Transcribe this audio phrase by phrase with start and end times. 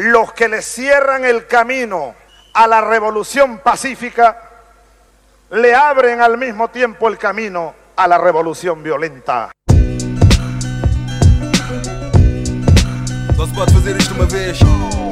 [0.00, 2.14] los que le cierran el camino
[2.54, 4.48] a la revolución pacífica,
[5.50, 9.50] le abren al mismo tiempo el camino a la revolución violenta.
[14.30, 15.09] Vez.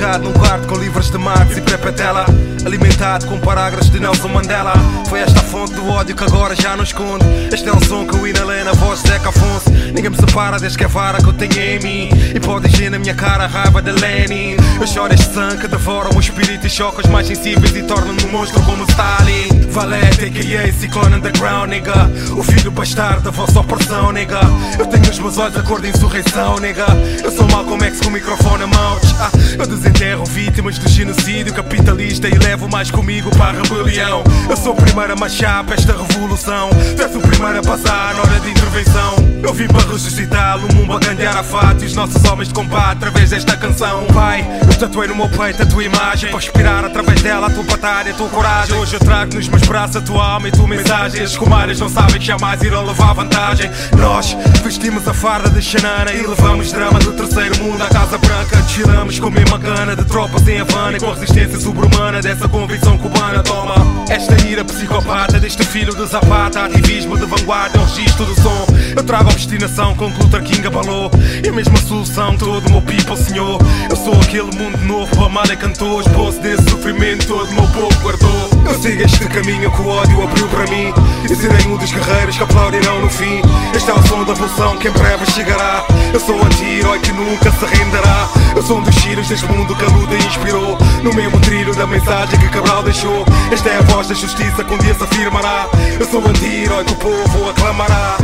[0.00, 2.24] Trancado num quarto com livros de Marx e Prepetela
[2.64, 4.72] Alimentado com parágrafos de Nelson Mandela.
[5.08, 7.24] Foi esta fonte do ódio que agora já não esconde.
[7.52, 9.70] Este é um som que eu inalei na voz de Zeca Afonso.
[9.94, 12.08] Ninguém me separa desde que a vara que eu tenho em mim.
[12.34, 14.56] E pode ir na minha cara a raiva de Lenin.
[14.78, 17.82] Eu choro este sangue que devora o meu espírito e choca os mais sensíveis E
[17.82, 19.48] torna-me um monstro como Stalin.
[19.70, 20.72] Valete, a.k.a.
[20.72, 22.10] Ciclone Underground, nigga.
[22.36, 24.40] O filho bastardo da vossa opressão, nigga.
[24.78, 26.86] Eu tenho os meus olhos a cor de insurreição, nigga.
[27.24, 31.52] Eu sou Malcolm X com o microfone a mão ah, Eu desenterro vítimas do genocídio
[31.52, 34.22] capitalista E levo mais comigo para a rebelião.
[34.48, 36.70] Eu sou o primeiro a marchar para esta revolução.
[36.96, 39.16] Tu o primeiro a passar na hora de intervenção.
[39.42, 42.54] Eu vim para ressuscitar o mundo a ganhar a fato E os nossos homens de
[42.54, 44.06] combate através desta canção.
[44.12, 47.64] Pai, eu tatuei no meu peito a tua imagem Para inspirar através dela a tua
[47.64, 48.76] batalha, a tua coragem.
[48.76, 51.22] Hoje eu trago nos meus braços a tua alma e a tua mensagem.
[51.22, 53.70] Esses comadres não sabem que jamais irão levar vantagem.
[53.98, 58.56] Nós vestimos a farda de Xanana E levamos drama do terceiro mundo à Casa Branca.
[58.56, 63.42] Desfilamos com mesma gana de tropas em Havana E com resistência sobre-humana dessa convicção cubana
[63.42, 63.74] Toma.
[64.10, 68.66] Esta ira psicopata deste filho de Zapata Ativismo de vanguarda, é o registro do som.
[68.94, 71.10] Eu trago a obstinação com que Luther King abalou.
[71.42, 73.58] E a mesma solução todo o meu people senhor.
[73.88, 76.02] Eu sou aquele mundo novo, para mal é cantor.
[76.02, 78.50] Esposo desse sofrimento todo o meu povo guardou.
[78.66, 80.92] Eu sigo este caminho que o ódio abriu para mim.
[81.24, 83.40] E serei um dos guerreiros que aplaudirão no fim.
[83.74, 85.86] Este é o som da revolução que em breve chegará.
[86.12, 89.84] Eu sou anti-herói que nunca se renderá Eu sou um dos tiros deste mundo que
[89.84, 90.78] a luta inspirou.
[91.02, 93.24] No mesmo trilho da mensagem que Cabral deixou.
[93.52, 95.68] Esta é a voz da justiça que um dia se afirmará.
[95.98, 98.18] Eu sou anti-herói que o povo aclamará.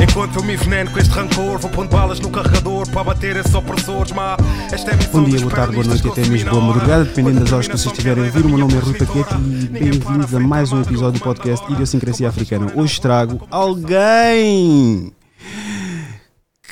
[0.00, 3.52] Enquanto eu me enveneno com este rancor Vou pondo balas no carregador para bater esses
[3.52, 4.36] opressores Má,
[4.70, 7.52] esta é Bom dia, boa tarde, boa noite e até mesmo boa madrugada, dependendo das
[7.52, 8.46] horas que vocês estiverem a ouvir.
[8.46, 12.28] O meu nome é Rui Paquete e bem-vindos a mais um episódio do podcast Idiosincrasia
[12.28, 12.72] Africana.
[12.76, 15.12] Hoje trago alguém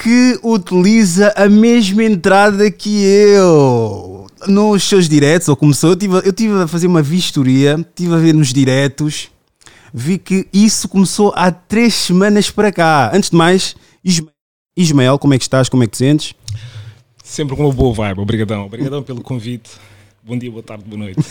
[0.02, 6.32] que utiliza a mesma entrada que eu nos seus diretos, ou começou, eu tive, eu
[6.32, 9.30] tive a fazer uma vistoria, estive a ver nos diretos,
[9.92, 13.10] vi que isso começou há três semanas para cá.
[13.12, 13.74] Antes de mais,
[14.04, 14.32] Ismael,
[14.76, 15.68] Ismael como é que estás?
[15.68, 16.34] Como é que te sentes?
[17.24, 18.66] Sempre com uma boa vibe, obrigadão.
[18.66, 19.70] Obrigadão pelo convite.
[20.22, 21.20] Bom dia, boa tarde, boa noite.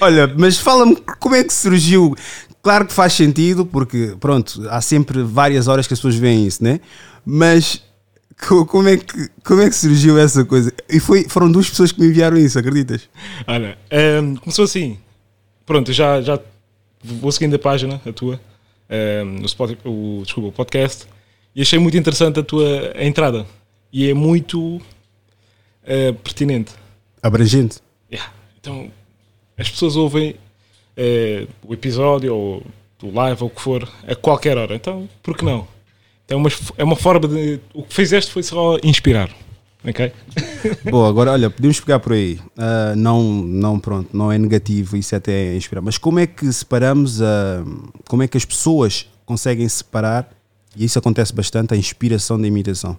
[0.00, 2.14] Olha, mas fala-me como é que surgiu.
[2.64, 6.64] Claro que faz sentido, porque pronto, há sempre várias horas que as pessoas veem isso,
[6.64, 6.80] né?
[7.24, 7.82] Mas
[8.48, 10.72] co- como é que, como é que surgiu essa coisa?
[10.88, 13.02] E foi, foram duas pessoas que me enviaram isso, acreditas?
[13.46, 14.96] Olha, ehm, começou assim.
[15.66, 16.40] Pronto, já, já
[17.02, 18.40] vou seguindo a página, a tua,
[18.88, 21.04] ehm, o, spot, o, desculpa, o podcast,
[21.54, 23.46] e achei muito interessante a tua a entrada.
[23.92, 24.80] E é muito
[25.84, 26.72] eh, pertinente.
[27.22, 27.76] Abrangente.
[28.10, 28.32] Yeah.
[28.58, 28.90] Então,
[29.58, 30.36] as pessoas ouvem
[30.96, 32.62] eh, o episódio ou
[33.02, 34.74] o live ou o que for a qualquer hora.
[34.74, 35.66] Então, por que não?
[36.24, 37.60] Então, é uma, é uma forma de.
[37.72, 39.30] O que fizeste foi só inspirar.
[39.86, 40.12] Ok?
[40.90, 42.40] Bom, agora olha, podemos pegar por aí.
[42.56, 45.82] Ah, não, não, pronto, não é negativo, isso até é inspirar.
[45.82, 47.62] Mas como é que separamos, a,
[48.08, 50.30] como é que as pessoas conseguem separar,
[50.74, 52.98] e isso acontece bastante, a inspiração da imitação?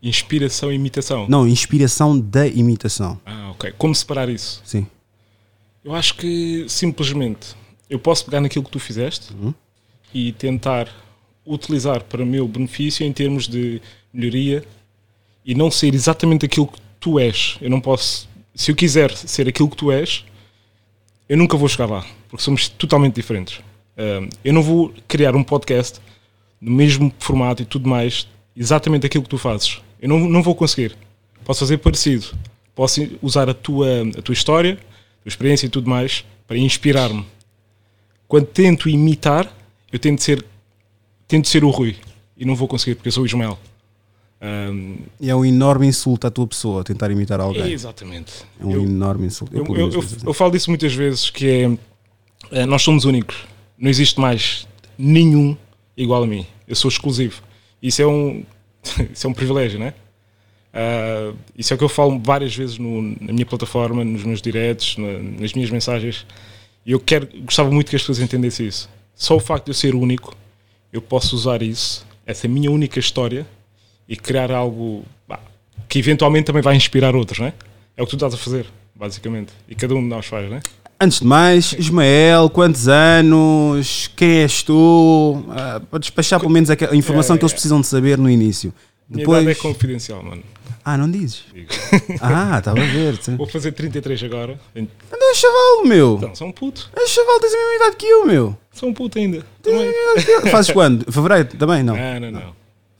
[0.00, 1.26] Inspiração e imitação.
[1.28, 3.18] Não, inspiração da imitação.
[3.26, 3.72] Ah, ok.
[3.76, 4.60] Como separar isso?
[4.64, 4.86] Sim.
[5.84, 7.54] Eu acho que simplesmente
[7.90, 9.34] eu posso pegar naquilo que tu fizeste
[10.14, 10.88] e tentar
[11.46, 14.64] utilizar para o meu benefício em termos de melhoria
[15.44, 17.58] e não ser exatamente aquilo que tu és.
[17.60, 18.26] Eu não posso.
[18.54, 20.24] Se eu quiser ser aquilo que tu és,
[21.28, 23.60] eu nunca vou chegar lá, porque somos totalmente diferentes.
[23.96, 26.00] Ahm, eu não vou criar um podcast
[26.60, 29.82] no mesmo formato e tudo mais, exatamente aquilo que tu fazes.
[30.00, 30.96] Eu não, não vou conseguir.
[31.44, 32.26] Posso fazer parecido.
[32.74, 34.78] Posso usar a tua, a tua história,
[35.24, 37.24] tua experiência e tudo mais para inspirar-me.
[38.28, 39.50] Quando tento imitar,
[39.90, 40.44] eu tento ser,
[41.26, 41.96] tento ser o Rui.
[42.36, 43.58] E não vou conseguir porque eu sou o Ismael.
[44.40, 47.72] Ahm, E é um enorme insulto à tua pessoa tentar imitar alguém.
[47.72, 48.32] exatamente.
[48.60, 49.56] É um Eu- enorme insulto.
[49.56, 51.78] eu, eu, isso, eu, eu falo disso muitas vezes que é
[52.50, 53.36] eh, nós somos únicos.
[53.78, 54.66] Não existe mais
[54.98, 55.56] nenhum
[55.96, 56.46] igual a mim.
[56.68, 57.42] Eu sou exclusivo.
[57.82, 58.44] Isso é um,
[59.12, 59.86] isso é um privilégio, não
[60.74, 64.42] Ah, isso é o que eu falo várias vezes no- na minha plataforma, nos meus
[64.42, 66.26] diretos, na- nas minhas mensagens.
[66.84, 68.88] E eu quero, gostava muito que as pessoas entendessem isso.
[69.14, 70.34] Só o facto de eu ser único,
[70.92, 73.46] eu posso usar isso, essa minha única história,
[74.08, 75.38] e criar algo bah,
[75.88, 77.52] que eventualmente também vai inspirar outros, não é?
[77.96, 79.52] É o que tu estás a fazer, basicamente.
[79.68, 80.60] E cada um de nós faz, não é?
[81.00, 84.10] Antes de mais, Ismael, quantos anos?
[84.16, 85.42] Quem és tu?
[85.50, 88.72] Ah, para despachar pelo menos a informação É, que eles precisam de saber no início.
[89.08, 89.42] Minha Depois.
[89.42, 90.42] idade é confidencial, mano.
[90.84, 91.44] Ah, não dizes?
[91.52, 91.68] Digo.
[92.20, 93.16] Ah, estava a ver.
[93.16, 93.30] -te.
[93.36, 94.58] Vou fazer 33 agora.
[94.74, 96.30] Então, Anda, é chaval, meu.
[96.34, 96.90] sou um puto.
[96.94, 98.56] É chaval, tens a mesma idade que eu, meu.
[98.72, 99.44] Sou um puto ainda.
[99.62, 100.50] Tens a mesma idade.
[100.50, 101.10] Fazes quando?
[101.10, 101.82] Fevereiro também?
[101.82, 101.96] Não.
[101.96, 102.52] Não, não, não.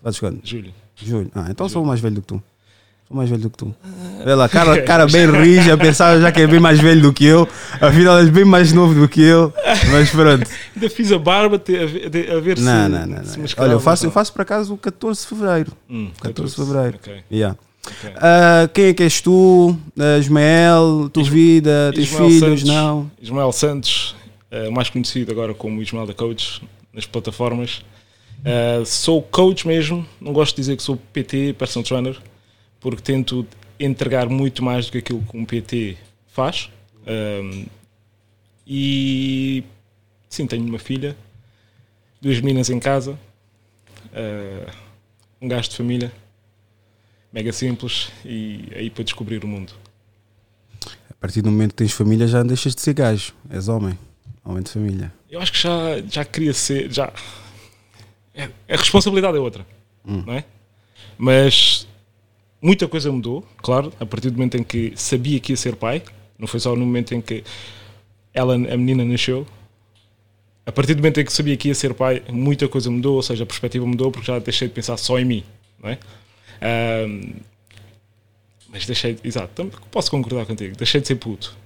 [0.03, 0.41] Fazes quando?
[0.43, 0.73] Julho.
[0.97, 1.31] Julho.
[1.35, 2.43] Ah, então sou mais velho do que tu.
[3.07, 3.75] Sou mais velho do que tu.
[4.25, 7.27] Vê lá, cara, cara bem rija, pensava já que é bem mais velho do que
[7.27, 7.47] eu.
[7.81, 9.53] Afinal, és bem mais novo do que eu.
[9.93, 10.49] Mas pronto.
[10.75, 12.65] Ainda fiz a barba te- a ver, ver se.
[12.65, 13.25] Não, não, não.
[13.25, 13.47] se não.
[13.59, 15.73] Olha, eu faço, eu faço por acaso o 14 de fevereiro.
[15.91, 16.97] Hum, 14 de fevereiro.
[16.97, 17.25] Ok.
[17.31, 17.59] Yeah.
[17.87, 18.13] Ok.
[18.17, 19.77] Ah, quem é que és tu?
[19.99, 22.61] Ah, Ismael, tua vida, tens Ismael filhos?
[22.61, 22.65] Santos.
[22.65, 23.11] Não.
[23.21, 24.17] Ismael Santos,
[24.51, 27.83] eh, mais conhecido agora como Ismael da Coach nas plataformas.
[28.85, 32.19] Sou coach mesmo, não gosto de dizer que sou PT, personal trainer,
[32.79, 33.47] porque tento
[33.81, 35.97] entregar muito mais do que aquilo que um PT
[36.29, 36.69] faz.
[37.07, 37.65] Um,
[38.67, 39.65] e
[40.29, 41.17] sim, tenho uma filha,
[42.21, 43.19] duas meninas em casa,
[45.41, 46.13] um gasto de família,
[47.35, 49.73] mega simples e aí para descobrir o mundo.
[51.11, 53.35] A partir do momento que tens família já deixas de ser gajo.
[53.51, 53.99] És homem.
[54.45, 55.13] Homem de família.
[55.29, 56.93] Eu acho que já, já queria ser.
[56.93, 57.13] Já,
[58.35, 59.67] é- a responsabilidade é outra,
[60.05, 60.45] não é?
[61.19, 61.89] Mas
[62.63, 66.03] muita coisa mudou, claro, a partir do momento em que sabia que ia ser pai,
[66.39, 67.43] não foi só no momento em que
[68.33, 69.47] ela, a menina, nasceu.
[70.67, 73.23] A partir do momento em que sabia que ia ser pai, muita coisa mudou, ou
[73.23, 75.45] seja, a perspectiva mudou porque já deixei de pensar só em mim,
[75.83, 75.99] não é?
[76.61, 77.35] Ahm,
[78.69, 81.57] mas deixei, exato, posso concordar contigo, deixei de ser puto.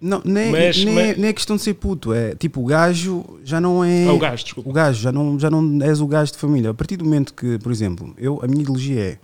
[0.00, 2.12] Não, nem, Mas- nem, mas- nem é questão de ser puto.
[2.12, 4.06] É tipo, o gajo já não é.
[4.06, 4.68] Ah, o gajo, desculpa.
[4.68, 6.70] O gajo já não, já não és o gajo de família.
[6.70, 9.18] A partir do momento que, por exemplo, eu, a minha ideologia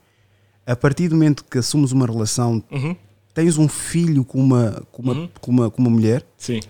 [0.66, 2.96] é a partir do momento que assumes uma relação, Uhum,
[3.34, 5.28] tens um filho com uma, com uma, Uhum.
[5.40, 6.24] com uma, com uma mulher.
[6.38, 6.60] sim,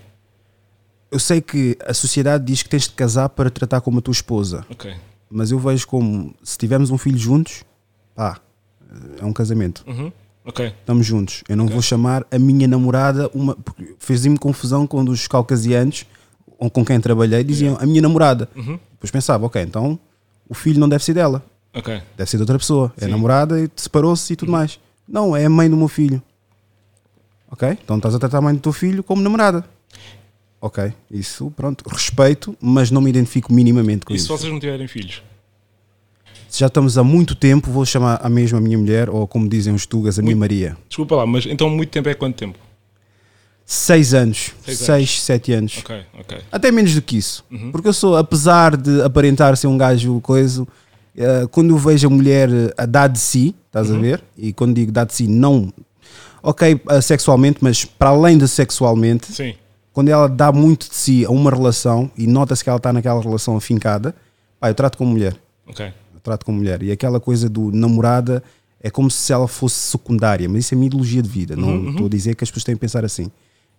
[1.12, 4.12] Eu sei que a sociedade diz que tens de casar para tratar como a tua
[4.12, 4.92] esposa, ok.
[5.30, 7.62] mas eu vejo como se tivermos um filho juntos,
[8.20, 8.38] pá,
[9.18, 9.82] é um casamento.
[9.86, 10.12] Uhum,
[10.44, 10.66] ok.
[10.66, 11.42] Estamos juntos.
[11.48, 13.54] Eu não vou chamar a minha namorada uma.
[13.56, 16.04] porque Fez-me confusão quando os caucasianos
[16.70, 18.46] com quem trabalhei diziam a minha namorada.
[18.54, 18.78] Uhum.
[18.92, 19.98] Depois pensava, ok, então
[20.46, 21.42] o filho não deve ser dela,
[21.74, 22.02] Ok.
[22.14, 22.92] deve ser de outra pessoa.
[22.98, 23.10] É Sim.
[23.10, 24.78] namorada e separou-se e tudo mais.
[25.08, 26.22] Não, é a mãe do meu filho.
[27.50, 27.66] Ok?
[27.82, 29.64] Então estás a tratar a mãe do teu filho como namorada.
[30.60, 34.36] Ok, isso, pronto, respeito, mas não me identifico minimamente com E se isso.
[34.36, 35.22] vocês não tiverem filhos?
[36.50, 39.72] Se já estamos há muito tempo, vou chamar a mesma minha mulher, ou como dizem
[39.72, 40.76] os tugas, a minha Muito- Maria.
[40.88, 42.58] Desculpa lá, mas então muito tempo é quanto tempo?
[43.64, 45.78] Seis anos, Seis seis, sete anos.
[45.78, 46.38] Ok, ok.
[46.50, 47.44] Até menos do que isso.
[47.52, 47.70] Uhum.
[47.70, 50.66] Porque eu sou, apesar de aparentar ser um gajo coisa,
[51.16, 53.98] eh, quando eu vejo a mulher eh, a dar de si, estás Uhum.
[53.98, 54.24] a ver?
[54.36, 55.72] E quando digo dar de si, não.
[56.42, 59.54] Ok, eh, sexualmente, mas para além de sexualmente, Sim.
[59.92, 63.22] quando ela dá muito de si a uma relação e nota-se que ela está naquela
[63.22, 64.16] relação afincada,
[64.58, 65.36] pá, eu trato como mulher.
[65.68, 65.92] Ok.
[66.20, 66.82] Eu trato como mulher.
[66.82, 68.42] E aquela coisa do namorada
[68.82, 71.56] é como se ela fosse secundária, mas isso é a minha ideologia de vida.
[71.56, 73.30] Não estou a dizer que as pessoas têm que pensar assim.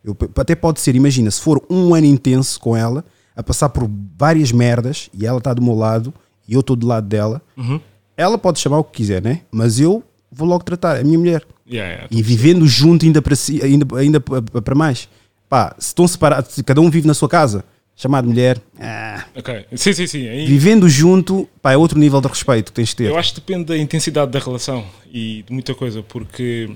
[0.03, 3.05] Eu, até pode ser, imagina, se for um ano intenso com ela,
[3.35, 6.11] a passar por várias merdas e ela está do meu lado
[6.47, 7.79] e eu estou do lado dela, Uhum.
[8.17, 9.41] ela pode chamar o que quiser, né?
[9.51, 11.43] Mas eu vou logo tratar, é a minha mulher.
[11.69, 12.07] Yeah, yeah.
[12.11, 15.07] E vivendo junto ainda para si, ainda, ainda pa- pa- para mais.
[15.47, 17.63] Pá, se estão separados, se cada um vive na sua casa,
[18.01, 19.65] chamar de mulher, ah, Ok.
[19.75, 20.27] Sim, sim, sim.
[20.27, 23.09] Aí, vivendo junto, pá, é outro nível de respeito que tens de ter.
[23.09, 26.69] eu acho que depende da intensidade da relação e de muita coisa, porque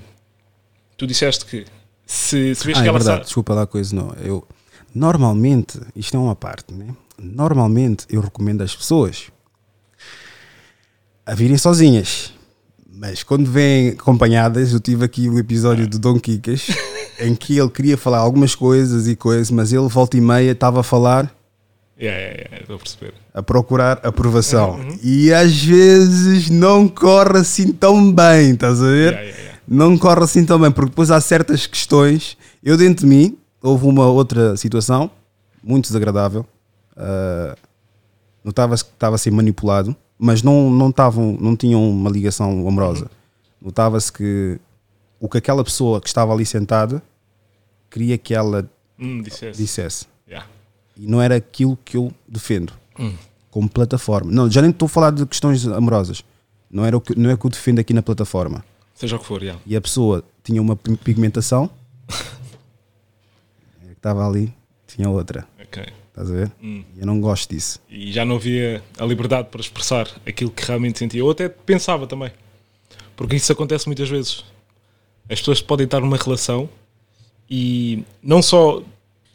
[0.96, 1.64] tu disseste que
[2.06, 3.24] se, se vês Ah, que é ela verdade, sabe.
[3.24, 4.14] desculpa lá a coisa, não.
[4.22, 4.46] Eu,
[4.94, 6.86] normalmente, isto é uma parte, né?
[7.18, 9.24] Normalmente eu recomendo às pessoas
[11.24, 12.32] a virem sozinhas.
[12.98, 16.68] Mas quando vêm acompanhadas, eu tive aqui o episódio do Dom Kikas,
[17.20, 20.80] em que ele queria falar algumas coisas e coisas, mas ele volta e meia estava
[20.80, 21.32] a falar
[21.98, 23.14] Yeah, yeah, yeah, estou a perceber.
[23.32, 24.72] a procurar aprovação.
[24.74, 24.98] Uhum.
[25.02, 29.12] E às vezes não corre assim tão bem, estás a ver?
[29.14, 29.58] Yeah, yeah.
[29.66, 32.36] Não corre assim tão bem, porque depois há certas questões.
[32.62, 35.10] Eu, dentro de mim, houve uma outra situação
[35.64, 36.44] muito desagradável.
[36.94, 37.56] Ah,
[38.44, 43.10] Notava-se que estava a ser manipulado, mas não, não, tavam, não tinham uma ligação amorosa.
[43.60, 44.60] Notava-se que
[45.20, 47.02] o que aquela pessoa que estava ali sentada
[47.90, 48.68] queria que ela
[48.98, 49.62] Hum, disseste.
[49.62, 50.06] dissesse.
[50.28, 50.48] Yeah.
[50.96, 53.14] E não era aquilo que eu defendo Hum.
[53.50, 54.30] como plataforma.
[54.32, 56.24] Não, já nem estou a falar de questões amorosas.
[56.70, 58.64] Não, era o que, não é o que eu defendo aqui na plataforma.
[58.94, 59.60] Seja o que for, yeah.
[59.66, 61.70] E a pessoa tinha uma pi- pigmentação,
[63.82, 64.52] é que estava ali,
[64.86, 65.46] tinha outra.
[65.62, 65.84] Ok.
[66.08, 66.52] Estás a ver?
[66.62, 66.82] Hum.
[66.96, 67.78] Eu não gosto disso.
[67.90, 71.22] E já não havia a liberdade para expressar aquilo que realmente sentia.
[71.22, 72.30] Ou até pensava também.
[73.14, 74.42] Porque isso acontece muitas vezes.
[75.28, 76.68] As pessoas podem estar numa relação
[77.48, 78.82] e não só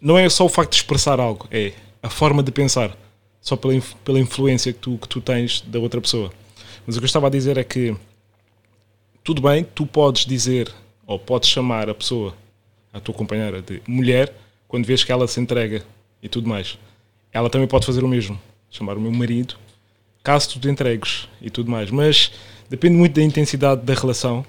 [0.02, 2.98] não é só o facto de expressar algo, é a forma de pensar,
[3.40, 6.34] só pela, pela influência que tu, que tu tens da outra pessoa.
[6.86, 7.96] Mas o que eu estava a dizer é que
[9.24, 10.74] tudo bem, tu podes dizer
[11.06, 12.36] ou podes chamar a pessoa,
[12.92, 14.34] a tua companheira, de mulher
[14.68, 15.84] quando vês que ela se entrega
[16.24, 16.80] e tudo mais.
[17.32, 19.56] Ela também pode fazer o mesmo, chamar o meu marido,
[20.24, 21.92] caso tu te entregues e tudo mais.
[21.92, 22.32] Mas
[22.70, 24.44] depende muito da intensidade da relação,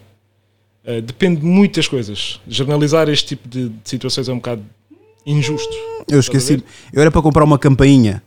[0.84, 2.40] eh, depende de muitas coisas.
[2.48, 4.62] Generalizar este tipo de, de situações é um bocado
[5.24, 5.74] injusto.
[6.08, 6.62] Eu esqueci.
[6.92, 8.22] Eu era para comprar uma campainha.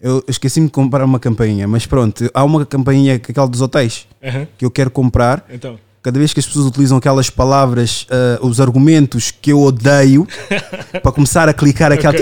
[0.00, 3.62] Eu esqueci-me de comprar uma campainha, mas pronto, há uma campainha que é aquela dos
[3.62, 4.46] hotéis Aham.
[4.58, 5.44] que eu quero comprar.
[5.50, 10.24] Então, Cada vez que as pessoas utilizam aquelas palavras, ah, os argumentos que eu odeio,
[11.02, 12.14] para começar a clicar aquela.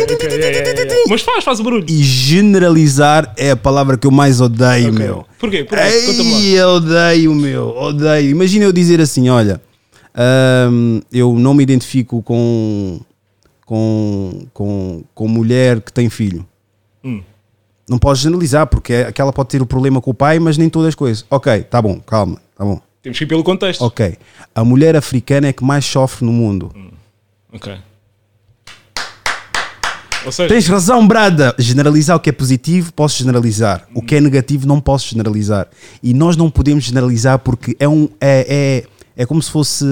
[1.07, 1.85] mas faz, faz o barulho.
[1.87, 4.99] E generalizar é a palavra que eu mais odeio, Ok.
[4.99, 5.27] meu.
[5.39, 5.65] Porquê?
[5.65, 5.85] Porquê?
[5.85, 8.31] Ei, eu odeio, meu, odeio.
[8.31, 9.61] Imagina eu dizer assim: olha,
[10.15, 13.01] ahm, eu não me identifico com,
[13.67, 16.47] com, com, com mulher que tem filho.
[17.03, 17.23] Hum.
[17.89, 20.69] Não podes generalizar, porque é- aquela pode ter o problema com o pai, mas nem
[20.71, 21.25] todas as coisas.
[21.31, 22.81] Ok, tá bom, calma, tá bom.
[23.03, 23.83] Temos que ir pelo contexto.
[23.83, 24.17] Ok.
[24.55, 26.73] A mulher africana é que mais sofre no mundo.
[27.53, 27.77] Ok.
[30.25, 31.55] Ou seja, Tens razão, Brada.
[31.59, 33.87] Generalizar o que é positivo, posso generalizar.
[33.95, 35.69] O que é negativo, não posso generalizar.
[36.03, 38.09] E nós não podemos generalizar porque é um.
[38.19, 38.85] É, é,
[39.17, 39.85] é como se fosse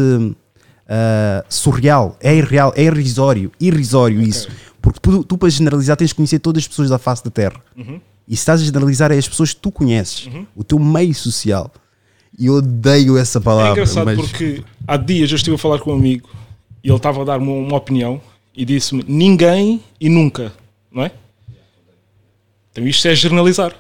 [0.89, 3.51] ah, surreal, é irreal, é irrisório.
[3.61, 4.49] Irrisório isso.
[4.81, 7.63] Porque tu, tu, para generalizar, tens de conhecer todas as pessoas da face da Terra.
[7.77, 11.71] E se estás a generalizar, é as pessoas que tu conheces, o teu meio social.
[12.39, 13.73] E eu odeio essa é palavra.
[13.73, 16.29] engraçado mas- porque há dias eu estive a falar com um amigo
[16.83, 18.21] e ele estava a dar-me uma opinião
[18.57, 20.51] e disse-me ninguém e nunca,
[20.91, 21.11] não é?
[22.71, 23.75] Então isto é generalizar.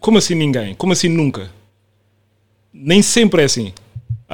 [0.00, 0.74] Como assim ninguém?
[0.74, 1.48] Como assim nunca?
[2.72, 3.72] Nem sempre é assim.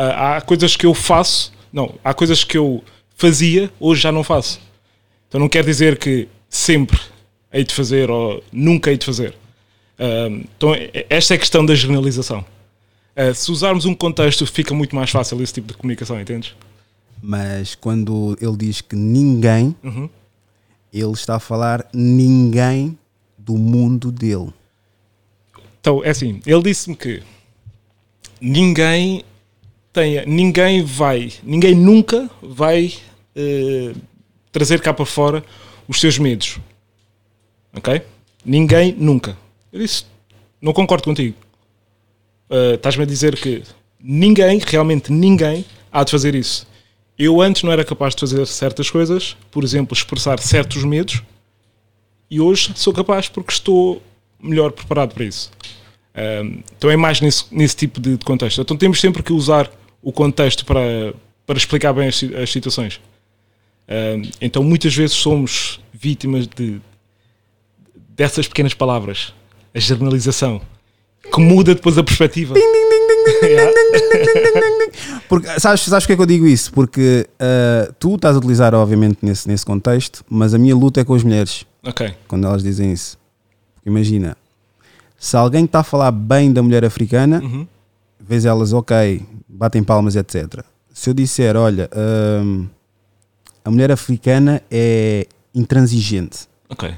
[0.00, 2.83] Há, há coisas que eu faço, não, há coisas que eu
[3.17, 4.61] fazia, hoje já não faço.
[5.28, 6.99] Então não quer dizer que sempre
[7.52, 9.35] hei de fazer ou nunca hei de fazer.
[9.99, 10.71] Ahm, então
[11.11, 12.45] esta é a questão da generalização.
[13.17, 16.55] Ah, se usarmos um contexto, fica muito mais fácil esse tipo de comunicação, entendes?
[17.21, 20.09] Mas quando ele diz que ninguém, Uhum.
[20.93, 22.97] ele está a falar ninguém
[23.37, 24.52] do mundo dele.
[25.81, 27.21] Então, é assim, ele disse-me que
[28.40, 29.25] ninguém
[29.99, 32.95] tenha, ninguém vai, ninguém nunca vai
[33.35, 33.93] eh,
[34.52, 35.45] trazer cá para fora
[35.88, 36.59] os seus medos.
[37.76, 38.00] Ok?
[38.45, 39.37] Ninguém nunca.
[39.73, 40.05] Eu disse,
[40.62, 41.37] não concordo contigo.
[42.49, 43.64] Eh, Estás-me a dizer que
[43.99, 46.64] ninguém, realmente ninguém, há de fazer isso.
[47.19, 51.25] Eu antes não era capaz de fazer certas coisas, por exemplo, expressar certos medos,
[52.31, 54.00] e hoje sou capaz porque estou
[54.40, 55.50] melhor preparado para isso.
[56.14, 58.61] Um, então é mais nesse, nesse tipo de contexto.
[58.61, 59.69] Então temos sempre que usar
[60.09, 61.12] o contexto para,
[61.47, 62.99] para explicar bem as, as situações.
[63.87, 66.81] Um, então muitas vezes somos vítimas de
[68.17, 69.35] dessas pequenas palavras,
[69.75, 70.62] a generalização,
[71.31, 72.55] que muda depois a perspectiva.
[73.43, 73.71] Yeah.
[75.29, 76.73] Porque, sabes, sabes porque é que eu digo isso?
[76.73, 81.05] Porque ah, tu estás a utilizar, obviamente, nesse, nesse contexto, mas a minha luta é
[81.05, 83.19] com as mulheres Ok, quando elas dizem isso.
[83.75, 84.38] Porque imagina,
[85.19, 87.67] se alguém está a falar bem da mulher africana, Uhum.
[88.29, 90.63] Vês elas, ok, batem palmas, etc.
[90.93, 91.89] Se eu disser, olha,
[92.45, 92.67] hum,
[93.65, 96.95] a mulher africana é intransigente, ok.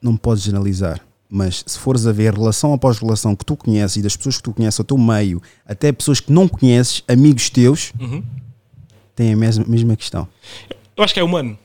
[0.00, 1.00] não podes generalizar.
[1.30, 4.42] Mas se fores a ver relação após relação que tu conheces e das pessoas que
[4.44, 8.22] tu conheces ao teu meio, até pessoas que não conheces, amigos teus, Uhum.
[9.14, 10.26] têm a mesma, mesma questão.
[10.96, 11.58] Eu acho que é humano.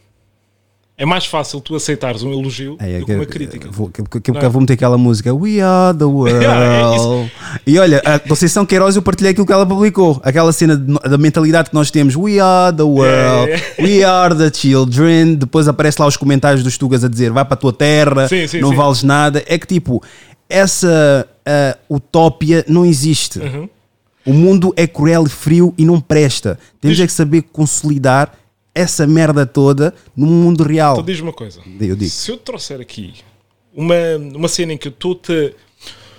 [0.95, 3.67] É mais fácil tu aceitares um elogio É, do que uma crítica.
[3.71, 4.47] Vou, que, que, que, é?
[4.47, 6.37] vou meter aquela música We are the world.
[6.45, 7.31] É isso.
[7.65, 10.21] e olha, a Conceição Queiroz, eu partilhei aquilo que ela publicou.
[10.23, 14.35] Aquela cena de- da mentalidade que nós temos: We are the world, É, we are
[14.35, 15.33] the children.
[15.35, 18.47] Depois aparece lá os comentários dos Tugas a dizer: Vai para a tua terra, Sim,
[18.47, 18.75] sim, não sim.
[18.75, 19.43] vales nada.
[19.47, 20.01] É que tipo,
[20.47, 23.39] essa ah, utópia não existe.
[23.39, 23.67] Uhum.
[24.25, 26.57] O mundo é cruel e frio e não presta.
[26.79, 28.31] Temos Diz- é que saber consolidar
[28.75, 30.93] essa merda toda no mundo real.
[30.93, 31.61] Então diz uma coisa.
[31.79, 32.09] Eu digo.
[32.11, 33.13] Se eu te trouxer aqui
[33.73, 33.95] uma,
[34.35, 35.53] uma cena em que eu estou-te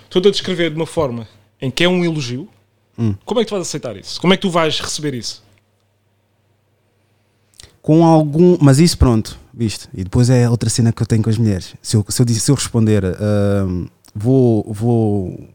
[0.03, 1.27] estou-te a descrever de uma forma
[1.61, 2.47] em que é um elogio,
[2.97, 3.13] Hum.
[3.25, 4.21] como é que tu vais aceitar isso?
[4.21, 5.43] Como é que tu vais receber isso?
[7.81, 8.57] com algum.
[8.59, 9.87] Mas isso, pronto, viste?
[9.93, 11.75] E depois é outra cena que eu tenho com as mulheres.
[11.81, 13.85] Se eu, se eu, se eu responder, ahm,
[14.15, 15.49] vou, vou,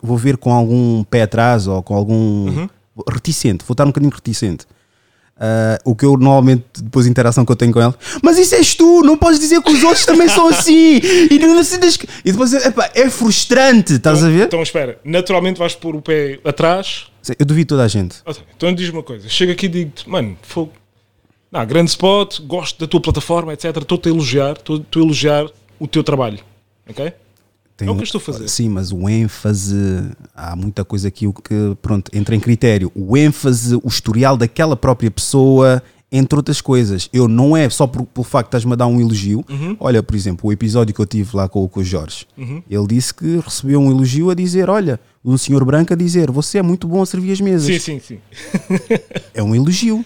[0.00, 2.66] vou ver com algum pé atrás ou com algum.
[3.10, 4.66] reticente, vou estar um bocadinho reticente.
[5.38, 8.54] Ah, o que eu normalmente, depois da interação que eu tenho com ela, mas isso
[8.54, 11.00] és tu, não podes dizer que os outros também são assim.
[11.30, 11.60] E, não
[11.98, 12.08] que...
[12.24, 14.46] e depois epá, é frustrante, estás então, a ver?
[14.46, 17.06] Então espera, naturalmente vais pôr o pé atrás.
[17.38, 18.16] Eu duvido toda a gente.
[18.56, 20.72] Então diz uma coisa, chego aqui e digo-te, mano, fogo,
[21.50, 23.76] Não, grande spot, gosto da tua plataforma, etc.
[23.78, 25.46] Estou-te a elogiar, estou a elogiar
[25.78, 26.38] o teu trabalho.
[26.88, 27.12] Ok?
[27.76, 28.48] Tem É o que estou a fazer.
[28.48, 29.74] Sim, mas o ênfase,
[30.34, 32.92] há muita coisa aqui que, pronto, entra em critério.
[32.94, 37.08] O ênfase, o historial daquela própria pessoa, entre outras coisas.
[37.12, 39.42] Eu não é só por- pelo facto de estás-me a dar um elogio.
[39.48, 39.76] Uhum.
[39.80, 42.26] Olha, por exemplo, o episódio que eu tive lá com, com o Jorge.
[42.68, 46.58] Ele disse que recebeu um elogio a dizer: Olha, um senhor branco a dizer, você
[46.58, 47.82] é muito bom a servir as mesas.
[47.82, 48.18] Sim, sim, sim.
[49.32, 50.04] É um elogio.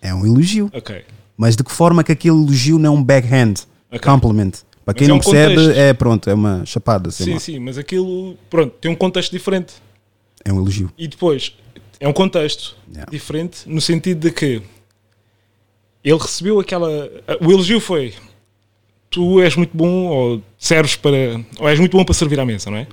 [0.00, 0.70] É um elogio.
[0.72, 1.04] Ok.
[1.36, 3.54] Mas de que forma que aquele elogio não é um backhand?
[3.90, 4.00] Ok.
[4.10, 4.52] Compliment.
[4.86, 5.78] Para quem é não um percebe, contexto.
[5.78, 7.10] é pronto, é uma chapada.
[7.10, 7.40] Sim, lá.
[7.40, 9.74] sim, mas aquilo, pronto, tem um contexto diferente.
[10.44, 10.90] É um elogio.
[10.96, 11.52] E depois,
[12.00, 13.10] é um contexto Yeah.
[13.10, 14.62] diferente no sentido de que
[16.04, 16.88] ele recebeu aquela.
[17.40, 18.14] O elogio foi:
[19.10, 21.44] tu és muito bom, ou serves para.
[21.58, 22.86] ou és muito bom para servir à mesa, não é?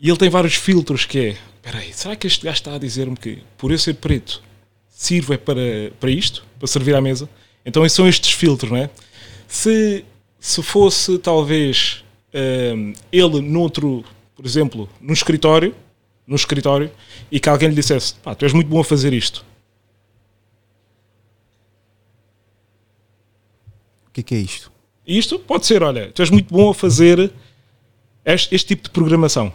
[0.00, 2.78] E ele tem vários filtros que é: espera aí, será que este gajo está a
[2.78, 4.40] dizer-me que por eu ser preto
[4.88, 5.60] sirvo é para,
[5.98, 7.28] para isto, para servir à mesa?
[7.66, 8.88] Então esses são estes filtros, não é?
[9.48, 10.04] Se,
[10.44, 12.04] se fosse talvez
[12.76, 14.04] hum, ele noutro,
[14.36, 15.74] por exemplo, num escritório,
[16.26, 16.92] no escritório,
[17.32, 19.42] e que alguém lhe dissesse: pá, tu és muito bom a fazer isto.
[24.06, 24.70] O que é que é isto?
[25.06, 27.32] Isto pode ser: olha, tu és muito bom a fazer
[28.22, 29.50] este, este tipo de programação.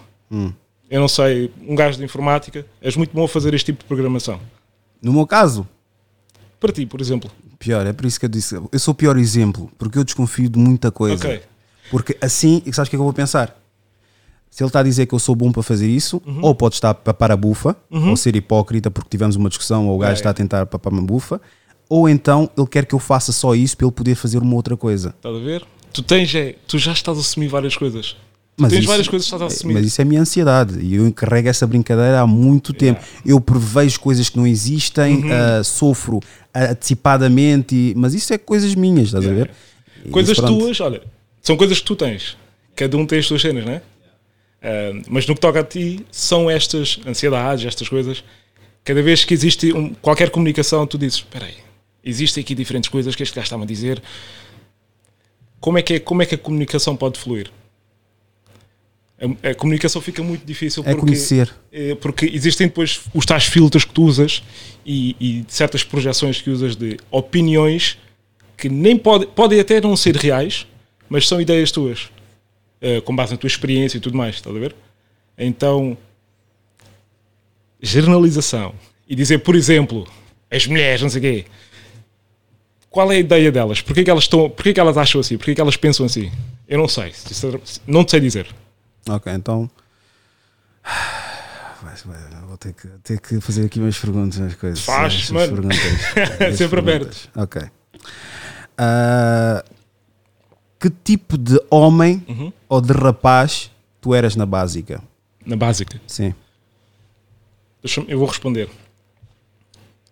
[0.90, 3.88] Eu não sei, um gajo de informática, és muito bom a fazer este tipo de
[3.88, 4.42] programação.
[5.00, 5.68] No meu caso,
[6.60, 7.30] Para ti, por exemplo.
[7.60, 8.56] Pior, é por isso que eu disse.
[8.56, 11.24] Eu sou o pior exemplo, porque eu desconfio de muita coisa.
[11.28, 11.42] Ok.
[11.92, 13.56] Porque assim, sabes o que é que eu vou pensar?
[14.50, 16.40] Se ele está a dizer que eu sou bom para fazer isso, Uhum.
[16.42, 19.96] ou pode estar a papar a bufa, ou ser hipócrita porque tivemos uma discussão, ou
[19.98, 20.16] o gajo É.
[20.16, 21.40] está a tentar papar uma bufa,
[21.88, 24.76] ou então ele quer que eu faça só isso para ele poder fazer uma outra
[24.76, 25.10] coisa.
[25.18, 25.64] Estás a ver?
[25.94, 28.16] Tu tens, é, tu já estás a assumir várias coisas.
[28.60, 29.74] Mas tens isso- várias coisas que estás a assumir.
[29.76, 33.00] Mas isso é a minha ansiedade e eu encarrego essa brincadeira há muito tempo.
[33.26, 35.30] Eu prevejo coisas que não existem, Uhum.
[35.32, 36.20] ah, sofro
[36.54, 39.52] antecipadamente, e- mas isso é coisas minhas, estás a ver?
[40.12, 41.02] Coisas tuas, olha,
[41.42, 42.38] são coisas que tu tens.
[42.76, 43.82] Cada um tem as suas cenas, não é?
[44.62, 48.24] Ah, mas no que toca a ti, são estas ansiedades, estas coisas.
[48.84, 51.56] Cada vez que existe um- qualquer comunicação, tu dizes: Espera aí,
[52.04, 54.02] existem aqui diferentes coisas que este gajo está-me a dizer.
[55.60, 57.52] Como é, que é, como é que a comunicação pode fluir?
[59.44, 61.54] A, a comunicação fica muito difícil É porque, conhecer.
[61.74, 64.42] eh, porque existem depois os tais filtros que tu usas
[64.86, 67.98] e, e certas projeções que usas de opiniões
[68.56, 70.66] que nem pode, podem até não ser reais,
[71.10, 72.10] mas são ideias tuas,
[72.82, 74.74] eh, com base na tua experiência e tudo mais, estás a ver?
[75.38, 75.98] Então,
[77.82, 78.74] generalização
[79.08, 80.08] e dizer, por exemplo,
[80.52, 81.46] as mulheres, não sei o quê,
[82.90, 83.82] qual é a ideia delas?
[83.82, 85.38] Porquê que elas, estão, porquê que elas acham assim?
[85.38, 86.32] Porquê que elas pensam assim?
[86.68, 87.12] Eu não sei,
[87.86, 88.48] não te sei dizer.
[89.08, 89.70] Ok, então.
[92.48, 94.80] Vou ter que, ter que fazer aqui umas perguntas, umas coisas.
[94.84, 95.54] Faz, mano.
[95.54, 95.78] perguntas.
[96.58, 97.30] Sempre perguntas.
[97.36, 97.62] Ok.
[98.78, 99.64] Ah,
[100.80, 102.52] que tipo de homem Uhum.
[102.68, 105.02] ou de rapaz tu eras na básica?
[105.46, 106.00] Na básica.
[106.08, 106.34] Sim.
[108.08, 108.70] Eu vou responder.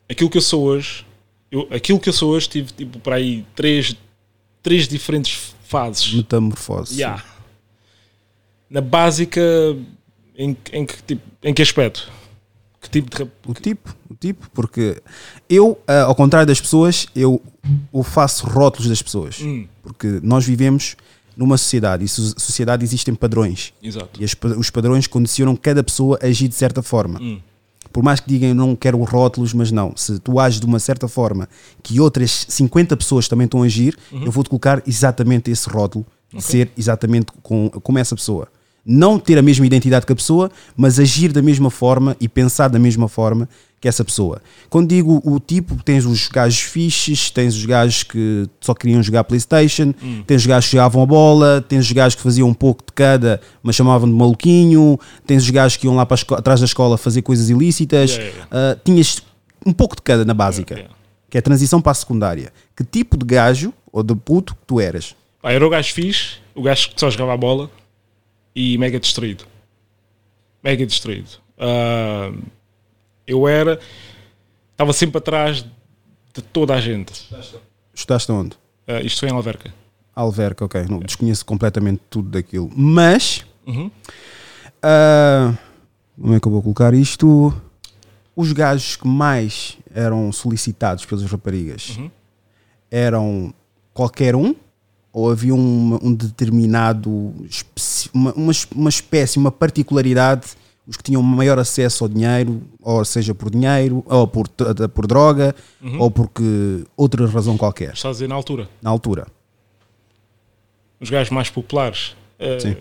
[0.10, 1.06] Aquilo que eu sou hoje,
[1.52, 3.93] eu, aquilo que eu sou hoje tive tipo para aí três,
[4.63, 6.13] três diferentes fases.
[6.13, 6.93] Metamorfose.
[6.95, 7.02] sim.
[7.02, 7.23] Yeah.
[8.70, 9.42] Na básica,
[10.38, 12.12] em, em, que, tipo, em que aspecto?
[12.82, 15.02] Que tipo de O tipo, o tipo, porque
[15.50, 17.42] eu, ah, ao contrário das pessoas, eu,
[17.94, 19.40] eu faço rótulos das pessoas.
[19.42, 19.68] Hum.
[19.82, 20.96] Porque nós vivemos
[21.36, 23.74] numa sociedade e so- sociedade existem padrões.
[23.82, 24.22] Exato.
[24.22, 27.20] E as os padrões condicionam cada pessoa a agir de certa forma.
[27.22, 27.40] Hum.
[27.92, 29.96] Por mais que digam não quero rótulos, mas não.
[29.96, 31.50] Se tu ages de uma certa forma
[31.82, 34.26] que outras 50 pessoas também estão a agir, Uhum.
[34.26, 38.48] eu vou-te colocar exatamente esse rótulo de ser exatamente com, como essa pessoa.
[38.89, 42.69] Não ter a mesma identidade que a pessoa, mas agir da mesma forma e pensar
[42.69, 44.41] da mesma forma que essa pessoa.
[44.69, 49.23] Quando digo o tipo, tens os gajos fixes, tens os gajos que só queriam jogar
[49.26, 49.93] Playstation,
[50.26, 52.93] tens os gajos que jogavam a bola, tens os gajos que faziam um pouco de
[52.93, 56.97] cada, mas chamavam de maluquinho, tens os gajos que iam lá para atrás da escola
[56.97, 59.21] fazer coisas ilícitas, Yeah, yeah, Ah, tinhas
[59.65, 60.95] um pouco de cada na básica, yeah.
[61.30, 62.52] que é a transição para a secundária.
[62.76, 65.13] Que tipo de gajo ou de puto que tu eras?
[65.41, 67.69] Pá, era o gajo fixe, o gajo que só jogava a bola
[68.60, 69.46] e mega distraído.
[70.63, 71.30] Mega distraído.
[71.60, 72.32] Ah,
[73.28, 73.80] eu era.
[74.72, 75.63] Estava sempre atrás
[76.34, 77.30] de toda a gente.
[77.93, 78.58] Estudaste onde?
[78.88, 79.72] Ah, isto foi em Alverca.
[80.15, 80.86] Alverca, ok.
[80.89, 82.72] Não, desconheço completamente tudo daquilo.
[82.76, 83.91] Mas, Uhum.
[84.82, 85.54] ah,
[86.20, 87.54] como é que eu vou colocar isto?
[88.36, 92.10] Os gajos que mais eram solicitados pelas raparigas Uhum.
[92.89, 93.54] eram
[93.93, 94.56] qualquer um?
[95.18, 97.10] Ou havia um, um determinado,
[98.14, 103.34] uma, uma, uma espécie, uma particularidade os que tinham maior acesso ao dinheiro, ou seja
[103.34, 105.56] por dinheiro, ou por, por droga,
[105.98, 108.70] ou porque outra razão qualquer, Estás a dizer na altura.
[108.80, 109.28] na altura.
[111.00, 112.16] Os gajos mais populares.
[112.60, 112.76] Sim.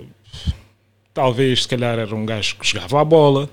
[1.15, 3.49] talvez, se calhar, era um gajo que jogava a bola.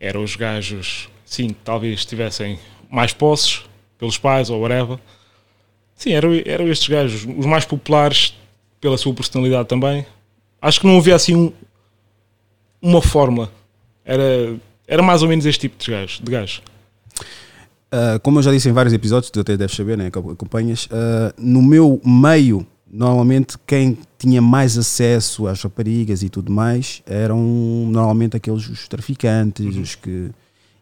[0.00, 2.58] Eram os gajos, sim, talvez tivessem
[2.90, 3.64] mais posses
[3.98, 4.98] pelos pais ou whatever.
[5.98, 8.32] Sim, eram, eram estes gajos, os mais populares
[8.80, 10.06] pela sua personalidade também.
[10.62, 11.52] Acho que não havia assim um-
[12.80, 13.50] uma fórmula.
[14.04, 14.56] Era,
[14.86, 16.22] era mais ou menos este tipo de gajo.
[16.22, 16.62] De gajo.
[17.92, 20.86] Uh, como eu já disse em vários episódios, tu até deves saber, né, que acompanhas,
[20.86, 27.38] uh, no meu meio, normalmente quem tinha mais acesso às raparigas e tudo mais eram
[27.90, 30.30] normalmente aqueles os traficantes, os que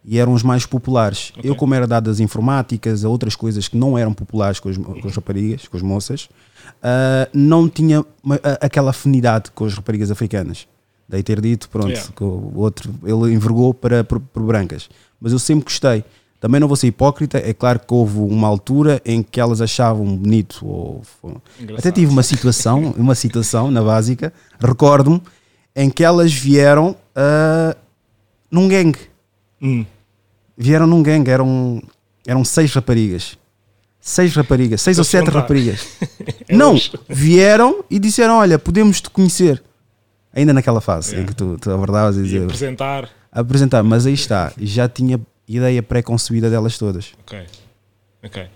[0.09, 1.33] e eram os mais populares.
[1.37, 1.49] Ok.
[1.51, 4.77] Eu, como era dado as informáticas, a outras coisas que não eram populares com as,
[4.77, 6.29] com as raparigas, com as moças,
[6.77, 10.65] uh, não tinha uma- a- aquela afinidade com as raparigas africanas.
[11.09, 12.09] Daí ter dito, pronto, Yeah.
[12.15, 14.89] que o outro ele envergou para por, por brancas.
[15.19, 16.03] Mas eu sempre gostei.
[16.39, 20.05] Também não vou ser hipócrita, é claro que houve uma altura em que elas achavam
[20.15, 20.59] bonito.
[20.65, 21.01] Ou,
[21.77, 25.21] até tive uma situação, uma situação na básica, recordo-me,
[25.75, 27.75] em que elas vieram ah,
[28.51, 28.99] num gangue.
[29.61, 29.83] Hum.
[30.57, 31.81] Vieram num gangue, eram,
[32.25, 33.37] eram seis raparigas.
[33.99, 35.39] Seis raparigas, seis ou Para se sete juntar.
[35.41, 35.87] raparigas.
[36.49, 39.61] Não, Elas- vieram e disseram: Olha, podemos te conhecer.
[40.33, 41.31] Ainda naquela fase em Yeah.
[41.31, 43.09] que tu, tu abordavas e dizer, apresentar.
[43.31, 47.11] apresentar, mas aí está, já tinha ideia pré-concebida delas todas.
[47.25, 47.39] Ok.
[48.23, 48.47] Ok.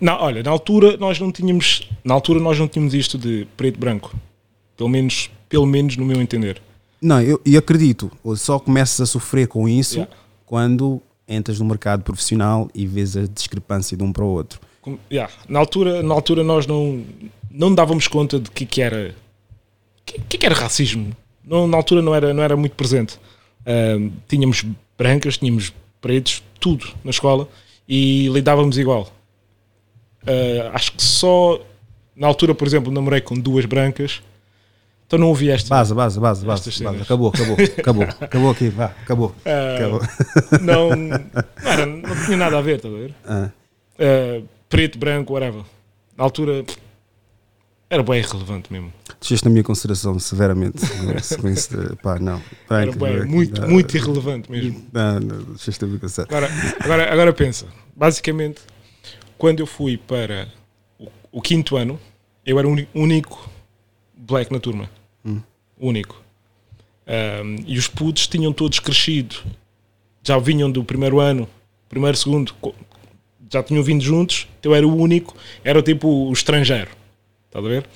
[0.00, 1.88] Não, olha, na altura nós não tínhamos.
[2.02, 4.14] Na altura nós não tínhamos isto de preto branco.
[4.76, 6.60] Pelo menos, pelo menos no meu entender.
[7.02, 10.12] Não, eu, eu acredito, ou só começas a sofrer com isso Yeah.
[10.46, 14.60] quando entras no mercado profissional e vês a discrepância de um para o outro.
[15.10, 17.04] Yeah, Na altura, na altura nós não,
[17.50, 19.14] não dávamos conta de que, que era.
[20.04, 21.14] que, que, era racismo.
[21.44, 23.18] Não, na altura não era, não era muito presente.
[23.64, 24.64] Ahm, tínhamos
[24.98, 27.48] brancas, tínhamos pretos, tudo na escola
[27.88, 29.12] e lidávamos igual.
[30.26, 31.60] Ah, acho que só
[32.14, 34.22] na altura, por exemplo, namorei com duas brancas,
[35.10, 35.68] então não havia esta.
[35.68, 36.84] Base, base, base, base.
[36.84, 37.02] Base.
[37.02, 38.04] Acabou, acabou, acabou.
[38.20, 39.34] Acabou aqui, vá, acabou.
[39.44, 40.00] Ah, acabou.
[40.62, 41.20] não, não,
[41.64, 43.14] era- não tinha nada a ver, estás a ver?
[43.26, 43.50] Ah,
[43.98, 45.62] Uh, preto, branco, whatever.
[46.16, 46.64] Na altura
[47.90, 48.90] era bem irrelevante mesmo.
[49.20, 50.78] Desceste na minha consideração severamente.
[50.86, 52.34] de- pá, não.
[52.36, 52.42] Era
[52.92, 54.86] Frank, bué, Frank, muito, não, muito irrelevante mesmo.
[54.92, 56.38] Não, não, desceste na minha consideração.
[56.38, 58.60] Agora, agora, agora pensa, basicamente,
[59.36, 60.48] quando eu fui para
[60.98, 61.98] o, o quinto ano,
[62.46, 63.50] eu era o único
[64.16, 64.88] black na turma.
[65.78, 66.20] Único.
[67.06, 69.36] Um, e os putos tinham todos crescido.
[70.22, 71.48] Já vinham do primeiro ano,
[71.88, 72.54] primeiro, segundo,
[73.50, 76.90] já tinham vindo juntos, então era o único, era tipo o estrangeiro.
[77.46, 77.86] Estás a ver?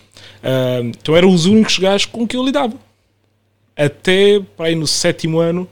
[0.42, 2.74] Um, então eram os únicos gajos com que eu lidava.
[3.76, 5.68] Até para aí no sétimo ano,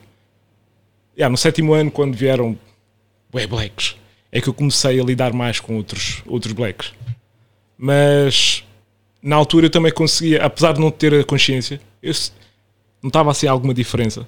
[1.15, 2.57] Yeah, no sétimo ano, quando vieram
[3.33, 3.95] ué, blacks,
[4.31, 6.91] é que eu comecei a lidar mais com outros, outros blacks.
[7.77, 8.63] Mas
[9.23, 12.11] na altura eu também conseguia, apesar de não ter a consciência, eu
[13.01, 14.27] notava assim alguma diferença.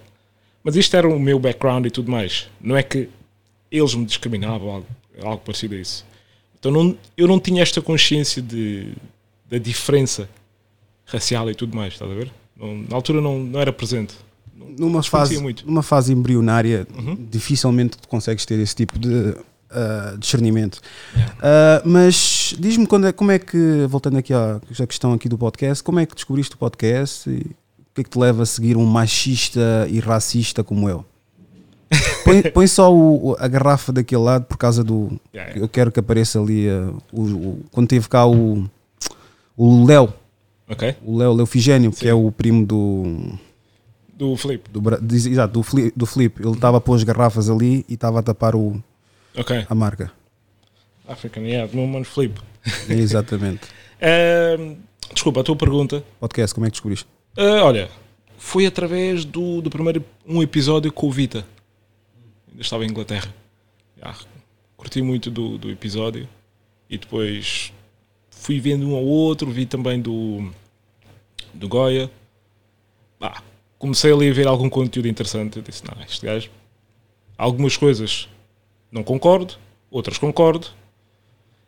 [0.64, 2.48] Mas isto era o meu background e tudo mais.
[2.62, 3.10] Não é que
[3.72, 4.88] eles me discriminavam, algo,
[5.22, 6.06] algo parecido a isso.
[6.58, 8.94] Então não, eu não tinha esta consciência de,
[9.50, 10.28] da diferença
[11.06, 12.32] racial e tudo mais, estás a ver?
[12.58, 14.16] Não- na altura não, não era presente.
[14.56, 15.60] numa Desconhecia fase, muito.
[15.62, 15.68] Uhum.
[15.68, 16.88] numa fase embrionária,
[17.30, 19.36] dificilmente tu consegues ter esse tipo de
[19.76, 20.80] ah, discernimento.
[21.42, 25.38] Ah, mas diz-me quando é- como é que, voltando aqui à à questão aqui do
[25.38, 28.46] podcast, como é que descobriste o podcast e o que é que te leva a
[28.46, 31.06] seguir um machista e racista como eu?
[32.26, 35.20] Põe, põe só o- a garrafa daquele lado por causa do.
[35.34, 35.60] Yeah, yeah.
[35.60, 38.68] Eu quero que apareça ali ah, o, o- quando teve cá o,
[39.56, 40.12] o Léo,
[40.68, 40.96] Ok?
[41.06, 42.08] o Léo Leofigênio, que Sim.
[42.08, 43.38] é o primo do,
[44.18, 44.70] Do Felipe.
[44.72, 44.82] do,
[45.16, 46.42] exato, do, Fli- do Felipe.
[46.42, 48.82] Ele estava a pôr as garrafas ali e estava a tapar o,
[49.38, 49.66] Ok.
[49.70, 50.12] a marca.
[51.08, 52.42] African, yeah, do meu mano Felipe.
[52.90, 53.68] Exatamente.
[54.02, 54.78] Ahm,
[55.14, 56.04] desculpa, a tua pergunta.
[56.20, 57.08] Podcast, como é que descobriste?
[57.38, 57.90] Ah, olha,
[58.38, 61.46] foi através do, do primeiro um episódio com o Vita.
[62.50, 63.34] Ainda estava em Inglaterra.
[64.02, 64.16] Ah,
[64.78, 66.28] curti muito do, do episódio
[66.90, 67.74] e depois
[68.30, 70.52] fui vendo um ao outro, vi também do,
[71.54, 72.10] do Goya.
[73.20, 73.42] Ah,
[73.78, 75.58] comecei ali a ver algum conteúdo interessante.
[75.58, 76.50] Eu disse: Não, este gajo,
[77.38, 78.30] algumas coisas
[78.96, 79.56] não concordo,
[79.92, 80.68] outras concordo.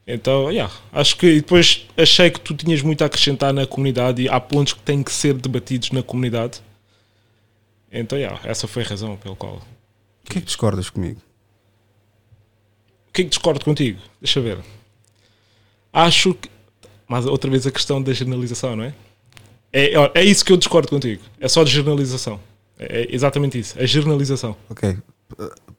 [0.08, 4.22] Então, yeah, acho que e depois achei que tu tinhas muito a acrescentar na comunidade
[4.22, 6.62] e há pontos que têm que ser debatidos na comunidade.
[7.92, 9.56] Então, yeah, essa foi a razão pela qual.
[9.56, 11.20] O que é que discordas comigo?
[13.10, 14.00] O que é que discordo contigo?
[14.22, 14.60] Deixa ver.
[15.92, 16.50] Acho que.
[17.10, 18.94] Mas outra vez a questão da generalização, não é?
[19.74, 21.22] É, é isso que eu discordo contigo.
[21.40, 22.40] É só de generalização.
[22.80, 24.56] É exatamente isso, a generalização.
[24.70, 24.98] Ok.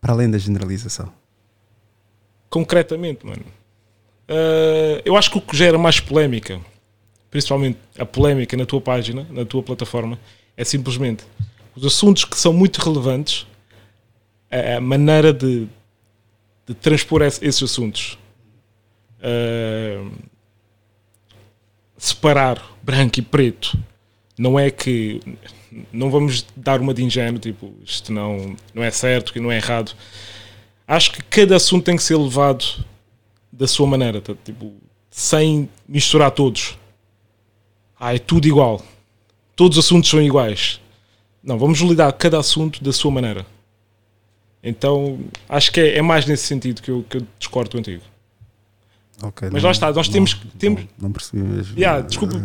[0.00, 1.10] Para além da generalização.
[2.48, 3.44] Concretamente, mano.
[4.28, 6.60] Uh, eu acho que o que gera mais polémica,
[7.30, 10.18] principalmente a polémica na tua página, na tua plataforma,
[10.56, 11.24] é simplesmente
[11.74, 13.46] os assuntos que são muito relevantes,
[14.50, 15.68] a maneira de,
[16.66, 18.18] de transpor esses assuntos.
[19.18, 20.10] Uh,
[21.96, 23.76] separar branco e preto
[24.38, 25.20] não é que
[25.92, 29.56] não vamos dar uma de ingênuo, tipo, isto não, não é certo, que não é
[29.56, 29.94] errado.
[30.88, 32.64] Acho que cada assunto tem que ser levado
[33.52, 34.34] da sua maneira, tá?
[34.42, 34.72] tipo,
[35.10, 36.78] sem misturar todos.
[38.00, 38.82] Ah, é tudo igual.
[39.54, 40.80] Todos os assuntos são iguais.
[41.42, 43.44] Não, vamos lidar cada assunto da sua maneira.
[44.62, 48.02] Então, acho que é, é mais nesse sentido que eu, que eu discordo contigo.
[49.22, 50.34] Okay, Mas não, lá está, nós temos.
[50.34, 51.76] Não, temos não, não percebi mesmo.
[51.76, 52.40] Yeah, desculpa,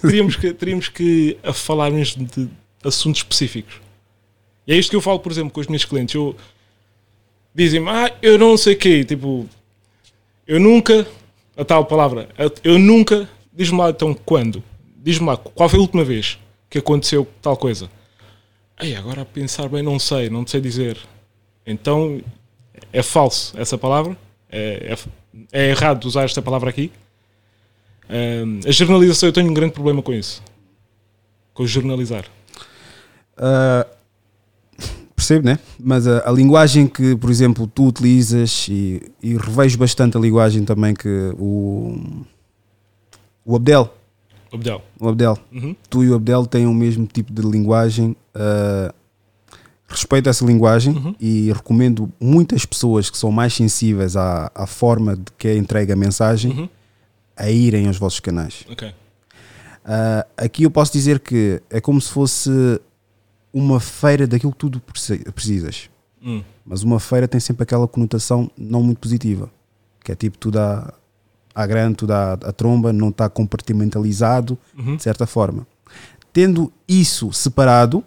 [0.00, 2.48] teríamos que, teríamos que falar mesmo de
[2.82, 3.80] assuntos específicos.
[4.66, 6.14] E é isto que eu falo, por exemplo, com os meus clientes.
[6.14, 6.34] Eu
[7.54, 9.04] dizem-me, ah, eu não sei o quê.
[9.04, 9.48] Tipo,
[10.46, 11.06] eu nunca.
[11.56, 12.28] A tal palavra,
[12.64, 13.28] eu nunca.
[13.52, 14.62] Diz-me lá então quando.
[14.96, 16.38] Diz-me lá qual foi a última vez
[16.68, 17.88] que aconteceu tal coisa.
[18.80, 20.98] Ei, agora a pensar bem, não sei, não sei dizer.
[21.64, 22.20] Então
[22.92, 24.16] é falso essa palavra.
[24.50, 24.96] É,
[25.52, 26.90] é, é errado usar esta palavra aqui.
[28.10, 30.42] Um, a jornalização, eu tenho um grande problema com isso.
[31.52, 32.24] Com jornalizar.
[33.38, 33.88] Uh,
[35.24, 35.58] percebo, né?
[35.80, 40.64] Mas a, a, linguagem que, por exemplo, tu utilizas e, e, revejo bastante a linguagem
[40.64, 42.24] também que o,
[43.44, 43.92] o Abdel.
[44.52, 44.82] Abdel.
[45.00, 45.38] O Abdel.
[45.52, 45.74] Uhum.
[45.88, 48.14] Tu e o Abdel têm o mesmo tipo de linguagem.
[48.34, 48.94] Uh,
[49.88, 51.14] respeito essa linguagem uhum.
[51.20, 55.92] e recomendo muitas pessoas que são mais sensíveis à, à forma de que é entregue
[55.92, 56.68] a mensagem uhum.
[57.36, 58.64] a irem aos vossos canais.
[58.70, 58.88] Okay.
[58.88, 62.80] Uh, aqui eu posso dizer que é como se fosse
[63.54, 64.82] uma feira daquilo que tu
[65.32, 65.88] precisas.
[66.20, 66.42] Hum.
[66.66, 69.48] Mas uma feira tem sempre aquela conotação não muito positiva,
[70.02, 70.92] que é tipo tudo à,
[71.54, 74.96] à grande, tudo à, à tromba, não está compartimentalizado, uhum.
[74.96, 75.64] de certa forma.
[76.32, 78.02] Tendo isso separado,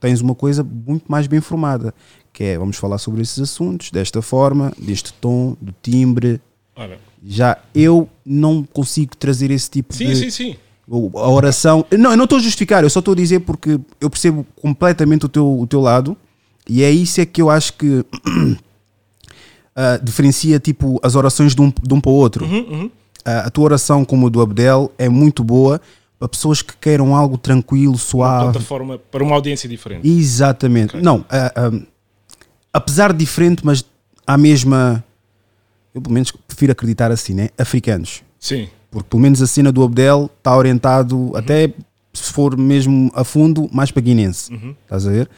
[0.00, 1.92] tens uma coisa muito mais bem formada,
[2.32, 6.40] que é vamos falar sobre esses assuntos desta forma, deste tom, do timbre.
[6.74, 6.98] Ora.
[7.22, 10.16] Já eu não consigo trazer esse tipo sim, de.
[10.16, 10.56] Sim, sim, sim
[10.90, 11.84] a oração.
[11.90, 15.26] Não, eu não estou a justificar, eu só estou a dizer porque eu percebo completamente
[15.26, 16.16] o teu, o teu lado
[16.68, 18.06] e é isso é que eu acho que uh,
[20.02, 22.44] diferencia tipo as orações de um, de um para o outro.
[22.44, 22.86] Uhum, uhum.
[22.86, 25.80] Uh, a tua oração, como a do Abdel, é muito boa
[26.18, 28.44] para pessoas que queiram algo tranquilo, suave.
[28.44, 30.08] Uma plataforma para uma audiência diferente.
[30.08, 30.90] Exatamente.
[30.90, 31.02] Okay.
[31.02, 31.86] Não, uh,
[32.72, 33.84] apesar de diferente, mas
[34.26, 35.04] a mesma.
[35.94, 37.50] Eu pelo menos prefiro acreditar assim, né?
[37.56, 38.22] Africanos.
[38.40, 38.68] Sim.
[38.94, 41.36] Porque pelo menos a cena do Abdel está orientado, uhum.
[41.36, 41.74] até
[42.12, 44.52] se for mesmo a fundo, mais para guinense.
[44.52, 44.72] Uhum.
[44.84, 45.28] Estás a ver?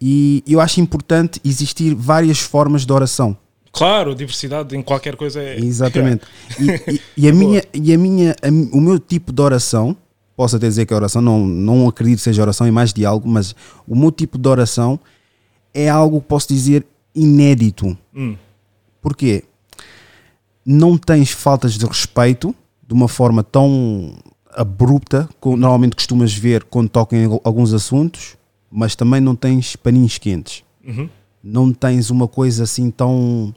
[0.00, 3.36] E eu acho importante existir várias formas de oração.
[3.70, 5.58] Claro, diversidade em qualquer coisa é.
[5.58, 6.24] Exatamente.
[6.58, 9.94] e, e, e, a minha, e a minha, a, o meu tipo de oração,
[10.34, 13.04] posso até dizer que a oração, não, não acredito que seja oração, é mais de
[13.04, 13.54] algo, mas
[13.86, 14.98] o meu tipo de oração
[15.74, 17.94] é algo que posso dizer inédito.
[18.16, 18.36] Hum.
[19.02, 19.44] Porquê?
[20.64, 22.54] Não tens faltas de respeito
[22.92, 24.12] de uma forma tão
[24.54, 28.36] abrupta, como normalmente costumas ver quando tocam em alguns assuntos,
[28.70, 30.62] mas também não tens paninhos quentes.
[30.86, 31.08] Uhum.
[31.42, 33.54] Não tens uma coisa assim tão.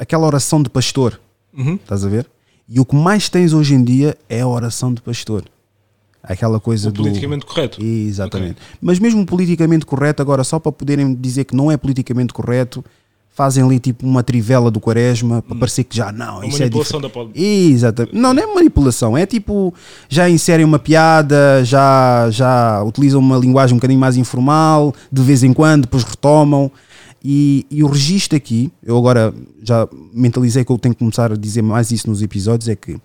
[0.00, 1.20] aquela oração de pastor.
[1.56, 1.76] Uhum.
[1.76, 2.28] Estás a ver?
[2.68, 5.44] E o que mais tens hoje em dia é a oração de pastor.
[6.20, 7.02] Aquela coisa o do.
[7.02, 7.80] politicamente correto.
[7.80, 8.54] Exatamente.
[8.54, 8.76] Okay.
[8.82, 12.84] Mas mesmo politicamente correto, agora só para poderem dizer que não é politicamente correto,
[13.38, 15.60] fazem ali tipo uma trivela do quaresma para hum.
[15.60, 16.42] parecer que já não.
[16.42, 17.30] Isso manipulação é da poli...
[17.40, 18.16] Exatamente.
[18.16, 19.72] Não, não é manipulação, é tipo
[20.08, 25.44] já inserem uma piada, já, já utilizam uma linguagem um bocadinho mais informal, de vez
[25.44, 26.68] em quando, depois retomam.
[27.22, 31.36] E, e, o registro aqui, eu agora já mentalizei que eu tenho que começar a
[31.36, 32.96] dizer mais isso nos episódios, é que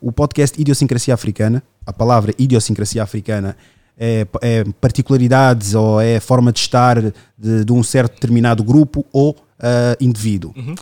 [0.00, 3.56] o podcast Idiosincrasia Africana, a palavra idiosincrasia africana
[3.96, 9.36] é, é particularidades ou é forma de estar de, de um certo determinado grupo ou
[9.58, 10.52] uh, indivíduo.
[10.56, 10.74] Uhum.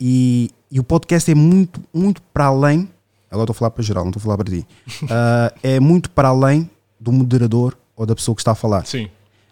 [0.00, 2.88] E, e, o podcast é muito, muito para além.
[3.30, 4.66] Agora estou a falar para geral, não estou a falar para ti.
[5.02, 8.86] Uh, é muito para além do moderador ou da pessoa que está a falar.
[8.86, 9.08] Sim.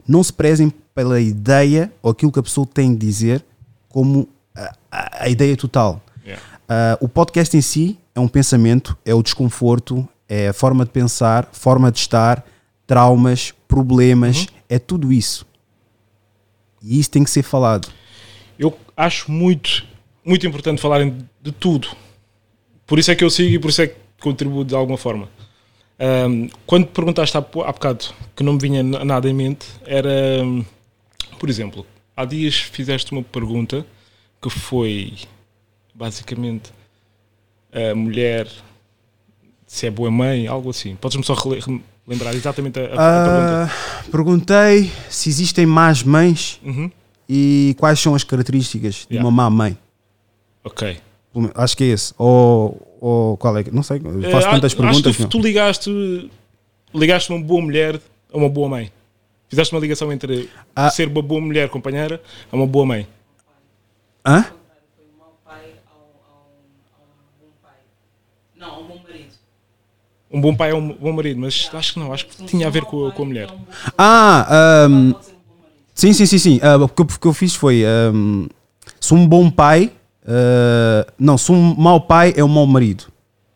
[0.06, 3.44] Não se prezem pela ideia ou aquilo que a pessoa tem de dizer
[3.88, 6.00] como a, a, a ideia total.
[6.24, 6.42] Yeah.
[6.68, 10.90] Uh, o podcast em si é um pensamento, é o desconforto, é a forma de
[10.90, 12.44] pensar, forma de estar,
[12.86, 14.46] traumas, problemas, uhum.
[14.68, 15.46] é tudo isso.
[16.82, 17.88] E isso tem que ser falado.
[18.58, 19.84] Eu acho muito,
[20.24, 21.88] muito importante falarem de tudo.
[22.86, 25.28] Por isso é que eu sigo e por isso é que contribuo de alguma forma.
[25.98, 30.64] Ahm, quando perguntaste há, bocado que não me vinha nada em mente, era, hum,
[31.38, 33.84] por exemplo, há dias fizeste uma pergunta
[34.40, 35.14] que foi
[35.94, 36.70] basicamente
[37.72, 38.48] a mulher
[39.66, 40.96] se é boa mãe, algo assim.
[40.96, 41.34] Podes-me só
[42.06, 43.72] lembrar exatamente a, a- a pergunta?
[44.10, 46.90] Perguntei se existem más mães Uhum.
[47.28, 49.28] E quais são as características de Yeah.
[49.28, 49.78] uma má mãe.
[50.64, 50.98] Ok.
[51.54, 52.14] Acho que é esse.
[52.18, 53.64] Ou, ou qual é?
[53.64, 54.00] que- Não sei.
[54.00, 55.14] Faço Eh, tantas acho perguntas.
[55.16, 55.28] que meu.
[55.30, 56.30] tu ligaste,
[56.94, 58.00] ligaste uma boa mulher
[58.32, 58.90] a uma boa mãe.
[59.48, 60.90] Fizeste uma ligação entre Ah.
[60.90, 63.06] ser uma boa mulher companheira a uma boa mãe.
[64.26, 64.42] Hã?
[64.42, 65.62] Foi um bom pai.
[68.56, 69.30] Não, ao bom marido.
[70.30, 72.70] Um bom pai é um bom marido, mas acho que não, acho que tinha a
[72.70, 73.48] ver com, a- com a mulher.
[73.96, 75.14] Ah, um.
[75.98, 76.60] Sim, sim, sim, sim.
[76.62, 78.46] Ah, o, que eu, o que eu fiz foi: ahm,
[79.00, 79.90] se um bom pai.
[80.26, 83.04] ah, não, se um mau pai é um mau marido.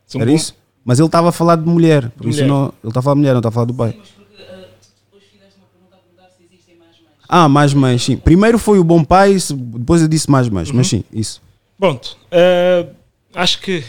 [0.07, 0.55] Se um Era bom- isso?
[0.85, 2.11] Mas ele estava a falar de mulher.
[2.11, 2.49] Por isso mulher.
[2.49, 3.95] não, ele estava a falar de mulher, não estava a falar do pai.
[3.97, 7.17] Mas porque ah, tu depois fizeste uma pergunta a perguntar se existem mais mães.
[7.29, 8.17] Ah, mais mães, sim.
[8.17, 10.71] Primeiro foi o bom pai, se- depois eu disse mais mães.
[10.73, 11.41] Mas sim, isso.
[11.79, 12.17] Pronto.
[12.33, 12.87] eh,
[13.35, 13.85] acho que,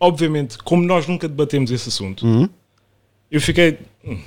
[0.00, 2.48] obviamente, como nós nunca debatemos esse assunto, Uhum.
[3.30, 3.78] eu fiquei.
[4.04, 4.18] hum,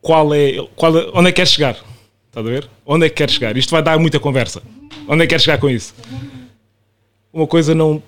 [0.00, 1.10] Qual é, qual é.
[1.12, 1.76] Onde é que queres chegar?
[2.38, 2.70] A ver?
[2.86, 3.56] Onde é que queres chegar?
[3.56, 4.62] Isto vai dar muita conversa.
[5.08, 5.92] Onde é que queres chegar com isso?
[7.32, 8.00] Uma coisa não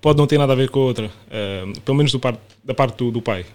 [0.00, 1.10] pode não ter nada a ver com a outra.
[1.30, 3.46] eh, pelo menos do par- da parte do, do pai.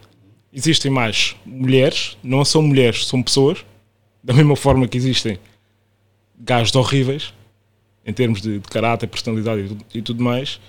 [0.54, 3.65] Existem mais mulheres, não são mulheres, são pessoas.
[4.24, 5.38] Da mesma forma que existem
[6.39, 7.34] gajos horríveis,
[8.06, 10.62] em termos de, de caráter, personalidade e tudo, e tudo mais,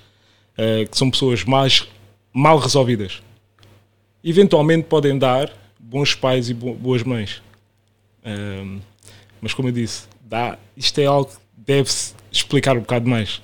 [0.59, 1.87] eh, que são pessoas mais
[2.33, 3.23] mal resolvidas.
[4.25, 7.41] Eventualmente podem dar bons pais e bo- boas mães.
[9.43, 13.43] Mas como eu disse, dá, isto é algo que deve-se explicar um bocado mais.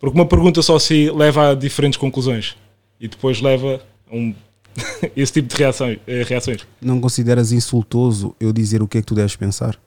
[0.00, 2.56] Porque uma pergunta só se leva a diferentes conclusões
[2.98, 3.80] e depois leva
[4.10, 4.34] a um,
[5.14, 6.66] esse tipo de reações, eh, reações.
[6.80, 9.78] Não consideras insultoso eu dizer o que é que tu deves pensar?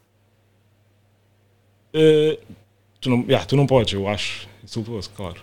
[1.94, 2.40] Eh,
[3.02, 5.42] tu, não, yeah, tu não podes, eu acho insultuoso, claro.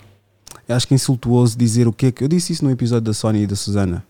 [0.69, 2.23] Eu acho que é insultuoso dizer o que é que.
[2.23, 4.07] Eu disse isso no episódio da Sónia e da Susana.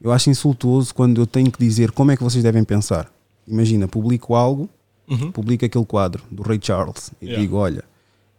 [0.00, 3.12] Eu acho insultuoso quando eu tenho que dizer como é que vocês devem pensar.
[3.46, 4.68] Imagina, publico algo,
[5.08, 5.32] Uhum.
[5.32, 7.42] publico aquele quadro do Ray Charles e Yeah.
[7.42, 7.84] digo: olha,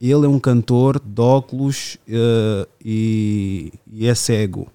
[0.01, 4.67] ele é um cantor de óculos eh, e, e é cego.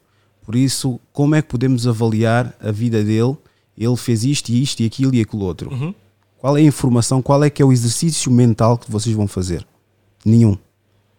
[0.44, 3.36] Por isso, como é que podemos avaliar a vida dele?
[3.76, 5.70] Ele fez isto e isto e aquilo e aquilo outro.
[5.70, 5.94] Uhum.
[6.38, 7.20] Qual é a informação?
[7.20, 9.66] Qual é que é o exercício mental que vocês vão fazer?
[10.24, 10.56] Nenhum.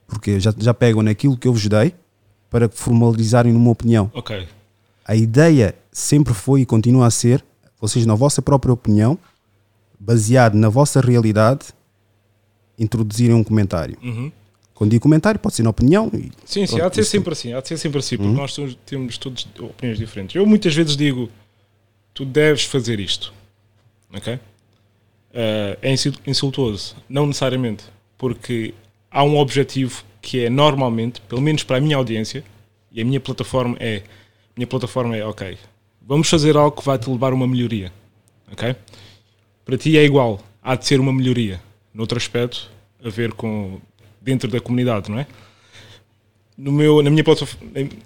[0.07, 1.93] Porque já, já pegam naquilo que eu vos dei
[2.49, 4.09] para formalizarem numa opinião.
[4.13, 4.47] Ok.
[5.05, 7.43] A ideia sempre foi e continua a ser,
[7.79, 9.17] vocês na vossa própria opinião,
[9.99, 11.67] baseado na vossa realidade,
[12.77, 13.97] introduzirem um comentário.
[14.01, 14.31] Uhum.
[14.73, 16.09] Quando digo comentário, pode ser na opinião.
[16.13, 18.31] E, Sim, sim, Pronto, há de ser sempre assim, há de ser sempre assim, porque
[18.31, 20.35] nós temos, todos opiniões diferentes.
[20.35, 21.29] Eu muitas vezes digo,
[22.13, 23.33] tu deves fazer isto,
[24.13, 24.39] ok?
[25.33, 27.83] Eh, é insul- insultuoso, não necessariamente,
[28.17, 28.73] porque
[29.11, 32.43] há um objetivo que é normalmente, pelo menos para a minha audiência,
[32.91, 34.01] e a minha plataforma é,
[34.55, 35.57] minha plataforma é, ok,
[36.01, 37.91] vamos fazer algo que vai te levar a uma melhoria,
[38.51, 38.75] ok?
[39.69, 41.61] Para ti é igual, há de ser uma melhoria,
[41.93, 42.71] noutro aspecto,
[43.05, 43.79] a ver com
[44.19, 45.27] dentro da comunidade, não é?
[46.57, 47.23] no meu, na minha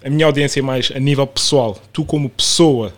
[0.04, 1.80] a minha audiência é mais a nível pessoal.
[1.90, 2.92] Tu, como pessoa,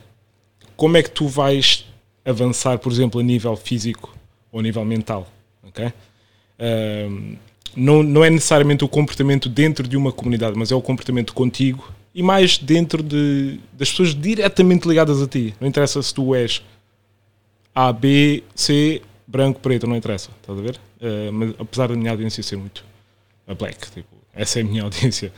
[0.77, 1.87] como é que tu vais
[2.25, 4.13] avançar, por exemplo, a nível físico
[4.51, 5.29] ou a nível mental?
[5.63, 5.93] ok?
[6.59, 7.37] Ahm,
[7.77, 11.89] não, não é necessariamente o comportamento dentro de uma comunidade, mas é o comportamento contigo
[12.13, 15.55] e mais dentro de, das pessoas diretamente ligadas a ti.
[15.61, 16.61] Não interessa se tu és
[17.79, 20.31] A, B, C, branco, preto, não interessa.
[20.41, 20.81] Estás a ver?
[21.03, 22.83] Ah, mas apesar da minha audiência ser muito
[23.47, 25.31] a black, tipo, essa é a minha audiência.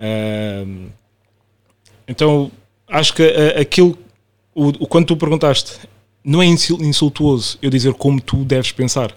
[0.00, 0.88] Ahm,
[2.08, 2.50] então,
[2.88, 3.96] acho que ah, aquilo,
[4.54, 5.78] o, o quando tu perguntaste,
[6.24, 9.16] não é insul- insultuoso eu dizer como tu deves pensar.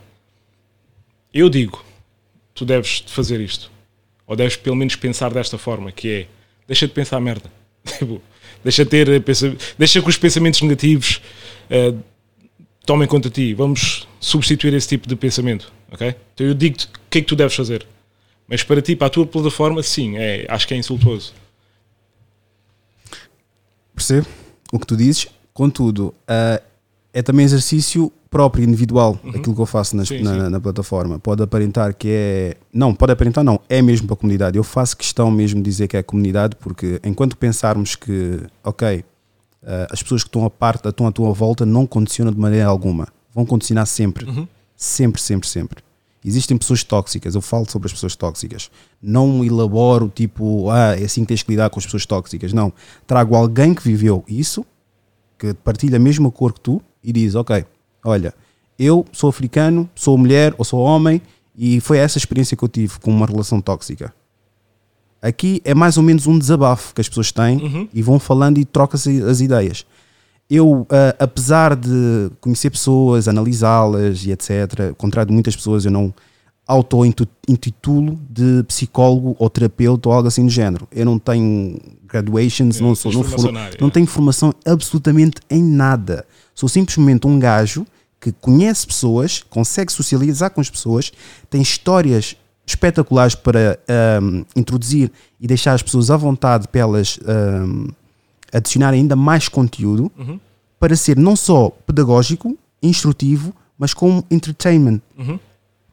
[1.34, 1.84] Eu digo,
[2.54, 3.72] tu deves fazer isto.
[4.28, 6.28] Ou deves pelo menos pensar desta forma, que é,
[6.68, 7.52] deixa de pensar merda.
[7.98, 8.22] Tipo,
[8.64, 11.20] deixa de ter, eh, pensa- deixa que os pensamentos negativos
[11.70, 11.94] ah,
[12.86, 13.54] tomem conta de ti.
[13.54, 16.16] Vamos substituir esse tipo de pensamento, ok?
[16.34, 17.86] Então eu digo-te o que é que tu deves fazer.
[18.48, 21.34] Mas para ti, para a tua plataforma, sim, é, acho que é insultuoso.
[23.96, 24.28] percebe
[24.72, 25.28] o que tu dizes?
[25.54, 26.62] Contudo, ah,
[27.14, 30.50] é também exercício próprio, individual, aquilo que eu faço nas- Sim, na, sim.
[30.50, 31.20] na plataforma.
[31.20, 32.58] Pode aparentar que é.
[32.74, 33.60] Não, pode aparentar, não.
[33.70, 34.58] É mesmo para a comunidade.
[34.58, 39.06] Eu faço questão mesmo de dizer que é a comunidade, porque enquanto pensarmos que, ok,
[39.66, 42.68] ah, as pessoas que estão a parte, estão à tua volta, não condicionam de maneira
[42.68, 43.08] alguma.
[43.34, 44.26] Vão condicionar sempre.
[44.76, 45.84] Sempre, sempre, sempre.
[46.26, 48.72] Existem pessoas tóxicas, eu falo sobre as pessoas tóxicas.
[49.02, 52.54] Não elaboro tipo, ah, é assim que tens que lidar com as pessoas tóxicas.
[52.54, 52.72] Não.
[53.06, 54.66] Trago alguém que viveu isso
[55.38, 57.66] que partilha a mesma cor que tu e diz: Ok,
[58.06, 58.34] olha,
[58.80, 61.22] eu sou africano, sou mulher ou sou homem
[61.56, 64.14] e foi essa experiência que eu tive com uma relação tóxica.
[65.24, 68.66] Aqui é mais ou menos um desabafo que as pessoas têm e vão falando e
[68.66, 69.86] trocam-se as ideias.
[70.50, 75.92] Eu, ah, apesar de conhecer pessoas, analisá-las e etc., ao contrário de muitas pessoas, eu
[75.92, 76.14] não
[76.68, 80.88] auto-intitulo de psicólogo ou terapeuta ou algo assim do género.
[80.92, 83.92] Eu não tenho graduations, É, não, sou, não, for- não é.
[83.92, 86.26] tenho formação absolutamente em nada.
[86.54, 87.86] Sou simplesmente um gajo
[88.20, 91.12] que conhece pessoas, consegue socializar com as pessoas,
[91.50, 92.36] tem histórias
[92.66, 97.88] espetaculares para ahm, introduzir e deixar as pessoas à vontade para elas ahm,
[98.52, 100.40] adicionar ainda mais conteúdo Uhum.
[100.80, 105.02] para ser não só pedagógico, instrutivo, mas como entertainment.
[105.18, 105.40] Uhum.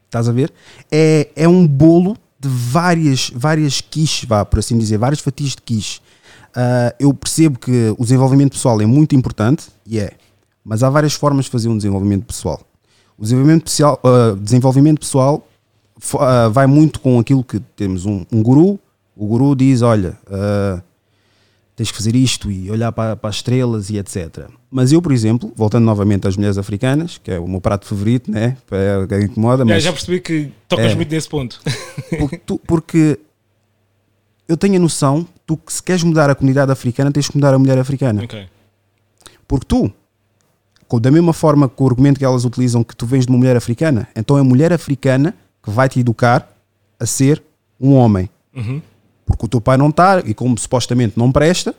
[0.06, 0.52] Estás a ver?
[0.90, 5.62] É, é um bolo de várias, várias quiches, vá, por assim dizer, várias fatias de
[5.62, 6.00] quiche.
[6.54, 10.12] Ah, eu percebo que o desenvolvimento pessoal é muito importante, e é,
[10.64, 12.60] mas há várias formas de fazer um desenvolvimento pessoal.
[13.16, 15.46] O desenvolvimento pessoal, ah, desenvolvimento pessoal
[16.18, 18.78] ah, vai muito com aquilo que temos um, um guru,
[19.16, 20.82] o guru diz, olha, ah,
[21.76, 24.48] tens que fazer isto e olhar para, para as estrelas e etc.
[24.70, 28.30] Mas eu, por exemplo, voltando novamente às mulheres africanas, que é o meu prato favorito,
[28.30, 28.56] né?
[28.66, 30.94] Para quem incomoda, É, mas já percebi que tocas É.
[30.94, 31.60] muito nesse ponto.
[32.18, 33.18] porque, tu- porque
[34.48, 37.54] eu tenho a noção, tu que se queres mudar a comunidade africana, tens que mudar
[37.54, 38.22] a mulher africana.
[38.24, 38.46] ok.
[39.48, 39.90] Porque tu,
[41.00, 43.56] da mesma forma que o argumento que elas utilizam que tu vens de uma mulher
[43.56, 46.48] africana, então é a mulher africana que vai te educar
[46.98, 47.42] a ser
[47.80, 48.28] um homem.
[48.54, 48.80] Uhum.
[49.26, 51.74] Porque o teu pai não está e como supostamente não presta,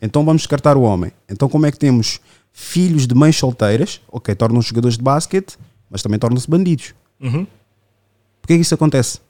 [0.00, 1.12] então vamos descartar o homem.
[1.28, 2.20] Então como é que temos
[2.52, 5.56] filhos de mães solteiras, ok, tornam-se jogadores de basquete,
[5.90, 6.94] mas também tornam-se bandidos.
[7.20, 7.46] Uhum.
[8.40, 9.20] Porquê que isso acontece?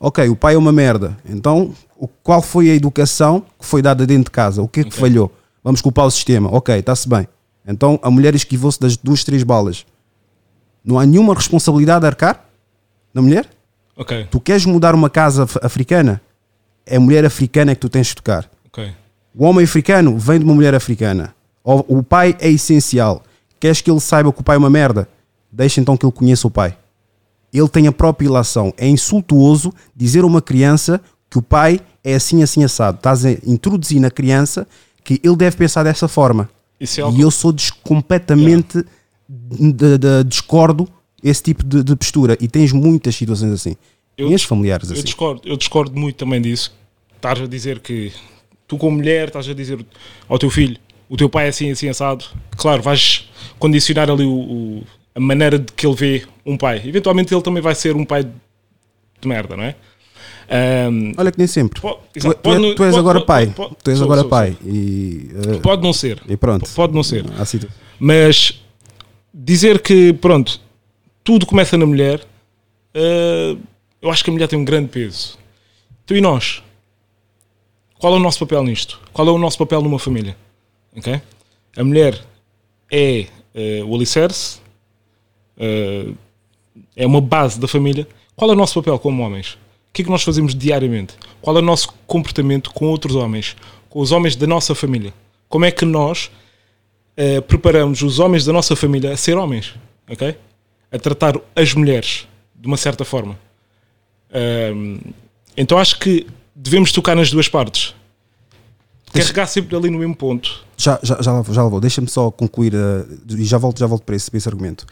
[0.00, 1.16] Ok, o pai é uma merda.
[1.24, 4.60] Então, o- qual foi a educação que foi dada dentro de casa?
[4.60, 5.00] O que é que Ok.
[5.00, 5.32] falhou?
[5.62, 6.48] Vamos culpar o sistema.
[6.52, 7.28] Ok, está-se bem.
[7.66, 9.86] Então, a mulher esquivou-se das duas, três balas.
[10.84, 12.44] Não há nenhuma responsabilidade a arcar
[13.14, 13.48] na mulher?
[13.96, 14.26] Ok.
[14.30, 16.20] Tu queres mudar uma casa af- africana?
[16.86, 18.50] É a mulher africana que tu tens de tocar.
[18.66, 18.92] Ok.
[19.34, 21.34] O homem africano vem de uma mulher africana.
[21.64, 23.22] O, pai é essencial.
[23.60, 25.08] Queres que ele saiba que o pai é uma merda?
[25.50, 26.76] Deixa então que ele conheça o pai.
[27.52, 28.72] Ele tem a própria ilação.
[28.76, 31.00] É insultuoso dizer a uma criança
[31.30, 32.96] que o pai é assim, assim, assado.
[32.96, 34.66] Estás a introduzir na criança
[35.04, 36.48] que ele deve pensar dessa forma.
[36.80, 37.54] É algo E eu sou
[37.84, 38.84] completamente
[39.28, 40.88] de, de- discordo
[41.22, 42.36] esse tipo de, de postura.
[42.40, 43.76] E tens muitas situações assim.
[44.16, 45.04] Eu- familiares Eu assim.
[45.04, 46.72] discordo, eu discordo muito também disso.
[47.16, 48.12] Estás a dizer que
[48.68, 49.84] tu, como mulher, estás a dizer
[50.28, 50.76] ao teu filho,
[51.08, 52.24] o teu pai é assim, assim, assado.
[52.56, 54.82] Claro, vais condicionar ali o, o-
[55.14, 56.82] a maneira de que ele vê um pai.
[56.84, 59.76] Eventualmente ele também vai ser um pai de merda, não é?
[60.50, 61.80] Ahm, Olha que nem sempre.
[61.80, 63.46] po- Tu, exato, tu pode tu és pode- agora pode- pai.
[63.54, 64.56] pode- tu és sou, agora sou, pai.
[64.60, 64.70] sou.
[64.70, 66.20] E, eh, Pode não ser.
[66.28, 66.68] e pronto.
[66.74, 67.24] Pode não ser.
[67.98, 68.60] Mas
[69.32, 70.60] dizer que, pronto,
[71.24, 72.26] tudo começa na mulher,
[72.94, 73.56] eh,
[74.00, 75.38] eu acho que a mulher tem um grande peso.
[76.04, 76.62] Tu e nós?
[77.98, 79.00] Qual é o nosso papel nisto?
[79.12, 80.36] Qual é o nosso papel numa família?
[80.96, 81.20] Ok?
[81.76, 82.20] A mulher
[82.90, 84.60] é eh, o alicerce,
[85.56, 86.08] eh,
[86.96, 88.06] é uma base da família.
[88.34, 89.52] Qual é o nosso papel como homens?
[89.54, 91.14] O que é que nós fazemos diariamente?
[91.40, 93.56] Qual é o nosso comportamento com outros homens?
[93.88, 95.12] Com os homens da nossa família?
[95.48, 96.30] Como é que nós
[97.46, 99.74] preparamos os homens da nossa família a ser homens,
[100.08, 100.34] ok?
[100.92, 103.38] A tratar as mulheres de uma certa forma.
[104.32, 104.98] Ahm,
[105.56, 107.94] então acho que devemos tocar nas duas partes.
[109.12, 110.64] Carregar sempre ali no mesmo ponto.
[110.76, 111.80] Já, já, já, lá já lá vou.
[111.80, 114.86] Deixa-me só concluir eh, e já volto, já volto para esse, para esse argumento.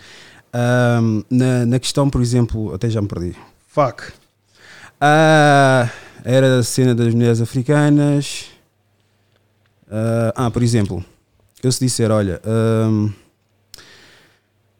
[0.53, 3.34] Ahm, na, na questão, por exemplo, até já me perdi.
[3.68, 4.12] Fuck.
[5.01, 5.88] Ah,
[6.24, 8.46] era a cena das mulheres africanas.
[9.90, 11.05] Ah, ah, por exemplo,
[11.62, 13.09] eu se disser, olha, ahm,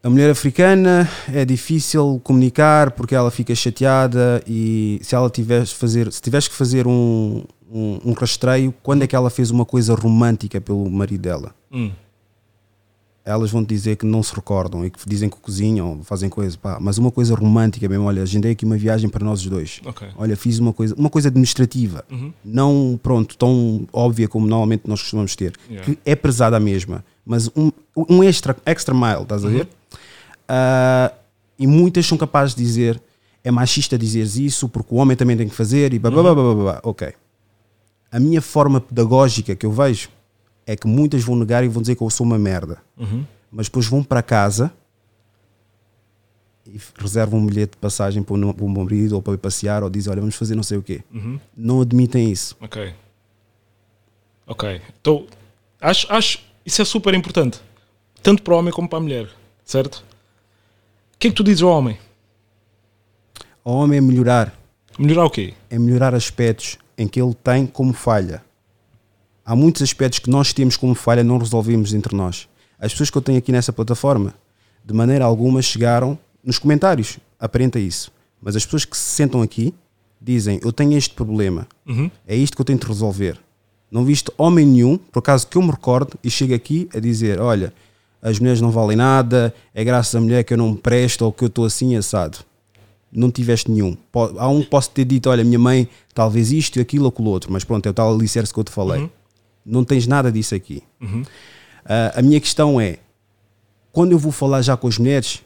[0.03, 6.11] a mulher africana é difícil comunicar porque ela fica chateada e se ela tivesse fazer,
[6.13, 9.95] se tivesse que fazer um, um, um rastreio, quando é que ela fez uma coisa
[9.95, 11.55] romântica pelo marido dela?
[11.71, 11.91] Hum,
[13.23, 16.57] Elas vão te dizer que não se recordam e que dizem que cozinham, fazem coisas,
[16.57, 19.81] pá, mas uma coisa romântica mesmo, olha, agendei aqui uma viagem para nós os dois.
[19.85, 20.09] ok.
[20.17, 22.33] Olha, fiz uma coisa, uma coisa administrativa, Uhum.
[22.43, 25.85] não pronto, tão óbvia como normalmente nós costumamos ter, Yeah.
[25.85, 27.71] que é pesada a mesma, mas um,
[28.09, 29.69] um extra, extra mile, estás a ver?
[30.53, 31.13] Ah,
[31.57, 33.01] e muitas são capazes de dizer
[33.45, 36.35] é machista dizeres isso porque o homem também tem que fazer e blá blá blá
[36.35, 36.81] blá, blá, blá.
[36.83, 37.13] ok.
[38.11, 40.09] A minha forma pedagógica que eu vejo
[40.67, 43.25] é que muitas vão negar e vão dizer que eu sou uma merda, Uhum.
[43.51, 44.73] mas depois vão para casa
[46.67, 49.83] e reservam um bilhete de passagem para um, para um marido ou para ir passear
[49.85, 51.03] ou dizem olha vamos fazer não sei o quê.
[51.15, 51.39] Uhum.
[51.57, 52.57] Não admitem isso.
[52.61, 52.93] Ok.
[54.47, 54.81] Ok.
[55.01, 55.27] Então,
[55.81, 57.61] acho, acho, Isso é super importante.
[58.23, 59.29] Tanto para o homem como para a mulher.
[59.65, 60.05] Certo?
[61.21, 61.99] O que é que tu dizes ao homem?
[63.63, 64.59] O homem é melhorar,
[64.99, 65.53] Melhorar o quê?
[65.69, 68.43] é melhorar aspectos em que ele tem como falha.
[69.45, 72.49] Há muitos aspectos que nós temos como falha não resolvemos entre nós.
[72.79, 74.33] As pessoas que eu tenho aqui nessa plataforma,
[74.83, 78.11] de maneira alguma, chegaram nos comentários, aparenta isso.
[78.41, 79.75] Mas as pessoas que se sentam aqui
[80.19, 82.11] dizem: Eu tenho este problema, Uhum.
[82.27, 83.39] é isto que eu tenho de resolver.
[83.91, 87.39] Não viste homem nenhum, por acaso que eu me recordo, e chego aqui a dizer:
[87.39, 87.75] Olha,
[88.23, 91.33] as mulheres não valem nada, é graças à mulher que eu não me presto ou
[91.33, 92.39] que eu estou assim assado.
[93.13, 93.97] Não tiveste nenhum.
[94.39, 97.31] Há um que posso ter dito: Olha, minha mãe, talvez isto e aquilo ou aquilo
[97.31, 99.11] outro, mas pronto, é o tal alicerce que eu te falei.
[99.65, 100.83] Não tens nada disso aqui.
[101.85, 102.99] Ah, a minha questão é:
[103.91, 105.43] quando eu vou falar já com as mulheres,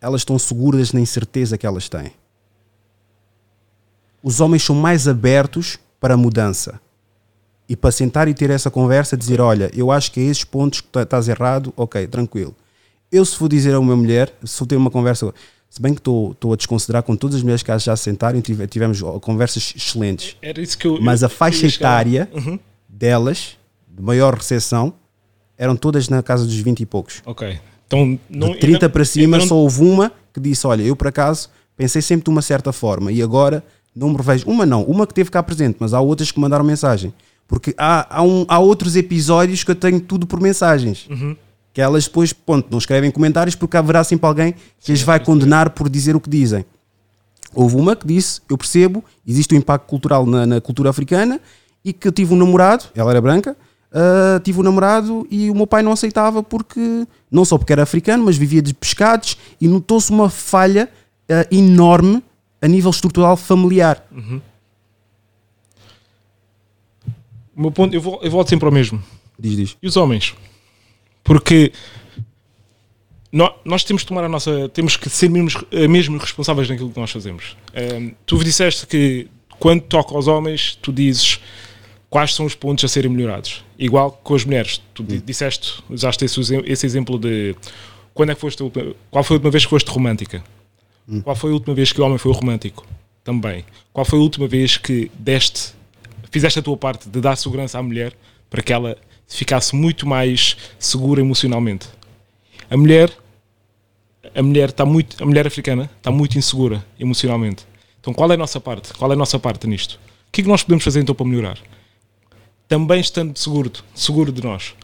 [0.00, 2.12] elas estão seguras na incerteza que elas têm.
[4.22, 6.80] Os homens são mais abertos para a mudança.
[7.68, 10.80] E para sentar e ter essa conversa, dizer: Olha, eu acho que é esses pontos
[10.80, 12.54] que tá- estás errado, ok, tranquilo.
[13.12, 15.32] Eu, se for dizer a uma mulher, se for ter uma conversa,
[15.68, 18.66] se bem que estou a desconsiderar com todas as mulheres que já se sentaram tive-
[18.66, 20.98] tivemos conversas excelentes, Era isso que eu.
[21.00, 22.58] mas a faixa etária Uhum.
[22.88, 23.56] delas,
[23.86, 24.92] de maior recepção,
[25.56, 27.22] eram todas na casa dos 20 e poucos.
[27.26, 27.58] Ok.
[27.86, 30.94] Então, não, De 30 ainda- para cima, não- só houve uma que disse: Olha, eu
[30.96, 33.62] por acaso pensei sempre de uma certa forma e agora
[33.94, 34.46] não me revejo.
[34.48, 37.12] Uma não, uma que teve cá presente, mas há outras que mandaram mensagem.
[37.48, 41.08] Porque há, há, um- há outros episódios que eu tenho tudo por mensagens.
[41.10, 41.34] Uhum.
[41.72, 45.70] Que elas depois, ponto, não escrevem comentários porque haverá sempre alguém que as vai condenar
[45.70, 46.64] por dizer o que dizem.
[47.54, 51.40] Houve uma que disse: Eu percebo, existe um impacto cultural na, na cultura africana
[51.84, 53.56] e que eu tive um namorado, ela era branca,
[53.92, 57.82] ah, tive um namorado e o meu pai não aceitava porque, não só porque era
[57.84, 60.90] africano, mas vivia de pescados e notou-se uma falha
[61.30, 62.22] ah, enorme
[62.60, 64.04] a nível estrutural familiar.
[67.58, 69.02] O meu ponto, eu, vol- eu volto sempre ao mesmo.
[69.36, 69.76] Diz, diz.
[69.82, 70.32] E os homens?
[71.24, 71.72] Porque
[73.32, 74.68] nó- nós temos que tomar a nossa.
[74.68, 77.56] Temos que ser mesmo, eh, mesmo responsáveis naquilo que nós fazemos.
[77.74, 79.26] Ehm, tu disseste que
[79.58, 81.40] quando toca aos homens, tu dizes
[82.08, 83.64] quais são os pontos a serem melhorados.
[83.78, 84.80] Igual com as mulheres.
[84.94, 87.54] Tu di- disseste, usaste esse, esse exemplo de
[88.14, 88.62] quando é que foste
[89.10, 90.42] qual foi a última vez que foste romântica?
[91.24, 92.86] Qual foi a última vez que o homem foi romântico?
[93.24, 93.64] Também.
[93.92, 95.72] Qual foi a última vez que deste,
[96.30, 98.12] fizeste a tua parte de dar segurança à mulher
[98.48, 101.88] para que ela ficasse muito mais segura emocionalmente?
[102.70, 103.10] A mulher,
[104.34, 107.66] a mulher está muito, a mulher africana está muito insegura emocionalmente.
[108.00, 108.92] Então qual é a nossa parte?
[108.94, 109.98] Qual é a nossa parte nisto?
[110.28, 111.58] O que é que nós podemos fazer então para melhorar?
[112.66, 114.74] Também estando seguro, seguro de nós.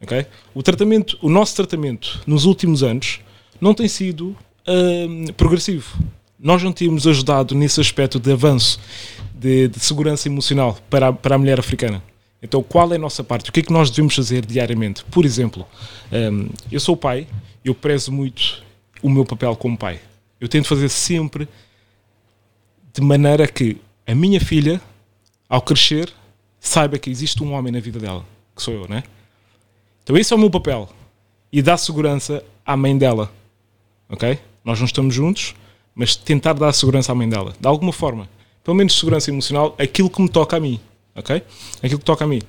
[0.00, 0.26] ok?
[0.54, 3.20] O tratamento, o nosso tratamento nos últimos anos
[3.60, 4.36] não tem sido
[4.66, 5.98] hum, progressivo.
[6.38, 8.80] Nós não tínhamos ajudado nesse aspecto de avanço
[9.42, 12.02] de, de segurança emocional para a, para a mulher africana.
[12.40, 13.50] Então, qual é a nossa parte?
[13.50, 15.04] O que é que nós devemos fazer diariamente?
[15.04, 15.66] Por exemplo,
[16.12, 17.26] hum, eu sou pai,
[17.64, 18.62] eu prezo muito
[19.02, 20.00] o meu papel como pai.
[20.40, 21.48] Eu tento fazer sempre
[22.92, 23.76] de maneira que
[24.06, 24.80] a minha filha,
[25.48, 26.12] ao crescer,
[26.60, 28.24] saiba que existe um homem na vida dela,
[28.54, 29.04] que sou eu, né?
[30.02, 30.88] Então esse é o meu papel.
[31.52, 33.30] E dar segurança à mãe dela.
[34.08, 34.38] Ok?
[34.64, 35.54] Nós não estamos juntos,
[35.94, 37.54] mas tentar dar segurança à mãe dela.
[37.60, 38.28] De alguma forma.
[38.64, 40.78] Pelo menos segurança emocional, aquilo que me toca a mim.
[41.14, 41.42] Ok?
[41.82, 42.40] Aquilo que toca a mim.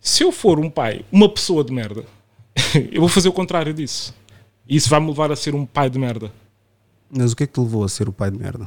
[0.00, 2.04] Se eu for um pai, uma pessoa de merda,
[2.92, 4.14] eu vou fazer o contrário disso.
[4.68, 6.32] E isso vai-me levar a ser um pai de merda.
[7.10, 8.64] Mas o que é que te levou a ser o pai de merda?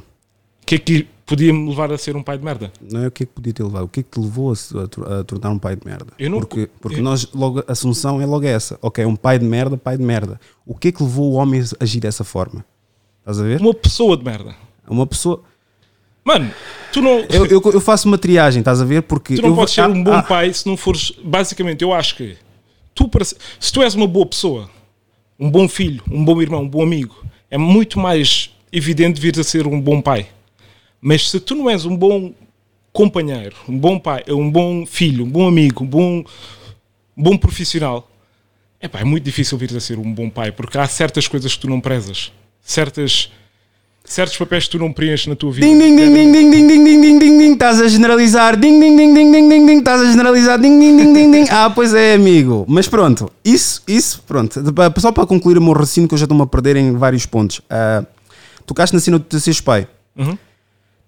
[0.62, 2.72] O que é que podia me levar a ser um pai de merda?
[2.80, 4.52] Não é o que é que podia ter levado, o que é que te levou
[4.52, 6.12] a, a tornar um pai de merda?
[6.18, 8.78] Eu não- porque porque eu- nós, logo, a assunção é logo essa.
[8.82, 10.40] Ok, um pai de merda, pai de merda.
[10.66, 12.64] O que é que levou o homem a agir dessa forma?
[13.20, 13.60] Estás a ver?
[13.60, 14.54] Uma pessoa de merda.
[14.88, 15.42] Uma pessoa.
[16.28, 16.52] Mano,
[16.92, 17.20] tu não.
[17.20, 19.00] Eu, eu, eu faço uma triagem, estás a ver?
[19.00, 19.34] Porque.
[19.36, 21.10] Tu não eu podes ser ah, um bom ah, pai se não fores.
[21.24, 22.36] Basicamente, eu acho que
[22.94, 23.10] tu,
[23.58, 24.68] se tu és uma boa pessoa,
[25.40, 27.16] um bom filho, um bom irmão, um bom amigo,
[27.50, 30.28] é muito mais evidente vir a ser um bom pai.
[31.00, 32.34] Mas se tu não és um bom
[32.92, 36.24] companheiro, um bom pai, um bom filho, um bom amigo, um bom,
[37.16, 38.06] um bom profissional,
[38.82, 41.60] epá, é muito difícil vir a ser um bom pai, porque há certas coisas que
[41.60, 43.30] tu não prezas, certas,
[44.08, 45.66] certos papéis que tu não preenches na tua vida.
[45.66, 48.56] Ding, ding, ding, ding, ding, ding, ding, ding, ding, ding, ding, estás a generalizar.
[48.56, 50.58] Ding, ding, ding, ding, ding, ding, ding, estás a generalizar.
[50.58, 51.46] Ding, ding, ding, ding, ding.
[51.50, 52.64] Ah, pois é, amigo.
[52.68, 54.60] Mas pronto, isso, isso, pronto.
[54.98, 57.60] Só para concluir o meu raciocínio, que eu já estou-me a perder em vários pontos.
[57.68, 58.02] Ah,
[58.66, 59.86] tocaste na cena de tu seres pai.
[60.16, 60.36] Uhum.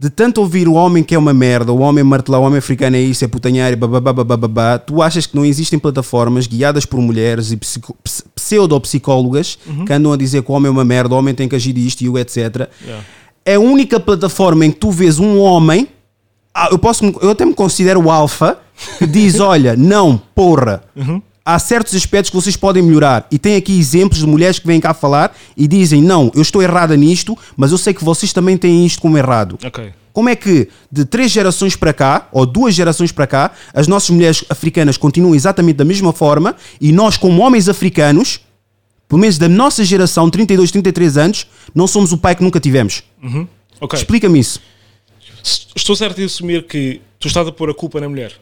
[0.01, 2.97] De tanto ouvir o homem que é uma merda, o homem martelar, o homem africano
[2.97, 6.99] é isso, é putanhar, e bababá, bababá, tu achas que não existem plataformas guiadas por
[7.03, 11.15] mulheres e psico- ps- pseudopsicólogas que andam a dizer que o homem é uma merda,
[11.15, 12.69] o homem tem que agir isto e o etc.
[12.83, 13.05] Yeah.
[13.45, 15.89] É a única plataforma em que tu vês um homem,
[16.55, 18.59] ah, eu, posso, eu até me considero o alfa,
[18.99, 20.83] que diz: Olha, não, porra,
[21.45, 23.27] há certos aspectos que vocês podem melhorar.
[23.31, 26.63] E tem aqui exemplos de mulheres que vêm cá falar e dizem: Não, eu estou
[26.63, 29.59] errada nisto, mas eu sei que vocês também têm isto como errado.
[29.65, 29.93] Ok.
[30.13, 34.11] Como é que de três gerações para cá, ou duas gerações para cá, as nossas
[34.11, 38.41] mulheres africanas continuam exatamente da mesma forma e nós, como homens africanos,
[39.09, 43.05] pelo menos da nossa geração, 32, 33 anos, não somos o pai que nunca tivemos?
[43.81, 43.99] Ok.
[43.99, 44.61] Explica-me isso.
[45.75, 48.33] Estou certo em assumir que tu estás a pôr a culpa na mulher.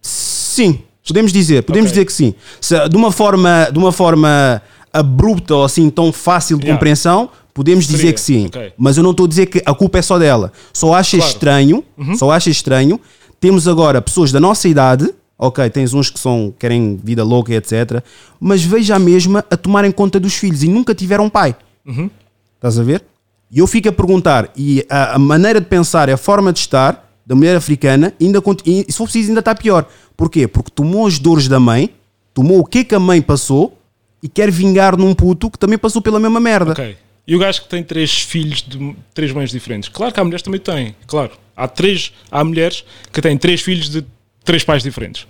[0.00, 1.94] Sim, podemos dizer, podemos Ok.
[1.94, 2.34] dizer que sim.
[2.60, 6.78] Se, de uma forma, de uma forma abrupta ou assim tão fácil de Yeah.
[6.78, 8.46] compreensão, podemos Seria, dizer que sim.
[8.46, 8.72] ok.
[8.78, 10.52] Mas eu não estou a dizer que a culpa é só dela.
[10.72, 11.24] Só acho Claro.
[11.24, 11.28] Uhum.
[11.32, 11.84] estranho,
[12.16, 13.00] só acho estranho.
[13.40, 17.56] Temos agora pessoas da nossa idade, ok, tens uns que são querem vida louca e
[17.56, 18.02] etc,
[18.40, 21.54] mas veja a mesma a tomarem conta dos filhos e nunca tiveram pai.
[21.86, 22.10] Uhum.
[22.56, 23.04] Estás a ver?
[23.50, 27.07] E eu fico a perguntar, e a, a maneira de pensar, a forma de estar
[27.28, 29.86] da mulher africana, ainda, e, se for preciso, ainda está pior.
[30.16, 30.48] Porquê?
[30.48, 31.90] Porque tomou as dores da mãe,
[32.32, 33.78] tomou o que é que a mãe passou
[34.22, 36.74] e quer vingar num puto que também passou pela mesma merda.
[37.26, 39.90] E o gajo que tem três filhos de três mães diferentes.
[39.90, 40.96] Claro que há mulheres também têm.
[41.06, 41.32] Claro.
[41.54, 44.02] Há, três, há mulheres que têm três filhos de
[44.42, 45.26] três pais diferentes.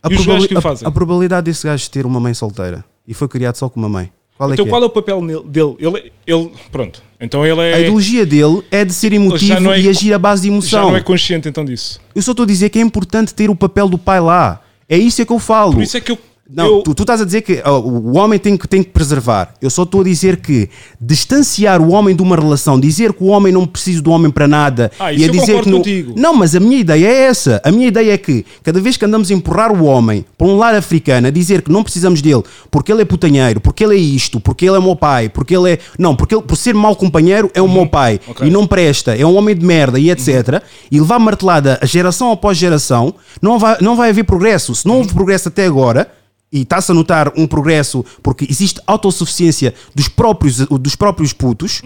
[0.00, 0.86] A, E os gajos que o a- fazem?
[0.86, 4.12] a probabilidade desse gajo ter uma mãe solteira e foi criado só com uma mãe.
[4.36, 4.84] Qual é então que qual é?
[4.84, 5.76] é o papel dele?
[5.78, 6.50] Ele, ele.
[6.72, 7.02] Pronto.
[7.20, 7.80] Então ele A é.
[7.82, 10.90] ideologia dele é de ser emotivo Já é- e agir à base de Já emoção.
[10.90, 12.00] não é consciente então disso.
[12.14, 14.60] Eu só estou a dizer que é importante ter o papel do pai lá.
[14.88, 15.74] É isso é que eu falo.
[15.74, 16.18] Por isso é que eu.
[16.50, 18.90] Não, eu- tu, tu estás a dizer que ó, o homem tem que, tem que
[18.90, 19.54] preservar.
[19.62, 20.68] Eu só estou a dizer que
[21.00, 24.46] distanciar o homem de uma relação, dizer que o homem não precisa do homem para
[24.48, 26.12] nada Ah, e a dizer que não, contigo.
[26.16, 27.60] não, mas a minha ideia é essa.
[27.64, 30.56] A minha ideia é que cada vez que andamos a empurrar o homem para um
[30.56, 33.98] lar africano, a dizer que não precisamos dele porque ele é putanheiro, porque ele é
[33.98, 35.78] isto, porque ele é meu pai, porque ele é.
[35.98, 38.32] Não, porque ele, por ser mau companheiro é o meu pai Uhum.
[38.32, 38.46] Ok.
[38.46, 40.62] e não presta, é um homem de merda e etc.
[40.90, 44.74] E levar martelada a geração após geração, não vai, não vai haver progresso.
[44.74, 46.08] Se não houve progresso até agora,
[46.54, 51.82] e está-se a notar um progresso porque existe autossuficiência dos próprios, dos próprios putos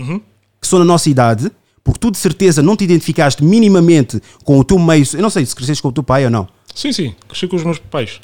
[0.60, 1.50] que são na nossa idade,
[1.82, 5.06] porque tu de certeza não te identificaste minimamente com o teu meio.
[5.14, 6.46] Eu não sei se cresceste com o teu pai ou não.
[6.74, 7.14] Sim, sim.
[7.26, 8.20] Cresci com os meus pais.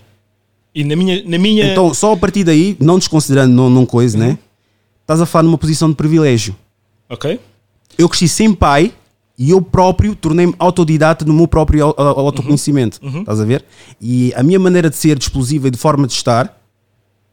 [0.74, 1.22] E na minha.
[1.24, 4.38] Na minha Então, só a partir daí, não desconsiderando não, não coisa, né?
[5.00, 6.54] Estás a falar numa posição de privilégio.
[7.08, 7.40] Ok?
[7.96, 8.92] eu cresci sem pai
[9.38, 13.00] e eu próprio tornei-me autodidata no meu próprio au- au- autoconhecimento.
[13.02, 13.64] Estás a ver?
[14.00, 16.60] E a minha maneira de ser, de explosiva e de forma de estar,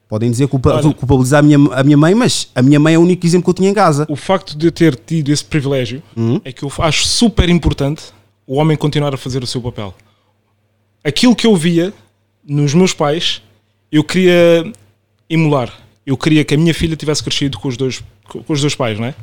[0.10, 0.82] podem dizer culpa, Olha.
[0.94, 3.50] culpabilizar a minha, a minha mãe, mas a minha mãe é o único exemplo que
[3.52, 4.06] eu tinha em casa.
[4.10, 6.42] O facto de eu ter tido esse privilégio Uhum.
[6.44, 8.04] é que eu acho super importante
[8.48, 9.94] o homem continuar a fazer o seu papel.
[11.04, 11.94] Aquilo que eu via
[12.48, 13.42] nos meus pais,
[13.92, 14.72] eu queria
[15.30, 15.72] emular.
[16.06, 19.00] Eu queria que a minha filha tivesse crescido com os dois, com os dois pais,
[19.00, 19.16] não é?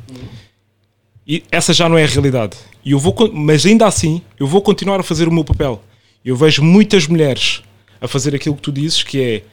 [1.29, 2.57] E essa já não é a realidade.
[2.83, 5.79] E eu vou, mas ainda assim, eu vou continuar a fazer o meu papel.
[6.25, 7.61] Eu vejo muitas mulheres
[8.01, 9.43] a fazer aquilo que tu dizes, que é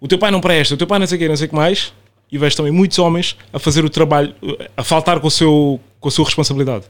[0.00, 1.50] o teu pai não presta, o teu pai não sei o que, não sei o
[1.50, 1.92] que mais,
[2.32, 4.34] e vejo também muitos homens a fazer o trabalho,
[4.76, 6.86] a faltar com, o seu, com a sua responsabilidade.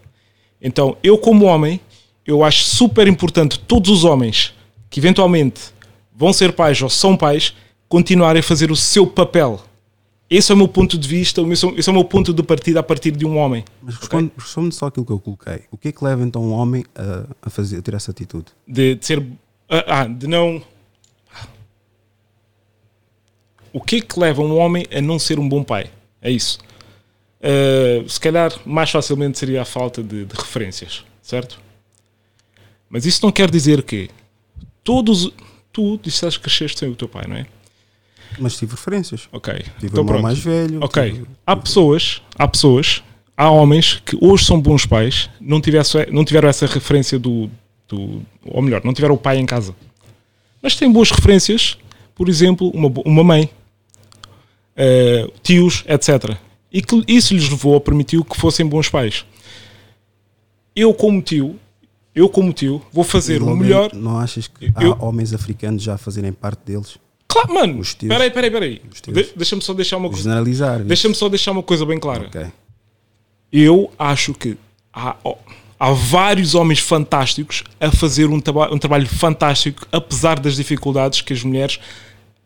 [0.58, 1.78] Então, eu como homem,
[2.26, 4.54] eu acho super importante todos os homens
[4.88, 5.60] que eventualmente
[6.16, 7.52] vão ser pais ou são pais,
[7.90, 9.62] continuarem a fazer o seu papel.
[10.28, 12.82] Esse é o meu ponto de vista, esse é o meu ponto de partida a
[12.82, 13.64] partir de um homem.
[13.82, 15.62] Mas responde, responde só aquilo que eu coloquei.
[15.70, 18.46] O que é que leva então um homem a, a fazer, a ter essa atitude?
[18.66, 19.24] de, de ser.
[19.68, 20.62] ah, ah, de não.
[23.72, 25.90] O que é que leva um homem a não ser um bom pai?
[26.22, 26.58] É isso.
[27.42, 31.60] Ah, se calhar mais facilmente seria a falta de, de referências, certo?
[32.88, 34.08] Mas isso não quer dizer que
[34.82, 35.30] todos.
[35.70, 37.46] Tu disseste que cresceste sem o teu pai, não é?
[38.38, 39.28] Mas tive referências.
[39.32, 39.52] Ok.
[39.54, 40.22] Tive então um pronto.
[40.22, 40.78] mais velho.
[40.82, 41.12] Ok.
[41.12, 43.02] tive- Há pessoas, há pessoas,
[43.36, 47.50] há homens que hoje são bons pais, não, tivesse, não tiveram essa referência do,
[47.88, 48.22] do.
[48.46, 49.74] Ou melhor, não tiveram o pai em casa.
[50.62, 51.76] Mas têm boas referências,
[52.14, 53.50] por exemplo, uma, uma mãe,
[54.76, 56.36] eh, tios, etc.
[56.72, 59.24] E que isso lhes levou a permitiu que fossem bons pais.
[60.74, 61.56] Eu, como tio,
[62.14, 63.92] eu, como tio, vou fazer o melhor.
[63.94, 66.96] Não achas que há Eu- homens africanos já a fazerem parte deles?
[67.34, 68.08] Claro, mano, Os tios.
[68.12, 68.82] peraí, peraí, peraí.
[69.08, 70.22] De- Deixa-me só deixar uma coisa.
[70.22, 70.80] Generalizar.
[70.80, 72.26] Deixa-me só deixar uma coisa bem clara.
[72.28, 72.46] Ok.
[73.52, 74.56] Eu acho que
[74.92, 75.16] há,
[75.78, 81.32] há vários homens fantásticos a fazer um, traba- um trabalho fantástico, apesar das dificuldades que
[81.32, 81.78] as mulheres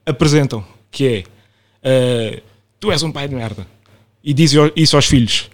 [0.05, 0.64] apresentam.
[0.91, 1.24] Que é,
[1.82, 2.43] eh,
[2.80, 3.66] tu és um pai de merda.
[4.22, 5.51] E dizem ao- isso aos filhos.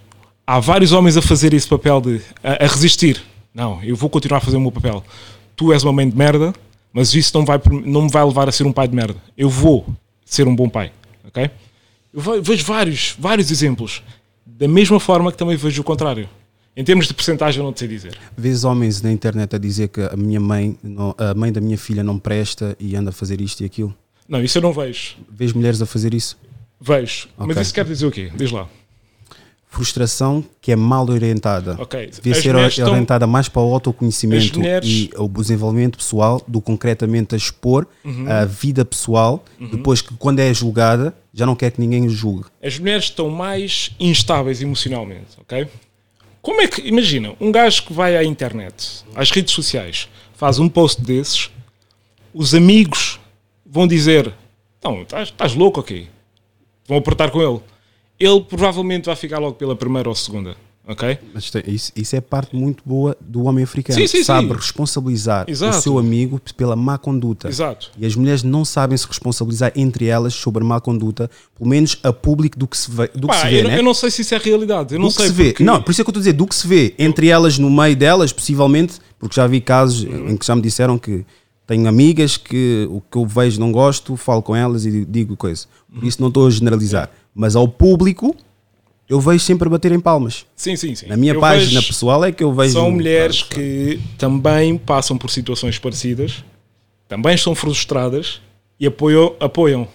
[0.47, 3.23] Há vários homens a fazer esse papel de a, a resistir.
[3.55, 5.05] Não, eu vou continuar a fazer o meu papel.
[5.57, 6.53] Tu és uma mãe de merda,
[6.95, 9.17] mas isso não, vai, não me vai levar a ser um pai de merda.
[9.37, 9.85] Eu vou
[10.25, 10.93] ser um bom pai.
[11.27, 11.51] Ok?
[12.13, 14.03] Eu ve- vejo vários, vários exemplos.
[14.47, 16.29] Da mesma forma que também vejo o contrário.
[16.77, 18.17] Em termos de porcentagem, eu não te sei dizer.
[18.37, 21.77] Vês homens na internet a dizer que a minha mãe, não- a mãe da minha
[21.79, 23.95] filha não presta e anda a fazer isto e aquilo.
[24.29, 25.17] Não, isso eu não vejo.
[25.29, 26.37] Vês mulheres a fazer isso?
[26.81, 27.29] Vejo.
[27.37, 27.63] Mas Ok.
[27.63, 28.31] isso quer dizer o quê?
[28.37, 28.69] Diz lá.
[29.75, 31.77] Frustração que é mal orientada.
[31.81, 32.11] Ok.
[32.15, 36.41] Devia As ser mulheres estão- orientada mais para o autoconhecimento mulheres- e o desenvolvimento pessoal
[36.47, 38.25] do que concretamente a expor Uhum.
[38.31, 42.47] a vida pessoal, depois que quando é julgada já não quer que ninguém julgue.
[42.63, 45.67] As mulheres estão mais instáveis emocionalmente, ok?
[46.41, 50.69] Como é que, imagina, um gajo que vai à internet, às redes sociais, faz um
[50.69, 51.51] post desses,
[52.33, 53.19] os amigos
[53.67, 54.33] vão dizer:
[54.85, 56.09] Não, estás, estás louco, ok?
[56.87, 57.61] Vão apertar com ele.
[58.19, 60.57] Ele provavelmente vai ficar logo pela primeira ou segunda,
[60.87, 61.19] ok?
[61.35, 63.99] Mas isso, isso é parte muito boa do homem africano.
[63.99, 64.55] Sim, sim, Sabe sim.
[64.55, 65.79] responsabilizar Exato.
[65.79, 67.49] o seu amigo pela má conduta.
[67.49, 67.91] Exato.
[67.99, 71.99] E as mulheres não sabem se responsabilizar entre elas sobre a má conduta, pelo menos
[72.05, 73.79] a público do que se vê, do que Pá, se vê eu, né?
[73.79, 74.95] eu não sei se isso é realidade.
[74.95, 75.45] Eu não do que sei se vê.
[75.51, 77.29] porque- Não, por isso é que eu estou a dizer, do que se vê entre
[77.29, 81.25] elas, no meio delas, possivelmente, porque já vi casos em que já me disseram que
[81.67, 85.67] tenho amigas que o que eu vejo não gosto, falo com elas e digo coisa.
[85.93, 87.11] Por isso não estou a generalizar.
[87.35, 88.35] Mas ao público,
[89.09, 90.47] eu vejo sempre a bater em palmas.
[90.55, 91.07] Sim, sim, sim.
[91.07, 92.73] Na minha Eu página vejo- pessoal é que eu vejo.
[92.75, 96.45] São mulheres que também passam por situações parecidas,
[97.09, 98.41] também estão frustradas
[98.79, 99.89] e apoiam, apoiam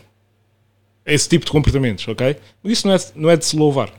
[1.05, 2.35] esse tipo de comportamentos, ok?
[2.63, 3.91] Mas isso não é, não é de se louvar.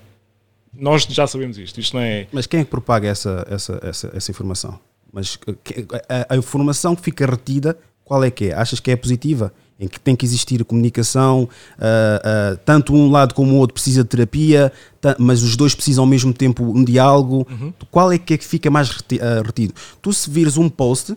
[0.72, 1.80] Nós já sabemos isto.
[1.80, 2.28] Isto não é.
[2.30, 4.78] Mas quem é que propaga essa, essa, essa, essa informação?
[5.12, 8.54] Mas uh, que- a, a informação que fica retida, qual é que é?
[8.54, 9.52] Achas que é positiva?
[9.82, 12.20] Em que tem que existir comunicação, ah,
[12.52, 14.70] ah, tanto um lado como o outro precisa de terapia,
[15.18, 17.46] mas os dois precisam ao mesmo tempo um diálogo.
[17.90, 19.72] Qual é que é que fica mais reti- ah, retido?
[20.02, 21.16] Tu, se vires um post,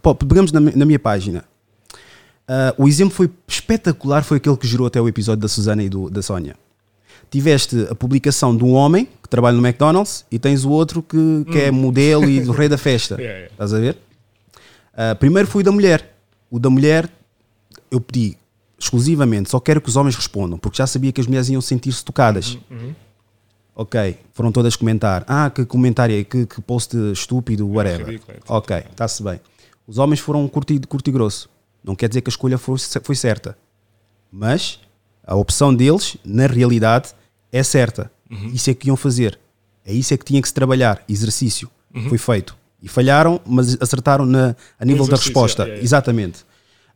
[0.00, 1.44] pô, pegamos na, na minha página,
[2.78, 6.08] o exemplo foi espetacular, foi aquele que gerou até o episódio da Susana e do-
[6.10, 6.56] da Sónia
[7.30, 11.44] tiveste a publicação de um homem que trabalha no McDonald's e tens o outro que,
[11.52, 13.14] que é modelo e do rei da festa.
[13.14, 13.52] Yeah, yeah.
[13.52, 13.96] Estás a ver?
[15.20, 16.12] Primeiro foi o da mulher.
[16.50, 17.08] O da mulher
[17.90, 18.36] eu pedi
[18.78, 22.04] exclusivamente, só quero que os homens respondam, porque já sabia que as mulheres iam sentir-se
[22.04, 22.58] tocadas.
[23.74, 25.24] Ok, foram todas comentar.
[25.26, 28.06] Ah, que comentário que, que post estúpido, whatever.
[28.06, 29.40] ridículo, é, ok, está-se bem.
[29.86, 31.48] Os homens foram curto curto e grosso.
[31.82, 33.56] Não quer dizer que a escolha foi, foi certa.
[34.30, 34.80] Mas
[35.24, 37.10] a opção deles, na realidade,
[37.50, 38.10] é certa.
[38.52, 39.38] Isso é que iam fazer.
[39.84, 41.02] É isso é que tinha que se trabalhar.
[41.08, 41.70] Exercício.
[42.08, 42.56] Foi feito.
[42.82, 45.66] E falharam, mas acertaram na, a nível da resposta.
[45.68, 45.82] é, é.
[45.82, 46.44] Exatamente.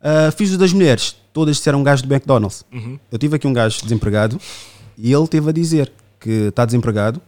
[0.01, 1.15] Ah, fiz o das mulheres.
[1.33, 2.63] Todas disseram um gajo do McDonald's.
[3.11, 4.39] Eu tive aqui um gajo desempregado
[4.97, 7.21] e ele teve a dizer que está desempregado,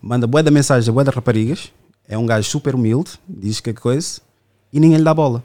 [0.00, 1.72] manda bué da mensagem a bué da raparigas,
[2.08, 4.20] é um gajo super humilde, diz que é coisa,
[4.72, 5.44] e ninguém lhe dá bola.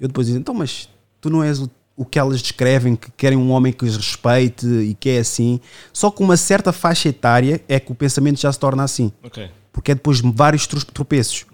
[0.00, 0.88] Eu depois digo, então, mas
[1.20, 4.66] tu não és o, o que elas descrevem, que querem um homem que os respeite
[4.66, 5.60] e que é assim.
[5.92, 9.10] Só com uma certa faixa etária é que o pensamento já se torna assim.
[9.22, 9.50] Ok.
[9.72, 11.44] Porque é depois de vários tro- tropeços.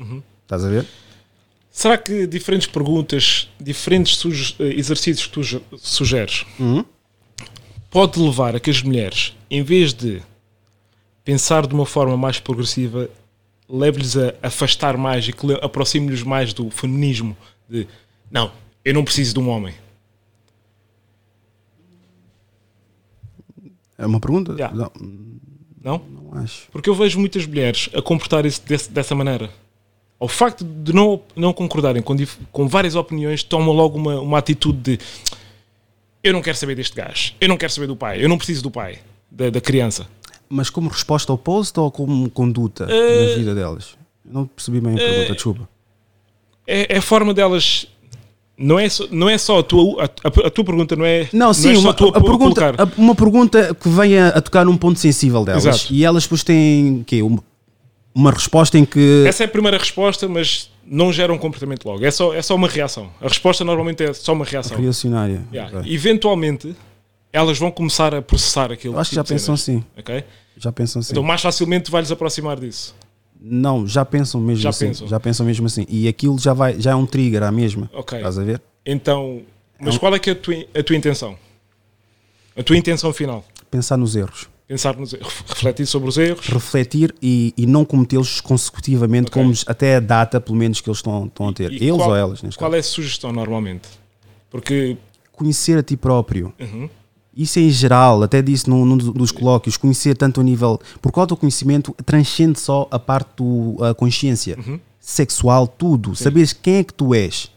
[0.43, 0.87] Estás a ver?
[1.77, 5.43] Será que diferentes perguntas, diferentes eh, exercícios que tu
[5.77, 6.47] sugeres,
[7.91, 10.23] pode levar a que as mulheres, em vez de
[11.25, 13.11] pensar de uma forma mais progressiva,
[13.69, 17.37] leve-lhes a afastar mais e que aproxime-lhes mais do feminismo
[17.69, 17.89] de
[18.31, 18.53] não,
[18.85, 19.75] eu não preciso de um homem.
[23.99, 24.53] É uma pergunta?
[24.53, 24.77] Yeah.
[24.77, 24.93] Não,
[25.83, 25.99] Não?
[26.09, 26.69] não acho.
[26.71, 28.63] Porque eu vejo muitas mulheres a comportarem-se
[28.93, 29.51] dessa maneira.
[30.25, 32.17] Ao facto de não, não concordarem com,
[32.51, 34.99] com várias opiniões, tomam logo uma, uma atitude de
[36.23, 38.63] eu não quero saber deste gajo, eu não quero saber do pai, eu não preciso
[38.63, 39.01] do pai,
[39.31, 40.07] da, da criança.
[40.49, 43.97] Mas como resposta ao post ou como conduta Eh, na vida delas?
[44.27, 45.69] Eu não percebi bem a pergunta, desculpa.
[46.67, 47.87] É, é a forma delas.
[48.57, 51.29] Não é só, não é só a, tua, a, a- a tua pergunta, não é.
[51.35, 54.65] Não, sim, é só uma, tu a pergunta, a- uma pergunta que venha a tocar
[54.65, 55.67] num ponto sensível delas.
[55.67, 55.93] Exato.
[55.93, 57.21] E elas depois têm quê?
[58.15, 59.25] Uma, resposta em que.
[59.27, 62.05] Essa é a primeira resposta, mas não gera um comportamento logo.
[62.05, 63.11] É só, é só uma reação.
[63.21, 64.77] A resposta normalmente é só uma reação.
[64.79, 65.43] Reacionária.
[65.53, 65.81] Yeah.
[65.81, 65.93] Ok.
[65.93, 66.77] Eventualmente,
[67.33, 68.95] elas vão começar a processar aquilo.
[68.95, 69.85] Eu acho que já pensam assim.
[69.99, 70.25] ok?
[70.57, 71.13] Já pensam assim.
[71.13, 72.95] Então, mais facilmente vais aproximar disso.
[73.41, 74.87] Não, já pensam mesmo Já assim.
[74.87, 75.07] pensam.
[75.07, 75.85] Já pensam mesmo assim.
[75.89, 77.91] E aquilo já, vai, já é um trigger à mesma.
[77.93, 78.17] Ok.
[78.17, 78.63] Estás a ver?
[78.87, 79.43] Então,
[79.79, 81.37] mas qual é que é a tua, a tua intenção?
[82.57, 83.45] A tua intenção final?
[83.71, 84.49] Pensar nos erros.
[84.67, 86.47] Pensar nos erros, refletir sobre os erros.
[86.47, 89.43] Refletir e, e não cometê-los consecutivamente, Ok.
[89.43, 91.71] como até a data, pelo menos, que eles estão, estão a ter.
[91.71, 92.77] E eles qual- ou elas, neste Qual caso.
[92.77, 93.89] é a sugestão normalmente?
[94.51, 94.97] Porque
[95.33, 96.55] Conhecer a ti próprio.
[96.61, 96.89] Uhum.
[97.37, 100.81] Isso em geral, até disse num, num dos colóquios, conhecer tanto a nível.
[101.03, 103.43] Porque o autoconhecimento transcende só a parte
[103.81, 104.79] da consciência Uhum.
[105.01, 106.15] sexual, tudo.
[106.15, 107.51] Saberes quem é que tu és.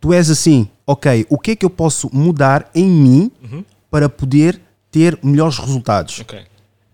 [0.00, 3.64] Tu és assim, ok, o que é que eu posso mudar em mim Uhum.
[3.90, 4.60] para poder
[4.90, 6.20] ter melhores resultados?
[6.20, 6.40] Ok.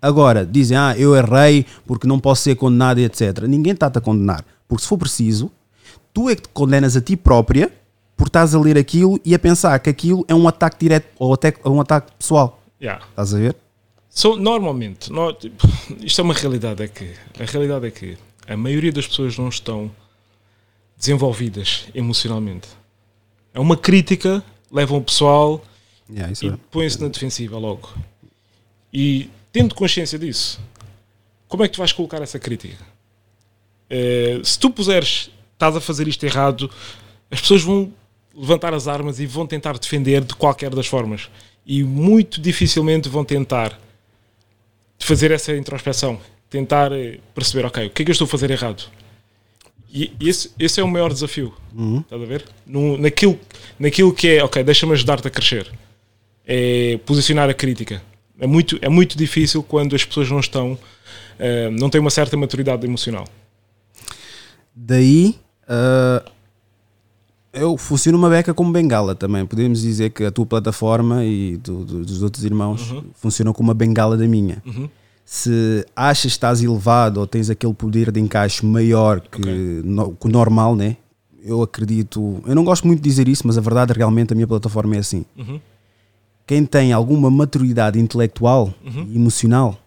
[0.00, 3.40] Agora, dizem, ah, eu errei porque não posso ser condenado e etc.
[3.48, 4.44] Ninguém está-te a condenar.
[4.68, 5.50] Porque se for preciso,
[6.12, 7.72] tu é que te condenas a ti própria
[8.16, 11.32] por estás a ler aquilo e a pensar que aquilo é um ataque direto ou
[11.34, 12.60] até um ataque pessoal.
[12.80, 13.04] Yeah.
[13.10, 13.56] Estás a ver?
[14.10, 15.66] So, normalmente, no- tipo,
[16.00, 18.16] isto é uma realidade, é que a realidade é que
[18.46, 19.90] a maioria das pessoas não estão
[20.96, 22.68] desenvolvidas emocionalmente.
[23.52, 25.62] É uma crítica, levam o pessoal
[26.10, 26.58] Yeah, e é.
[26.70, 27.92] põem-se na defensiva logo.
[28.92, 30.60] E tendo consciência disso,
[31.48, 32.84] como é que tu vais colocar essa crítica?
[33.88, 36.70] Eh, se tu puseres, estás a fazer isto errado,
[37.30, 37.92] as pessoas vão
[38.34, 41.30] levantar as armas e vão tentar defender de qualquer das formas.
[41.64, 43.78] E muito dificilmente vão tentar
[44.98, 48.50] fazer essa introspeção, tentar eh, perceber, ok, o que é que eu estou a fazer
[48.50, 48.90] errado?
[49.92, 51.54] E esse, esse é o maior desafio,
[52.00, 52.44] estás a ver?
[52.66, 53.38] No, naquilo,
[53.78, 55.70] naquilo que é, ok, deixa-me ajudar-te a crescer
[56.46, 58.02] é posicionar a crítica.
[58.38, 60.76] É muito, é muito difícil quando as pessoas não estão,
[61.38, 63.24] eh, não têm uma certa maturidade emocional.
[64.74, 65.36] Daí
[65.68, 66.22] ah,
[67.52, 69.46] eu funciono uma beca como bengala também.
[69.46, 73.74] Podemos dizer que a tua plataforma e do- do- dos outros irmãos funcionam como uma
[73.74, 74.62] bengala da minha.
[75.24, 79.40] Se achas que estás elevado ou tens aquele poder de encaixe maior que,
[79.84, 80.96] no- que o normal, né?
[81.42, 82.42] Eu acredito.
[82.46, 84.96] Eu não gosto muito de dizer isso, mas a verdade é realmente a minha plataforma
[84.96, 85.24] é assim.
[86.46, 89.78] Quem tem alguma maturidade intelectual e emocional,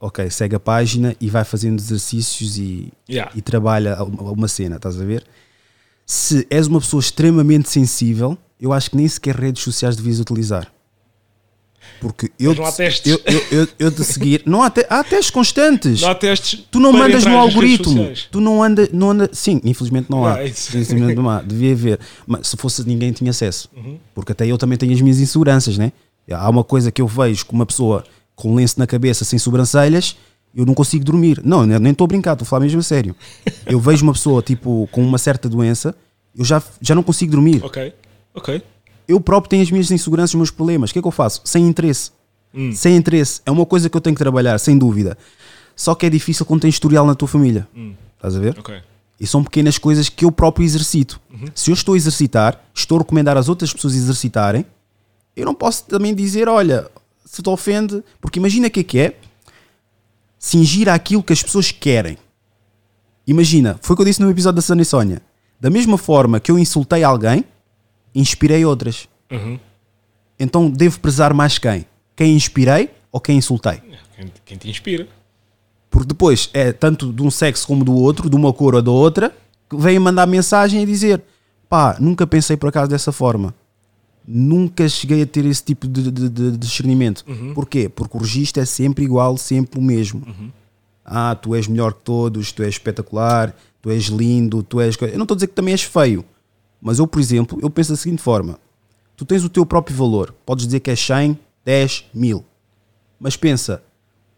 [0.00, 3.32] ok, segue a página e vai fazendo exercícios e, Yeah.
[3.34, 5.24] e trabalha uma uma cena, estás a ver?
[6.06, 10.70] Se és uma pessoa extremamente sensível, eu acho que nem sequer redes sociais devias utilizar.
[12.00, 13.10] Porque eu, não há testes.
[13.10, 16.00] eu, eu, eu, eu te seguir, não há, te- há testes constantes.
[16.02, 16.64] Não há testes.
[16.70, 18.12] Tu não mandas no algoritmo.
[18.30, 19.30] Tu não anda, não anda.
[19.32, 20.34] Sim, infelizmente não há.
[20.34, 20.76] Ah, isso.
[20.76, 21.40] Infelizmente não há.
[21.40, 21.98] Devia haver.
[22.26, 23.70] Mas se fosse ninguém tinha acesso.
[23.74, 23.98] Uhum.
[24.14, 25.92] Porque até eu também tenho as minhas inseguranças, né?
[26.30, 28.04] Há uma coisa que eu vejo com uma pessoa
[28.34, 30.16] com lenço na cabeça sem sobrancelhas,
[30.54, 31.40] eu não consigo dormir.
[31.44, 33.14] Não, eu nem estou a brincar, estou a falar mesmo a sério.
[33.66, 35.94] Eu vejo uma pessoa tipo com uma certa doença,
[36.36, 37.60] eu já, já não consigo dormir.
[37.64, 37.92] Ok,
[38.34, 38.62] ok.
[39.06, 40.90] Eu próprio tenho as minhas inseguranças, os meus problemas.
[40.90, 41.42] O que é que eu faço?
[41.44, 42.10] Sem interesse.
[42.54, 42.72] Hum.
[42.72, 43.40] Sem interesse.
[43.44, 45.18] É uma coisa que eu tenho que trabalhar, sem dúvida.
[45.76, 47.68] Só que é difícil quando tens historial na tua família.
[48.16, 48.54] Estás a ver?
[48.56, 48.60] Hum.
[48.60, 48.82] Ok.
[49.20, 51.20] E são pequenas coisas que eu próprio exercito.
[51.54, 54.66] Se eu estou a exercitar, estou a recomendar às outras pessoas exercitarem,
[55.36, 56.88] eu não posso também dizer, olha,
[57.24, 59.16] se te ofende, porque imagina o que é que é
[60.38, 62.18] cingir àquilo que as pessoas querem.
[63.26, 65.22] Imagina, foi o que eu disse no episódio da Sana e Sónia.
[65.60, 67.44] Da mesma forma que eu insultei alguém,
[68.14, 69.08] inspirei outras.
[69.30, 69.58] Uhum.
[70.38, 71.84] Então devo prezar mais quem?
[72.16, 73.80] Quem inspirei ou quem insultei?
[74.16, 75.08] Quem, quem te inspira?
[75.90, 78.90] Porque depois é tanto de um sexo como do outro, de uma cor ou da
[78.90, 79.34] outra,
[79.70, 81.22] que vêm mandar mensagem e dizer:
[81.68, 83.54] pá, nunca pensei por acaso dessa forma.
[84.26, 87.24] Nunca cheguei a ter esse tipo de, de- de- discernimento.
[87.54, 87.88] Porquê?
[87.88, 90.26] Porque o registro é sempre igual, sempre o mesmo.
[91.04, 94.96] Ah, tu és melhor que todos, tu és espetacular, tu és lindo, tu és.
[95.00, 96.24] Eu não estou a dizer que também és feio,
[96.84, 98.58] mas eu, por exemplo, eu penso da seguinte forma:
[99.16, 102.44] tu tens o teu próprio valor, podes dizer que és 100, 10, 1000,
[103.18, 103.82] mas pensa,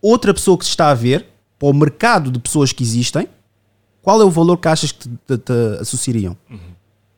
[0.01, 1.26] outra pessoa que te está a ver,
[1.59, 3.28] para o mercado de pessoas que existem,
[4.01, 6.36] qual é o valor que achas que te, te- te associariam?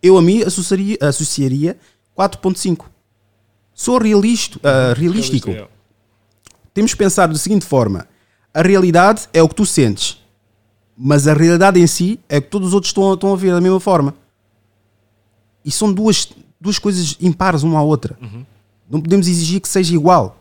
[0.03, 1.77] Eu a mim associaria, associaria
[2.17, 2.87] 4.5.
[3.75, 5.51] Sou realista, ah, realístico.
[5.51, 5.71] Realista,
[6.73, 8.07] Temos que pensar da seguinte forma:
[8.55, 10.23] a realidade é o que tu sentes,
[10.97, 13.61] mas a realidade em si é que todos os outros estão, estão a ver da
[13.61, 14.15] mesma forma.
[15.65, 16.29] E são duas,
[16.61, 18.19] duas coisas impares uma à outra.
[18.91, 20.37] Não podemos exigir que seja igual.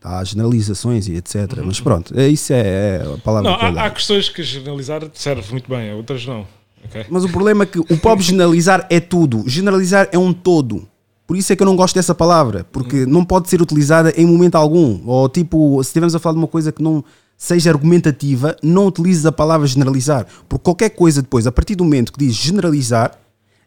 [0.00, 1.60] Tá, Há generalizações e etc.
[1.64, 5.02] Mas pronto, é, isso é, é a palavra Não, que há, há questões que generalizar
[5.12, 6.46] serve muito bem, outras não.
[6.84, 7.04] Ok?
[7.10, 9.44] Mas o problema é que o próprio generalizar é tudo.
[9.46, 10.88] Generalizar é um todo.
[11.26, 14.26] Por isso é que eu não gosto dessa palavra, porque não pode ser utilizada em
[14.26, 15.00] momento algum.
[15.06, 17.04] Ou tipo, se estivermos a falar de uma coisa que não
[17.36, 20.26] seja argumentativa, não utilizes a palavra generalizar.
[20.48, 23.16] Porque qualquer coisa depois, a partir do momento que diz generalizar,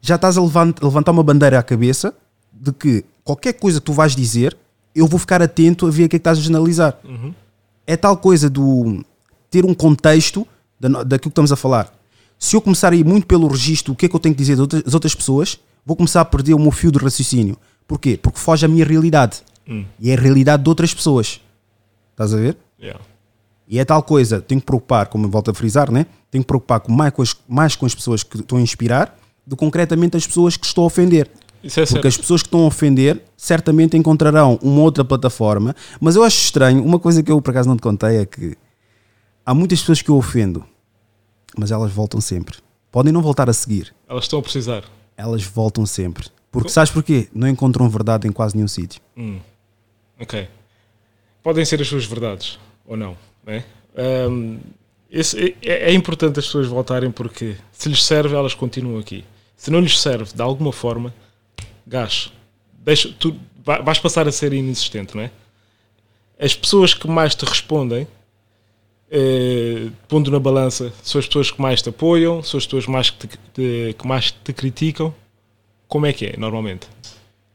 [0.06, 2.14] já estás a levan- a levantar uma bandeira à cabeça
[2.52, 4.56] de que qualquer coisa que tu vais dizer,
[4.94, 7.00] eu vou ficar atento a ver o que é que estás a generalizar.
[7.88, 9.04] É tal coisa do
[9.50, 10.46] ter um contexto
[10.80, 11.92] da, daquilo que estamos a falar.
[12.38, 14.40] Se eu começar a ir muito pelo registro, o que é que eu tenho que
[14.44, 17.58] dizer das outras, pessoas, vou começar a perder o meu fio de raciocínio.
[17.88, 18.18] Porquê?
[18.22, 19.42] Porque foge à minha realidade.
[20.00, 21.40] E é a realidade de outras pessoas.
[22.12, 22.58] Estás a ver?
[22.80, 23.00] Yeah.
[23.70, 26.06] E é tal coisa, tenho que preocupar, como eu volto a frisar, né?
[26.30, 27.14] tenho que preocupar com mais,
[27.48, 29.18] mais com as pessoas que estou a inspirar
[29.50, 31.30] que concretamente as pessoas que estou a ofender.
[31.64, 32.08] Isso é Porque certo.
[32.08, 36.84] as pessoas que estão a ofender certamente encontrarão uma outra plataforma, mas eu acho estranho,
[36.84, 38.58] uma coisa que eu por acaso não te contei é que
[39.46, 40.66] há muitas pessoas que eu ofendo,
[41.58, 42.58] mas elas voltam sempre.
[42.92, 44.84] Podem não voltar a seguir, Elas estão a precisar.
[45.16, 46.28] elas voltam sempre.
[46.52, 47.28] Porque sabes porquê?
[47.34, 49.02] Não encontram verdade em quase nenhum sítio.
[50.20, 50.48] Ok.
[51.42, 53.18] Podem ser as suas verdades, ou não.
[53.46, 53.64] Né?
[53.98, 54.58] Ahm,
[55.10, 59.24] esse- é, é importante as pessoas voltarem porque se lhes serve, elas continuam aqui.
[59.56, 61.14] Se não lhes serve de alguma forma,
[61.88, 62.32] gás.
[62.80, 65.32] Deixa, tu va- vais passar a ser inexistente, não é?
[66.40, 68.08] As pessoas que mais te respondem,
[69.12, 73.10] eh, pondo na balança, são as pessoas que mais te apoiam, são as pessoas mais
[73.10, 75.14] que, te, te- que mais te criticam.
[75.88, 76.88] Como é que é, normalmente?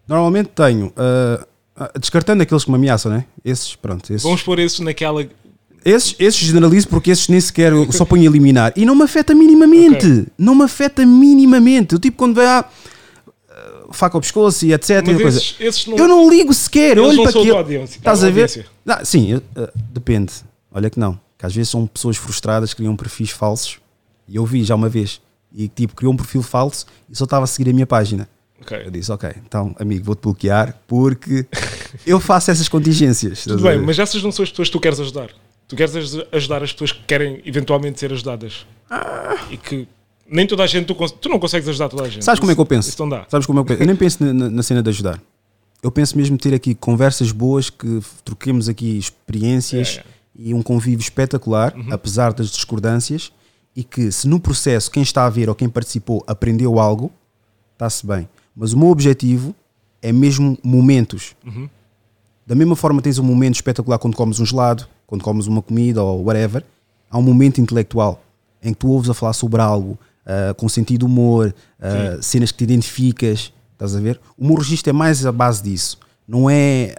[0.07, 3.27] Normalmente tenho, ah, descartando aqueles que me ameaçam, né?
[3.45, 5.27] Esses, pronto, esses, Vamos pôr isso naquela.
[5.85, 9.05] Esses, esses generalizo porque esses nem sequer eu só ponho a eliminar e não me
[9.05, 10.07] afeta minimamente.
[10.07, 10.27] Ok.
[10.37, 11.95] Não me afeta minimamente.
[11.95, 12.59] O tipo quando vai à
[13.51, 14.91] ah, faca ao pescoço e etc.
[14.91, 15.39] e Mas uma coisa.
[15.39, 17.57] esses, esses não, Eu não ligo sequer, olho para aquilo.
[17.57, 17.99] audiência.
[17.99, 18.67] Estás a ver?
[18.87, 20.33] Ah, sim, eu- ah, depende.
[20.73, 21.19] Olha que não.
[21.39, 23.79] Que às vezes são pessoas frustradas que criam perfis falsos.
[24.27, 25.21] E eu vi já uma vez.
[25.55, 28.29] E tipo, criou um perfil falso e só estava a seguir a minha página.
[28.61, 28.83] Ok.
[28.85, 31.47] Eu disse, ok, então amigo, vou-te bloquear porque
[32.07, 33.45] eu faço essas contingências.
[33.45, 35.31] Tudo bem, mas essas não são as pessoas que tu queres ajudar.
[35.69, 38.67] Tu queres aj- ajudar as pessoas que querem eventualmente ser ajudadas.
[39.51, 39.87] E que
[40.27, 42.25] nem toda a gente, tu, tu não consegues ajudar toda a gente.
[42.25, 42.89] Sabes como é que eu penso?
[42.89, 43.27] Isso não dá.
[43.29, 43.83] Sabes como é que eu penso?
[43.83, 45.21] Eu nem penso na, na- na cena de ajudar.
[45.83, 50.05] Eu penso mesmo ter aqui conversas boas, que troquemos aqui experiências É, é.
[50.37, 53.31] e um convívio espetacular, apesar das discordâncias,
[53.77, 57.13] e que se no processo quem está a ver ou quem participou aprendeu algo,
[57.75, 58.29] está-se bem.
[58.57, 59.55] Mas o meu objetivo
[60.03, 61.37] é mesmo momentos.
[62.47, 66.01] Da mesma forma tens um momento espetacular quando comes um gelado, quando comes uma comida
[66.03, 66.63] ou whatever,
[67.11, 68.23] há um momento intelectual
[68.63, 72.59] em que tu ouves a falar sobre algo ah, com sentido humor, ah, cenas que
[72.59, 74.21] te identificas, estás a ver?
[74.37, 75.99] O meu registro é mais a base disso.
[76.29, 76.95] Não é,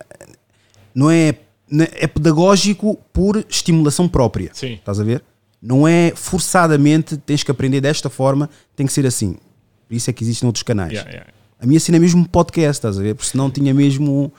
[0.94, 1.36] não é,
[1.70, 4.50] não é- é pedagógico por estimulação própria.
[4.54, 4.74] Sim.
[4.74, 5.24] Estás a ver?
[5.62, 9.36] Não é forçadamente tens que aprender desta forma, tem que ser assim.
[9.88, 10.94] Por isso é que existem outros canais.
[10.94, 11.32] Yeah, yeah.
[11.60, 13.14] A minha cena é mesmo podcast, estás a ver?
[13.14, 14.32] Porque senão tinha mesmo.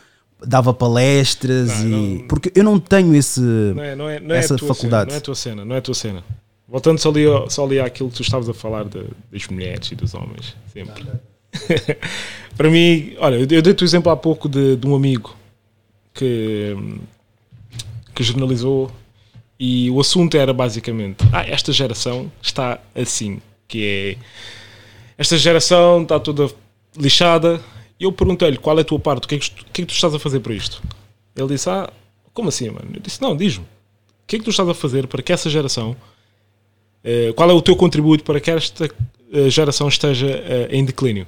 [0.47, 2.19] Dava palestras Não, e.
[2.19, 3.41] não- Porque eu não tenho esse.
[3.41, 5.11] Não é, não é, não é essa faculdade.
[5.11, 6.25] Cena, não é a tua cena, não é tua cena.
[6.69, 9.95] Voltando só ali, só ali àquilo que tu estavas a falar de- das mulheres e
[9.95, 11.05] dos homens, sempre.
[12.57, 15.35] Para mim, olha, eu eu dei-te o exemplo há pouco de, de um amigo
[16.15, 16.77] que,
[18.15, 18.91] que jornalizou
[19.59, 24.17] e o assunto era basicamente: ah, esta geração está assim, que é
[25.19, 26.49] esta geração está toda
[26.97, 27.61] lixada.
[28.01, 29.85] E eu perguntei-lhe qual é a tua parte, o que é que, tu- que é
[29.85, 30.83] que tu estás a fazer para isto?
[31.37, 31.89] Ele disse: Ah,
[32.33, 32.89] como assim, mano?
[32.95, 33.67] Eu disse: Não, diz-me, o
[34.27, 35.95] que é que tu estás a fazer para que essa geração,
[37.05, 38.89] eh, qual é o teu contributo para que esta
[39.33, 41.27] eh, geração esteja eh, em declínio?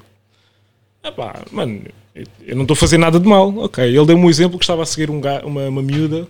[1.05, 1.83] Epá, mano,
[2.15, 3.55] eu- não estou a fazer nada de mal.
[3.59, 6.27] Ok, ele deu-me um exemplo que estava a seguir um ga- uma, uma miúda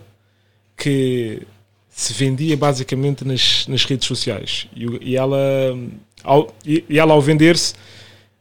[0.75, 1.41] que
[1.89, 5.37] se vendia basicamente nas, nas redes sociais e, e ela
[6.23, 7.75] ao, e, e ela ao vender-se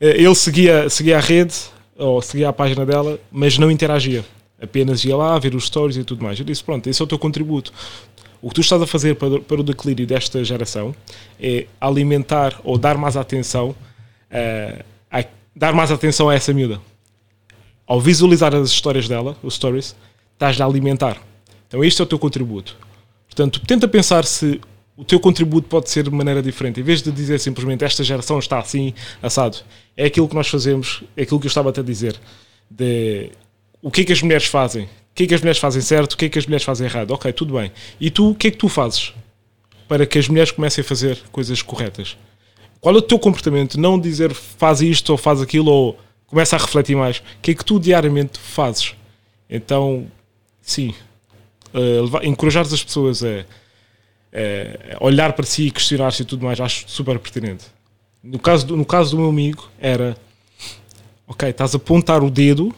[0.01, 1.55] ele seguia, seguia a rede
[1.97, 4.24] ou seguia a página dela mas não interagia
[4.61, 7.09] apenas ia lá ver os stories e tudo mais eu disse pronto, esse é o
[7.09, 7.72] teu contributo
[8.40, 10.95] o que tu estás a fazer para, para o declínio desta geração
[11.40, 13.74] é alimentar ou dar mais atenção
[14.30, 15.24] eh, a,
[15.55, 16.80] dar mais atenção a essa miúda
[17.86, 19.95] ao visualizar as histórias dela, os stories,
[20.32, 21.20] estás a alimentar.
[21.68, 22.76] Então este é o teu contributo.
[23.26, 24.61] Portanto, tenta pensar se
[24.97, 26.80] o teu contributo pode ser de maneira diferente.
[26.80, 29.59] Em vez de dizer simplesmente esta geração está assim, assado.
[29.97, 32.18] É aquilo que nós fazemos, é aquilo que eu estava a dizer.
[32.70, 33.30] De
[33.82, 34.84] o que é que as mulheres fazem?
[34.84, 36.12] O que é que as mulheres fazem certo?
[36.14, 37.11] O que é que as mulheres fazem errado?
[37.11, 37.70] Ok, tudo bem.
[38.01, 39.12] E tu, o que é que tu fazes
[39.88, 42.16] para que as mulheres comecem a fazer coisas corretas?
[42.80, 43.78] Qual é o teu comportamento?
[43.78, 47.18] Não dizer faz isto ou faz aquilo ou começa a refletir mais.
[47.18, 48.95] O que é que tu diariamente fazes?
[49.51, 50.07] Então,
[50.62, 50.95] sim,
[51.74, 53.45] levar- encorajar as pessoas a,
[54.99, 57.66] a olhar para si e questionar-se e tudo mais, acho super pertinente.
[58.23, 60.16] No caso, do, no caso do meu amigo, era
[61.27, 62.75] ok, estás a apontar o dedo,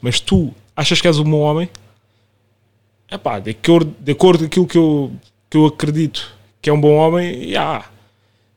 [0.00, 1.68] mas tu achas que és um bom homem?
[3.10, 5.12] Epá, de acordo, de acordo com aquilo que eu,
[5.50, 7.84] que eu acredito que é um bom homem, já.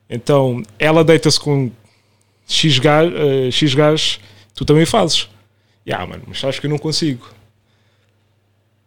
[0.10, 1.70] Então, ela deita-se com
[2.48, 3.14] X gajos,
[3.54, 4.20] X gajos,
[4.54, 5.28] tu também fazes.
[5.86, 7.28] Já, mano, mas acho que eu não consigo.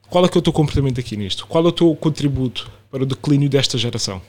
[0.08, 1.46] Qual é que é o teu comportamento aqui nisto?
[1.46, 4.20] Qual é o teu contributo para o declínio desta geração?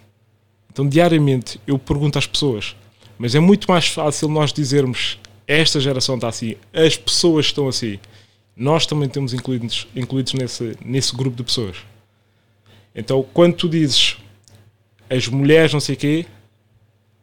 [0.69, 2.75] Então, diariamente, eu pergunto às pessoas,
[3.21, 7.99] mas é muito mais fácil nós dizermos esta geração está assim, as pessoas estão assim.
[8.57, 11.77] Nós também temos incluídos, incluídos nesse, nesse grupo de pessoas.
[12.95, 14.17] Então, quando tu dizes
[15.07, 16.25] as mulheres, não sei o quê,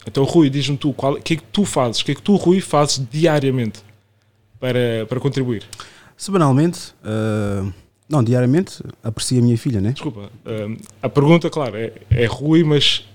[0.07, 2.01] então, Rui, diz-me tu, o que é que tu fazes?
[2.01, 3.81] O que é que tu, Rui, fazes diariamente
[4.61, 5.65] para, para contribuir?
[6.17, 7.69] Semanalmente, ah,
[8.09, 9.91] não, diariamente, aprecio a minha filha, né?
[9.91, 13.08] Desculpa, hum, a pergunta, claro, é, é Rui, mas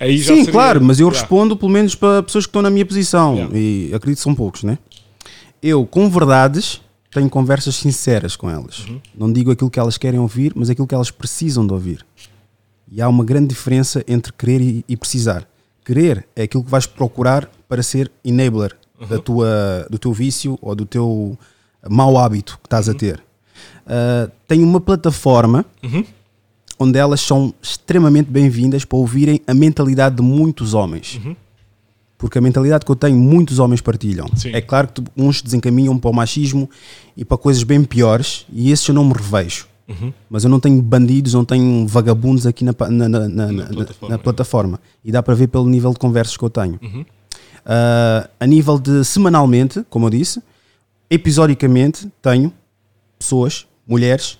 [0.00, 1.20] aí já Sim, seria- claro, mas eu Yeah.
[1.20, 3.58] respondo pelo menos para pessoas que estão na minha posição Yeah.
[3.58, 4.78] e acredito que são poucos, né?
[5.62, 6.80] Eu, com verdades,
[7.12, 8.86] tenho conversas sinceras com elas.
[8.88, 9.00] Uhum.
[9.16, 12.04] Não digo aquilo que elas querem ouvir, mas aquilo que elas precisam de ouvir.
[12.90, 15.46] E há uma grande diferença entre querer e, e precisar.
[15.84, 18.76] querer, é aquilo que vais procurar para ser enabler
[19.08, 21.36] da tua, do teu vício ou do teu
[21.88, 23.20] mau hábito que estás a ter.
[23.86, 25.64] Uh, tem uma plataforma
[26.80, 31.20] onde elas são extremamente bem-vindas para ouvirem a mentalidade de muitos homens.
[32.16, 34.26] Porque a mentalidade que eu tenho, muitos homens partilham.
[34.34, 34.50] Sim.
[34.54, 36.68] É claro que uns desencaminham para o machismo
[37.16, 39.66] e para coisas bem piores, e esses eu não me revejo.
[40.30, 44.18] Mas eu não tenho bandidos, não tenho vagabundos aqui na, na, na- na- plataforma.
[44.18, 44.80] plataforma.
[45.04, 46.78] E dá para ver pelo nível de conversas que eu tenho.
[47.66, 50.40] Ah, a nível de semanalmente, como eu disse,
[51.10, 52.52] episodicamente tenho
[53.18, 54.38] pessoas, mulheres,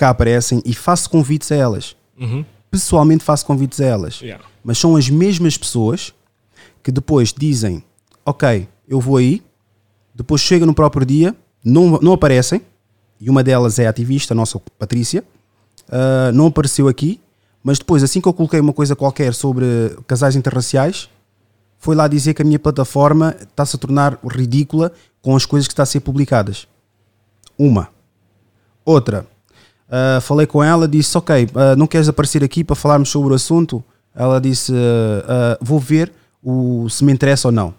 [0.00, 1.94] cá aparecem e faço convites a elas.
[2.18, 2.42] Uhum.
[2.70, 4.20] Pessoalmente faço convites a elas.
[4.22, 4.42] Yeah.
[4.64, 6.14] Mas são as mesmas pessoas
[6.82, 7.84] que depois dizem:
[8.24, 9.42] Ok, eu vou aí,
[10.14, 12.62] depois chega no próprio dia, não, não aparecem,
[13.20, 15.22] e uma delas é a ativista, a nossa Patrícia,
[15.90, 17.20] ah, não apareceu aqui,
[17.62, 19.66] mas depois, assim que eu coloquei uma coisa qualquer sobre
[20.06, 21.10] casais interraciais,
[21.78, 25.72] foi lá dizer que a minha plataforma está-se a tornar ridícula com as coisas que
[25.72, 26.66] está a ser publicadas.
[27.58, 27.88] Uma.
[28.84, 29.26] Outra.
[29.90, 33.36] Ah, falei com ela, disse: Ok, ah, não queres aparecer aqui para falarmos sobre o
[33.36, 33.82] assunto?
[34.14, 34.72] Ela disse:
[35.26, 36.12] ah, Vou ver
[36.42, 37.74] o, se me interessa ou não.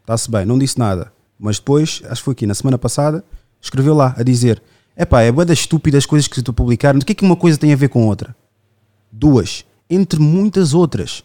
[0.00, 1.12] Está-se bem, não disse nada.
[1.38, 3.24] Mas depois, acho que foi aqui na semana passada,
[3.60, 4.60] escreveu lá a dizer:
[4.96, 6.98] Epá, é boa das estúpidas coisas que tu publicaram.
[6.98, 8.34] O que é que uma coisa tem a ver com outra?
[9.12, 9.64] Duas.
[9.88, 11.24] Entre muitas outras.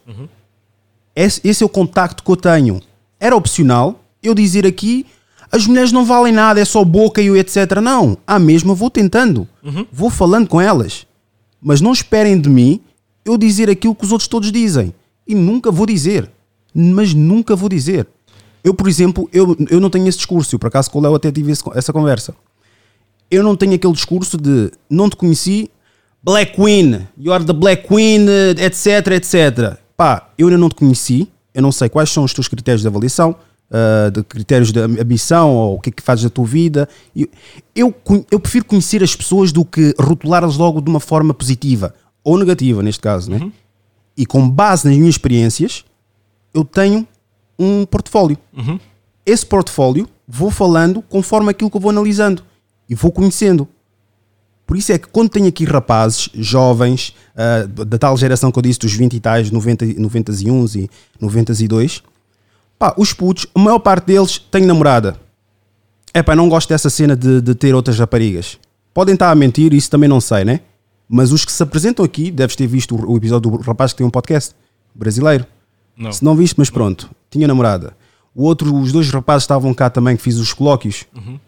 [1.16, 2.80] Esse, esse é o contacto que eu tenho.
[3.20, 5.06] Era opcional eu dizer aqui
[5.54, 7.80] as mulheres não valem nada, é só boca e o etc.
[7.82, 9.48] Não, à mesma vou tentando,
[9.92, 11.06] vou falando com elas,
[11.62, 12.82] mas não esperem de mim
[13.24, 14.94] eu dizer aquilo que os outros todos dizem.
[15.28, 16.30] E nunca vou dizer,
[16.74, 18.08] mas nunca vou dizer.
[18.64, 21.16] Eu, por exemplo, eu, eu não tenho esse discurso, eu, por acaso com o Léo
[21.16, 22.34] até tive esse- essa conversa.
[23.30, 25.70] Eu não tenho aquele discurso de não te conheci,
[26.24, 28.26] Black Queen, you are the Black Queen,
[28.58, 29.78] etc, etc.
[29.96, 32.88] Pá, eu ainda não te conheci, eu não sei quais são os teus critérios de
[32.88, 33.36] avaliação,
[33.72, 36.88] ah, de critérios de ambição ou o que é que fazes da tua vida.
[37.16, 37.28] Eu,
[37.76, 37.96] eu,
[38.32, 41.94] eu prefiro conhecer as pessoas do que rotulá-las logo de uma forma positiva
[42.24, 43.52] ou negativa, neste caso, né?
[44.16, 45.84] E com base nas minhas experiências,
[46.54, 47.08] eu tenho
[47.58, 48.38] um portfólio.
[49.26, 52.44] Esse portfólio vou falando conforme aquilo que eu vou analisando
[52.90, 53.68] e vou conhecendo.
[54.66, 58.64] Por isso é que quando tenho aqui rapazes jovens, ah, da tal geração que eu
[58.64, 60.90] disse, dos 20 e tais, 90, e- 91 e
[61.20, 62.02] 92,
[62.84, 65.16] pá, os putos, a maior parte deles tem namorada.
[66.14, 68.60] É pá, não gosto dessa cena de, de ter outras raparigas.
[68.94, 70.60] Podem estar a mentir, isso também não sei, né?
[71.08, 74.06] Mas os que se apresentam aqui, deves ter visto o, episódio do rapaz que tem
[74.06, 74.54] um podcast
[74.94, 75.46] brasileiro.
[75.96, 76.12] Não.
[76.12, 77.96] Se não viste, mas pronto, tinha namorada.
[78.36, 81.06] O outro, os dois rapazes estavam cá também, que fiz os colóquios.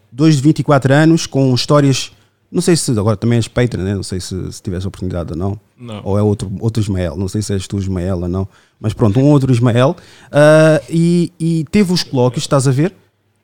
[0.09, 2.13] Dois de 24 anos, com histórias.
[2.55, 3.95] Não sei se agora também és Patreon, né?
[3.95, 5.59] Não sei se, se tivesse oportunidade ou não.
[5.77, 6.01] Não.
[6.05, 7.17] Ou é outro, outro Ismael.
[7.17, 8.47] Não sei se és tu Ismael ou não.
[8.79, 9.93] Mas pronto, um outro Ismael.
[10.31, 12.95] Ah, e, e teve os colóquios, estás a ver?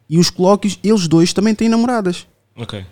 [0.10, 2.86] E os colóquios, eles dois também têm namoradas Ok.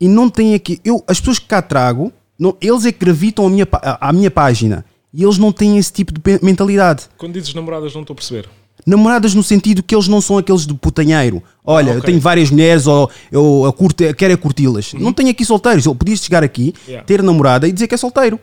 [0.00, 0.80] e não tem aqui.
[0.84, 4.12] Eu, as pessoas que cá trago, não, eles é que gravitam a minha, à à
[4.12, 7.06] minha página e eles não têm esse tipo de mentalidade.
[7.18, 8.48] Quando dizes namoradas, não estou a perceber.
[8.86, 11.42] Namoradas no sentido que eles não são aqueles de putanheiro.
[11.64, 12.06] Olha, Ah, eu ok.
[12.10, 14.94] tenho várias mulheres ou eu, eu curto, eu quero é curti-las.
[14.94, 15.84] Não tenho aqui solteiros.
[15.84, 16.82] Eu podia chegar aqui, Uhum.
[16.86, 17.00] Yeah.
[17.02, 17.06] Uhum.
[17.06, 18.38] ter namorada e dizer que é solteiro.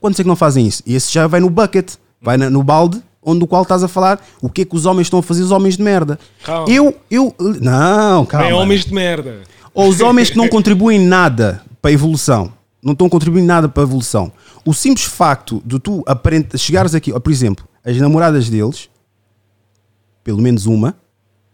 [0.00, 0.82] Quantos é que não fazem isso?
[0.86, 3.88] E esse já vai no bucket, vai na- no balde, onde do qual estás a
[3.88, 6.18] falar o que é que os homens estão a fazer, os homens de merda.
[6.42, 6.68] Calma.
[6.72, 8.46] Eu, eu, não, calma.
[8.46, 9.42] Nem homens de merda.
[9.74, 12.52] ou os homens que não contribuem nada para a evolução,
[12.82, 14.32] não estão contribuindo nada para a evolução.
[14.64, 18.88] O simples facto de tu aparenta, chegares aqui, ó, por exemplo, as namoradas deles,
[20.24, 20.96] pelo menos uma,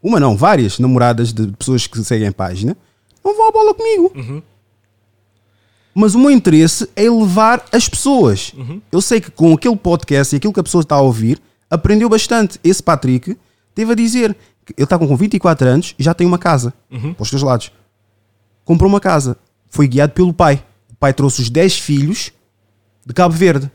[0.03, 2.77] uma não, várias namoradas de pessoas que seguem a página,
[3.25, 4.13] não vão à bola comigo.
[5.95, 8.53] Mas o meu interesse é elevar as pessoas.
[8.93, 12.09] Eu sei que com aquele podcast e aquilo que a pessoa está a ouvir, aprendeu
[12.09, 12.61] bastante.
[12.63, 13.37] Esse Patrick
[13.75, 17.23] teve a dizer que ele está com 24 anos e já tem uma casa para
[17.23, 17.73] os teus lados
[18.69, 19.39] comprou uma casa.
[19.71, 20.63] Foi guiado pelo pai.
[20.93, 22.31] O pai trouxe os 10 filhos
[23.07, 23.71] de Cabo Verde.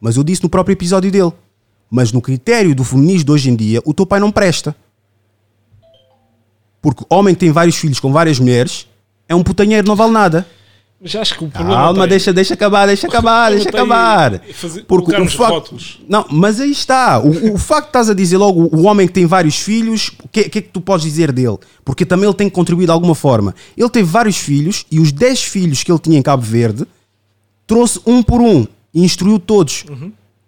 [0.00, 1.32] Mas eu disse no próprio episódio dele.
[1.96, 4.74] Mas no critério do feminismo de hoje em dia, o teu pai não presta.
[6.82, 8.88] Porque homem que tem vários filhos com várias mulheres
[9.28, 10.44] é um putanheiro, não vale nada.
[11.00, 11.76] Mas acho que o problema.
[11.76, 14.40] Calma, tem- deixa, deixa acabar, deixa acabar, deixa tem acabar.
[14.54, 15.76] fazer- Porque o facto.
[16.08, 17.20] Não, mas aí está.
[17.20, 20.26] O, o facto de estás a dizer logo o homem que tem vários filhos, o
[20.28, 21.58] que, que é que tu podes dizer dele?
[21.84, 23.54] Porque também ele tem que contribuir de alguma forma.
[23.76, 26.86] Ele teve vários filhos e os 10 filhos que ele tinha em Cabo Verde
[27.68, 29.84] trouxe um por um e instruiu todos.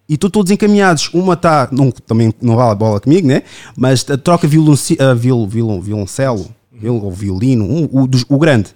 [0.08, 1.10] E estão todos encaminhados.
[1.12, 3.42] Uma está, não, também não vale a bola comigo, né?
[3.76, 8.38] Mas a troca violonci, uh, viol, violon, violoncelo viol- ou violino, um, o, dos- o
[8.38, 8.70] grande.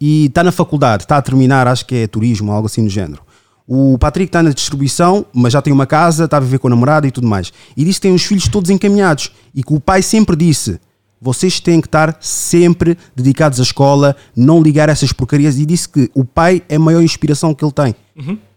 [0.00, 3.22] E está na faculdade, está a terminar, acho que é turismo, algo assim do género.
[3.66, 6.70] O Patrick está na distribuição, mas já tem uma casa, está a viver com a
[6.70, 7.50] namorada e tudo mais.
[7.74, 9.30] E disse que tem os filhos todos encaminhados.
[9.54, 10.78] E que o pai sempre disse:
[11.18, 15.56] vocês têm que estar sempre dedicados à escola, não ligar a essas porcarias.
[15.58, 17.94] E disse que o pai é a maior inspiração que ele tem.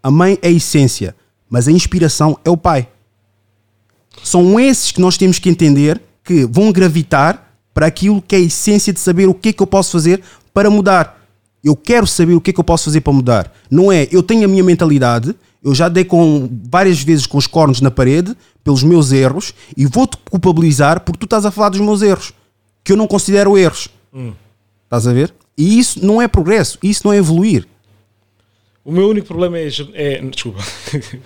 [0.03, 1.15] A mãe é a essência,
[1.49, 2.88] mas a inspiração é o pai.
[4.24, 8.41] São esses que nós temos que entender que vão gravitar para aquilo que é a
[8.41, 10.22] essência de saber o que é que eu posso fazer
[10.53, 11.22] para mudar.
[11.64, 13.53] Eu quero saber o que é que eu posso fazer para mudar.
[13.69, 17.48] Não é, eu tenho a minha mentalidade, eu já dei com várias vezes com os
[17.48, 21.80] cornos na parede pelos meus erros e vou-te culpabilizar porque tu estás a falar dos
[21.80, 22.34] meus erros,
[22.84, 23.90] que eu não considero erros.
[24.86, 25.34] Estás a ver?
[25.57, 27.68] E isso não é progresso, isso não é evoluir.
[28.88, 29.68] O meu único problema é.
[29.93, 30.64] é desculpa.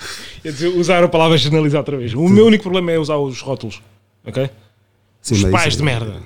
[0.76, 2.12] Usar a palavra generalizar outra vez.
[2.16, 3.80] O meu único problema é usar os rótulos.
[4.26, 4.50] Ok?
[5.22, 6.24] Sim, os pais isso- de merda.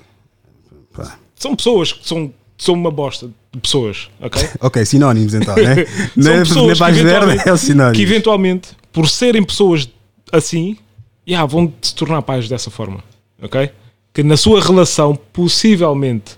[0.94, 1.20] Pá.
[1.36, 4.10] São pessoas que são, são uma bosta de pessoas.
[4.22, 4.42] Ok?
[4.62, 5.84] Ok, sinónimos então, né?
[6.16, 7.96] São Não é- pessoas é que merda, eventualmente, é o sinónimo.
[7.96, 9.90] que eventualmente, por serem pessoas
[10.32, 10.78] assim,
[11.28, 13.04] yeah, vão se tornar pais dessa forma.
[13.42, 13.70] Ok?
[14.14, 16.38] Que na sua relação, possivelmente,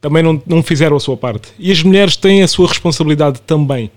[0.00, 1.48] também não, não fizeram a sua parte.
[1.58, 3.90] E as mulheres têm a sua responsabilidade também.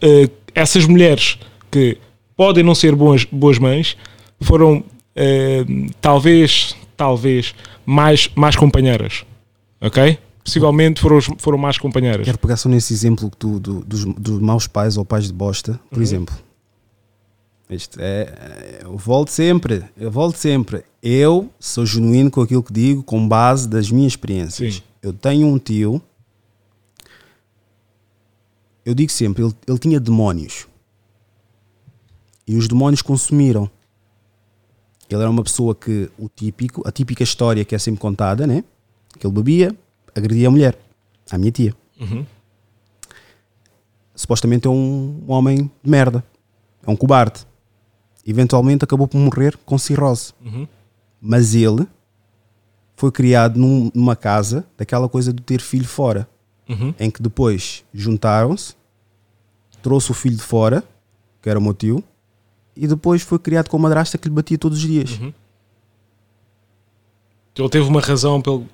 [0.00, 1.38] Eh, essas mulheres
[1.70, 1.96] que
[2.36, 3.96] podem não ser boas, boas mães
[4.40, 4.82] foram
[5.16, 5.64] eh,
[6.00, 7.54] talvez, talvez
[7.86, 9.24] mais, mais companheiras.
[9.80, 10.18] Ok?
[10.44, 12.24] Possivelmente foram, foram mais companheiras.
[12.24, 15.78] Quero pegar só nesse exemplo tu, do- dos, dos maus pais ou pais de bosta,
[15.90, 16.02] por Uhum.
[16.02, 16.34] exemplo.
[17.70, 20.82] Isto é, é- eu volto sempre, eu volto sempre.
[21.02, 24.74] Eu sou genuíno com aquilo que digo, com base das minhas experiências.
[24.76, 24.82] Sim.
[25.02, 26.00] Eu tenho um tio,
[28.84, 30.66] eu digo sempre, ele, ele tinha demónios.
[32.46, 33.70] E os demónios consumiram.
[35.08, 38.64] Ele era uma pessoa que, o típico, a típica história que é sempre contada, né?
[39.18, 39.76] Que ele bebia,
[40.14, 40.78] agredia a mulher,
[41.30, 41.74] a minha tia.
[44.14, 46.24] Supostamente é um, homem de merda,
[46.86, 47.46] é um cobarde.
[48.26, 50.32] Eventualmente acabou por morrer com cirrose.
[51.20, 51.86] Mas ele
[52.96, 56.28] foi criado num- numa casa daquela coisa de ter filho fora,
[56.68, 56.94] Uhum.
[56.98, 58.74] em que depois juntaram-se,
[59.82, 60.82] trouxe o filho de fora,
[61.42, 62.02] que era o meu tio,
[62.76, 65.18] e depois foi criado com uma madrasta que lhe batia todos os dias.
[67.58, 68.66] Ele teve uma razão pelo.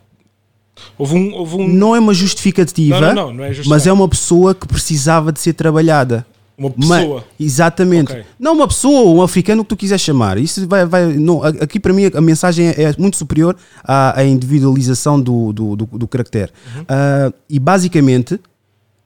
[0.96, 1.34] Houve um.
[1.34, 3.88] Houve um Não é uma justificativa, Não, não, não, é mas justificativa.
[3.90, 6.24] é uma pessoa que precisava de ser trabalhada.
[6.58, 7.24] Uma Ma- pessoa.
[7.38, 8.12] exatamente.
[8.12, 8.24] Ok.
[8.38, 10.38] Não uma pessoa, um africano, que tu quiser chamar.
[10.38, 14.24] Isso vai, vai, não, aqui para mim a mensagem é, é muito superior à, à
[14.24, 16.52] individualização do, do, do, do caractere.
[16.76, 16.84] Uhum.
[16.88, 18.40] Ah, e basicamente,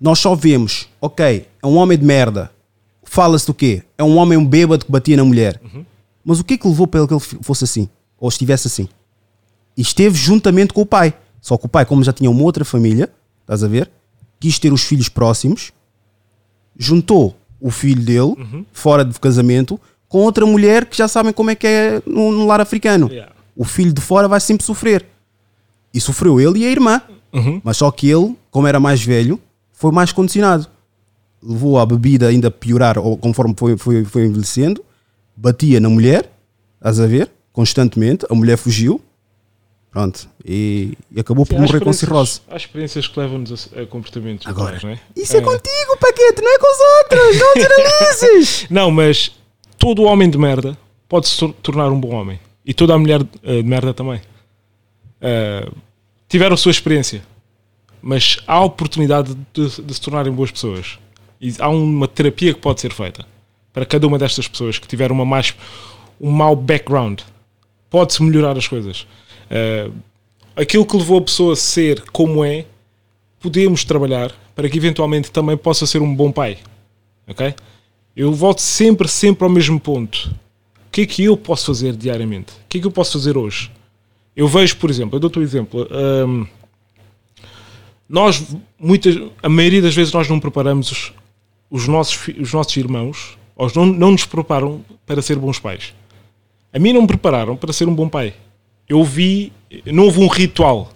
[0.00, 2.50] nós só vemos, ok, é um homem de merda.
[3.04, 3.82] Fala-se do quê?
[3.98, 5.60] É um homem bêbado que batia na mulher.
[5.62, 5.84] Uhum.
[6.24, 7.88] Mas o que é que levou para ele que ele fosse assim?
[8.18, 8.88] Ou estivesse assim?
[9.76, 11.12] E esteve juntamente com o pai.
[11.40, 13.10] Só que o pai, como já tinha uma outra família,
[13.42, 13.90] estás a ver?
[14.40, 15.72] Quis ter os filhos próximos,
[16.78, 18.64] juntou o filho dele, Uhum.
[18.72, 19.78] fora de casamento,
[20.09, 23.09] com outra mulher que já sabem como é que é no, no lar africano.
[23.10, 23.32] Yeah.
[23.56, 25.06] O filho de fora vai sempre sofrer.
[25.94, 27.01] E sofreu ele e a irmã.
[27.32, 27.60] Uhum.
[27.64, 29.39] Mas só que ele, como era mais velho,
[29.72, 30.66] foi mais condicionado.
[31.43, 34.82] Levou a bebida ainda a piorar ou conforme foi, foi, foi envelhecendo.
[35.36, 36.30] Batia na mulher,
[36.76, 37.30] estás a ver?
[37.52, 38.26] Constantemente.
[38.30, 39.01] A mulher fugiu.
[39.93, 40.27] Pronto.
[40.44, 41.98] E, e acabou por Sim, há morrer com experiências-
[42.28, 42.40] cirrose.
[42.51, 44.98] Há experiências que levam-nos a, a comportamentos Agora, não é?
[45.14, 45.43] Isso é, É.
[45.43, 47.39] contigo, Paquete, não é com os outros.
[47.39, 48.66] Não generalizes.
[48.70, 49.32] Não, mas
[49.78, 50.77] todo homem de merda
[51.09, 52.40] pode se tor- tornar um bom homem.
[52.64, 54.20] E toda a mulher eh, de merda também.
[55.20, 55.69] Eh,
[56.28, 57.23] tiveram a sua experiência.
[58.01, 60.98] Mas há a oportunidade de, de se tornarem boas pessoas.
[61.40, 63.27] E há uma terapia que pode ser feita
[63.73, 65.55] para cada uma destas pessoas que tiveram uma mais,
[66.20, 67.20] um mau background.
[67.90, 69.06] Pode-se melhorar as coisas.
[69.54, 69.90] Eh,
[70.56, 72.64] aquilo que levou a pessoa a ser como é,
[73.38, 76.56] podemos trabalhar para que eventualmente também possa ser um bom pai.
[77.28, 77.54] Ok?
[78.16, 80.34] Eu volto sempre, sempre ao mesmo ponto.
[80.86, 82.52] O que é que eu posso fazer diariamente?
[82.52, 83.70] O que é que eu posso fazer hoje?
[84.34, 85.86] Eu vejo, por exemplo, eu dou-te um exemplo.
[86.26, 86.46] hum,
[88.08, 88.44] nós,
[88.78, 91.12] muitas, a maioria das vezes, nós não preparamos os,
[91.70, 95.94] os nossos, os nossos irmãos, ou não, não nos preparam para ser bons pais.
[96.72, 98.34] A mim não me prepararam para ser um bom pai.
[98.93, 99.51] Eu vi,
[99.86, 100.93] não houve um ritual.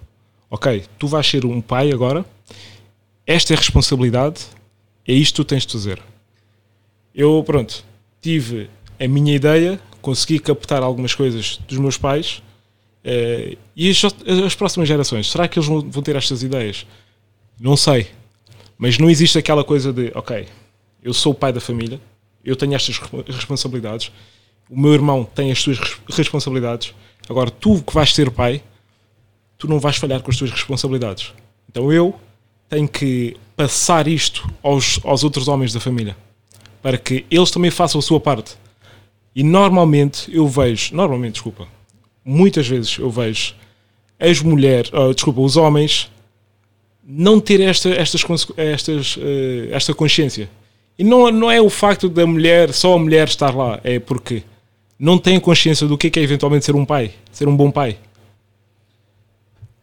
[0.51, 2.27] Ok, tu vais ser um pai agora,
[3.27, 4.45] esta é a responsabilidade,
[5.09, 5.99] é isto que tu tens de fazer.
[7.15, 7.83] Eu, pronto,
[8.21, 8.69] tive
[9.01, 12.43] a minha ideia, consegui captar algumas coisas dos meus pais
[13.03, 14.05] eh, e as,
[14.45, 16.87] as próximas gerações, será que eles vão, vão ter estas ideias?
[17.59, 18.09] Não sei.
[18.77, 20.47] Mas não existe aquela coisa de, ok,
[21.03, 21.99] eu sou o pai da família,
[22.45, 24.13] eu tenho estas respo- responsabilidades,
[24.69, 26.95] o meu irmão tem as suas res- responsabilidades,
[27.29, 28.63] agora tu que vais ser pai,
[29.59, 31.33] tu não vais falhar com as tuas responsabilidades.
[31.69, 32.15] Então eu
[32.69, 36.17] tenho que passar isto aos, aos outros homens da família.
[36.83, 38.57] para que eles também façam a sua parte.
[39.35, 41.67] E normalmente eu vejo, normalmente, desculpa,
[42.25, 43.57] muitas vezes eu vejo
[44.21, 46.09] as mulheres, ah, desculpa, os homens
[47.05, 48.25] não ter esta, estas,
[48.57, 50.49] estas, eh, esta consciência.
[50.99, 54.43] E não, não é o facto da mulher, só a mulher estar lá, é porque
[54.99, 57.71] não têm consciência do que é, que é eventualmente ser um pai, ser um bom
[57.71, 57.99] pai.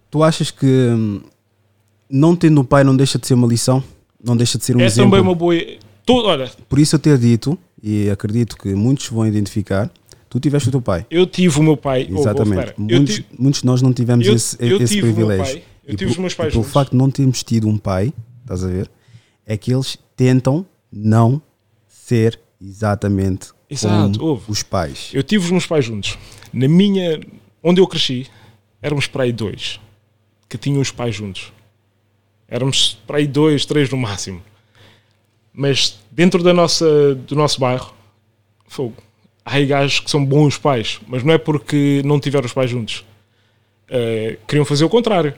[0.09, 1.21] Tu achas que hum,
[2.09, 3.83] não tendo um pai não deixa de ser uma lição?
[4.23, 5.11] Não deixa de ser um é exemplo?
[5.11, 5.55] também uma boa.
[6.05, 9.89] Todo, olha, Por isso eu ter dito, e acredito que muitos vão identificar,
[10.29, 11.05] tu tiveste o teu pai.
[11.09, 12.07] eu tive o meu pai.
[12.11, 12.59] oh, oh, Exatamente.
[12.59, 15.61] espera, eu muitos, ti- muitos de nós não tivemos eu- esse, eu esse tive privilégio.
[15.85, 18.13] eu E tive por- os meus pais pelo facto de não termos tido um pai,
[18.41, 18.89] estás a ver?
[19.45, 21.41] É que eles tentam não
[21.87, 24.43] ser exatamente Exato, como houve.
[24.47, 25.09] os pais.
[25.13, 26.17] Eu tive os meus pais juntos.
[26.51, 27.19] Na minha.
[27.61, 28.27] Onde eu cresci,
[28.81, 29.79] éramos para aí dois
[30.49, 31.51] que tinham os pais juntos.
[32.47, 34.43] Éramos para aí dois, três no máximo.
[35.51, 37.93] Mas dentro da nossa, do nosso bairro,
[38.67, 38.95] fogo.
[39.45, 43.03] Há gajos que são bons pais, mas não é porque não tiveram os pais juntos.
[43.89, 45.33] Eh, queriam fazer o contrário.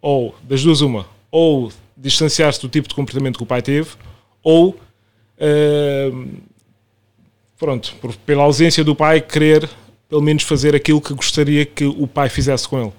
[0.00, 1.06] Ou, das duas, uma.
[1.30, 3.90] Ou distanciar-se do tipo de comportamento que o pai teve,
[4.42, 4.78] ou
[5.38, 6.10] eh,
[7.64, 9.68] pronto, por- pela ausência do pai, querer
[10.08, 12.92] pelo menos fazer aquilo que gostaria que o pai fizesse com ele.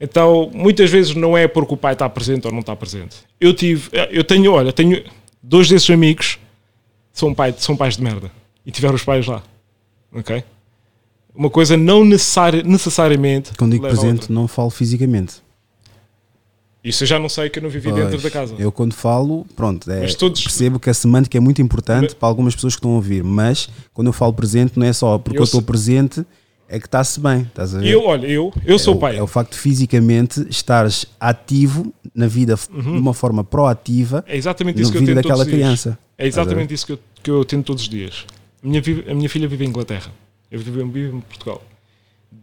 [0.00, 3.16] Então, muitas vezes não é porque o pai está presente ou não está presente.
[3.40, 5.02] Eu tive, eu tenho, olha, tenho
[5.42, 6.38] dois desses amigos
[7.12, 8.30] são, pai, são pais de merda
[8.64, 9.42] e tiveram os pais lá.
[10.12, 10.42] Ok?
[11.34, 13.52] Uma coisa não necessariamente.
[13.56, 15.34] Quando digo presente, não falo fisicamente.
[16.88, 18.54] Isso eu já não sei que eu não vivi dentro Pois, da casa.
[18.58, 22.28] Eu quando falo, pronto, é, todos- percebo que a semântica é muito importante Mas- para
[22.28, 25.36] algumas pessoas que estão a ouvir, mas quando eu falo presente não é só porque
[25.38, 26.24] Eu eu estou sei- presente
[26.68, 27.88] é que está-se bem, estás a ver?
[27.88, 29.16] Eu, olha, eu, eu sou é o, pai.
[29.18, 34.36] É o facto de fisicamente estares ativo na vida f- de uma forma proativa É
[34.36, 35.62] exatamente isso que eu tento daquela todos os dias.
[35.66, 35.98] criança.
[36.16, 38.24] É exatamente isso que eu, que eu tento todos os dias.
[38.62, 40.12] A minha, a minha filha vive em Inglaterra.
[40.50, 41.60] Eu vivo, vivo em Portugal.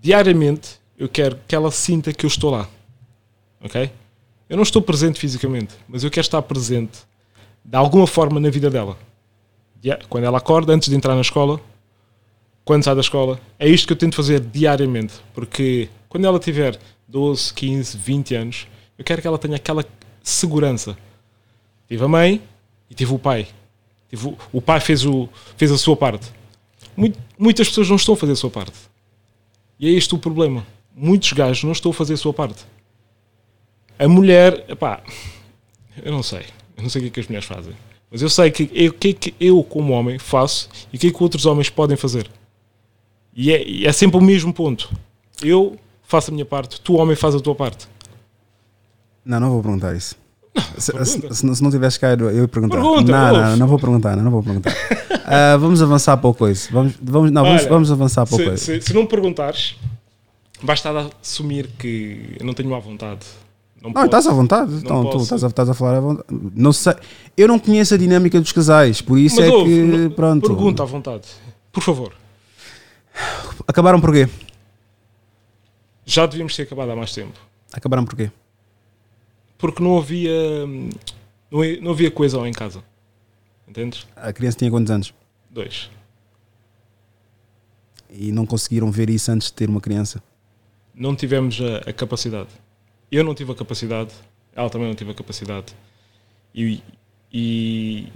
[0.02, 2.68] Diariamente eu quero que ela sinta que eu estou lá.
[3.64, 3.90] Ok?
[4.54, 7.00] Eu não estou presente fisicamente, mas eu quero estar presente
[7.66, 8.96] de alguma forma na vida dela.
[10.08, 11.60] Quando ela acorda, antes de entrar na escola,
[12.64, 13.42] quando sai da escola.
[13.58, 15.16] É isto que eu tento fazer diariamente.
[15.34, 19.84] Porque quando ela tiver 12, 15, 20 anos, eu quero que ela tenha aquela
[20.22, 20.96] segurança.
[21.88, 22.40] Tive a mãe
[22.92, 23.48] e tive o pai.
[24.08, 25.28] Tive o, o pai fez, o,
[25.58, 26.32] fez a sua parte.
[27.40, 28.78] Muitas pessoas não estão a fazer a sua parte.
[29.80, 30.64] E é este o problema.
[30.96, 32.72] Muitos gajos não estão a fazer a sua parte.
[34.00, 35.02] A mulher, epá,
[36.04, 36.44] eu não sei.
[36.76, 37.74] Eu não sei o que é que as mulheres fazem.
[38.12, 41.08] Mas eu sei que o que é que eu, como homem, faço e o que
[41.08, 42.30] é que outros homens podem fazer.
[43.36, 44.92] E é, e é sempre o mesmo ponto.
[45.42, 47.88] Eu faço a minha parte, tu, homem, faz a tua parte.
[49.26, 50.16] Não, não vou perguntar isso.
[50.78, 52.76] Se, se- se não- se não tivesse caído, eu ia perguntar.
[52.76, 54.74] Pergunta, não, não, não vou perguntar, não, não vou perguntar.
[55.26, 56.68] Ah, vamos avançar para o coisa.
[56.70, 58.58] Vamos, vamos, não, vamos, Olha, vamos avançar para o coisa.
[58.58, 59.78] se, se não me perguntares,
[60.62, 63.26] basta assumir que eu não tenho má vontade.
[63.84, 64.74] Não, Não, estás à vontade.
[64.76, 65.24] Então, tu posso.
[65.26, 66.28] estás a, estás a falar à vontade.
[66.56, 66.94] Não sei.
[67.36, 69.82] Eu não conheço a dinâmica dos casais, por isso Mas é ouve, que.
[69.82, 70.48] não- Pronto.
[70.48, 71.28] Pergunta à vontade.
[71.72, 72.14] Por favor.
[73.68, 74.30] Acabaram por quê?
[76.06, 77.38] Já devíamos ter acabado há mais tempo.
[77.74, 78.32] Acabaram por quê?
[79.58, 80.66] Porque não havia.
[81.52, 82.82] Não, ha- não havia coesão em casa.
[83.68, 84.08] Entendes?
[84.16, 85.14] A criança tinha quantos anos?
[85.52, 85.90] Dois.
[88.10, 90.22] E não conseguiram ver isso antes de ter uma criança.
[90.96, 92.50] Não tivemos a, a capacidade.
[93.14, 94.12] Eu não tive a capacidade.
[94.56, 95.68] Ela também não teve a capacidade.
[96.54, 96.82] E,
[97.32, 98.08] e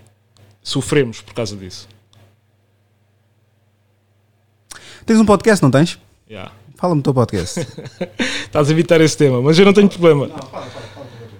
[0.63, 1.87] sofremos por causa disso.
[5.05, 5.99] Tens um podcast, não tens?
[6.27, 6.51] Yeah.
[6.77, 7.59] Fala-me do teu podcast.
[8.43, 10.31] Estás a evitar esse tema, mas eu não tenho problema.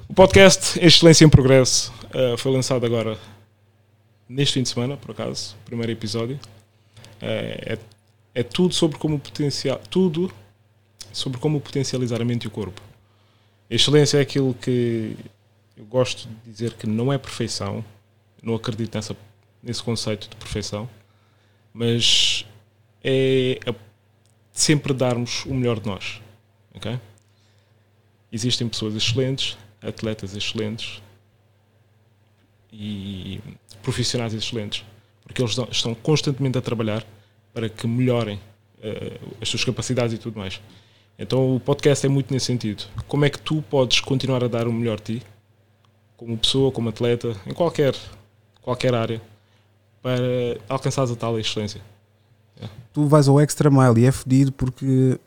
[0.07, 3.17] O podcast Excelência em Progresso eh, foi lançado agora
[4.29, 6.39] neste fim de semana, por acaso, o primeiro episódio.
[7.19, 10.31] Eh, é, é tudo sobre como potencial, tudo
[11.11, 12.86] sobre como potencializar a mente e o corpo.
[13.69, 15.15] Excelência é aquilo que
[15.75, 17.83] eu gosto de dizer que não é perfeição,
[18.41, 19.15] não acredito nessa,
[19.61, 20.89] nesse conceito de perfeição,
[21.73, 22.45] mas
[23.03, 23.73] é a
[24.51, 26.21] sempre darmos o melhor de nós.
[26.73, 26.99] ok?
[28.31, 31.01] Existem pessoas excelentes, atletas excelentes
[32.71, 33.39] e
[33.83, 34.83] profissionais excelentes,
[35.23, 37.05] porque eles estão- constantemente a trabalhar
[37.53, 38.39] para que melhorem
[38.81, 40.61] eh, as suas capacidades e tudo mais.
[41.19, 42.83] Então o podcast é muito nesse sentido.
[43.07, 45.25] Como é que tu podes continuar a dar o melhor de ti,
[46.15, 47.95] como pessoa, como atleta, em qualquer,
[48.61, 49.21] qualquer área,
[50.01, 50.19] para
[50.69, 51.81] alcançares a tal excelência?
[52.91, 55.19] tu vais ao extra mile e é fedido porque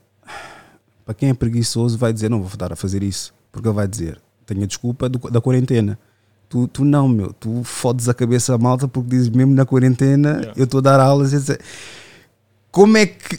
[1.05, 3.87] para quem é preguiçoso vai dizer não vou dar a fazer isso porque ele vai
[3.87, 5.97] dizer tenho a desculpa do- da quarentena
[6.49, 7.33] Tu, tu não, meu.
[7.33, 10.53] Tu fodes a cabeça à malta porque dizes mesmo na quarentena Yeah.
[10.57, 11.33] eu estou a dar aulas.
[11.33, 11.63] etc.
[12.73, 13.39] Como é que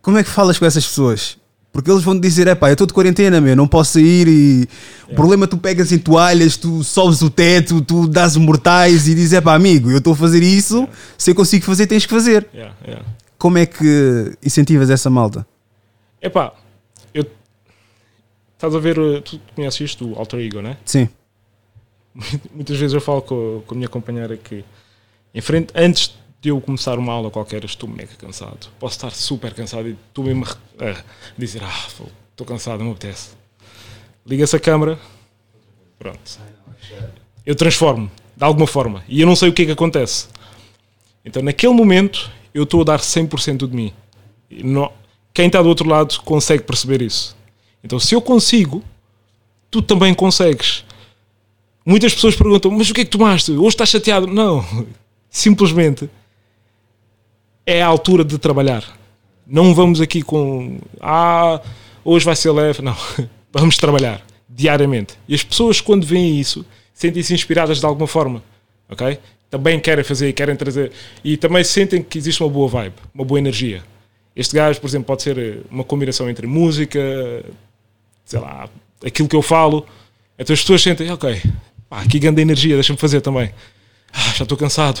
[0.00, 1.36] como é que falas com essas pessoas?
[1.72, 4.68] Porque eles vão dizer, é pá, eu estou de quarentena, meu, não posso sair e
[5.10, 9.14] o problema é tu pegas em toalhas, tu sobes o teto, tu dás mortais e
[9.14, 10.86] dizes, é pá, amigo, eu estou a fazer isso,
[11.16, 12.46] se eu consigo fazer, tens que fazer.
[12.52, 13.06] Yeah, yeah.
[13.38, 15.46] Como é que incentivas essa malta?
[16.20, 16.52] Epá,
[17.14, 17.24] eu.
[18.54, 20.76] Estás a ver, uh, tu conheces isto, o Alter Ego, né?
[20.84, 21.08] Sim,
[22.52, 24.64] Muitas vezes eu falo com, com a minha companheira que,
[25.34, 28.68] em frente, antes de eu começar uma aula qualquer, estou mega cansado.
[28.80, 31.00] Posso estar super cansado e estou mesmo a,
[31.38, 33.30] dizer: Ah, estou cansado, não me apetece.
[34.26, 34.98] Liga-se a câmara,
[36.00, 36.18] pronto.
[37.46, 40.26] Eu transformo, de alguma forma, e eu não sei o que é que acontece.
[41.24, 43.92] Então, naquele momento, eu estou a dar 100% de mim.
[44.50, 44.92] Não-
[45.32, 47.36] quem está do outro lado consegue perceber isso.
[47.84, 48.82] Então, se eu consigo,
[49.70, 50.84] tu também consegues.
[51.86, 53.52] Muitas pessoas perguntam, mas o que é que tomaste?
[53.52, 54.26] Hoje estás chateado?
[54.26, 54.64] Não,
[55.30, 56.10] simplesmente
[57.66, 58.84] é a altura de trabalhar.
[59.46, 61.60] Não vamos aqui com, ah,
[62.04, 62.82] hoje vai ser leve.
[62.82, 62.96] Não,
[63.52, 65.14] vamos trabalhar diariamente.
[65.28, 66.64] E as pessoas, quando veem isso,
[66.94, 68.42] sentem-se inspiradas de alguma forma,
[68.88, 69.18] ok?
[69.50, 70.92] Também querem fazer e querem trazer.
[71.24, 73.82] E também sentem que existe uma boa vibe, uma boa energia.
[74.34, 76.98] Este gajo, por exemplo, pode ser eh, uma combinação entre música,
[78.24, 78.68] sei lá,
[79.04, 79.86] aquilo que eu falo.
[80.38, 81.42] Então as pessoas sentem, ok,
[81.88, 83.52] pá, aqui grande energia, deixa-me fazer também.
[84.10, 85.00] Ah, já estou cansado,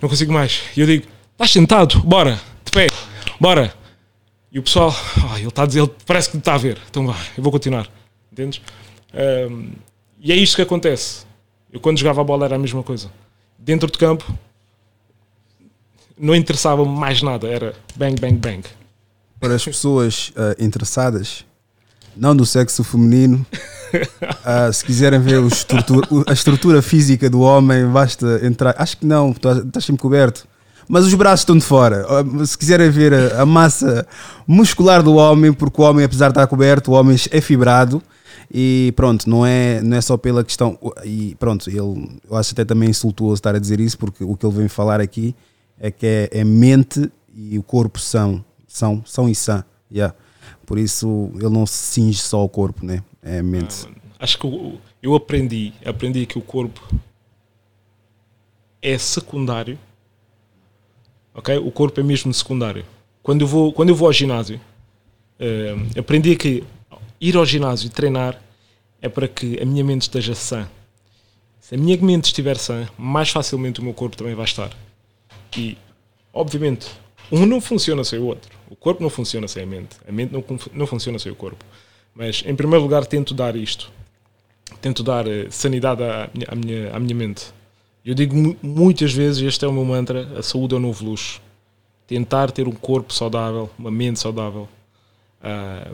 [0.00, 0.62] não consigo mais.
[0.76, 2.86] E eu digo, estás sentado, bora, de pé,
[3.40, 3.72] bora.
[4.52, 4.94] E o pessoal,
[5.30, 7.50] ah, ele está a dizer, ele parece que está a ver, então vá, eu vou
[7.52, 7.88] continuar.
[8.32, 8.60] Entendes?
[9.12, 9.72] Ahm,
[10.20, 11.24] e é isto que acontece.
[11.72, 13.10] Eu quando jogava a bola era a mesma coisa.
[13.58, 14.24] Dentro de campo,
[16.16, 18.62] não interessava mais nada, era bang, bang, bang.
[19.40, 21.44] para as pessoas ah, interessadas,
[22.16, 23.44] não do sexo feminino,
[24.44, 28.74] ah, se quiserem ver estrutura- a estrutura física do homem, basta entrar.
[28.78, 30.46] Acho que não, estás estás sempre coberto.
[30.88, 32.06] Mas os braços estão de fora.
[32.08, 34.06] Ah, Se quiserem ver a, a massa
[34.46, 38.02] muscular do homem, porque o homem, apesar de estar coberto, o homem é fibrado.
[38.52, 40.78] E pronto, não é, não é só pela questão.
[41.04, 44.44] E pronto, ele, eu acho até também insultuoso estar a dizer isso, porque o que
[44.46, 45.34] ele vem falar aqui
[45.78, 49.64] é que é, é mente e o corpo são, são, são e são.
[49.90, 50.14] Yeah.
[50.66, 53.02] Por isso ele não se cinge só ao corpo, né?
[53.22, 53.86] É a mente.
[54.18, 56.80] Acho que eu, eu aprendi, aprendi que o corpo
[58.80, 59.78] é secundário.
[61.34, 61.56] Ok?
[61.58, 62.84] O corpo é mesmo secundário.
[63.22, 64.60] Quando eu vou, quando eu vou ao ginásio,
[65.38, 66.62] eh, aprendi que
[67.20, 68.40] ir ao ginásio e treinar
[69.02, 70.68] é para que a minha mente esteja sã.
[71.60, 74.70] Se a minha mente estiver sã, mais facilmente o meu corpo também vai estar.
[75.56, 75.76] E,
[76.32, 76.86] obviamente,
[77.32, 78.56] um não funciona sem o outro.
[78.68, 79.96] O corpo não funciona sem a mente.
[80.06, 81.64] A mente não, não funciona sem o corpo.
[82.14, 83.90] Mas, em primeiro lugar, tento dar isto.
[84.80, 87.46] Tento dar eh, sanidade à à, minha, à minha mente.
[88.04, 91.04] Eu digo mu- muitas vezes, este é o meu mantra, a saúde é o novo
[91.04, 91.40] luxo.
[92.06, 94.68] Tentar ter um corpo saudável, uma mente saudável.
[95.42, 95.92] ah,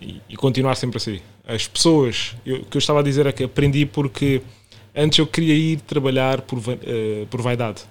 [0.00, 1.20] e, e continuar sempre assim.
[1.46, 4.42] As pessoas, eu- o que eu estava a dizer é que aprendi porque
[4.94, 7.82] antes eu queria ir trabalhar por, eh, por vaidade.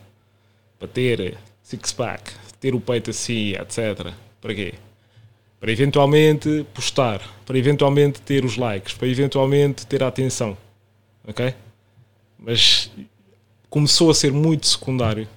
[0.80, 4.14] Para ter six-pack, ter o peito assim, etc.
[4.42, 4.74] Para quê?
[5.60, 10.58] Para eventualmente postar, para eventualmente ter os likes, para eventualmente ter a atenção.
[11.28, 11.54] Ok?
[12.40, 12.90] Mas
[13.70, 15.28] começou a ser muito secundário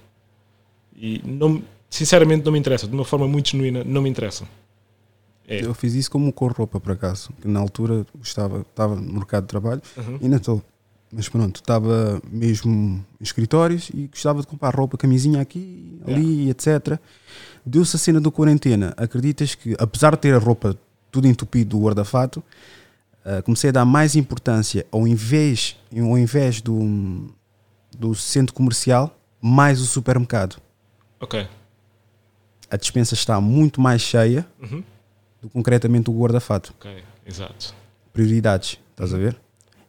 [0.95, 2.87] e não, sinceramente não me interessa.
[2.87, 4.45] De uma forma muito genuína, não me interessa.
[5.47, 5.63] É.
[5.65, 7.29] Eu fiz isso como com roupa, por acaso.
[7.43, 10.19] Na altura gostava, estava no mercado de trabalho, Uhum.
[10.21, 10.61] ainda estou.
[11.11, 16.97] Mas pronto, estava mesmo em escritórios e gostava de comprar roupa, camisinha aqui, ali, etc.
[17.63, 18.95] Deu-se a cena do quarentena.
[18.97, 20.75] Acreditas que, apesar de ter a roupa
[21.11, 22.41] tudo entupido do guarda-fato,
[23.23, 27.29] ah, comecei a dar mais importância ao invés, ao invés do,
[27.97, 30.57] do centro comercial, mais o supermercado.
[31.19, 31.47] Ok.
[32.69, 34.83] A dispensa está muito mais cheia Uhum.
[35.41, 36.73] do que concretamente o guarda-fato.
[36.79, 37.73] Ok, exato.
[38.11, 39.35] prioridades, estás a ver?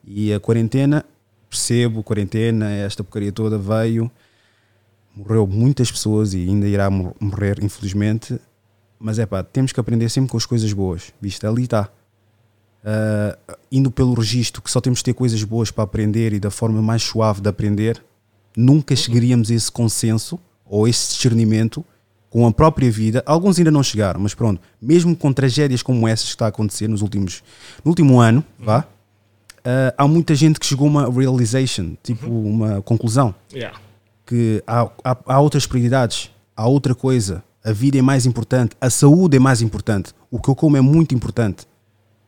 [0.02, 1.04] E a quarentena,
[1.48, 4.10] percebo, quarentena, esta porcaria toda veio,
[5.14, 8.38] morreu muitas pessoas e ainda irá mor- morrer, infelizmente.
[8.98, 11.46] Mas é pá, temos que aprender sempre com as coisas boas, visto?
[11.46, 11.90] Ali está.
[12.84, 13.38] Ah,
[13.72, 16.82] indo pelo registro que só temos de ter coisas boas para aprender e da forma
[16.82, 18.02] mais suave de aprender,
[18.54, 21.82] nunca chegaríamos a esse consenso ou esse discernimento
[22.28, 23.22] com a própria vida.
[23.24, 26.86] Alguns ainda não chegaram, mas pronto, mesmo com tragédias como essas que está a acontecer
[26.86, 27.42] nos últimos,
[27.82, 28.86] no último ano, vá,
[29.64, 33.78] ah, há muita gente que chegou a uma realization, tipo uma conclusão Yeah.
[34.26, 37.42] que há, há, há outras prioridades, há outra coisa.
[37.64, 40.12] A vida é mais importante, a saúde é mais importante.
[40.30, 41.66] O que eu como é muito importante.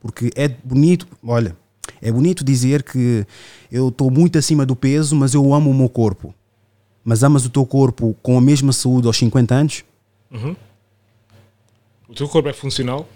[0.06, 1.06] Porque é bonito.
[1.22, 1.56] Olha,
[2.00, 3.26] É bonito dizer que
[3.70, 6.34] eu estou muito acima do peso, mas eu amo o meu corpo.
[7.04, 9.84] Mas amas o teu corpo com a mesma saúde aos 50 anos?
[12.08, 13.08] O teu corpo é funcional.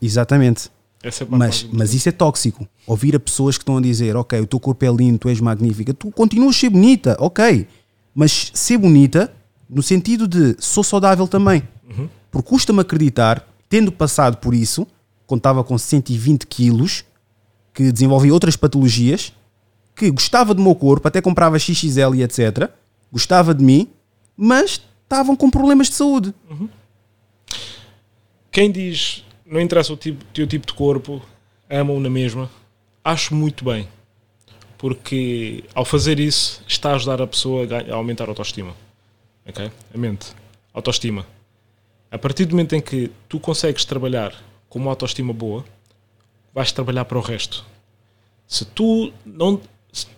[0.00, 0.70] Exatamente.
[1.02, 2.66] É Mas, mas isso é tóxico.
[2.86, 5.40] Ouvir a pessoas que estão a dizer, ok, o teu corpo é lindo, tu és
[5.40, 7.66] magnífica, tu continuas a ser bonita, ok.
[8.14, 9.32] Mas ser bonita
[9.68, 11.62] no sentido de sou saudável também.
[12.30, 14.86] Porque custa-me acreditar, tendo passado por isso,
[15.30, 17.04] estava com 120 quilos,
[17.72, 19.32] que desenvolvi outras patologias,
[19.96, 22.70] que gostava do meu corpo, até comprava XXL e etc.
[23.12, 23.88] Gostava de mim,
[24.36, 26.34] mas estavam com problemas de saúde.
[28.50, 31.20] Quem diz não interessa o tipo, teu tipo de corpo,
[31.68, 32.50] amam na mesma,
[33.04, 33.88] acho muito bem.
[34.78, 38.74] Porque ao fazer isso, está a ajudar a pessoa a, ganha- a aumentar a autoestima.
[39.46, 39.70] Ok?
[39.94, 40.26] A mente.
[40.72, 41.26] Autoestima.
[42.10, 44.34] A partir do momento em que tu consegues trabalhar
[44.74, 45.64] com uma autoestima boa,
[46.52, 47.64] vais trabalhar para o resto.
[48.44, 49.60] Se tu não,
[49.92, 50.08] se,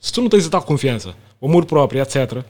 [0.00, 2.44] se tu não tens a tal confiança, o amor próprio, etc.,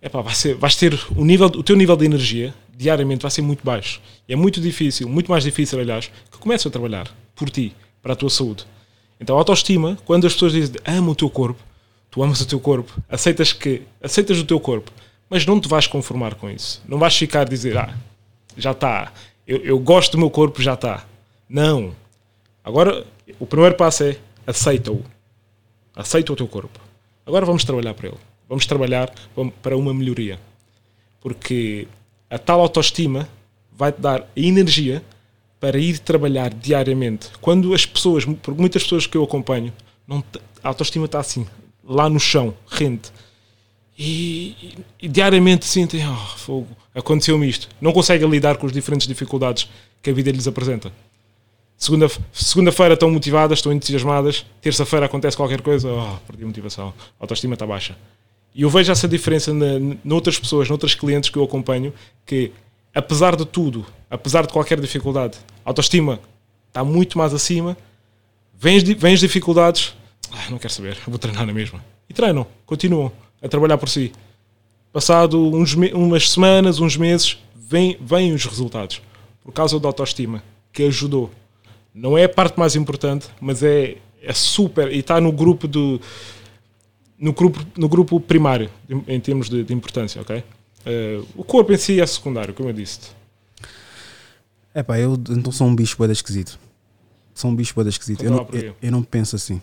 [0.00, 3.42] epá, vai ser, vais ter o, nível, o teu nível de energia diariamente vai ser
[3.42, 4.00] muito baixo.
[4.26, 8.14] E é muito difícil, muito mais difícil, aliás, que comeces a trabalhar por ti, para
[8.14, 8.64] a tua saúde.
[9.20, 11.62] Então, a autoestima, quando as pessoas dizem ama o teu corpo,
[12.10, 14.90] tu amas o teu corpo, aceitas que aceitas o teu corpo,
[15.28, 16.82] mas não te vais conformar com isso.
[16.88, 17.94] Não vais ficar a dizer, ah,
[18.56, 19.12] já está,
[19.46, 21.04] eu, eu gosto do meu corpo, já está.
[21.48, 21.94] Não.
[22.62, 23.04] Agora,
[23.38, 24.16] o primeiro passo é
[24.46, 25.02] aceita-o.
[25.94, 26.78] Aceita o teu corpo.
[27.26, 28.18] Agora vamos trabalhar para ele.
[28.48, 29.12] Vamos trabalhar
[29.62, 30.38] para uma melhoria.
[31.20, 31.86] Porque
[32.28, 33.28] a tal autoestima
[33.72, 35.02] vai-te dar a energia
[35.60, 37.28] para ir trabalhar diariamente.
[37.40, 39.72] Quando as pessoas, porque muitas pessoas que eu acompanho,
[40.06, 40.22] não
[40.62, 41.46] a autoestima está assim,
[41.82, 43.10] lá no chão, rente.
[43.98, 47.68] E, e- e diariamente sentem, oh, fogo, aconteceu-me isto.
[47.80, 49.68] Não conseguem lidar com as diferentes dificuldades
[50.02, 50.92] que a vida lhes apresenta.
[51.76, 54.46] Segunda- Segunda-feira estão motivadas, estão entusiasmadas.
[54.60, 56.94] Terça-feira acontece qualquer coisa, oh, perdi a motivação.
[57.18, 57.96] A autoestima está baixa.
[58.54, 61.92] E eu vejo essa diferença na, noutras pessoas, noutras clientes que eu acompanho,
[62.24, 62.52] que
[62.94, 66.20] apesar de tudo, apesar de qualquer dificuldade, a autoestima
[66.68, 67.76] está muito mais acima.
[68.56, 68.76] Vêm
[69.12, 69.94] as dificuldades,
[70.32, 71.84] ah, não quero saber, vou treinar na mesma.
[72.08, 73.10] E treinam, continuam
[73.42, 74.12] a trabalhar por si.
[74.94, 79.02] Passado uns, umas semanas, uns meses, vêm, vêm os resultados.
[79.42, 80.40] Por causa da autoestima,
[80.72, 81.32] que ajudou.
[81.92, 84.92] Não é a parte mais importante, mas é, é super.
[84.92, 86.00] E está no grupo do.
[87.18, 88.70] No grupo, no grupo primário,
[89.08, 90.44] em, termos de, de importância, ok?
[90.86, 93.00] Eh, o corpo em si é secundário, como eu disse.
[94.72, 96.56] É pá, eu então sou um bicho boeda esquisito.
[97.34, 98.24] Sou um bicho boeda esquisito.
[98.24, 99.60] Eu não, eu, eu não penso assim.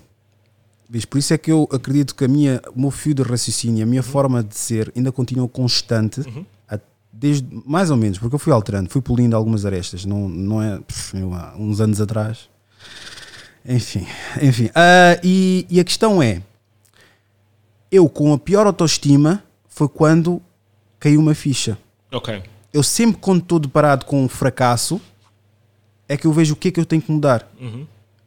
[0.91, 3.81] Bicho, por isso é que eu acredito que a minha, o meu fio de raciocínio,
[3.81, 4.07] a minha Uhum.
[4.07, 6.19] forma de ser ainda continua constante,
[6.69, 6.77] a-
[7.13, 10.79] desde mais ou menos, porque eu fui alterando, fui polindo algumas arestas, não, não é
[10.81, 11.15] pff,
[11.57, 12.49] uns anos atrás.
[13.65, 14.05] Enfim,
[14.41, 14.69] enfim.
[14.75, 16.41] Ah, e, e a questão é:
[17.91, 20.41] eu com a pior autoestima foi quando
[20.99, 21.77] caiu uma ficha
[22.11, 22.43] Ok.
[22.73, 24.99] eu sempre quando estou deparado com um fracasso
[26.07, 27.49] é que eu vejo o que é que eu tenho que mudar.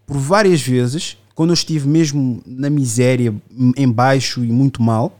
[0.06, 3.34] Por várias vezes, quando eu estive mesmo na miséria,
[3.76, 5.18] em baixo e muito mal,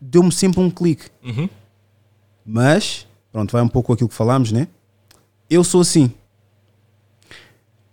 [0.00, 1.06] deu-me sempre um clique.
[1.24, 1.48] Uhum.
[2.44, 4.68] Mas, pronto, vai um pouco aquilo que falámos, né?
[5.50, 6.10] Eu sou assim.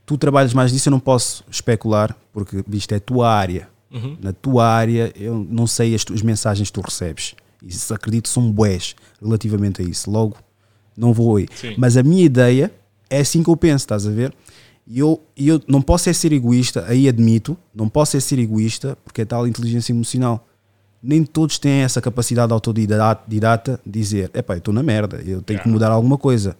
[0.05, 3.69] Tu trabalhas mais nisso, eu não posso especular, porque isto é a tua área.
[4.21, 7.35] Na tua área, eu não sei as, tuas mensagens que tu recebes.
[7.61, 10.09] Isso acredito são bués relativamente a isso.
[10.09, 10.35] Logo,
[10.97, 11.47] não vou aí.
[11.55, 11.75] Sim.
[11.77, 12.73] Mas a minha ideia
[13.09, 14.33] é assim que eu penso, estás a ver?
[14.85, 18.97] E eu, eu não posso é ser egoísta, aí admito, não posso é ser egoísta,
[19.03, 20.45] porque é tal inteligência emocional.
[21.01, 25.41] Nem todos têm essa capacidade autodidata didata de dizer: epá, eu estou na merda, eu
[25.41, 25.71] tenho que Yeah.
[25.71, 26.57] mudar alguma coisa.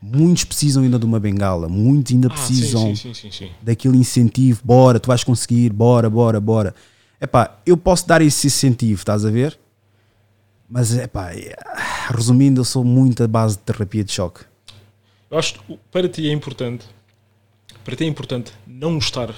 [0.00, 4.60] Muitos precisam ainda de uma bengala, muitos ainda Ah, precisam sim, sim, sim, daquele incentivo,
[4.64, 6.74] bora, tu vais conseguir, bora, bora, bora.
[7.20, 9.56] Epá, eu posso dar esse incentivo, estás a ver?
[10.68, 11.54] Mas, epá, é-
[12.08, 14.44] resumindo, eu sou muito a base de terapia de choque.
[15.30, 16.84] Eu acho que para ti é importante,
[17.84, 19.30] para ti é importante não estar,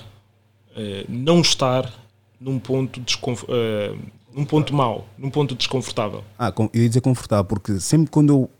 [0.77, 1.93] eh, não estar
[2.41, 3.01] num ponto
[3.49, 3.95] eh,
[4.35, 6.25] num ponto mau, num ponto desconfortável.
[6.39, 8.51] Ah, eu ia dizer confortável, porque sempre quando eu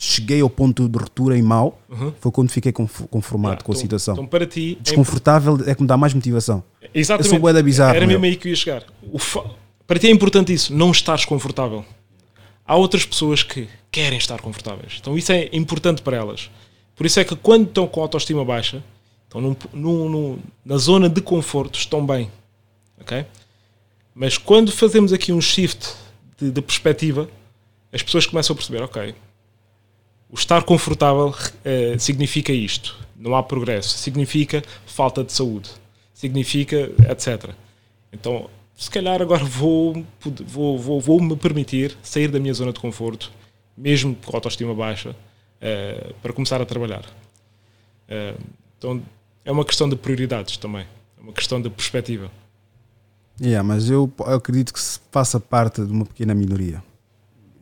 [0.00, 1.80] cheguei ao ponto de ruptura em mal,
[2.20, 4.14] foi quando fiquei conf- conformado Ah, com a então- situação.
[4.14, 6.62] Então para ti é Desconfortável é que me dá mais motivação.
[6.94, 7.34] Exatamente.
[7.34, 8.84] Eu sou da bizarro, Era mesmo aí que eu ia chegar.
[9.18, 9.44] Fa-
[9.86, 11.84] Para ti é importante isso, não estares confortável.
[12.64, 14.98] Há outras pessoas que querem estar confortáveis.
[15.00, 16.48] Então isso é importante para elas.
[16.98, 18.82] Por isso é que quando estão com a autoestima baixa,
[19.24, 22.30] estão num- num- num- na zona de conforto, estão bem.
[23.00, 23.24] Ok?
[24.14, 25.94] Mas quando fazemos aqui um shift
[26.36, 27.30] de, de perspectiva,
[27.92, 29.14] as pessoas começam a perceber, ok,
[30.28, 31.34] o estar confortável
[31.64, 32.98] eh, significa isto.
[33.16, 33.96] não há progresso.
[33.96, 35.70] Significa falta de saúde.
[36.12, 37.50] Significa etc.
[38.12, 40.04] Então, se calhar agora vou,
[40.46, 43.30] vou, vou, vou me permitir sair da minha zona de conforto,
[43.76, 45.14] mesmo com autoestima baixa,
[45.60, 47.04] eh, para começar a trabalhar.
[48.08, 48.34] Eh,
[48.78, 49.02] então,
[49.44, 50.86] é uma questão de prioridades também.
[51.18, 52.30] É uma questão de perspectiva.
[53.40, 56.82] Yeah, mas eu, eu acredito que se faça parte de uma pequena minoria.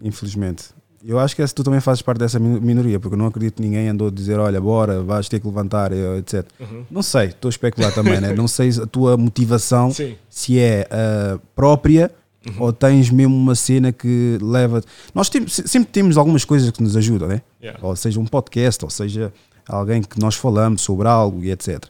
[0.03, 0.65] Infelizmente.
[1.05, 3.57] Eu acho que essa, tu também fazes parte dessa min- minoria, porque eu não acredito
[3.57, 6.45] que ninguém andou a dizer: olha, bora, vais ter que levantar, etc.
[6.91, 8.33] Não sei, estou a especular também, né?
[8.35, 10.17] Não sei a tua motivação Sim.
[10.29, 12.11] se é ah, própria
[12.59, 14.83] ou tens mesmo uma cena que leva.
[15.15, 17.43] Nós sempre temos algumas coisas que nos ajudam, né?
[17.61, 17.79] Yeah.
[17.83, 19.33] Ou seja, um podcast, ou seja,
[19.69, 21.85] alguém que nós falamos sobre algo e etc.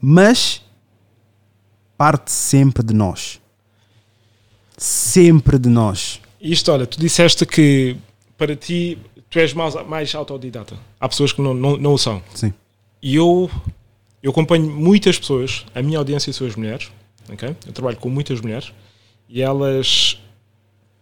[0.00, 0.62] Mas
[1.96, 3.40] parte sempre de nós.
[4.76, 6.20] Sempre de nós.
[6.40, 7.96] Isto, olha, tu disseste que
[8.36, 8.98] para ti
[9.30, 10.76] tu és mais, mais autodidata.
[11.00, 12.22] Há pessoas que não, não, não o são.
[12.34, 12.52] Sim.
[13.02, 13.50] E eu,
[14.22, 16.90] eu acompanho muitas pessoas, a minha audiência são as mulheres,
[17.30, 17.56] ok?
[17.66, 18.72] Eu trabalho com muitas mulheres
[19.28, 20.20] e elas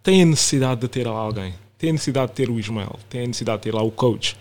[0.01, 3.23] têm a necessidade de ter lá alguém, têm a necessidade de ter o Ismael, têm
[3.23, 4.35] a necessidade de ter lá o coach.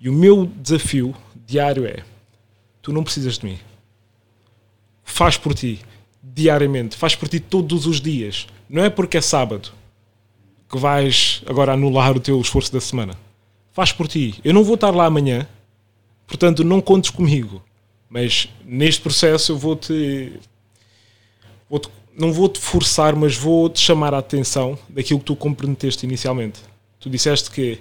[0.00, 1.14] E o meu desafio
[1.46, 2.04] diário é:
[2.82, 3.58] tu não precisas de mim.
[5.04, 5.80] Faz por ti,
[6.22, 8.46] diariamente, faz por ti todos os dias.
[8.68, 9.70] Não é porque é sábado
[10.70, 13.14] que vais agora anular o teu esforço da semana.
[13.72, 14.38] Faz por ti.
[14.44, 15.48] Eu não vou estar lá amanhã,
[16.26, 17.62] portanto não contes comigo.
[18.10, 20.32] Mas neste processo eu vou-te.
[21.68, 21.88] vou-te-
[22.18, 26.60] não vou-te forçar, mas vou-te chamar a atenção daquilo que tu comprometeste inicialmente.
[26.98, 27.78] Tu disseste que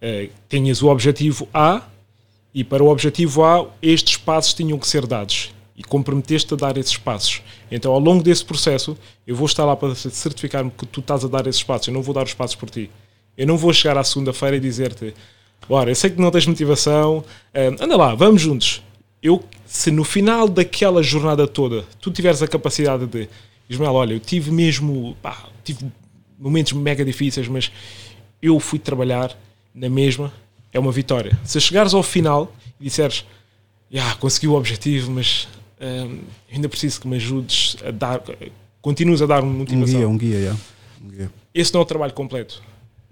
[0.00, 1.82] eh, tinhas o objetivo A
[2.54, 6.76] e para o objetivo A estes passos tinham que ser dados e comprometeste a dar
[6.76, 7.42] esses passos.
[7.70, 8.96] Então, ao longo desse processo,
[9.26, 11.88] eu vou estar lá para certificar-me que tu estás a dar esses passos.
[11.88, 12.88] Eu não vou dar os passos por ti.
[13.36, 15.12] Eu não vou chegar à segunda-feira e dizer-te:
[15.68, 18.80] Ora, eu sei que não tens motivação, eh, anda lá, vamos juntos.
[19.20, 23.28] Eu, se no final daquela jornada toda tu tiveres a capacidade de,
[23.68, 25.86] Ismael, olha, eu tive mesmo, pá, tive
[26.38, 27.70] momentos mega difíceis, mas
[28.40, 29.36] eu fui trabalhar
[29.74, 30.32] na mesma,
[30.72, 31.38] é uma vitória.
[31.44, 33.24] Se chegares ao final e disseres,
[33.92, 35.48] "Ya, consegui o objetivo, mas
[35.80, 36.18] hum,
[36.52, 38.22] ainda preciso que me ajudes a dar,
[38.80, 39.98] continuas a dar uma Um motivação.
[39.98, 40.60] guia, um guia, yeah.
[41.02, 41.30] um guia.
[41.54, 42.62] Esse não é o trabalho completo.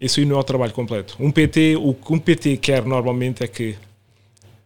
[0.00, 1.16] Esse aí não é o trabalho completo.
[1.20, 3.76] Um PT, o que um PT quer normalmente é que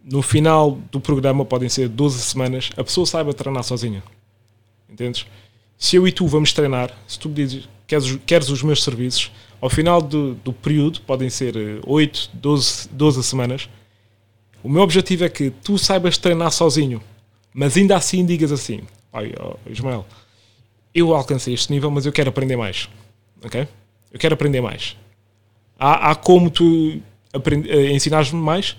[0.04, 4.02] no final do programa, podem ser 12 semanas, a pessoa saiba treinar sozinha.
[4.88, 5.26] Entendes?
[5.78, 9.30] Se eu e tu vamos treinar, se tu me dizes queres, queres os meus serviços,
[9.60, 13.68] ao final do, do período, podem ser eh, 8, 12, 12 semanas,
[14.62, 17.02] o meu objetivo é que tu saibas treinar sozinho,
[17.52, 18.82] mas ainda assim digas assim:
[19.12, 19.22] ó,
[19.68, 20.06] Ismael,
[20.94, 22.88] eu alcancei este nível, mas eu quero aprender mais.
[23.44, 23.66] Ok?
[24.12, 24.96] Eu quero aprender mais.
[25.78, 27.00] Há, há como tu
[27.32, 28.76] eh, ensinares-me mais?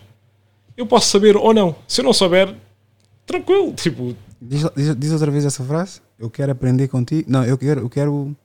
[0.75, 1.75] Eu posso saber ou não.
[1.87, 2.53] Se eu não souber,
[3.25, 3.73] tranquilo.
[3.73, 4.15] Tipo,
[4.47, 6.01] Diz, diz, diz outra vez essa frase.
[6.19, 7.29] Eu quero aprender contigo.
[7.29, 8.35] Não, eu quero, eu quero,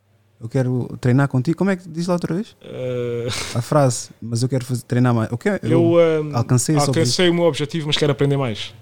[0.41, 1.59] eu quero treinar contigo.
[1.59, 2.57] Como é que diz lá outra vez?
[2.63, 5.31] eh, A frase, mas eu quero fazer, treinar mais.
[5.31, 8.73] Eu, quero, eu, eh, alcancei esse alcancei o meu objetivo, mas quero aprender mais.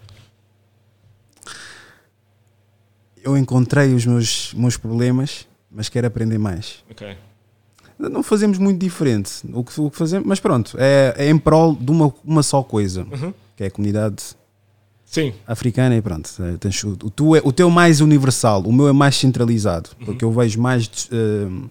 [3.22, 6.82] eu encontrei os meus, meus problemas, mas quero aprender mais.
[6.90, 7.16] Ok.
[7.98, 9.32] Não fazemos muito diferente.
[9.52, 12.62] O que, o que fazemos, mas pronto, é, é em prol de uma, uma só
[12.62, 13.34] coisa, Uhum.
[13.56, 14.16] que é a comunidade
[15.10, 16.30] Sim, africana e pronto.
[16.42, 19.90] é, tens o, tu é, o teu é mais universal, o meu é mais centralizado,
[19.98, 20.06] Uhum.
[20.06, 21.68] porque eu vejo mais eh,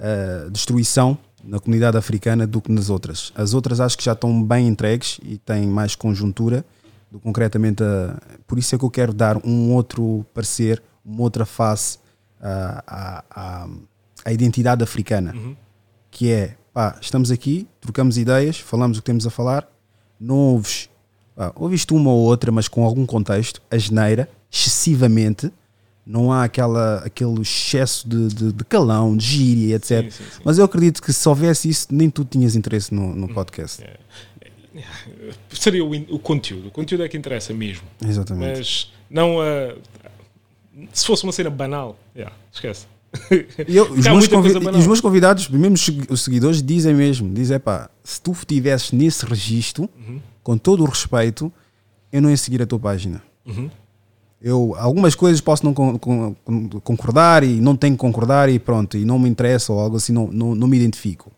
[0.00, 3.32] eh, destruição na comunidade africana do que nas outras.
[3.34, 6.64] As outras acho que já estão bem entregues e têm mais conjuntura
[7.10, 8.16] do que concretamente a,
[8.46, 11.98] por isso é que eu quero dar um outro parecer, uma outra face
[12.40, 13.24] à, à,
[13.64, 13.68] à,
[14.24, 15.34] à identidade africana,
[16.12, 19.68] que é pá, estamos aqui, trocamos ideias, falamos o que temos a falar,
[20.18, 20.88] não ouves
[21.36, 25.50] pá, ouviste uma ou outra, mas com algum contexto, a geneira, excessivamente,
[26.04, 30.02] não há aquela, aquele excesso de, de, de calão, de gíria, etc.
[30.04, 30.40] Sim, sim, sim.
[30.44, 33.84] Mas eu acredito que se houvesse isso, nem tu tinhas interesse no, no podcast.
[35.52, 36.68] seria o, o conteúdo.
[36.68, 37.84] O conteúdo é que interessa mesmo.
[38.04, 38.58] Exatamente.
[38.58, 39.74] Mas não a.
[40.92, 42.86] se fosse uma cena banal, yeah, esquece.
[43.68, 44.26] E eu- os, meus
[44.76, 45.76] os meus convidados, mesmo
[46.08, 50.20] os seguidores, dizem mesmo: dizem, pá, se tu estivesses nesse registro, Uhum.
[50.42, 51.52] Com todo o respeito,
[52.12, 53.22] eu não ia seguir a tua página.
[53.46, 53.70] Uhum.
[54.40, 58.58] Eu, algumas coisas posso não con- con- con- concordar e não tenho que concordar e
[58.58, 61.30] pronto, e não me interessa ou algo assim, não, não, não me identifico.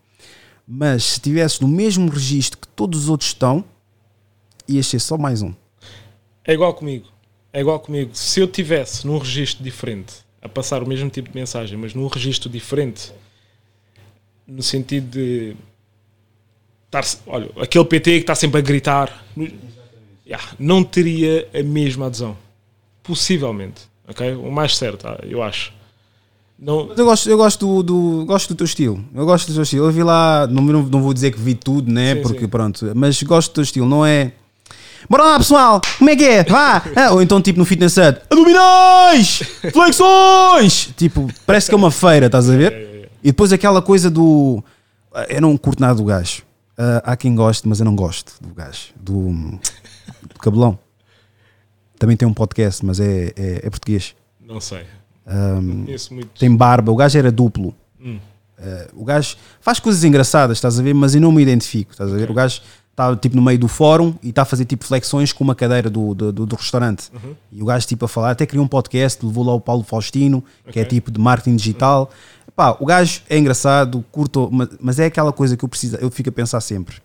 [0.67, 3.63] Mas se estivesse no mesmo registro que todos os outros estão,
[4.67, 5.53] ias ser só mais um.
[6.43, 7.07] É igual comigo.
[7.53, 8.09] É igual comigo.
[8.13, 12.07] Se eu tivesse num registro diferente, a passar o mesmo tipo de mensagem, mas num
[12.07, 13.13] registro diferente,
[14.47, 15.55] no sentido de
[16.99, 19.23] estar, olha, aquele PT que está sempre a gritar,
[20.25, 22.35] yeah, não teria a mesma adesão.
[23.03, 23.81] Possivelmente.
[24.07, 24.35] Ok?
[24.35, 25.73] O mais certo, ah, eu acho.
[26.57, 29.03] Não, Mas eu gosto, eu gosto do, do- gosto do teu estilo.
[29.13, 29.85] Eu gosto do teu estilo.
[29.87, 32.15] Eu vi lá, não, não, não vou dizer que vi tudo, né?
[32.15, 32.47] Sim, Porque sim.
[32.47, 34.31] pronto, mas gosto do teu estilo, não é.
[35.09, 35.81] Bora lá, pessoal!
[35.99, 36.43] Como é que é?
[36.45, 36.81] Vá!
[36.95, 39.43] Ah, ou então, tipo, no Fitness Hut, abdominais!
[39.71, 40.89] Flexões!
[40.97, 43.09] Tipo, parece que é uma feira, estás a ver?
[43.23, 44.63] E depois aquela coisa do.
[45.13, 46.41] ah, Eu não curto nada do gajo.
[46.77, 48.87] Ah, há quem goste, mas eu não gosto do gajo.
[48.95, 50.77] Do, do cabelão.
[51.97, 54.15] Também tem um podcast, mas é, é, é português.
[54.45, 54.83] não sei.
[55.25, 56.39] Conheço muito.
[56.39, 57.73] tem barba, o gajo era duplo.
[57.99, 58.19] Hum.
[58.59, 60.93] Eh, o gajo faz coisas engraçadas, estás a ver?
[60.93, 62.29] Mas eu não me identifico, estás a ver?
[62.29, 62.61] O gajo
[62.91, 65.89] está tipo no meio do fórum e está a fazer tipo flexões com uma cadeira
[65.89, 67.09] do, do, do- do restaurante.
[67.13, 67.33] Uhum.
[67.51, 70.43] E o gajo tipo a falar, até criou um podcast, levou lá o Paulo Faustino,
[70.71, 72.11] que é tipo de marketing digital.
[72.55, 76.09] Pá, o gajo é engraçado, curto, mas, mas é aquela coisa que eu preciso, eu
[76.09, 76.97] fico a pensar sempre.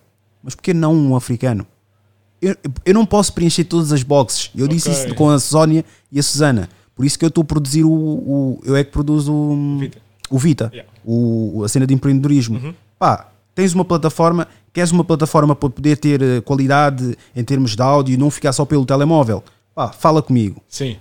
[0.43, 1.66] Mas por que não um africano?
[2.40, 4.51] Eu, eu não posso preencher todas as boxes.
[4.56, 5.05] Eu disse Ok.
[5.06, 6.68] isso com a Sónia e a Susana.
[6.94, 9.98] Por isso que eu estou a produzir o, o- Eu é que produzo o Vita.
[10.31, 10.90] o Vita, Yeah.
[11.05, 12.74] o, a cena de empreendedorismo.
[12.98, 17.82] Pá, tens uma plataforma, queres uma plataforma para poder ter eh, qualidade em termos de
[17.82, 19.43] áudio e não ficar só pelo telemóvel.
[19.74, 20.62] Pá, fala comigo.
[20.68, 20.97] Sim.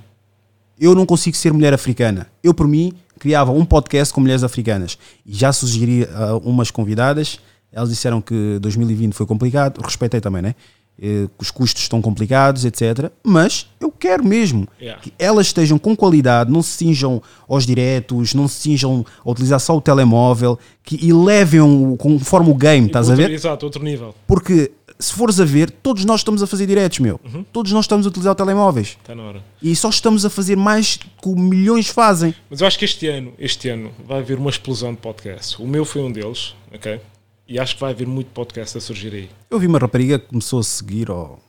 [0.79, 2.27] Eu não consigo ser mulher africana.
[2.43, 4.97] Eu, por mim, criava um podcast com mulheres africanas.
[5.25, 7.39] E já sugeri a umas convidadas.
[7.71, 9.79] Elas disseram que 2020 foi complicado.
[9.83, 10.55] Respeitei também, né?
[11.01, 13.09] Eh, Que os custos estão complicados, etc.
[13.23, 14.99] Mas eu quero mesmo Yeah.
[15.01, 19.59] que elas estejam com qualidade, não se cinjam aos diretos, não se cinjam a utilizar
[19.61, 23.33] só o telemóvel que, e levem o- conforme o game, estás a Outro- ver?
[23.33, 24.13] Exato, outro nível.
[24.27, 24.71] Porque
[25.01, 27.19] se fores a ver, todos nós estamos a fazer diretos, meu.
[27.53, 28.97] Todos nós estamos a utilizar telemóveis.
[29.01, 29.43] Está na hora.
[29.61, 32.35] E só estamos a fazer mais que milhões fazem.
[32.49, 35.57] Mas eu acho que este ano, este ano vai haver uma explosão de podcasts.
[35.57, 36.99] O meu foi um deles, ok?
[37.47, 39.29] E acho que vai haver muito podcast a surgir aí.
[39.49, 41.39] Eu vi uma rapariga que começou a seguir, ou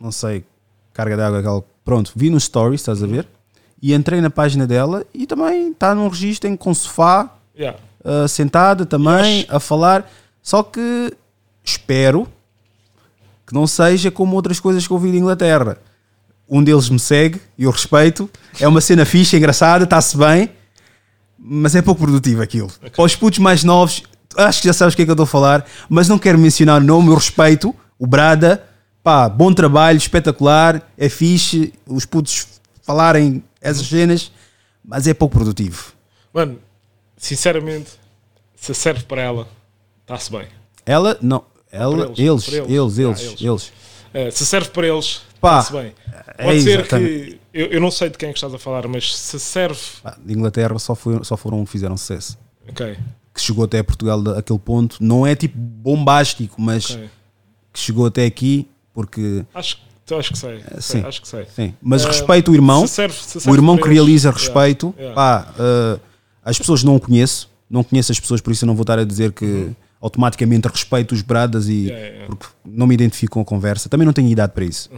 [0.00, 0.44] não sei,
[0.94, 1.62] carga de água, aquela.
[1.84, 3.28] Pronto, vi nos stories, estás a ver?
[3.80, 7.78] E entrei na página dela e também está num registro em com sofá, Yeah.
[8.04, 10.10] uh, sentada também, a falar.
[10.42, 11.12] Só que
[11.62, 12.26] espero
[13.46, 15.78] que não seja como outras coisas que eu ouvi de Inglaterra.
[16.48, 18.28] Um deles me segue e eu respeito.
[18.60, 20.50] É uma cena fixe, engraçada, está-se bem,
[21.38, 22.70] mas é pouco produtivo aquilo.
[22.94, 24.02] Para os putos mais novos,
[24.36, 26.38] acho que já sabes o que é que eu estou a falar, mas não quero
[26.38, 27.74] mencionar o nome, eu respeito.
[27.98, 28.64] O Brada,
[29.02, 31.72] pá, bom trabalho, espetacular, é fixe.
[31.86, 32.46] Os putos
[32.82, 34.30] falarem essas cenas,
[34.84, 35.92] mas é pouco produtivo.
[36.32, 36.58] Mano,
[37.16, 37.90] sinceramente,
[38.54, 39.48] se serve para ela,
[40.02, 40.46] está-se bem.
[40.84, 41.44] Ela, não,
[41.76, 43.20] ela, eles, eles, eles, eles.
[43.20, 43.72] Ah, eles, eles.
[44.14, 45.92] Eh, se serve para eles, Pá, está-se bem.
[46.38, 47.08] é Pode ser exatamente.
[47.30, 47.40] que.
[47.52, 49.78] Eu, eu não sei de quem é que estás a falar, mas se serve.
[50.02, 52.38] Pá, de Inglaterra só, foi, só foram que fizeram sucesso.
[52.68, 52.96] Ok,
[53.34, 54.96] Que chegou até Portugal a- aquele ponto.
[55.00, 57.08] Não é tipo bombástico, mas ok.
[57.72, 59.44] que chegou até aqui porque.
[59.54, 59.76] Acho,
[60.06, 60.60] que- acho que sei.
[60.60, 61.06] sei, sim.
[61.06, 61.46] Acho que sei.
[61.54, 61.74] Sim.
[61.82, 62.86] Mas Eh, respeito o irmão.
[62.86, 64.94] se serve- se o serve irmão para que realiza yeah, respeito.
[64.98, 65.14] yeah.
[65.14, 65.98] Pá, eh,
[66.44, 67.50] as pessoas não o conheço.
[67.68, 69.70] Não conheço as pessoas, por isso eu não vou estar a dizer que
[70.00, 71.84] automaticamente respeito os bradas e Uhum.
[71.86, 72.26] Yeah, yeah.
[72.26, 73.88] porque não me identifico com a conversa.
[73.88, 74.90] Também não tenho idade para isso.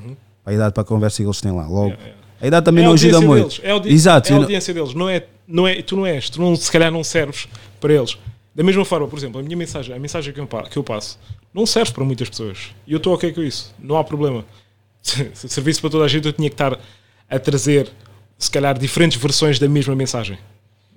[0.45, 1.63] A idade para a conversa que eles têm lá.
[1.67, 1.77] Logo.
[1.81, 1.87] Uhum.
[1.89, 2.19] Yeah, yeah.
[2.41, 3.49] A idade também É não ajuda audiência muito.
[3.49, 4.33] deles, é a audi- Exato.
[4.33, 6.91] É a audiência deles, não é, não é, tu não és, tu não, se calhar
[6.93, 7.49] não serves
[7.81, 8.17] para eles.
[8.55, 11.19] Da mesma forma, por exemplo, a minha mensagem, a mensagem que eu, que eu passo,
[11.53, 12.71] não serve para muitas pessoas.
[12.87, 14.45] E eu estou ok com isso, não há problema.
[15.03, 16.79] Se servisse para toda a gente, eu tinha que estar
[17.31, 17.91] a trazer,
[18.39, 20.39] se calhar, diferentes versões da mesma mensagem.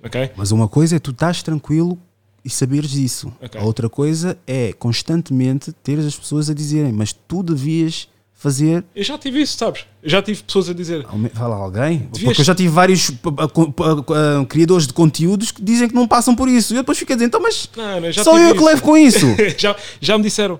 [0.04, 0.30] Ok?
[0.36, 1.98] Mas uma coisa é tu estás tranquilo
[2.44, 3.32] e saberes isso.
[3.42, 3.60] Ok.
[3.60, 8.84] A outra coisa é constantemente ter as pessoas a dizerem, mas tu devias fazer.
[8.96, 9.84] Eu já tive isso, sabes?
[10.02, 11.98] Eu já tive pessoas a dizer, Fala alguém?
[12.12, 16.34] Devias- Porque eu já tive vários ah, criadores de conteúdos que dizem que não passam
[16.34, 16.74] por isso.
[16.74, 18.64] E eu depois fico a dizer, então, mas não, não, só eu é que isso.
[18.66, 19.26] levo com isso.
[19.56, 20.58] já, já me disseram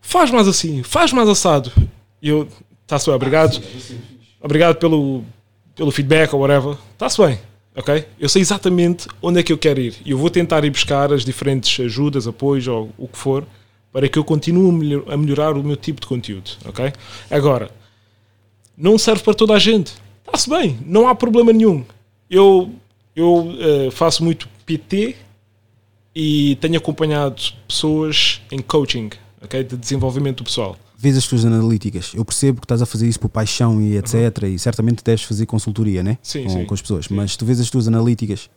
[0.00, 1.70] faz mais assim, faz mais assado.
[2.22, 2.48] E eu,
[2.82, 3.60] está-se bem, obrigado.
[4.40, 5.22] Obrigado pelo,
[5.74, 6.76] pelo feedback ou whatever.
[6.92, 7.38] Está-se bem,
[7.78, 8.04] ok?
[8.18, 9.94] Eu sei exatamente onde é que eu quero ir.
[10.04, 13.46] E eu vou tentar ir buscar as diferentes ajudas, apoios ou o que for,
[13.92, 16.92] para que eu continue a melhor- a melhorar o meu tipo de conteúdo, ok?
[17.30, 17.70] Agora,
[18.76, 19.92] não serve para toda a gente.
[20.26, 21.84] Está-se bem, não há problema nenhum.
[22.28, 22.70] Eu,
[23.16, 25.16] eu eh, faço muito PT
[26.14, 29.10] e tenho acompanhado pessoas em coaching,
[29.42, 29.64] ok?
[29.64, 30.76] De desenvolvimento pessoal.
[31.00, 32.12] Vês as tuas analíticas.
[32.12, 34.42] Eu percebo que estás a fazer isso por paixão e etc.
[34.52, 36.18] E certamente deves fazer consultoria, né?
[36.20, 36.64] Sim, com, sim.
[36.64, 37.08] com as pessoas.
[37.08, 38.50] Mas tu vês as tuas analíticas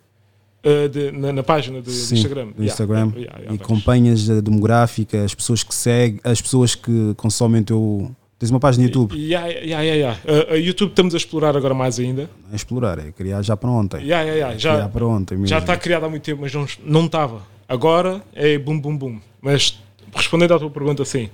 [0.63, 2.49] Uh, de- na, na página do Sim, Instagram.
[2.55, 6.76] do Instagram yeah, yeah, e yeah, acompanhas a demográfica, as pessoas que seguem, as pessoas
[6.76, 8.11] que consomem o teu.
[8.38, 9.15] Tens uma página no YouTube.
[9.15, 10.19] Yeah, yeah, yeah, yeah.
[10.23, 12.30] Uh, a YouTube estamos a explorar agora mais ainda.
[12.51, 14.01] A explorar, é criar já para ontem.
[14.03, 14.55] Yeah, yeah, yeah.
[14.59, 15.47] Criar Já, para ontem mesmo.
[15.47, 17.41] já está criado há muito tempo, mas não não estava.
[17.68, 19.19] Agora é bum bum bum.
[19.41, 19.80] Mas
[20.13, 21.27] respondendo à tua pergunta, sim,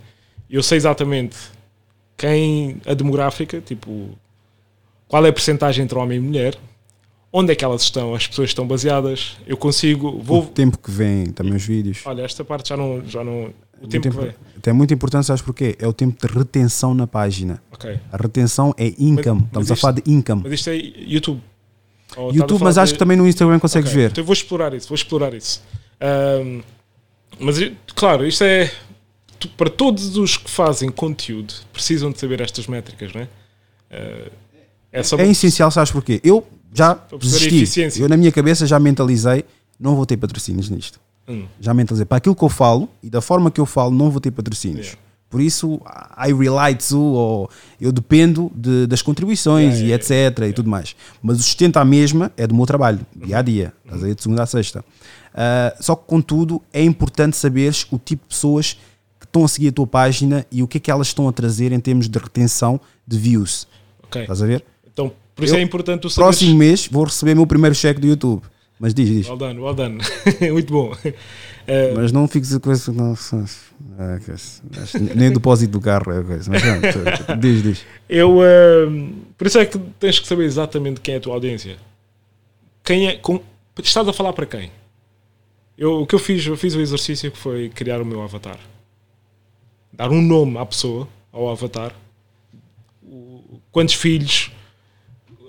[0.50, 1.36] eu sei exatamente
[2.16, 4.10] quem a demográfica, tipo,
[5.08, 6.56] qual é a percentagem entre homem e mulher,
[7.32, 10.90] onde é que elas estão, as pessoas estão baseadas, eu consigo, O vou, tempo que
[10.90, 12.00] vem, também os vídeos.
[12.06, 14.74] olha, esta parte já não, já não, o O tempo, tempo- que vem, Até é
[14.74, 15.76] muito importante, sabes porquê?
[15.78, 17.62] É o tempo de retenção na página.
[17.72, 19.42] ok, A retenção é income.
[19.42, 20.42] Mas- Estamos mas a falar de income.
[20.44, 21.42] mas isto é YouTube.
[22.16, 24.12] Ou YouTube, mas acho de- que também no Instagram consegues Ok, ver.
[24.12, 25.62] Então eu vou explorar isso, vou explorar isso.
[26.02, 26.62] Ahm,
[27.40, 27.58] mas
[27.94, 28.72] claro, isto é
[29.58, 33.28] para todos os que fazem conteúdo precisam de saber estas métricas, não é?
[33.92, 34.30] Ah,
[34.92, 36.20] é É essencial, sabes porquê?
[36.24, 38.00] Eu já desisti.
[38.02, 39.46] Eu na minha cabeça já mentalizei,
[39.80, 41.00] não vou ter patrocínios nisto.
[41.28, 41.46] Hum.
[41.60, 42.06] Já mentalizei.
[42.06, 44.88] Para aquilo que eu falo e da forma que eu falo, não vou ter patrocínios.
[44.88, 45.02] Yeah.
[45.30, 45.82] Por isso,
[46.18, 47.50] I rely to, ou
[47.82, 50.46] eu dependo de- das contribuições Yeah, e yeah, etc.
[50.50, 50.96] e tudo mais.
[51.22, 53.74] Mas o sustento à mesma é do meu trabalho, dia a dia.
[53.84, 54.86] Estás aí de segunda a sexta.
[55.34, 58.78] Ah, só que, contudo, é importante saberes o tipo de pessoas
[59.28, 61.72] estão a seguir a tua página e o que é que elas estão a trazer
[61.72, 63.68] em termos de retenção de views.
[64.04, 64.22] Ok.
[64.22, 64.64] Estás a ver?
[64.92, 66.16] Então, por isso Eu- é importante saberes.
[66.16, 68.42] Próximo mês vou receber meu primeiro cheque do YouTube.
[68.80, 69.28] Mas diz, diz.
[69.28, 69.98] Well done, well done.
[70.52, 70.94] Muito bom.
[70.94, 71.14] Ah,
[71.96, 72.70] Mas não fiques com.
[72.94, 74.32] Não, que
[75.16, 76.52] nem o depósito do carro é a coisa.
[76.52, 77.86] Mas pronto, diz, diz.
[78.08, 81.76] Eu, ahm, por isso é que tens que saber exatamente quem é a tua audiência.
[82.84, 83.42] Quem é, com,
[83.84, 84.72] estás a falar para quem?
[85.78, 88.58] Eu, o que eu fiz, eu fiz o exercício que foi criar o meu avatar.
[89.92, 91.94] Dar um nome à pessoa, ao avatar.
[93.72, 94.52] Quantos filhos,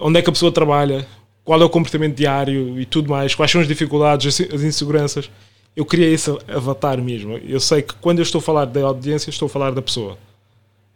[0.00, 1.06] onde é que a pessoa trabalha,
[1.44, 5.30] qual é o comportamento diário e tudo mais, quais são as dificuldades, as as inseguranças.
[5.74, 7.38] Eu criei esse avatar mesmo.
[7.38, 10.18] Eu sei que quando eu estou a falar da audiência, estou a falar da pessoa.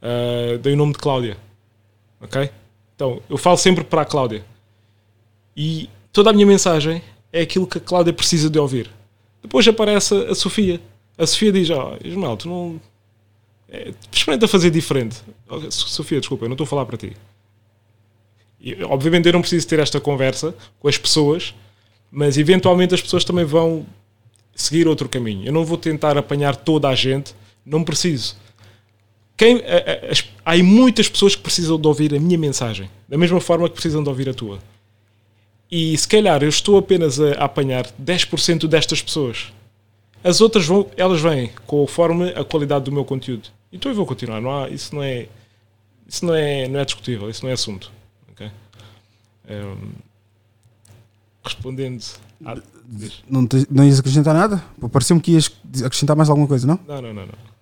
[0.03, 1.37] Uh, dei o nome de Cláudia.
[2.21, 2.51] Ok?
[2.95, 4.45] Então, eu falo sempre para a Cláudia.
[5.57, 7.03] E toda a minha mensagem
[7.33, 8.91] é aquilo que a Cláudia precisa de ouvir.
[9.43, 10.81] Depois aparece a, Sofia.
[11.17, 12.81] A Sofia diz: Ó, oh, Ismael, tu não.
[13.75, 15.17] É, experimenta fazer diferente.
[15.71, 17.17] So- Sofia, desculpa, eu não estou a falar para ti.
[18.61, 21.55] E, obviamente eu não preciso ter esta conversa com as pessoas,
[22.11, 23.87] mas eventualmente as pessoas também vão
[24.55, 25.47] seguir outro caminho.
[25.47, 27.35] Eu não vou tentar apanhar toda a gente,
[27.65, 28.37] não preciso.
[29.39, 33.41] Quem, a- a- há muitas pessoas que precisam de ouvir a minha mensagem, da mesma
[33.41, 34.59] forma que precisam de ouvir a tua.
[35.71, 39.51] E se calhar eu estou apenas a, a apanhar 10% destas pessoas.
[40.23, 43.49] As outras vão, elas vêm conforme a qualidade do meu conteúdo.
[43.73, 45.29] Então eu vou continuar, não há, isso não é
[46.09, 47.91] isso não é, não é discutível, isso não é assunto.
[48.31, 48.51] ok?
[49.49, 49.93] Ehm,
[51.45, 52.03] respondendo
[52.45, 52.57] à-.
[53.29, 54.63] Não, te- não ias acrescentar nada?
[54.91, 55.51] Pareceu-me que ias
[55.85, 56.79] acrescentar mais alguma coisa, não?
[56.87, 57.53] Não, não, não, não.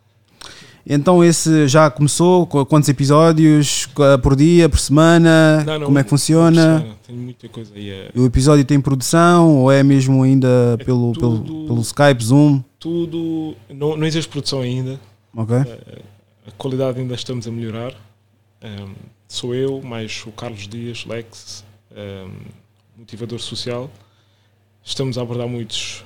[0.85, 2.47] Então esse já começou?
[2.47, 3.87] Qu- Quantos episódios?
[4.23, 4.69] Por dia?
[4.69, 5.62] Por semana?
[5.65, 6.97] Não, não, Como é que funciona?
[7.07, 7.93] Tenho muita coisa aí.
[7.93, 12.24] a- O episódio tem produção ou é mesmo ainda É pelo, pelo, tudo- pelo Skype,
[12.24, 12.62] Zoom?
[12.81, 13.55] Tudo.
[13.69, 14.99] Não, não existe produção ainda.
[15.35, 15.57] Ok?
[16.47, 17.94] A qualidade ainda estamos a melhorar.
[18.62, 18.94] Um,
[19.28, 22.32] sou eu, mais o Carlos Dias, Lex, um,
[22.97, 23.90] motivador social.
[24.82, 26.05] Estamos a abordar muitos,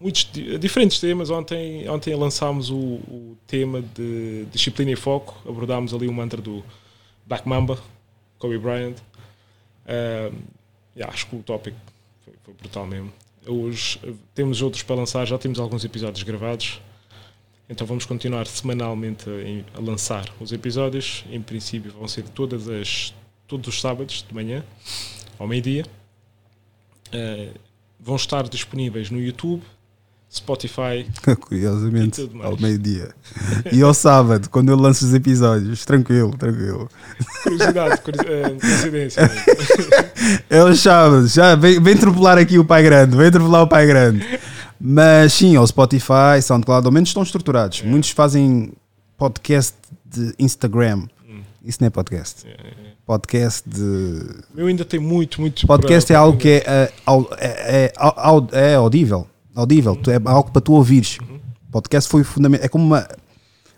[0.00, 1.30] muitos di- diferentes temas.
[1.30, 5.36] Ontem, ontem lançámos o, o tema de disciplina e foco.
[5.48, 6.64] Abordámos ali o mantra do
[7.26, 7.78] Black Mamba,
[8.38, 8.96] Kobe Bryant.
[9.86, 10.36] Um,
[10.96, 11.76] yeah, acho que o tópico
[12.24, 13.12] foi, foi brutal mesmo.
[13.46, 16.80] Hoje eh, temos outros para lançar, já temos alguns episódios gravados.
[17.70, 21.24] Então vamos continuar semanalmente a, a lançar os episódios.
[21.30, 23.14] Em princípio vão ser todas as,
[23.46, 24.64] todos os sábados de manhã,
[25.38, 25.84] ao meio-dia.
[27.12, 27.50] Eh,
[27.98, 29.62] vão estar disponíveis no YouTube,
[30.32, 31.06] Spotify.
[31.42, 32.50] Curiosamente, E tudo mais.
[32.50, 33.14] ao meio-dia.
[33.72, 36.88] E ao sábado, quando eu lanço os episódios, tranquilo, tranquilo.
[37.44, 39.22] Curiosidade, curi- eh, coincidência.
[40.50, 43.86] É os sábados, já vem, vem atropelar aqui o pai grande, vem atropelar o pai
[43.86, 44.24] grande.
[44.80, 47.82] Mas sim, ao Spotify, SoundCloud, ao menos estão estruturados.
[47.82, 48.72] Muitos fazem
[49.16, 51.06] podcast de Instagram.
[51.62, 52.46] Isso não é podcast.
[53.04, 53.82] Podcast de.
[53.82, 55.66] O meu ainda tem muito, muito.
[55.66, 56.92] Podcast para- é algo que é, é,
[57.38, 57.92] é,
[58.52, 59.26] é, é audível.
[59.54, 59.96] Audível.
[59.96, 61.18] Tu- É algo para tu ouvires.
[61.70, 62.64] Podcast foi fundamental.
[62.64, 63.06] É como uma.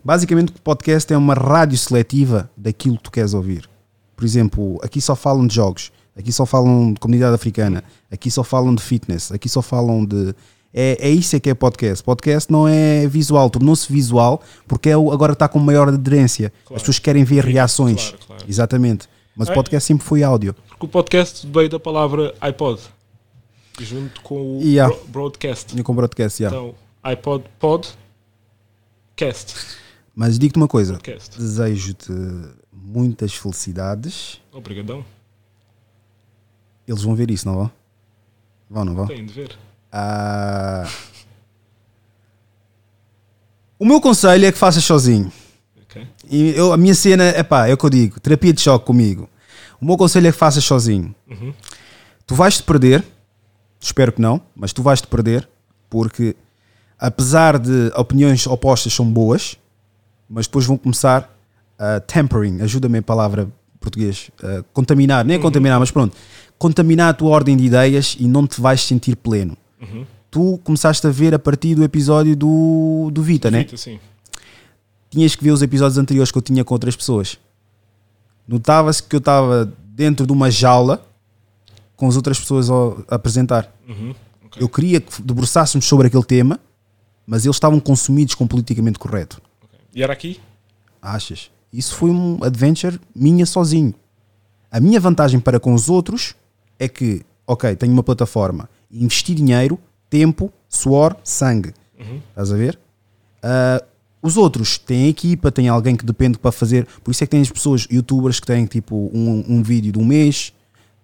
[0.05, 3.69] Basicamente, o podcast é uma rádio seletiva daquilo que tu queres ouvir.
[4.15, 8.45] Por exemplo, aqui só falam de jogos, aqui só falam de comunidade africana, aqui só
[8.45, 10.35] falam de fitness, aqui só falam de.
[10.75, 12.03] É, é isso é que é podcast.
[12.03, 16.51] Podcast não é visual, tornou-se visual porque é o- agora está com maior aderência.
[16.65, 16.77] Claro.
[16.77, 18.09] As pessoas querem ver reações.
[18.11, 18.45] Claro, claro.
[18.49, 19.09] Exatamente.
[19.37, 20.55] Mas o podcast sempre foi áudio.
[20.69, 22.81] Porque o podcast veio da palavra iPod.
[23.81, 24.95] Junto com o Yeah.
[24.95, 25.79] bro- broadcast.
[25.79, 26.57] E com broadcast, yeah.
[26.57, 27.89] Então, iPod, pod,
[29.17, 29.55] cast.
[30.15, 30.99] Mas digo-te uma coisa:
[31.39, 32.13] desejo-te
[32.71, 34.41] muitas felicidades.
[34.53, 35.03] Obrigadão.
[36.87, 37.71] Eles vão ver isso, não vão?
[38.71, 39.07] Vão, não vão?
[39.07, 39.57] Tem de ver.
[39.93, 40.89] Ah,
[43.79, 45.33] O meu conselho é que faças sozinho.
[45.83, 46.07] Ok.
[46.31, 48.87] E eu, a minha cena, é pá, é o que eu digo: terapia de choque
[48.87, 49.29] comigo.
[49.81, 51.13] O meu conselho é que faças sozinho.
[52.25, 53.05] Tu vais-te perder,
[53.81, 55.49] espero que não, mas tu vais-te perder,
[55.91, 56.37] porque
[56.97, 59.57] apesar de opiniões opostas são boas,
[60.31, 61.29] mas depois vão começar
[61.77, 63.49] a tempering, ajuda-me a palavra
[63.81, 66.17] português, a contaminar, nem a contaminar, mas pronto,
[66.57, 69.57] contaminar a tua ordem de ideias e não te vais sentir pleno.
[70.31, 73.59] Tu começaste a ver a partir do episódio do, do Vita, né?
[73.59, 74.01] Feito assim.
[75.11, 77.39] tinhas que ver os episódios anteriores que eu tinha com outras pessoas.
[78.49, 81.05] Notava-se que eu estava dentro de uma jaula
[81.97, 83.71] com as outras pessoas a apresentar.
[83.89, 84.15] Uhum.
[84.47, 84.63] Ok.
[84.63, 86.59] Eu queria que debruçássemos sobre aquele tema,
[87.27, 89.41] mas eles estavam consumidos com o politicamente correto.
[89.63, 89.79] ok.
[89.95, 90.41] E era aqui?
[91.01, 91.51] Achas?
[91.73, 93.95] Isso foi um adventure minha sozinho.
[94.71, 96.35] A minha vantagem para com os outros
[96.79, 99.79] é que, ok, tenho uma plataforma, investi dinheiro,
[100.11, 101.73] tempo, suor, sangue.
[102.31, 102.79] Estás a ver?
[103.43, 103.83] Ah,
[104.23, 106.87] os outros têm equipa, têm alguém que depende para fazer.
[107.03, 109.99] Por isso é que tem as pessoas, youtubers, que têm tipo um, um vídeo de
[109.99, 110.53] um mês,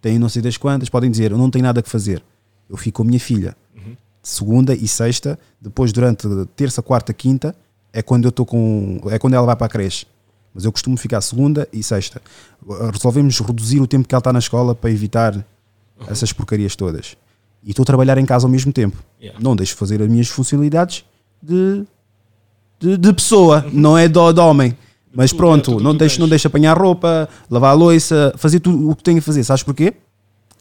[0.01, 2.23] têm não sei das quantas, podem dizer: Eu não tenho nada que fazer.
[2.70, 3.56] Eu fico com a minha filha.
[4.23, 7.56] Segunda e sexta, depois durante terça, quarta, quinta,
[7.93, 9.01] é quando eu estou com.
[9.10, 10.06] É quando ela vai para a creche.
[10.55, 12.20] Mas eu costumo ficar segunda e sexta.
[12.93, 15.44] Resolvemos reduzir o tempo que ela está na escola para evitar
[16.09, 17.16] essas porcarias todas.
[17.62, 18.97] E estou a trabalhar em casa ao mesmo tempo.
[19.20, 19.39] Yeah.
[19.43, 21.05] Não deixo fazer as minhas funcionalidades
[21.43, 21.85] de,
[22.78, 24.76] de, de pessoa, não é de, de homem.
[25.14, 26.20] Mas pronto, tudo não deixo, tens.
[26.20, 29.43] não deixo apanhar roupa, lavar a louça, fazer tudo o que tenho a fazer.
[29.43, 29.94] Sabes porquê?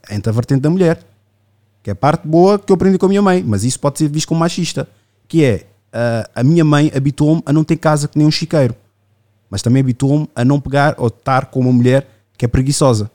[0.09, 1.05] Entre a vertente da mulher.
[1.83, 3.43] Que é a parte boa que eu aprendi com a minha mãe.
[3.45, 4.87] Mas isso pode ser visto como machista.
[5.27, 8.73] Que é, ah, a minha mãe habituou-me a não ter casa que nem um chiqueiro.
[9.49, 12.07] Mas também habituou-me a não pegar ou estar com uma mulher
[12.37, 13.11] que é preguiçosa.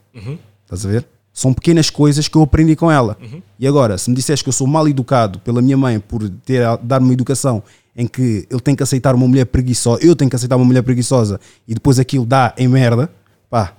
[0.64, 1.06] Estás a ver?
[1.32, 3.16] São pequenas coisas que eu aprendi com ela.
[3.58, 6.62] E agora, se me disseres que eu sou mal educado pela minha mãe por ter
[6.64, 7.62] a- dar uma educação
[7.96, 10.82] em que ele tem que aceitar uma mulher preguiçosa, eu tenho que aceitar uma mulher
[10.82, 13.10] preguiçosa e depois aquilo dá em merda,
[13.50, 13.74] pá,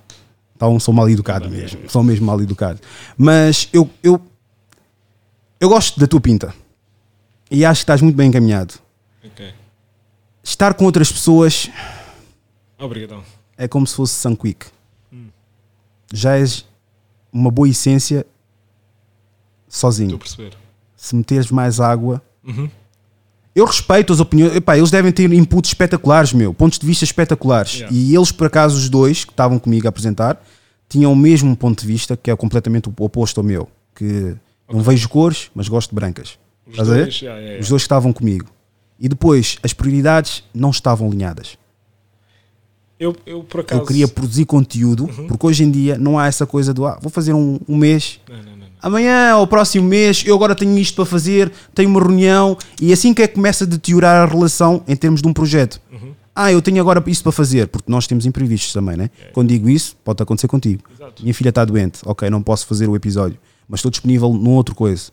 [0.56, 1.80] então sou mal educado mesmo.
[1.88, 2.80] Sou mesmo mal educado.
[3.16, 4.20] Mas eu, eu,
[5.60, 6.52] eu gosto da tua pinta
[7.50, 8.74] e acho que estás muito bem encaminhado.
[9.24, 9.52] Ok.
[10.42, 11.70] Estar com outras pessoas
[12.78, 13.22] Obrigadão.
[13.56, 14.66] é como se fosse Sunquick.
[16.12, 16.64] Já és
[17.34, 18.24] uma boa essência
[19.68, 20.14] Estou sozinho.
[20.14, 20.52] a perceber.
[20.96, 22.22] Se meteres mais água.
[22.46, 22.70] Uhum.
[23.54, 24.54] Eu respeito as opiniões.
[24.56, 26.54] Epá, eles devem ter inputs espetaculares, meu.
[26.54, 27.74] Pontos de vista espetaculares.
[27.74, 27.94] Yeah.
[27.94, 30.42] E eles, por acaso, os dois que estavam comigo a apresentar,
[30.88, 33.68] tinham o mesmo ponto de vista, que é completamente o oposto ao meu.
[33.94, 34.34] Que
[34.70, 36.38] não vejo cores, mas gosto de brancas.
[36.66, 37.60] Os Estás dois, yeah, yeah.
[37.60, 38.46] Os dois que estavam comigo.
[38.98, 41.58] E depois, as prioridades não estavam alinhadas.
[43.04, 43.80] Eu, eu, por acaso.
[43.82, 45.26] Eu queria produzir conteúdo, Uhum.
[45.26, 48.20] porque hoje em dia não há essa coisa do ah, vou fazer um, um mês,
[48.28, 48.66] Não, não, não.
[48.82, 53.12] amanhã ou próximo mês eu agora tenho isto para fazer, tenho uma reunião e assim
[53.14, 55.80] que é que começa a deteriorar a relação em termos de um projeto.
[55.92, 56.12] Uhum.
[56.36, 59.08] Ah, eu tenho agora isso para fazer, porque nós temos imprevistos também, né?
[59.32, 60.82] Quando digo isso, pode acontecer contigo.
[60.92, 61.22] Exato.
[61.22, 64.74] Minha filha está doente, ok, não posso fazer o episódio, mas estou disponível num outro
[64.74, 65.12] coisa.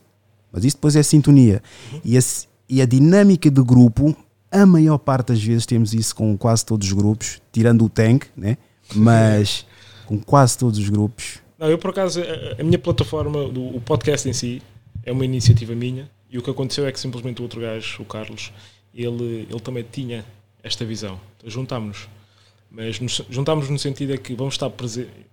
[0.51, 1.61] Mas isso depois é sintonia.
[1.93, 1.99] Uhum.
[2.03, 2.21] E, a,
[2.67, 4.15] e a dinâmica de grupo,
[4.51, 8.25] a maior parte das vezes temos isso com quase todos os grupos, tirando o Tank,
[8.35, 8.57] né?
[8.93, 9.65] Mas
[10.05, 11.39] com quase todos os grupos.
[11.57, 12.21] Não, eu por acaso,
[12.59, 14.61] a, minha plataforma, do, o podcast em si,
[15.03, 18.05] é uma iniciativa minha e o que aconteceu é que simplesmente o outro gajo, o
[18.05, 18.51] Carlos,
[18.93, 20.25] ele, ele também tinha
[20.63, 21.19] esta visão.
[21.37, 22.09] Então, juntámos-nos.
[22.69, 24.71] Mas nos, juntámos no sentido é que vamos estar,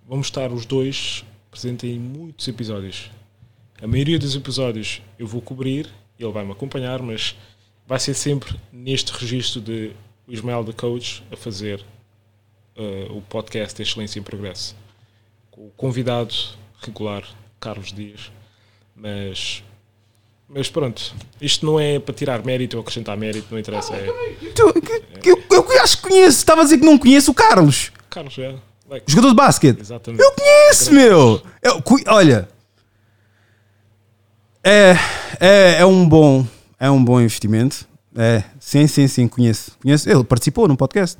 [0.07, 3.09] vamos estar os dois presentes em muitos episódios.
[3.81, 5.87] A maioria dos episódios eu vou cobrir,
[6.19, 7.35] ele vai me acompanhar, mas
[7.89, 9.91] vai ser sempre neste registro de
[10.27, 11.83] o Ismael da Coach a fazer
[12.77, 14.75] eh, o podcast Excelência em Progresso
[15.51, 16.33] com o convidado
[16.81, 17.23] regular,
[17.59, 18.31] Carlos Dias.
[18.95, 19.63] Mas,
[20.47, 23.95] mas pronto, isto não é para tirar mérito ou acrescentar mérito, não interessa.
[23.95, 24.05] É
[24.53, 27.33] Tu- que- que- Eu, eu acho que conheço, estava a dizer que não conheço o
[27.33, 28.55] Carlos, Carlos, é.
[28.87, 29.79] Like, jogador de basquete.
[29.81, 30.21] exatamente.
[30.23, 31.41] Eu conheço, meu.
[31.61, 32.47] Eu, olha,
[34.63, 34.93] é,
[35.39, 36.45] é, é um bom,
[36.79, 37.87] é um bom investimento.
[38.15, 39.71] É, sim, sim, sim, conheço.
[39.81, 40.09] conheço.
[40.09, 41.17] Ele participou no podcast.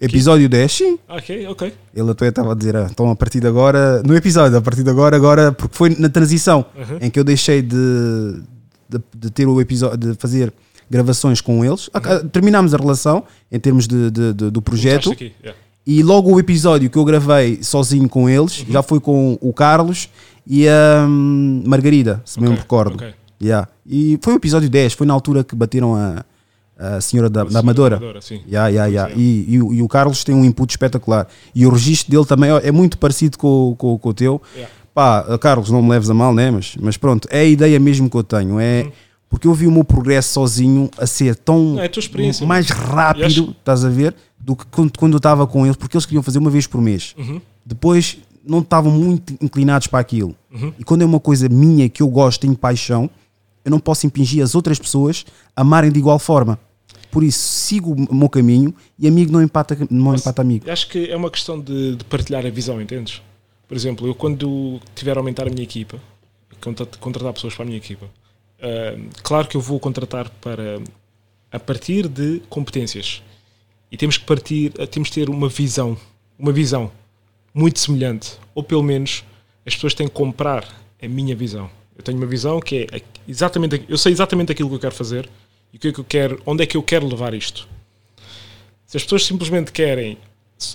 [0.00, 0.98] Episódio 10, sim.
[1.08, 1.72] Ok, ok.
[1.94, 4.82] Ele até estava a dizer, ah, então a partir de agora, no episódio, a partir
[4.82, 6.98] de agora, agora, porque foi na transição Uhum.
[7.00, 7.76] em que eu deixei de,
[8.88, 10.52] de, de ter o episódio, de fazer
[10.90, 11.88] gravações com eles.
[11.94, 12.00] Ah,
[12.30, 15.12] Terminámos a relação em termos de, de- de- do projeto.
[15.12, 15.58] Aqui, yeah.
[15.86, 18.66] E logo o episódio que eu gravei sozinho com eles Uhum.
[18.72, 20.08] já foi com o Carlos
[20.46, 22.94] e a hum, Margarida, se bem me recordo.
[22.96, 23.14] ok.
[23.44, 23.68] Yeah.
[23.86, 26.24] E foi o episódio 10, foi na altura que bateram a,
[26.78, 27.96] a senhora da, da Amadora.
[27.96, 28.40] Amadora, sim.
[28.48, 29.14] Yeah, yeah, yeah.
[29.14, 31.26] E, e o- e o Carlos tem um input espetacular.
[31.54, 34.40] E o registro dele também é muito parecido com, com, com o teu.
[34.54, 34.72] Yeah.
[34.94, 36.50] Pá, Carlos, não me leves a mal, né?
[36.50, 38.58] Mas, mas pronto, é a ideia mesmo que eu tenho.
[38.60, 38.92] É Uhum.
[39.28, 42.86] Porque eu vi o meu progresso sozinho a ser tão é a mais mano.
[42.86, 46.22] rápido, estás a ver, do que quando, quando eu estava com eles, porque eles queriam
[46.22, 47.16] fazer uma vez por mês.
[47.18, 47.40] Uhum.
[47.66, 48.16] Depois
[48.46, 50.36] não estavam muito inclinados para aquilo.
[50.78, 53.10] E quando é uma coisa minha que eu gosto, tenho paixão,
[53.64, 55.24] eu não posso impingir as outras pessoas
[55.56, 56.58] a amarem de igual forma.
[57.10, 60.68] Por isso, sigo o meu caminho e amigo não empata, não empata amigo.
[60.70, 63.22] Acho que é uma questão de, de partilhar a visão, entendes?
[63.68, 65.98] Por exemplo, eu quando tiver a aumentar a minha equipa,
[66.60, 68.06] contra- contratar pessoas para a minha equipa,
[68.60, 70.80] ah, claro que eu vou contratar para
[71.52, 73.22] a partir de competências
[73.92, 75.96] e temos que partir, ah, temos que ter uma visão,
[76.38, 76.90] uma visão
[77.54, 79.24] muito semelhante, ou pelo menos
[79.64, 80.66] as pessoas têm que comprar
[81.00, 81.70] a minha visão.
[81.96, 85.28] Eu tenho uma visão que é exatamente, eu sei exatamente aquilo que eu quero fazer
[85.72, 87.68] e o que é que eu quero, onde é que eu quero levar isto.
[88.86, 90.18] Se as pessoas simplesmente querem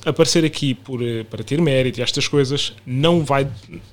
[0.05, 3.49] aparecer aqui por, eh, para ter mérito e estas coisas, não vai,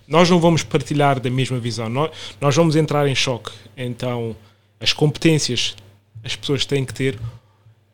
[0.06, 1.88] nós não vamos partilhar da mesma visão.
[1.88, 3.50] Nós, nós vamos entrar em choque.
[3.76, 4.36] Então,
[4.80, 5.76] as competências
[6.24, 7.18] as pessoas têm que ter,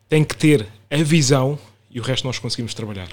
[0.09, 1.57] têm que ter a visão
[1.91, 3.09] e o resto nós conseguimos trabalhar.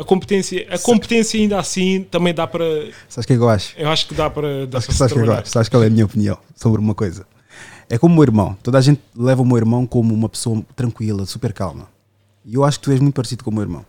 [0.00, 2.64] A competência, a competência ainda assim também dá para,
[3.06, 3.74] Sabes o que é que eu acho?
[3.76, 5.50] eu acho que dá para, dá Sabes, para sabes o que é que eu acho?
[5.50, 7.26] Sabes qual é a minha opinião sobre uma coisa?
[7.86, 8.56] É como o meu irmão.
[8.62, 11.86] Toda a gente leva o meu irmão como uma pessoa tranquila, super calma.
[12.46, 13.84] E eu acho que tu és muito parecido com o meu irmão.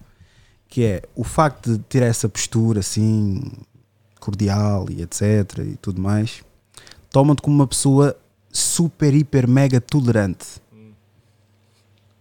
[0.68, 3.42] Que é o facto de ter essa postura assim,
[4.20, 5.60] cordial e etc.
[5.60, 6.44] e tudo mais,
[7.10, 8.18] toma-te como uma pessoa
[8.52, 10.46] super, hiper, mega tolerante.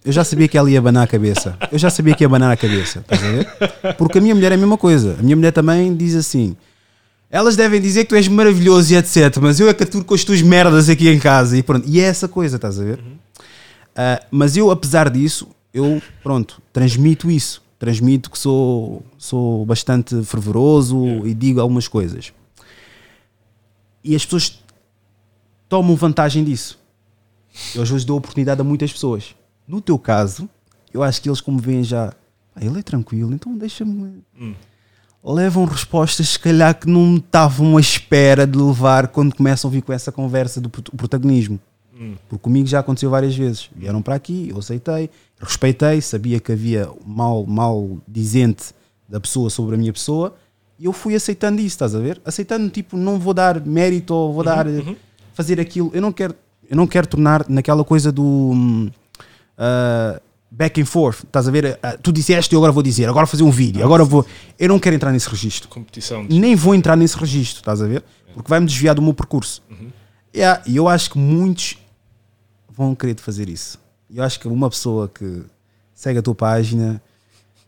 [0.04, 1.58] Eu já sabia que ela ia abanar a cabeça.
[1.70, 3.00] Eu já sabia que ia abanar a cabeça.
[3.00, 3.94] Estás a ver?
[3.98, 5.16] Porque a minha mulher é a mesma coisa.
[5.18, 6.56] A minha mulher também diz assim:
[7.30, 9.36] elas devem dizer que tu és maravilhoso e etc.
[9.40, 11.88] Mas eu é que aturo com as tuas merdas aqui em casa e pronto.
[11.88, 13.00] E é essa coisa, estás a ver?
[13.94, 17.62] Ah, mas eu, apesar disso, eu, pronto, transmito isso.
[17.78, 22.32] Transmito que sou, sou bastante fervoroso e digo algumas coisas.
[24.02, 24.62] E as pessoas
[25.68, 26.78] tomam vantagem disso.
[27.74, 29.34] Eu às vezes dou oportunidade a muitas pessoas.
[29.70, 30.48] No teu caso,
[30.92, 32.12] eu acho que eles, como veem já,
[32.54, 34.22] "Ah, ele é tranquilo, então deixa-me
[35.24, 39.82] levam respostas se calhar que não estavam à espera de levar quando começam a vir
[39.82, 41.58] com essa conversa do prot- protagonismo.
[42.28, 43.68] Porque comigo já aconteceu várias vezes.
[43.76, 48.72] Vieram para aqui, eu aceitei, respeitei, sabia que havia mal, mal dizente
[49.08, 50.34] da pessoa sobre a minha pessoa
[50.78, 52.18] e eu fui aceitando isso, estás a ver?
[52.24, 54.96] Aceitando, tipo, não vou dar mérito ou vou dar eh,
[55.34, 55.90] fazer aquilo.
[55.92, 56.34] Eu não quero,
[56.70, 58.88] eu não quero tornar naquela coisa do
[59.60, 60.20] ah,
[60.50, 61.78] back and forth, estás a ver?
[61.82, 64.26] Ah, tu disseste, eu agora vou dizer, agora vou fazer um vídeo, agora vou.
[64.58, 66.26] Eu não quero entrar nesse registro Competição.
[66.28, 68.02] nem vou entrar nesse registro, estás a ver?
[68.34, 69.62] Porque vai-me desviar do meu percurso.
[70.34, 71.76] Yeah, E eu acho que muitos
[72.70, 73.78] vão querer fazer isso.
[74.12, 75.42] Eu acho que uma pessoa que
[75.92, 77.02] segue a tua página,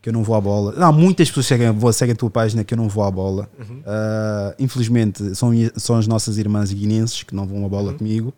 [0.00, 0.72] que eu não vou à bola.
[0.76, 3.48] Não, muitas pessoas seguem, seguem a tua página que eu não vou à bola.
[3.84, 8.32] Ah, infelizmente, são, são as nossas irmãs guinenses que não vão à bola comigo.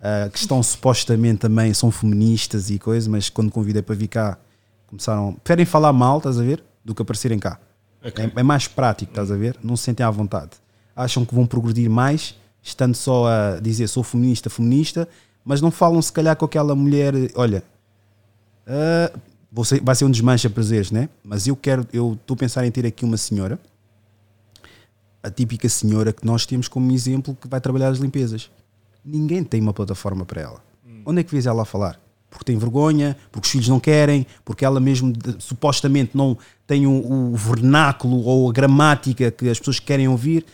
[0.00, 4.38] Ah, que estão supostamente também, são feministas e coisas, mas quando convidei para vir cá,
[4.86, 5.34] começaram.
[5.42, 6.62] Preferem falar mal, estás a ver?
[6.84, 7.58] Do que aparecerem cá.
[8.04, 8.24] Ok.
[8.24, 9.56] É, é mais prático, estás a ver?
[9.62, 10.50] Não se sentem à vontade.
[10.94, 15.08] Acham que vão progredir mais, estando só a dizer sou feminista, feminista,
[15.44, 17.62] mas não falam se calhar com aquela mulher, olha,
[18.66, 19.12] ah,
[19.50, 21.08] vou ser- vai ser um desmancha prazeres, né?
[21.24, 23.58] Mas eu quero, eu estou a pensar em ter aqui uma senhora,
[25.22, 28.50] a típica senhora que nós temos como exemplo que vai trabalhar as limpezas.
[29.06, 30.60] Ninguém tem uma plataforma para ela.
[31.04, 32.00] Onde é que vês ela a falar?
[32.28, 36.90] Porque tem vergonha, porque os filhos não querem, porque ela mesmo supostamente não tem o,
[37.32, 40.44] o vernáculo ou a gramática que as pessoas querem ouvir.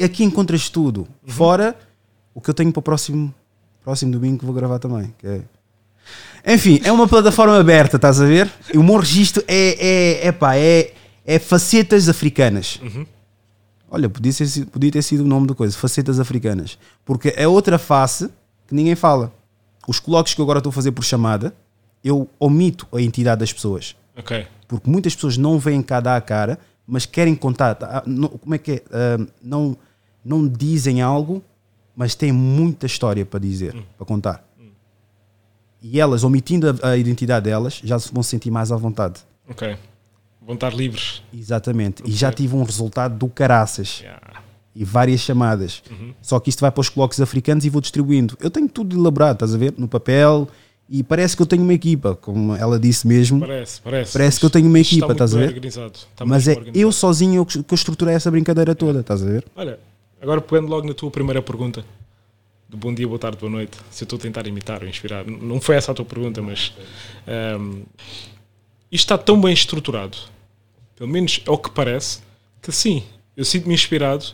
[0.00, 1.08] Aqui encontras tudo.
[1.26, 1.74] Fora
[2.34, 3.34] o que eu tenho para o próximo,
[3.82, 5.12] próximo domingo que vou gravar também.
[5.24, 5.40] é-
[6.54, 8.50] Enfim, é uma plataforma aberta, estás a ver?
[8.72, 10.92] E o meu registro é, é, é, pá, é,
[11.24, 12.80] é facetas africanas.
[13.90, 16.78] Olha, podia, ser, podia ter sido o nome da coisa, facetas africanas.
[17.04, 18.30] Porque é outra face
[18.66, 19.32] que ninguém fala.
[19.88, 21.52] Os colóquios que eu agora estou a fazer por chamada,
[22.04, 23.96] eu omito a entidade das pessoas.
[24.16, 24.46] Ok.
[24.68, 27.76] Porque muitas pessoas não vêm cá dar a cara, mas querem contar.
[27.82, 28.82] Ah, não- como é que é?
[28.92, 29.76] Ah, não,
[30.24, 31.42] não dizem algo,
[31.96, 34.44] mas têm muita história para dizer, para contar.
[35.82, 39.20] E elas, omitindo a, a identidade delas, já se vão sentir mais à vontade.
[39.48, 39.76] Ok.
[40.40, 41.22] Vão estar livres.
[41.32, 42.02] Exatamente.
[42.06, 44.00] E já tive um resultado do caraças.
[44.00, 44.20] Yeah.
[44.74, 45.82] E várias chamadas.
[46.22, 48.36] Só que isto vai para os colóquios africanos e vou distribuindo.
[48.40, 49.74] Eu tenho tudo elaborado, estás a ver?
[49.76, 50.48] No papel.
[50.88, 53.38] E parece que eu tenho uma equipa, como ela disse mesmo.
[53.38, 54.12] Parece, parece.
[54.12, 55.48] Parece que eu tenho uma equipa, está estás a ver?
[55.48, 55.92] Organizado.
[55.94, 56.78] Está Mas é organizado.
[56.78, 59.44] eu sozinho que eu estruturei essa brincadeira toda, estás a ver?
[59.54, 59.78] Olha,
[60.20, 61.84] agora pegando logo na tua primeira pergunta,
[62.68, 65.24] do bom dia, boa tarde, boa noite, se eu estou a tentar imitar ou inspirar,
[65.24, 66.72] não foi essa a tua pergunta, mas
[67.24, 68.39] ahm, isto
[68.96, 70.16] está tão bem estruturado,
[70.96, 72.18] pelo menos é o que parece,
[72.62, 73.02] que sim,
[73.36, 74.26] eu sinto-me inspirado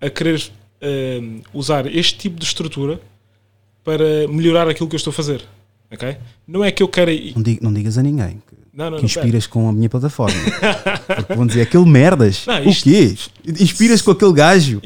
[0.00, 0.42] a querer
[0.82, 3.00] ahm, usar este tipo de estrutura
[3.82, 5.42] para melhorar aquilo que eu estou a fazer.
[5.90, 6.16] ok?
[6.46, 7.12] Não é que eu queira.
[7.34, 9.88] Não, dig- não digas a ninguém que, Não, não, que não, inspiras com a minha
[9.88, 10.34] plataforma.
[11.16, 12.44] Porque vão dizer aquele merdas.
[12.46, 13.14] Não, o isto- quê?
[13.60, 14.80] Inspiras com aquele gajo.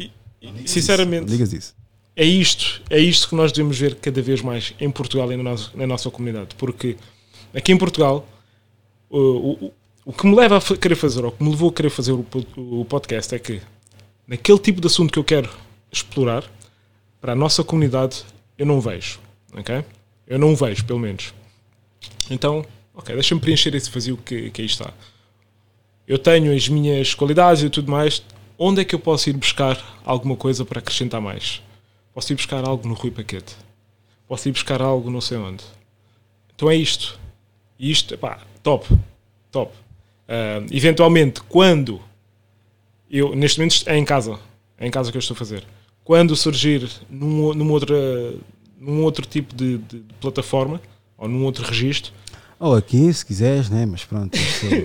[0.66, 1.74] Sinceramente, Não digas isso.
[2.14, 5.42] é isto, é isto que nós devemos ver cada vez mais em Portugal e na
[5.42, 6.48] nossa, na nossa comunidade.
[6.56, 6.96] Porque
[7.54, 8.26] aqui em Portugal,
[9.10, 9.72] o, o,
[10.06, 12.12] o que me leva a querer fazer, ou o que me levou a querer fazer
[12.12, 12.26] o,
[12.56, 13.60] o podcast, é que
[14.26, 15.50] naquele tipo de assunto que eu quero
[15.90, 16.44] explorar,
[17.20, 18.24] para a nossa comunidade,
[18.56, 19.18] eu não vejo.
[19.52, 19.84] ok?
[20.26, 21.34] Eu não vejo, pelo menos.
[22.30, 22.64] Então,
[22.94, 24.92] ok, deixa-me preencher esse vazio que, que aí está.
[26.06, 28.22] Eu tenho as minhas qualidades e tudo mais.
[28.56, 31.62] Onde é que eu posso ir buscar alguma coisa para acrescentar mais?
[32.14, 33.56] Posso ir buscar algo no Rui Paquete.
[34.26, 35.64] Posso ir buscar algo não sei onde.
[36.54, 37.18] Então é isto.
[37.78, 38.86] E isto, pá, top.
[39.50, 39.72] Top.
[40.28, 42.00] Ah, eventualmente, quando
[43.10, 44.38] eu, neste momento é em casa,
[44.78, 45.64] é em casa que eu estou a fazer.
[46.04, 47.96] Quando surgir num, outra,
[48.80, 50.80] num outro tipo de, de- de plataforma
[51.16, 52.12] ou num outro registro,
[52.60, 53.86] Ou aqui, se quiseres, né?
[53.86, 54.36] Mas pronto,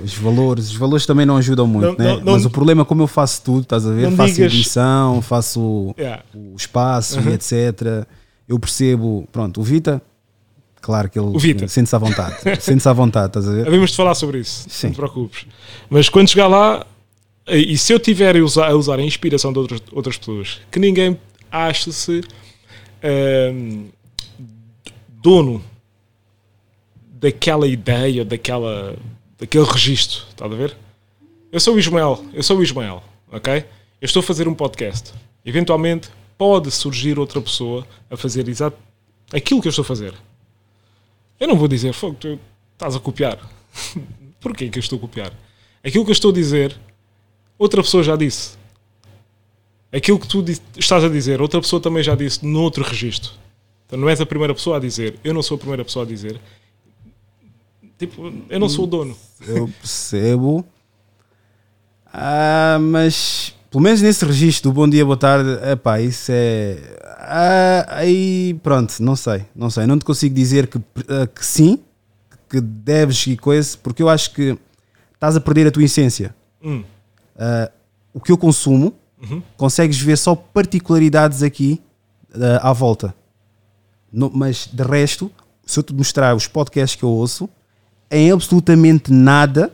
[0.04, 2.14] os valores, os valores também não ajudam muito, Não, né?
[2.18, 4.04] não, não- Mas o problema é como eu faço tudo, estás a ver?
[4.10, 7.30] Não faço digas- edição, faço yeah, o espaço Uhum.
[7.32, 8.06] e etc.
[8.48, 10.02] Eu percebo, pronto, o Vita,
[10.84, 13.68] claro que ele sente-se à vontade, sente-se à vontade, estás a ver?
[13.68, 14.88] Havemos de falar sobre isso, Sim.
[14.88, 15.46] não te preocupes.
[15.90, 16.86] Mas quando chegar lá,
[17.48, 20.80] e se eu tiver a usar, a usar a inspiração de outras, outras pessoas, que
[20.80, 21.18] ninguém
[21.50, 22.22] ache-se
[23.02, 23.86] ahm,
[25.08, 25.64] dono
[27.14, 28.98] daquela ideia, daquela,
[29.40, 30.76] daquele registro, estás a ver?
[31.50, 33.02] Eu sou o Ismael, eu sou o Ismael,
[33.32, 33.66] ok?
[34.02, 35.14] Eu estou a fazer um podcast.
[35.46, 38.76] Eventualmente pode surgir outra pessoa a fazer exato
[39.32, 40.14] aquilo que eu estou a fazer.
[41.44, 42.40] Eu não vou dizer, fogo, tu
[42.72, 43.38] estás a copiar.
[44.40, 45.34] Porquê que eu estou a copiar?
[45.84, 46.74] Aquilo que eu estou a dizer,
[47.60, 48.56] outra pessoa já disse.
[49.92, 50.42] Aquilo que tu
[50.78, 53.34] estás a dizer, outra pessoa também já disse noutro registro.
[53.86, 56.08] Então não és a primeira pessoa a dizer, eu não sou a primeira pessoa a
[56.08, 56.40] dizer.
[58.00, 59.18] Tipo, eu não sou o dono.
[59.46, 60.66] Eu percebo.
[62.06, 66.78] Ah, mas pelo menos nesse registro do bom dia, boa tarde, epá, isso é.
[67.26, 69.86] Ah, aí pronto, não sei, não sei.
[69.88, 70.78] Não te consigo dizer que,
[71.08, 71.80] ah, que sim,
[72.50, 74.58] que deves e coisa, porque eu acho que
[75.14, 76.36] estás a perder a tua essência.
[76.62, 76.84] Hum.
[77.38, 77.72] Ah,
[78.14, 78.94] o que eu consumo,
[79.56, 81.82] consegues ver só particularidades aqui
[82.62, 83.16] à volta.
[84.12, 85.32] No- mas de resto,
[85.66, 87.50] se eu te mostrar os podcasts que eu ouço,
[88.12, 89.74] em absolutamente nada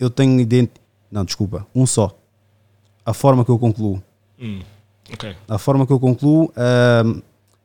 [0.00, 0.70] eu tenho ident...
[1.10, 2.18] Não, desculpa, um só.
[3.06, 4.02] A forma que eu concluo.
[4.38, 4.60] Hum.
[5.12, 5.34] Ok.
[5.48, 6.52] A forma que eu concluo.
[6.56, 7.20] ahm,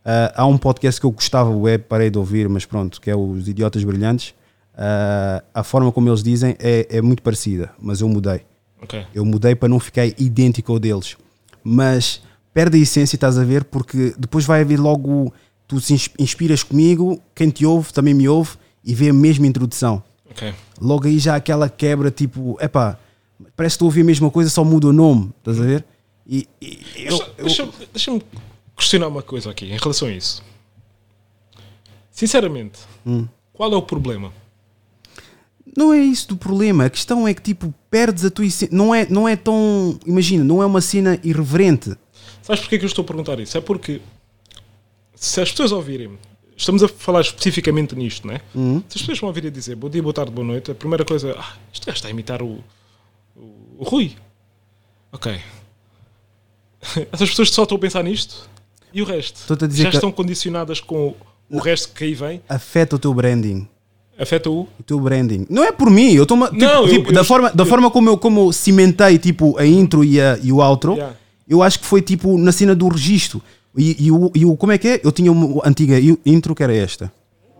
[0.05, 3.15] ah, há um podcast que eu gostava, web, parei de ouvir, mas pronto, que é
[3.15, 4.33] os Idiotas Brilhantes.
[4.75, 8.41] Ah, a forma como eles dizem é, é muito parecida, mas eu mudei.
[8.81, 9.05] Ok.
[9.13, 11.15] Eu mudei para não ficar idêntico ao deles.
[11.63, 12.21] Mas
[12.53, 13.63] perde a essência, estás a ver?
[13.65, 15.33] Porque depois vai haver logo.
[15.67, 18.51] Tu se ins- inspiras comigo, quem te ouve também me ouve
[18.83, 20.03] e vê a mesma introdução.
[20.29, 20.53] Ok.
[20.81, 22.97] Logo aí já aquela quebra, tipo, epá,
[23.55, 25.85] parece que estou a ouvir a mesma coisa, só muda o nome, estás a ver?
[26.27, 28.21] E, e eu, Deixa- eu- Deixa-me deixa-me
[28.77, 30.41] questionar uma coisa aqui em relação a isso.
[32.11, 33.27] Sinceramente, Hum.
[33.53, 34.31] qual é o problema?
[35.75, 36.85] não é isso do problema.
[36.85, 38.69] A questão é que, tipo, perdes a tua essência.
[38.75, 39.97] Não é, não é tão.
[40.05, 41.95] Imagina, não é uma cena irreverente.
[42.43, 43.57] Sabes porquê que eu estou a perguntar isso?
[43.57, 43.99] É porque
[45.15, 46.19] se as pessoas ouvirem,
[46.55, 48.41] estamos a falar especificamente nisto, não é?
[48.55, 48.81] Hum.
[48.87, 51.03] Se as pessoas vão ouvir a dizer bom dia, boa tarde, boa noite, a primeira
[51.03, 52.63] coisa, ah, este gajo está a imitar o,
[53.35, 53.41] o,
[53.79, 54.15] o Rui.
[55.11, 55.39] Ok.
[57.11, 58.49] Essas pessoas só estão a pensar nisto
[58.93, 61.13] e o resto Estou-te a dizer já que- estão condicionadas com
[61.49, 62.41] o resto que aí vem.
[62.49, 63.67] Afeta o teu branding.
[64.17, 64.61] Afeta o.
[64.79, 65.45] O teu branding.
[65.49, 67.67] Não é por mim, eu estou tipo, Não, eu- tipo, eu- da, forma, da eu-
[67.67, 71.15] forma como eu, como eu cimentei tipo, a intro e, a, e o outro, Yeah.
[71.49, 73.41] eu acho que foi tipo na cena do registro.
[73.75, 74.55] E, e, o, e o.
[74.55, 75.01] Como é que é?
[75.03, 75.95] Eu tinha uma antiga
[76.25, 77.11] intro que era esta.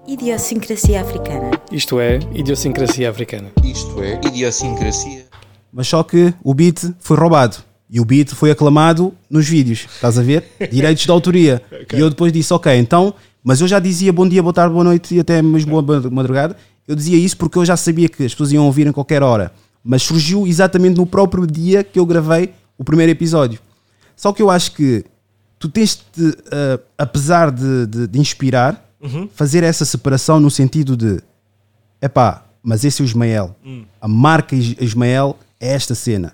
[0.07, 1.49] Idiosincrasia africana.
[1.71, 3.51] Isto é idiosincrasia africana.
[3.63, 5.25] Isto é idiosincrasia.
[5.71, 7.57] Mas só que o beat foi roubado.
[7.93, 9.81] E o beat foi aclamado nos vídeos.
[9.93, 10.43] Estás a ver?
[10.71, 11.61] Direitos de autoria.
[11.93, 13.13] E eu depois disse, ok, então.
[13.43, 16.57] Mas eu já dizia bom dia, boa tarde, boa noite e até mesmo boa madrugada.
[16.87, 19.51] Eu dizia isso porque eu já sabia que as pessoas iam ouvir em qualquer hora.
[19.83, 23.59] Mas surgiu exatamente no próprio dia que eu gravei o primeiro episódio.
[24.15, 25.03] Só que eu acho que
[25.59, 28.89] tu tens de, ah, apesar de, de- de inspirar,
[29.35, 31.19] fazer essa separação no sentido de
[32.01, 33.55] epá, mas esse é o Ismael.
[34.01, 36.33] A marca Is- Ismael é esta cena.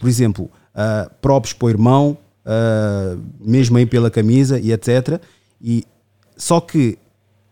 [0.00, 5.20] Por exemplo, uh, props para o irmão, uh, mesmo aí pela camisa e etc.
[5.60, 5.84] E,
[6.36, 6.96] só que,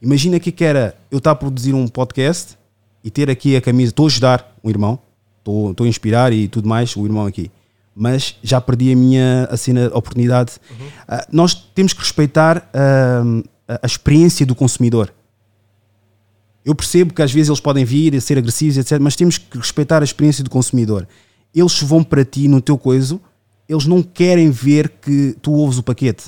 [0.00, 2.56] imagina que que era eu estar a produzir um podcast
[3.02, 4.98] e ter aqui a camisa, estou a ajudar um irmão,
[5.38, 7.50] estou estou a inspirar e tudo mais, o irmão aqui.
[7.94, 10.52] Mas já perdi a minha a cena, a oportunidade.
[10.70, 15.12] Uh, nós temos que respeitar a, a experiência do consumidor.
[16.62, 18.98] Eu percebo que às vezes eles podem vir a ser agressivos, etc.
[19.00, 21.06] Mas temos que respeitar a experiência do consumidor.
[21.56, 23.18] Eles vão para ti no teu coiso,
[23.68, 26.24] eles não querem ver que tu ouves o paquete.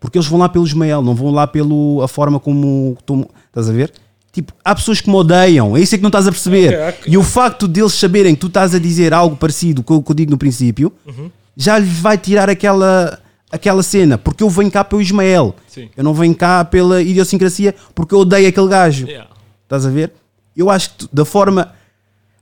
[0.00, 3.26] Porque eles vão lá pelo Ismael, não vão lá pela forma como tu.
[3.48, 3.92] Estás a ver?
[4.32, 6.68] Tipo, há pessoas que me odeiam, é isso é que não estás a perceber.
[6.68, 7.12] Ok, ok.
[7.12, 10.10] E o facto deles saberem que tu estás a dizer algo parecido com o que
[10.10, 11.30] eu digo no princípio, Uhum.
[11.56, 13.18] já lhes vai tirar aquela,
[13.50, 14.16] aquela cena.
[14.16, 15.54] Porque eu venho cá pelo Ismael.
[15.66, 15.90] Sim.
[15.96, 19.06] Eu não venho cá pela idiosincrasia porque eu odeio aquele gajo.
[19.06, 19.28] Yeah.
[19.64, 20.12] Estás a ver?
[20.56, 21.72] Eu acho que tu- da forma.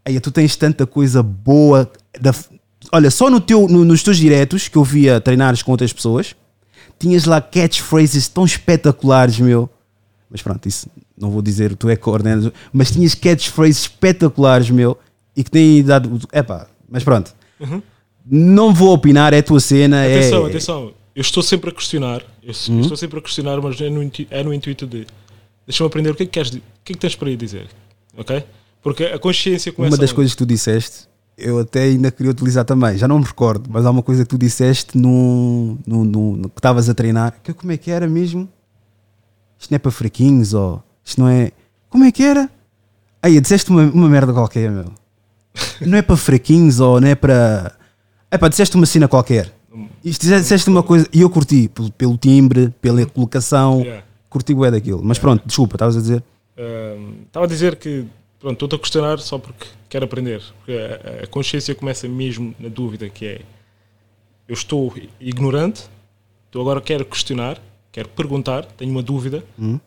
[0.09, 1.91] Aí, tu tens tanta coisa boa.
[2.19, 2.35] da-
[2.91, 6.35] olha, só no teu, no- nos teus diretos que eu via treinares com outras pessoas,
[6.99, 9.69] tinhas lá catchphrases tão espetaculares, meu.
[10.31, 14.97] Mas pronto, isso não vou dizer, tu é coordenador, mas tinhas catchphrases espetaculares, meu,
[15.37, 16.19] e que têm dado.
[16.33, 17.35] Epá, mas pronto.
[18.25, 20.03] Não vou opinar, é a tua cena.
[20.05, 20.49] Atenção, é...
[20.49, 20.93] atenção.
[21.15, 22.23] Eu estou sempre a questionar.
[22.43, 22.81] Eu Uhum.
[22.81, 25.07] estou sempre a questionar, mas é no, é no intuito de.
[25.67, 26.51] Deixa-me aprender o que é que queres.
[26.51, 27.67] O que é que tens para aí dizer?
[28.17, 28.43] Ok?
[28.83, 29.95] Porque a consciência começa.
[29.95, 33.25] Uma das coisas que tu disseste, eu até ainda queria utilizar também, já não me
[33.25, 36.95] recordo, mas há uma coisa que tu disseste no, no, no- no que estavas a
[36.95, 38.49] treinar, que como é que era mesmo?
[39.59, 41.51] Isto não é para fraquinhos, ou isto não é.
[41.91, 42.49] Como é que era?
[43.23, 44.93] Aí, disseste uma, uma merda qualquer, meu.
[45.81, 47.75] Não é para fraquinhos, ou não é para.
[48.31, 49.53] É pá, disseste uma cena qualquer.
[50.05, 54.05] Isto disseste uma coisa e eu curti pelo, pelo timbre, pela colocação, Yeah.
[54.31, 55.01] curti o é daquilo.
[55.03, 56.23] Mas pronto, desculpa, estavas a dizer.
[57.27, 58.05] Estava a dizer que.
[58.40, 60.40] Pronto, estou-te a questionar só porque quero aprender.
[60.59, 63.40] Porque a, a consciência começa mesmo na dúvida, que é.
[64.47, 65.85] Eu estou ignorante,
[66.48, 67.60] então agora quero questionar,
[67.93, 69.78] quero perguntar, tenho uma dúvida Hum.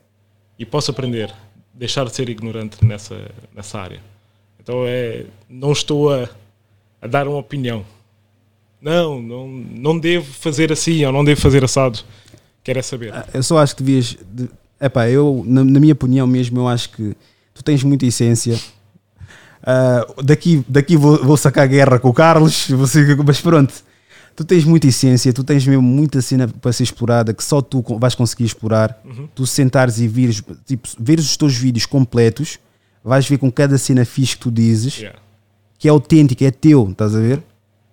[0.60, 1.34] e posso aprender.
[1.74, 4.00] Deixar de ser ignorante nessa, nessa área.
[4.60, 5.26] Então é.
[5.50, 6.30] Não estou a,
[7.02, 7.84] a dar uma opinião.
[8.82, 12.00] Não, não, não devo fazer assim ou não devo fazer assado.
[12.64, 13.14] Quero é saber.
[13.34, 14.18] Eu só acho que devias.
[14.30, 14.50] De,
[14.80, 17.16] epá, eu, na, na minha opinião mesmo, eu acho que
[17.62, 18.60] tu tens muita essência.
[19.64, 23.74] Ah, daqui daqui vou, vou sacar guerra com o Carlos, você, mas pronto.
[24.36, 27.84] Tu tens muita essência, tu tens mesmo muita cena para ser explorada que só tu
[28.00, 29.00] vais conseguir explorar.
[29.36, 32.58] Tu sentares e vires, tipo, veres os teus vídeos completos,
[33.04, 35.20] vais ver com cada cena fixe que tu dizes Yeah.
[35.78, 37.44] que é autêntico, é teu, estás a ver?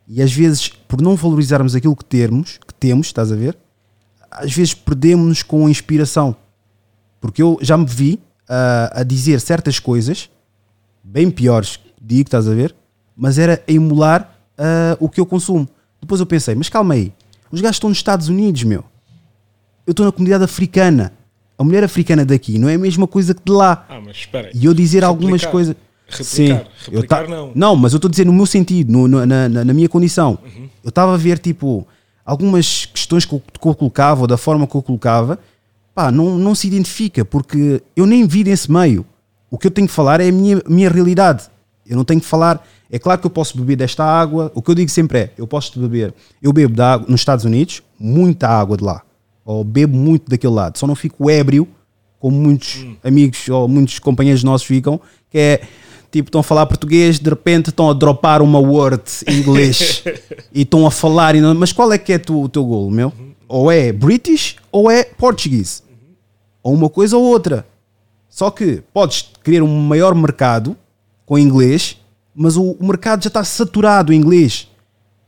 [0.07, 3.59] E às vezes, por não valorizarmos aquilo que termos, que temos, estás a ver?
[4.31, 6.37] Às vezes perdemos-nos com a inspiração.
[7.21, 10.31] Porque eu já me vi ah, a dizer certas coisas,
[11.03, 12.75] bem piores, digo, estás a ver?
[13.17, 15.69] Mas era a emular ah, o que eu consumo.
[16.01, 17.13] Depois eu pensei, mas calma aí,
[17.51, 18.85] os gajos estão nos Estados Unidos, meu.
[19.87, 21.13] Eu estou na comunidade africana.
[21.57, 23.85] A mulher africana daqui não é a mesma coisa que de lá.
[23.89, 24.53] Ah, mas espera aí.
[24.55, 25.51] E eu dizer algumas Replicar.
[25.51, 25.77] coisas.
[26.09, 26.67] Replicar.
[26.87, 27.53] eu Replicar ta- não.
[27.55, 29.89] Não, mas eu estou a dizer no meu sentido, no- no- na, na- na minha
[29.89, 30.39] condição.
[30.85, 31.87] Eu estava a ver, tipo,
[32.25, 35.39] algumas questões que eu, que eu colocava, ou da forma que eu colocava,
[35.99, 39.05] pá, não, não se identifica, porque eu nem vi nesse meio.
[39.51, 41.45] O que eu tenho que falar é a minha, minha realidade.
[41.85, 42.65] Eu não tenho que falar.
[42.89, 44.53] É claro que eu posso beber desta água.
[44.55, 46.15] O que eu digo sempre é: eu posso beber.
[46.41, 49.03] Eu bebo da água nos Estados Unidos, muita água de lá.
[49.45, 50.79] Ou bebo muito daquele lado.
[50.79, 51.67] Só não fico ébrio,
[52.21, 55.61] como muitos amigos ou muitos companheiros nossos ficam, que é
[56.13, 60.05] tipo, estão a falar português, de repente estão a dropar uma word em inglês
[60.55, 61.35] e estão a falar.
[61.57, 63.13] Mas qual é que é tu- o teu golo, meu?
[63.49, 65.83] Ou é British ou é português.
[66.69, 67.67] Ou uma coisa ou outra.
[68.29, 70.77] Só que podes querer um maior mercado
[71.25, 71.99] com inglês,
[72.35, 74.69] mas o, o mercado já está saturado em inglês.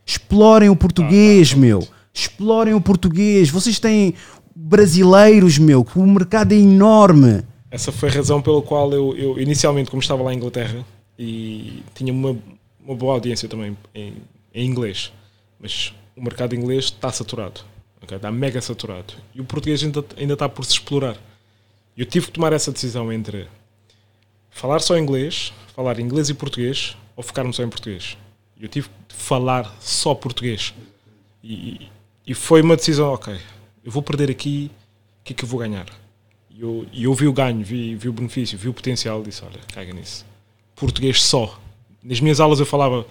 [0.05, 1.87] Explorem o português, meu.
[2.13, 3.49] Explorem o português.
[3.49, 4.15] Vocês têm
[4.55, 7.43] brasileiros, meu, que o mercado é enorme.
[7.71, 10.85] Essa foi a razão pela qual eu, eu inicialmente, como estava lá em Inglaterra,
[11.19, 12.37] e tinha uma,
[12.85, 14.15] uma boa audiência também em,
[14.53, 15.13] em inglês,
[15.61, 17.61] mas o mercado inglês está saturado,
[18.03, 18.17] ok?
[18.17, 21.17] está mega saturado, e o português ainda, ainda está por se explorar.
[22.01, 23.47] Eu tive que tomar essa decisão entre
[24.49, 28.17] falar só inglês, falar inglês e português, ou focar-me só em português.
[28.59, 30.73] Eu tive que falar só português.
[31.45, 31.89] E,
[32.27, 33.39] e foi uma decisão, ok,
[33.85, 34.71] eu vou perder aqui,
[35.21, 35.89] o que é que eu vou ganhar?
[36.49, 39.61] E eu, eu vi o ganho, vi, vi o benefício, vi o potencial, disse, olha,
[39.71, 40.25] caga nisso.
[40.75, 41.61] Português só.
[42.03, 43.07] Nas minhas aulas eu falava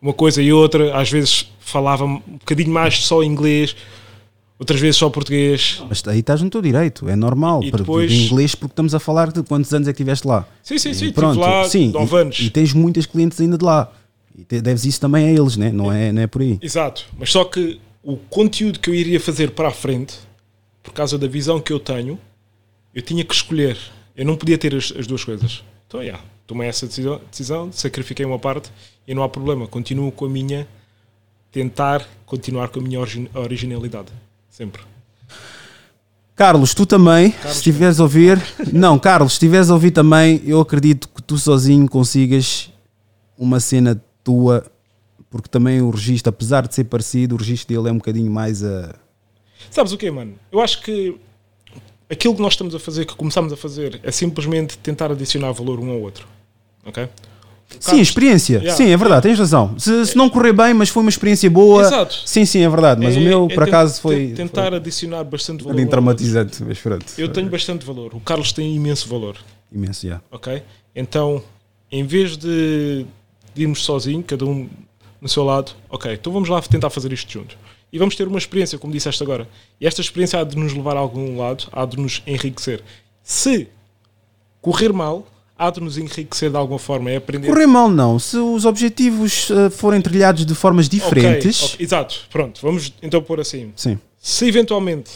[0.00, 3.76] uma coisa e outra, às vezes falava um bocadinho mais só inglês,
[4.62, 5.82] outras vezes só português.
[5.88, 7.62] Mas aí estás no teu direito, é normal.
[7.62, 10.26] E para- depois- De inglês, porque estamos a falar de quantos anos é que estiveste
[10.26, 10.46] lá.
[10.62, 12.38] Sim, sim, sim, E estive lá sim, nove e, anos.
[12.40, 13.92] E tens muitas clientes ainda de lá.
[14.38, 15.70] E te- deves isso também a eles, né?
[15.70, 16.58] não, é, não é por aí.
[16.62, 20.14] Exato, mas só que o conteúdo que eu iria fazer para a frente,
[20.82, 22.18] por causa da visão que eu tenho,
[22.94, 23.76] eu tinha que escolher.
[24.16, 25.62] Eu não podia ter as, as duas coisas.
[25.86, 28.70] Então, yeah, tomei essa decisão, decisão, sacrifiquei uma parte
[29.06, 29.66] e não há problema.
[29.66, 30.66] Continuo com a minha.
[31.50, 34.08] Tentar continuar com a minha origi- originalidade.
[34.52, 34.82] Sempre.
[36.36, 38.40] Carlos, tu também, se estiveres a ouvir.
[38.70, 42.70] Não, Carlos, se estiveres a ouvir também, eu acredito que tu sozinho consigas
[43.36, 44.70] uma cena tua,
[45.30, 48.62] porque também o registro, apesar de ser parecido, o registro dele é um bocadinho mais
[48.62, 48.94] a.
[49.70, 50.34] Sabes o quê, mano?
[50.52, 51.18] Eu acho que
[52.10, 55.80] aquilo que nós estamos a fazer, que começamos a fazer, é simplesmente tentar adicionar valor
[55.80, 56.28] um ao outro.
[56.84, 57.08] Ok?
[57.80, 58.58] Sim, experiência.
[58.58, 59.78] Yeah, sim, é verdade, tens razão.
[59.78, 61.82] Se, se não correr bem, mas foi uma experiência boa.
[61.82, 62.14] Exato.
[62.24, 63.00] Sim, sim, é verdade.
[63.04, 64.28] Mas É- o meu, é por acaso, foi.
[64.28, 65.86] Tentar foi adicionar bastante valor.
[65.88, 67.06] traumatizante, mas pronto.
[67.18, 68.14] Eu tenho bastante valor.
[68.14, 69.36] O Carlos tem imenso valor.
[69.72, 70.20] Imenso, já.
[70.30, 70.62] ok?
[70.94, 71.42] Então,
[71.90, 73.06] em vez de,
[73.54, 74.68] de irmos sozinho, cada um
[75.20, 77.56] no seu lado, ok, então vamos lá tentar fazer isto juntos.
[77.92, 79.46] E vamos ter uma experiência, como disseste agora.
[79.80, 82.82] E esta experiência há de nos levar a algum lado, há de nos enriquecer.
[83.22, 83.68] Se
[84.60, 85.26] correr mal,
[85.66, 87.48] há de nos enriquecer de alguma forma, é aprender.
[87.48, 88.18] Correr mal não.
[88.18, 91.74] Se os objetivos eh, forem trilhados de formas diferentes.
[91.74, 93.72] ok, Exato, pronto, vamos então pôr assim.
[93.76, 93.98] Sim.
[94.18, 95.10] Se eventualmente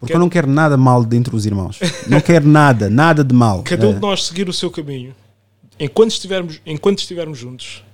[0.00, 1.78] Porque eu não quero nada mal dentro dos irmãos.
[2.08, 3.62] Não quero nada, nada de mal.
[3.62, 5.14] cada um Eh, de nós seguir o seu caminho,
[5.78, 7.84] enquanto estivermos, enquanto estivermos juntos,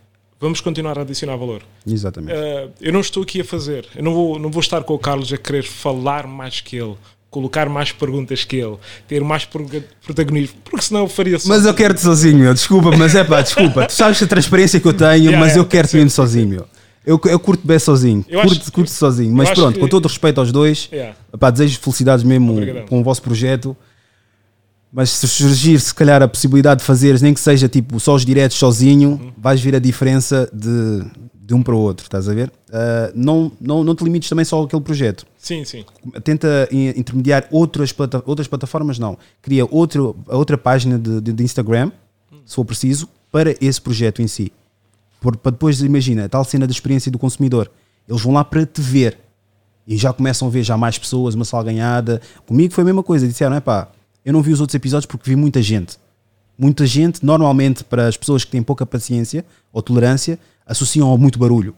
[0.41, 1.63] vamos continuar a adicionar valor.
[1.87, 2.33] Exatamente.
[2.33, 4.99] Uh, eu não estou aqui a fazer, eu não vou, não vou estar com o
[4.99, 6.97] Carlos a querer falar mais que ele,
[7.31, 8.77] colocar mais perguntas que ele,
[9.07, 11.49] ter mais protagonismo, porque senão eu faria só.
[11.49, 12.55] Mas eu quero-te sozinho, meu.
[12.55, 13.87] Desculpa, mas é pá, desculpa.
[13.87, 16.11] Tu sabes a transparência que eu tenho, Yeah, mas yeah, eu quero tem que mesmo
[16.11, 16.67] sozinho, meu.
[17.07, 18.25] Eu, eu curto bem sozinho.
[18.29, 19.35] Eu acho Curto, que- curto sozinho.
[19.35, 21.15] Mas acho pronto, que- com todo o respeito aos dois, Yeah.
[21.39, 22.87] pá, desejo felicidades mesmo Obrigadão.
[22.87, 23.77] com o vosso projeto.
[24.93, 28.25] Mas se surgir, se calhar, a possibilidade de fazeres, nem que seja tipo só os
[28.25, 29.33] diretos sozinho, Uhum.
[29.37, 31.05] vais ver a diferença de,
[31.49, 32.53] de um para o outro, estás a ver?
[32.71, 35.83] Ah, não, não, não te limites também só àquele projeto Sim, sim.
[36.23, 39.17] tenta in- intermediar outras, plata- outras plataformas, não.
[39.41, 41.91] Cria outro, outra página de, de- de Instagram,
[42.45, 44.53] se for preciso, para esse projeto em si.
[45.23, 47.71] Por- para depois, imagina, a tal cena da experiência do consumidor.
[48.07, 49.17] Eles vão lá para te ver.
[49.87, 52.21] E já começam a ver já mais pessoas, uma sala ganhada.
[52.47, 53.27] Comigo foi a mesma coisa.
[53.27, 53.89] Disseram, é pá,
[54.23, 55.97] eu não vi os outros episódios porque vi muita gente.
[56.59, 60.39] Muita gente, normalmente, para as pessoas que têm pouca paciência ou tolerância,
[60.69, 61.75] associam ao muito barulho.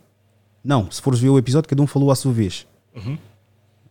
[0.62, 2.66] Não, se fores ver o episódio, cada um falou à sua vez.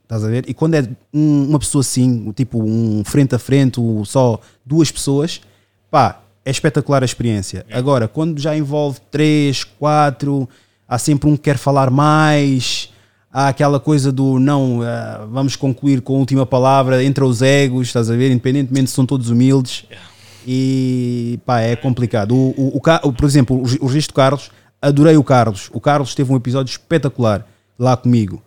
[0.03, 0.43] Estás a ver?
[0.47, 4.91] E quando é um- uma pessoa assim, tipo um frente a frente, ou só duas
[4.91, 5.41] pessoas,
[5.89, 7.65] pá, é espetacular a experiência.
[7.71, 10.47] Agora, quando já envolve três, quatro,
[10.87, 12.89] há sempre um que quer falar mais,
[13.31, 17.87] há aquela coisa do não, ah, vamos concluir com a última palavra entre os egos,
[17.87, 18.31] estás a ver?
[18.31, 19.85] Independentemente se são todos humildes.
[20.47, 22.33] E pá, é complicado.
[22.35, 24.49] O, o, o por exemplo, o, o registro Carlos,
[24.81, 25.69] adorei o Carlos.
[25.73, 27.47] O Carlos teve um episódio espetacular
[27.77, 28.41] lá comigo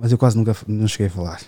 [0.00, 1.40] mas eu quase nunca não cheguei a falar.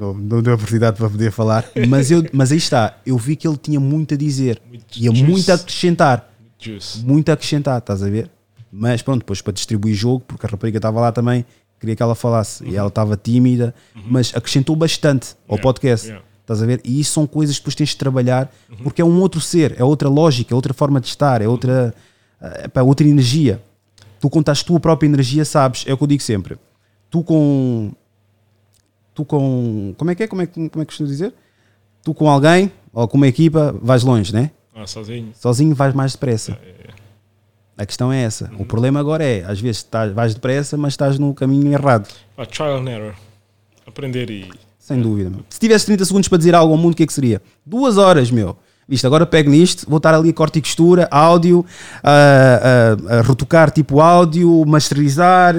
[0.00, 1.66] Não, não deu a oportunidade para poder falar.
[1.86, 5.10] Mas, eu, mas aí está, eu vi que ele tinha muito a dizer, Muito ia
[5.10, 5.22] juice.
[5.24, 7.00] muito a acrescentar, Juice.
[7.04, 8.30] muito a acrescentar, estás a ver?
[8.72, 11.44] Mas pronto, depois para distribuir jogo, porque a rapariga estava lá também,
[11.78, 13.74] queria que ela falasse e ela estava tímida,
[14.06, 16.06] mas acrescentou bastante ao Yeah, podcast.
[16.06, 16.24] yeah.
[16.40, 16.80] Estás a ver?
[16.86, 18.50] E isso são coisas que depois tens de trabalhar,
[18.82, 21.94] porque é um outro ser, é outra lógica, é outra forma de estar, é outra,
[22.40, 23.62] é pá, outra energia.
[24.20, 25.84] Tu contas a tua própria energia, sabes?
[25.86, 26.56] É o que eu digo sempre.
[27.10, 27.92] Tu com.
[29.14, 29.94] Tu com.
[29.96, 30.26] Como é que é?
[30.26, 31.32] Como é, que- como é que costumo dizer?
[32.02, 34.50] Tu com alguém ou com uma equipa vais longe, né?
[34.74, 35.32] Ah, sozinho.
[35.34, 36.58] Sozinho vais mais depressa.
[37.76, 38.50] A questão é essa.
[38.58, 42.08] O problema agora é, às vezes estás, vais depressa, mas estás no caminho errado.
[42.36, 43.14] Ah, trial and error.
[43.86, 44.50] Aprender e.
[44.78, 45.30] Sem dúvida.
[45.30, 45.40] meu.
[45.50, 47.42] Se tivesse 30 segundos para dizer algo ao mundo, o que é que seria?
[47.64, 48.56] Duas horas, meu.
[48.88, 51.64] Viste, agora pego nisto, vou estar ali a corte e costura, áudio,
[52.02, 52.10] a,
[53.12, 55.54] a- a retocar tipo áudio, masterizar.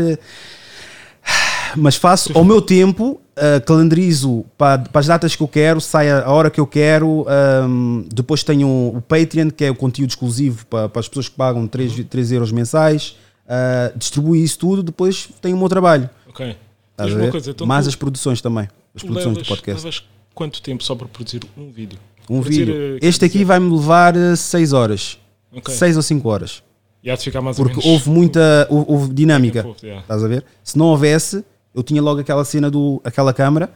[1.76, 6.10] Mas faço ao meu tempo, ah, calendarizo para, para as datas que eu quero, sai
[6.10, 7.26] a, hora que eu quero.
[7.30, 11.36] ahm, depois tenho o Patreon, que é o conteúdo exclusivo para, para as pessoas que
[11.36, 13.16] pagam 3, 3 euros mensais.
[13.48, 16.10] ah, distribuo isso tudo, depois tenho o meu trabalho.
[16.28, 16.58] Ok.
[16.98, 18.68] Estás então Mais tu- as produções também.
[18.96, 19.86] As produções levas, do podcast.
[19.86, 20.04] levas
[20.34, 22.00] quanto tempo só para produzir um vídeo?
[22.30, 22.74] Um vídeo.
[22.96, 25.18] eh, quer Este aqui dizer- vai-me levar 6 horas.
[25.52, 25.74] Ok.
[25.74, 26.62] 6 ou 5 horas.
[27.04, 27.92] E há de ficar mais ou Porque menos.
[27.92, 29.64] houve muita houve, houve dinâmica.
[29.64, 30.02] Forth, yeah.
[30.02, 30.44] Estás a ver?
[30.64, 31.44] Se não houvesse,
[31.74, 33.70] eu tinha logo aquela cena do aquela câmara.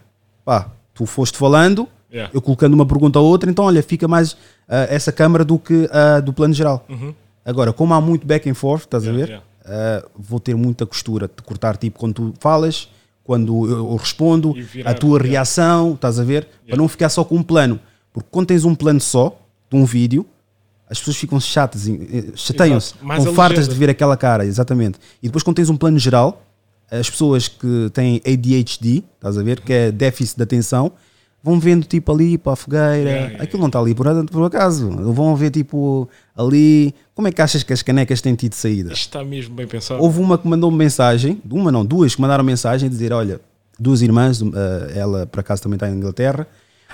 [0.46, 2.30] Pá, tu foste falando, Yeah.
[2.34, 4.36] eu colocando uma pergunta ou outra, então olha, fica mais
[4.70, 6.86] ah, essa câmara do que a do plano geral.
[7.46, 9.18] Agora, como há muito back and forth, estás a Uhum.
[9.18, 9.34] Yeah,
[9.66, 9.72] ver?
[9.72, 10.04] yeah.
[10.06, 12.90] Ah, vou ter muita costura de cortar tipo quando tu falas,
[13.24, 16.48] quando eu, eu respondo, virar, a tua reação, estás a ver?
[16.68, 17.80] Para não ficar só com um plano.
[18.14, 19.36] Porque quando tens um plano só,
[19.70, 20.26] de um vídeo,
[20.90, 25.00] as pessoas ficam chatas, eh, chateiam-se, com fartas de ver aquela cara, exatamente.
[25.22, 26.44] E depois quando tens um plano geral,
[26.92, 30.92] as pessoas que têm ADHD, estás a ver, que é déficit de atenção,
[31.42, 34.90] vão vendo tipo ali para a fogueira, Yeah, aquilo não está ali por, por acaso,
[34.90, 36.08] vão ver tipo
[36.38, 38.94] ali, como é que achas que as canecas têm tido saída?
[38.94, 40.02] Isto está mesmo bem pensado.
[40.02, 43.42] Houve uma que mandou -me mensagem, uma não, duas que mandaram mensagem a dizer: Olha,
[43.78, 46.48] duas irmãs, eh, ela por acaso também está em Inglaterra.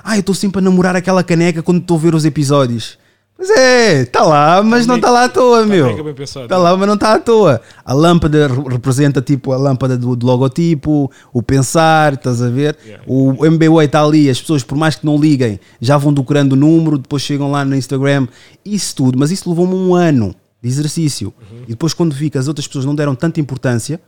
[0.04, 2.98] Ah, eu estou sempre a namorar aquela caneca quando estou a ver os episódios.
[3.36, 6.04] Pois é, está lá, mas não está lá à toa, meu.
[6.04, 6.44] bem pensado.
[6.44, 7.62] Está lá, mas não está à toa.
[7.86, 12.76] A lâmpada re- representa tipo a lâmpada do, do logotipo, o pensar, estás a ver?
[12.86, 13.02] Yeah.
[13.08, 16.58] O MB8 está ali, as pessoas, por mais que não liguem, já vão decorando o
[16.58, 18.28] número, depois chegam lá no Instagram,
[18.66, 21.34] isso tudo, mas isso levou-me um ano de exercício.
[21.66, 24.02] E depois, quando vi que as outras pessoas não deram tanta importância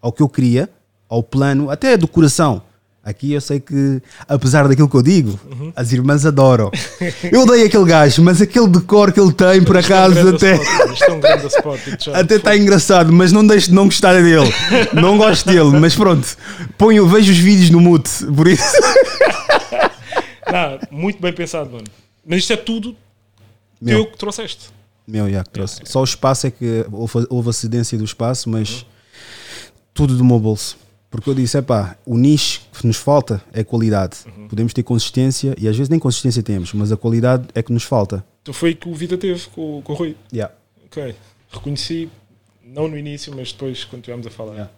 [0.00, 0.70] ao que eu queria,
[1.08, 2.62] ao plano, até do coração.
[3.04, 5.38] Aqui eu sei que, apesar daquilo que eu digo,
[5.76, 6.70] as irmãs adoram.
[7.30, 10.54] Eu odeio aquele gajo, mas aquele decor que ele tem, por Isto é acaso, até.
[10.54, 11.80] spot, é spot.
[12.14, 14.50] Até está engraçado, mas não deixo de não gostar dele.
[14.94, 16.26] Não gosto dele, mas pronto.
[16.78, 18.64] Ponho, vejo os vídeos no mute, por isso.
[20.50, 21.84] Não, muito bem pensado, mano.
[22.26, 22.96] Mas isto é tudo
[23.80, 24.02] Meu.
[24.04, 24.70] teu que trouxeste.
[25.06, 25.82] Meu, já que trouxe.
[25.84, 28.86] Só o espaço é que houve, houve a cedência do espaço, mas
[29.92, 30.78] tudo do meu bolso.
[31.14, 34.16] Porque eu disse, é pá, o nicho que nos falta é qualidade.
[34.48, 37.84] Podemos ter consistência e às vezes nem consistência temos, mas a qualidade é que nos
[37.84, 38.24] falta.
[38.42, 40.16] Então foi o que o Vida teve com, com o Rui.
[40.32, 40.52] Yeah.
[40.86, 41.14] Ok.
[41.52, 42.10] Reconheci,
[42.64, 44.54] não no início, mas depois, quando estivemos a falar.
[44.54, 44.72] Yeah.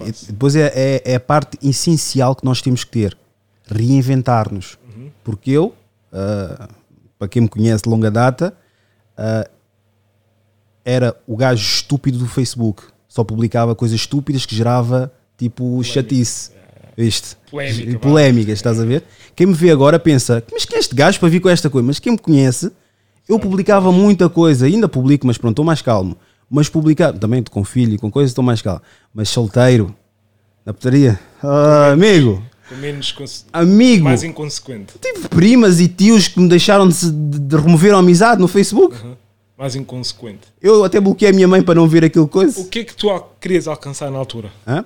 [0.00, 3.18] E depois é, é, é a parte essencial que nós temos que ter:
[3.66, 4.78] reinventar-nos.
[5.22, 5.74] Porque eu,
[6.10, 6.66] ah,
[7.18, 8.56] para quem me conhece de longa data,
[9.18, 9.46] ah,
[10.82, 12.84] era o gajo estúpido do Facebook.
[13.06, 16.52] Só publicava coisas estúpidas que gerava tipo chatice.
[16.96, 17.36] Viste?
[17.50, 17.98] Polémica, E vá.
[17.98, 19.02] Polémicas, estás a ver?
[19.34, 21.86] Quem me vê agora pensa, mas quem é este gajo para vir com esta coisa?
[21.86, 22.70] Mas quem me conhece,
[23.28, 26.16] eu publicava muita coisa, ainda publico, mas pronto, estou mais calmo.
[26.48, 28.80] Mas publicar, também com filho e com coisas, estou mais calmo.
[29.12, 29.94] Mas solteiro,
[30.64, 32.42] na putaria, ah, amigo,
[32.80, 33.14] menos
[33.52, 34.94] amigo, mais inconsequente.
[35.00, 38.96] tive primas e tios que me deixaram de, de, remover a amizade no Facebook.
[39.56, 40.48] Mais inconsequente.
[40.60, 42.60] Eu até bloqueei a minha mãe para não ver aquilo coisa.
[42.60, 43.08] O que é que tu
[43.40, 44.50] querias alcançar na altura?
[44.66, 44.84] Hã?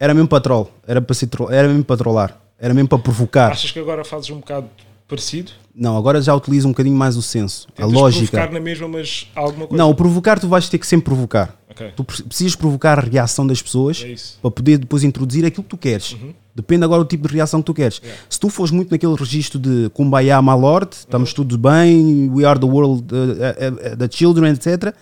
[0.00, 2.98] Era mesmo para troll, era, para ser troll, era mesmo para trollar, era mesmo para
[2.98, 3.52] provocar.
[3.52, 4.66] Achas que agora fazes um bocado
[5.06, 5.52] parecido?
[5.74, 8.30] Não, agora já utilizo um bocadinho mais o senso, a Tentas lógica.
[8.30, 9.82] provocar na mesma, mas alguma coisa?
[9.82, 11.54] Não, o provocar tu vais ter que sempre provocar.
[11.70, 11.92] Ok.
[11.94, 14.08] Tu pre- precisas provocar a reação das pessoas É.
[14.08, 14.16] Uhum.
[14.42, 16.16] para poder depois introduzir aquilo que tu queres.
[16.54, 18.00] Depende agora do tipo de reação que tu queres.
[18.28, 21.36] Se tu fores muito naquele registro de Kumbaya, my lord, estamos Uhum.
[21.36, 24.94] todos bem, we are the world, uh, uh, uh, the children, etc.,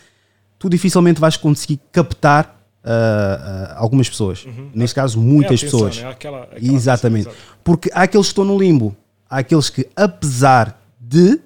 [0.59, 2.58] tu dificilmente vais conseguir captar
[2.89, 4.47] uh, algumas pessoas.
[4.75, 6.03] Neste caso, muitas É atenção, pessoas.
[6.03, 6.11] né?
[6.11, 7.29] Aquela- aquela Exatamente.
[7.29, 7.45] atenção.
[7.63, 8.97] Porque há aqueles que estão no limbo.
[9.29, 11.39] Há aqueles que, apesar de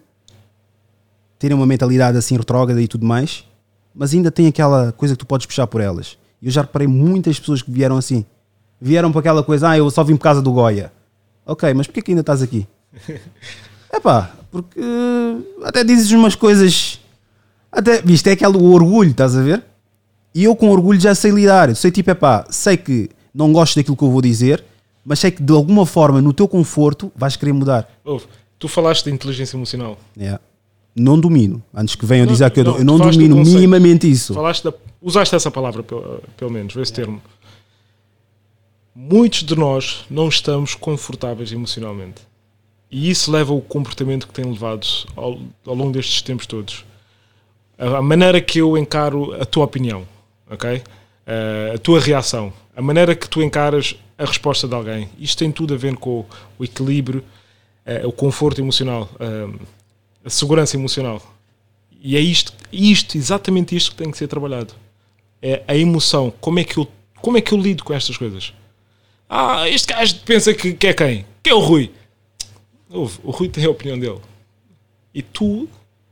[1.39, 3.45] terem uma mentalidade assim retrógrada e tudo mais,
[3.95, 6.17] mas ainda tem aquela coisa que tu podes puxar por elas.
[6.41, 8.25] E eu já reparei muitas pessoas que vieram assim.
[8.81, 10.93] Vieram para aquela coisa, ah, eu só vim por causa do Goya.
[11.45, 12.67] Ok, mas porquê que ainda estás aqui?
[13.93, 14.81] Epá, porque
[15.65, 17.01] até dizes umas coisas.
[17.71, 19.63] Até, viste, é aquele orgulho, estás a ver?
[20.35, 21.69] E eu com orgulho já sei lidar.
[21.69, 24.65] Eu sei tipo, epá, sei que não gosto daquilo que eu vou dizer,
[25.05, 27.89] mas sei que de alguma forma no teu conforto vais querer mudar.
[28.05, 28.27] Ouve,
[28.59, 29.99] tu falaste de inteligência emocional.
[30.17, 30.41] Yeah.
[30.95, 31.63] Não domino.
[31.75, 34.35] Antes que venham Não, dizer que eu, não, eu não do domino minimamente isso.
[34.35, 37.21] Falaste da, usaste essa palavra, pelo, pelo menos, esse termo.
[38.95, 42.21] Muitos de nós não estamos confortáveis emocionalmente.
[42.91, 44.87] E isso leva ao comportamento que tem levado
[45.17, 46.85] ao, ao longo destes tempos todos.
[47.79, 50.07] A, a maneira que eu encaro a tua opinião,
[50.53, 50.83] ok?
[51.27, 55.09] Eh, a tua reação, a maneira que tu encaras a resposta de alguém.
[55.19, 56.25] Isto tem tudo a ver com
[56.59, 57.25] o, equilíbrio,
[57.87, 59.49] eh, o conforto emocional, eh,
[60.25, 61.23] a segurança emocional.
[62.01, 64.75] E é isto, isto, exatamente isto que tem que ser trabalhado.
[65.41, 66.33] É a emoção.
[66.41, 66.89] Como é que eu,
[67.21, 68.53] como é que eu lido com estas coisas?
[69.29, 71.27] Ah, este gajo pensa que, que é quem?
[71.43, 71.91] Que é o Rui?
[72.91, 74.21] Ouve, o Rui tem a opinião dele.
[75.15, 75.69] E tu,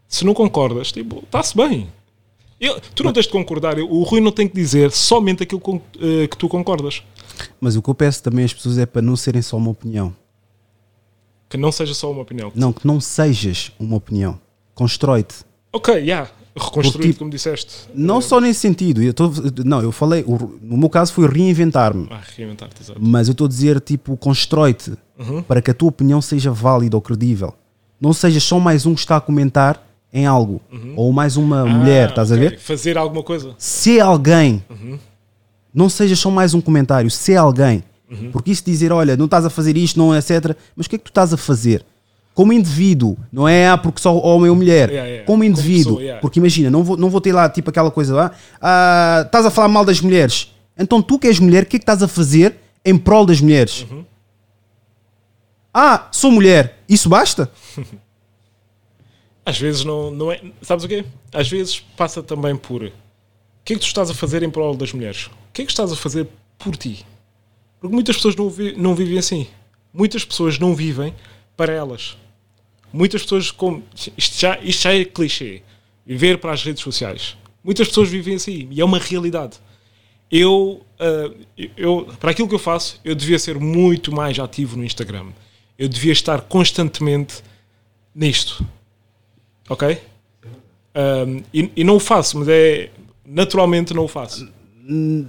[0.08, 1.88] se não concordas, tipo, está-se bem.
[2.60, 3.78] Eu- tu não tens de concordar.
[3.78, 7.02] O Rui não tem que dizer somente aquilo com- eh, que tu concordas.
[7.60, 10.14] Mas o que eu peço também às pessoas é para não serem só uma opinião.
[11.48, 12.52] Que não seja só uma opinião.
[12.54, 14.38] Não, que não sejas uma opinião.
[14.74, 15.36] Constrói-te.
[15.72, 16.00] Ok, já.
[16.00, 17.72] Yeah, reconstruído, Porque, como disseste.
[17.94, 19.02] Não Eh, só nesse sentido.
[19.02, 19.30] Eu tô,
[19.64, 22.06] não, eu falei, o- no meu caso foi reinventar-me.
[22.10, 23.00] Ah, reinventar-te, exato.
[23.02, 25.42] Mas eu estou a dizer, tipo, constrói-te Uhum.
[25.42, 27.54] para que a tua opinião seja válida ou credível.
[28.00, 30.60] Não sejas só mais um que está a comentar em algo.
[30.96, 32.48] Ou mais uma mulher, Ah, estás a ok.
[32.48, 32.58] ver?
[32.58, 33.54] Fazer alguma coisa.
[33.58, 34.98] Se alguém, Uhum.
[35.72, 37.82] não seja só mais um comentário, se alguém.
[38.10, 38.30] Uhum.
[38.32, 40.56] Porque isso dizer, olha, não estás a fazer isto, não é, etc.
[40.76, 41.84] Mas o que é que tu estás a fazer?
[42.34, 44.88] Como indivíduo, não é ah, porque só homem ou mulher.
[44.88, 45.26] Yeah, yeah.
[45.26, 45.84] Como Como indivíduo.
[45.92, 46.20] pessoa, yeah.
[46.20, 48.30] Porque imagina, não vou, não vou ter lá tipo aquela coisa lá,
[48.60, 50.52] ah, estás a falar mal das mulheres.
[50.78, 53.40] Então tu que és mulher, o que é que estás a fazer em prol das
[53.40, 53.86] mulheres?
[53.90, 54.04] Uhum.
[55.72, 57.50] Ah, sou mulher, isso basta?
[59.50, 60.40] Às vezes não, não é.
[60.62, 61.04] Sabes o quê?
[61.32, 62.82] Às vezes passa também por.
[62.84, 62.92] O
[63.64, 65.26] que é que tu estás a fazer em prol das mulheres?
[65.26, 66.26] O que é que estás a fazer
[66.58, 67.04] por ti?
[67.80, 69.46] Porque muitas pessoas não, vi- não vivem assim.
[69.92, 71.14] Muitas pessoas não vivem
[71.56, 72.16] para elas.
[72.92, 73.82] Muitas pessoas, como,
[74.16, 75.62] isto, já, isto já é clichê,
[76.06, 77.36] viver para as redes sociais.
[77.62, 79.58] Muitas pessoas vivem assim e é uma realidade.
[80.30, 81.30] Eu, ah,
[81.76, 85.26] eu, para aquilo que eu faço, eu devia ser muito mais ativo no Instagram.
[85.78, 87.42] Eu devia estar constantemente
[88.14, 88.64] nisto.
[89.70, 89.98] Ok?
[90.94, 92.90] Um, e, e não o faço, mas é.
[93.24, 94.48] Naturalmente não o faço.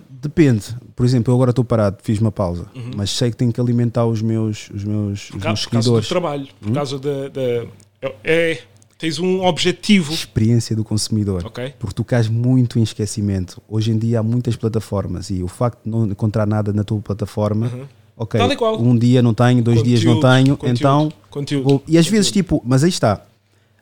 [0.10, 0.76] Depende.
[0.96, 2.66] Por exemplo, eu agora estou parado, fiz uma pausa,
[2.96, 5.72] mas sei que tenho que alimentar os meus, os meus, os Por, meus causa, por
[5.72, 6.08] causa do seguidores.
[6.10, 7.28] trabalho, por causa da.
[7.30, 8.60] da- é,
[8.98, 10.12] tens um objetivo.
[10.14, 11.46] Experiência do consumidor.
[11.46, 11.74] Ok.
[11.78, 13.62] Porque tu cais muito em esquecimento.
[13.70, 17.00] Hoje em dia há muitas plataformas e o facto de não encontrar nada na tua
[17.00, 17.72] plataforma,
[18.18, 18.82] ok, e qual.
[18.82, 22.08] um dia não tenho, dois dias não Conteúdo, tenho, conteúdo, então conteúdo, vou- e às
[22.08, 22.44] vezes conteúdo.
[22.46, 23.24] tipo, mas aí está.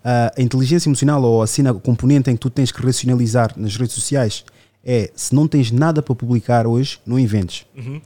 [0.03, 3.51] Ah, a inteligência emocional ou a cena, o componente em que tu tens que racionalizar
[3.57, 4.45] nas redes sociais
[4.83, 7.65] é se não tens nada para publicar hoje, não inventes.
[7.77, 7.99] Uhum.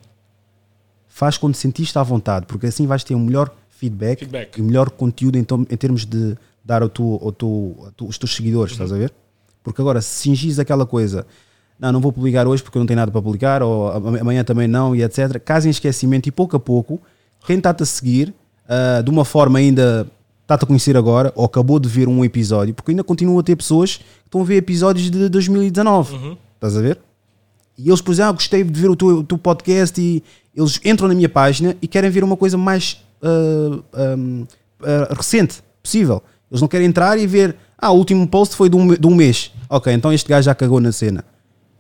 [1.08, 4.58] Faz quando sentiste à vontade, porque assim vais ter um melhor feedback, Feedback.
[4.58, 8.18] e melhor conteúdo em, em termos de dar ao teu, ao teu, a tu- os
[8.18, 9.14] teus seguidores, estás a ver?
[9.64, 11.26] Porque agora, se cingis aquela coisa,
[11.80, 14.44] não, não vou publicar hoje porque eu não tenho nada para publicar, ou am- amanhã
[14.44, 15.40] também não, e etc.
[15.44, 17.00] Caso em esquecimento, e pouco a pouco,
[17.46, 18.34] quem está-te a seguir,
[18.68, 20.08] ah, de uma forma ainda
[20.44, 23.56] está-te a conhecer agora, ou acabou de ver um episódio, porque ainda continua a ter
[23.56, 27.00] pessoas que estão a ver episódios de 2019, estás a ver?
[27.78, 30.24] E eles, por exemplo, ah, gostei de ver o teu, o teu podcast e
[30.56, 34.44] eles entram na minha página e querem ver uma coisa mais ah, ahm,
[34.84, 36.22] ah, recente possível.
[36.52, 39.16] Eles não querem entrar e ver, ah, o último post foi de um, de um
[39.16, 39.52] mês.
[39.70, 41.26] Ok, então este gajo já cagou na cena.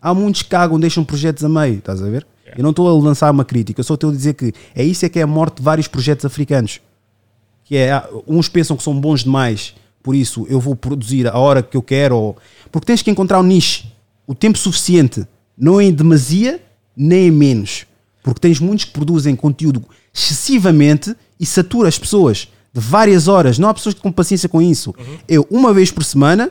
[0.01, 2.25] Há muitos que cagam, deixam projetos a meio, estás a ver?
[2.57, 5.05] Eu não estou a lançar uma crítica, eu só estou a dizer que é isso
[5.05, 6.81] é que é a morte de vários projetos africanos.
[7.65, 11.37] Que é, ah, uns pensam que são bons demais, por isso eu vou produzir a
[11.37, 12.37] hora que eu quero, ou-
[12.71, 13.85] porque tens que encontrar o nicho,
[14.27, 15.25] o tempo suficiente,
[15.57, 16.61] não em demasia,
[16.95, 17.85] nem em menos.
[18.21, 19.83] Porque tens muitos que produzem conteúdo
[20.13, 23.59] excessivamente e satura as pessoas de várias horas.
[23.59, 24.93] Não há pessoas que com paciência com isso.
[25.27, 26.49] Eu, uma vez por semana,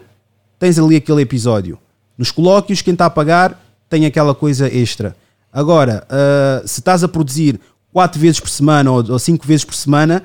[0.58, 1.78] tens ali aquele episódio.
[2.16, 5.16] Nos colóquios, quem está a pagar tem aquela coisa extra.
[5.52, 7.58] Agora, ah, se estás a produzir
[7.92, 10.22] quatro vezes por semana ou, ou cinco vezes por semana,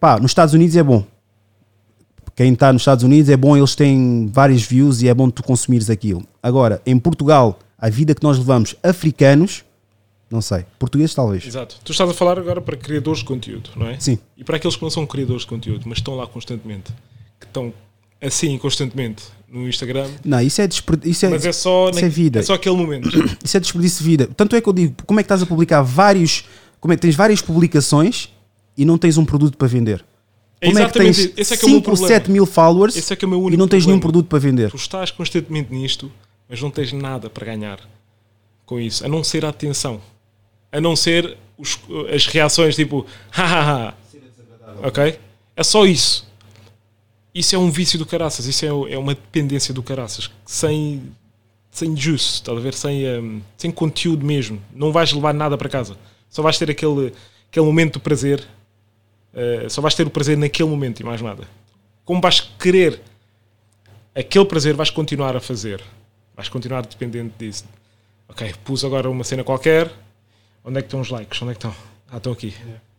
[0.00, 1.04] pá, nos Estados Unidos é bom.
[2.36, 5.42] Quem está nos Estados Unidos é bom, eles têm vários views e é bom tu
[5.42, 6.22] consumires aquilo.
[6.42, 9.64] Agora, em Portugal, a vida que nós levamos, africanos,
[10.30, 11.44] não sei, portugueses talvez.
[11.44, 11.76] Exato.
[11.84, 13.98] Tu estás a falar agora para criadores de conteúdo, não é?
[13.98, 14.18] Sim.
[14.36, 16.92] E para aqueles que não são criadores de conteúdo, mas estão lá constantemente,
[17.40, 17.72] que estão
[18.22, 22.06] assim constantemente no Instagram, Não, isso é, desper- isso é, mas é só, isso na-
[22.06, 22.38] é vida.
[22.38, 23.08] é só aquele momento.
[23.42, 24.28] Isso é desperdício de vida.
[24.36, 26.44] Tanto é que eu digo, como é que estás a publicar vários,
[26.78, 28.28] como é que tens várias publicações
[28.78, 30.04] e não tens um produto para vender?
[30.60, 31.38] É Como é que exatamente tens.
[31.38, 32.08] Esse é que é o meu 5 ou problema.
[32.20, 34.24] 7 mil followers Esse é que é o meu e não tens nenhum problema.
[34.24, 34.70] produto para vender?
[34.70, 36.10] Tu estás constantemente nisto,
[36.48, 37.78] mas não tens nada para ganhar
[38.66, 40.00] com isso, a não ser a atenção,
[40.72, 41.78] a não ser os-
[42.14, 43.94] as reações tipo hahaha.
[44.82, 45.18] Ok?
[45.56, 46.26] É só isso.
[47.34, 51.02] Isso é um vício do caraças, isso é, é uma dependência do caraças, sem,
[51.70, 52.74] sem juice, estás a ver?
[52.74, 54.60] Sem, hum, sem conteúdo mesmo.
[54.74, 55.96] Não vais levar nada para casa.
[56.28, 57.12] Só vais ter aquele,
[57.50, 58.44] aquele momento de prazer.
[59.38, 61.44] Eh, só vais ter o prazer naquele momento e mais nada.
[62.04, 63.00] Como vais querer
[64.12, 65.80] aquele prazer vais continuar a fazer.
[66.34, 67.64] Vais continuar dependente disso.
[68.28, 69.90] Ok, pus agora uma cena qualquer.
[70.64, 71.40] Onde é que estão os likes?
[71.40, 71.74] Onde é que estão?
[72.10, 72.52] Ah, estão aqui.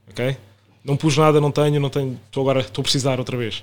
[0.10, 0.38] Ok?
[0.84, 2.18] Não pus nada, não tenho, não tenho.
[2.26, 3.62] Estou agora, estou a precisar outra vez.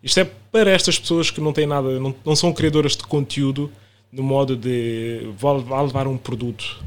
[0.00, 3.70] Isto é para estas pessoas que não têm nada, não, não são criadoras de conteúdo
[4.12, 6.82] no modo de vá levar um produto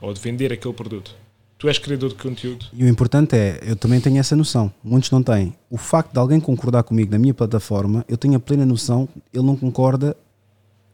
[0.00, 1.14] ou de vender aquele produto.
[1.58, 2.66] Tu és criador de conteúdo.
[2.72, 5.52] E o importante é, eu também tenho essa noção, muitos não têm.
[5.68, 9.44] O facto de alguém concordar comigo na minha plataforma, eu tenho a plena noção ele
[9.44, 10.16] não concorda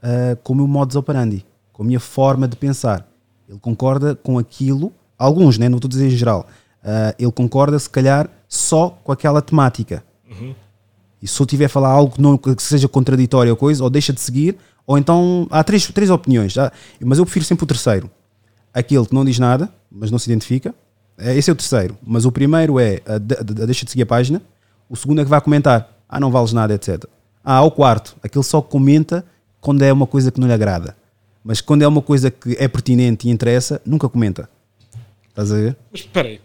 [0.02, 3.07] ah, com o meu modus operandi, com a minha forma de pensar.
[3.47, 6.47] Ele concorda com aquilo, alguns, né, não estou a dizer em geral,
[6.83, 10.02] ah, ele concorda se calhar só com aquela temática.
[11.20, 13.91] E se eu tiver a falar algo que, não, que seja contraditório ou coisa, ou
[13.91, 16.73] deixa de seguir, ou então há três, três opiniões, tá?
[17.01, 18.10] mas eu prefiro sempre o terceiro.
[18.75, 20.75] Aquele que não diz nada, mas não se identifica.
[21.17, 21.97] É, Esse é o terceiro.
[22.05, 23.19] Mas o primeiro é a, a-
[23.67, 24.43] deixa de seguir a página.
[24.91, 25.97] O segundo é que vai comentar.
[26.09, 27.05] Ah, não vales nada, etc.
[27.44, 28.17] Ah, o quarto.
[28.23, 29.25] Aquele só comenta
[29.61, 30.97] quando é uma coisa que não lhe agrada.
[31.44, 34.49] Mas quando é uma coisa que é pertinente e interessa, nunca comenta.
[35.28, 35.77] Estás a ver?
[35.93, 36.41] Mas espera aí.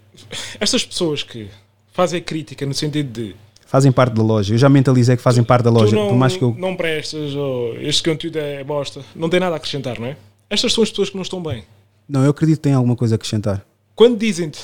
[0.60, 1.50] Estas pessoas que
[1.94, 3.36] fazem crítica no sentido de
[3.66, 4.54] Fazem parte da loja.
[4.54, 5.92] Eu já mentalizei que fazem parte da loja.
[5.92, 6.56] tu não, Por mais que eu.
[6.58, 10.18] não prestas, ou este conteúdo é bosta, não tem nada a acrescentar, não é?
[10.50, 11.64] Estas são as pessoas que não estão bem.
[12.10, 13.64] Não, eu acredito que tem alguma coisa a acrescentar.
[13.96, 14.60] Quando dizem-te,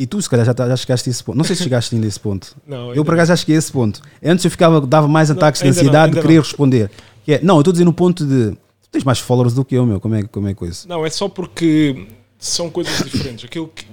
[0.00, 1.36] E tu, se calhar, já, tá- já chegaste a esse ponto.
[1.36, 2.54] Não sei se chegaste ainda a esse ponto.
[2.64, 4.00] Não, eu, ainda por acaso, já cheguei a esse ponto.
[4.22, 6.42] Antes eu ficava, dava mais ataques de ainda não, ansiedade de ainda querer não.
[6.44, 6.90] responder.
[7.24, 8.50] Que é, não, eu estou dizendo no ponto de.
[8.52, 9.98] Tu tens mais followers do que eu, meu.
[10.00, 10.86] Como é, como é coisa?
[10.86, 12.06] não, é só porque
[12.38, 13.44] são coisas diferentes.
[13.44, 13.86] Aquilo que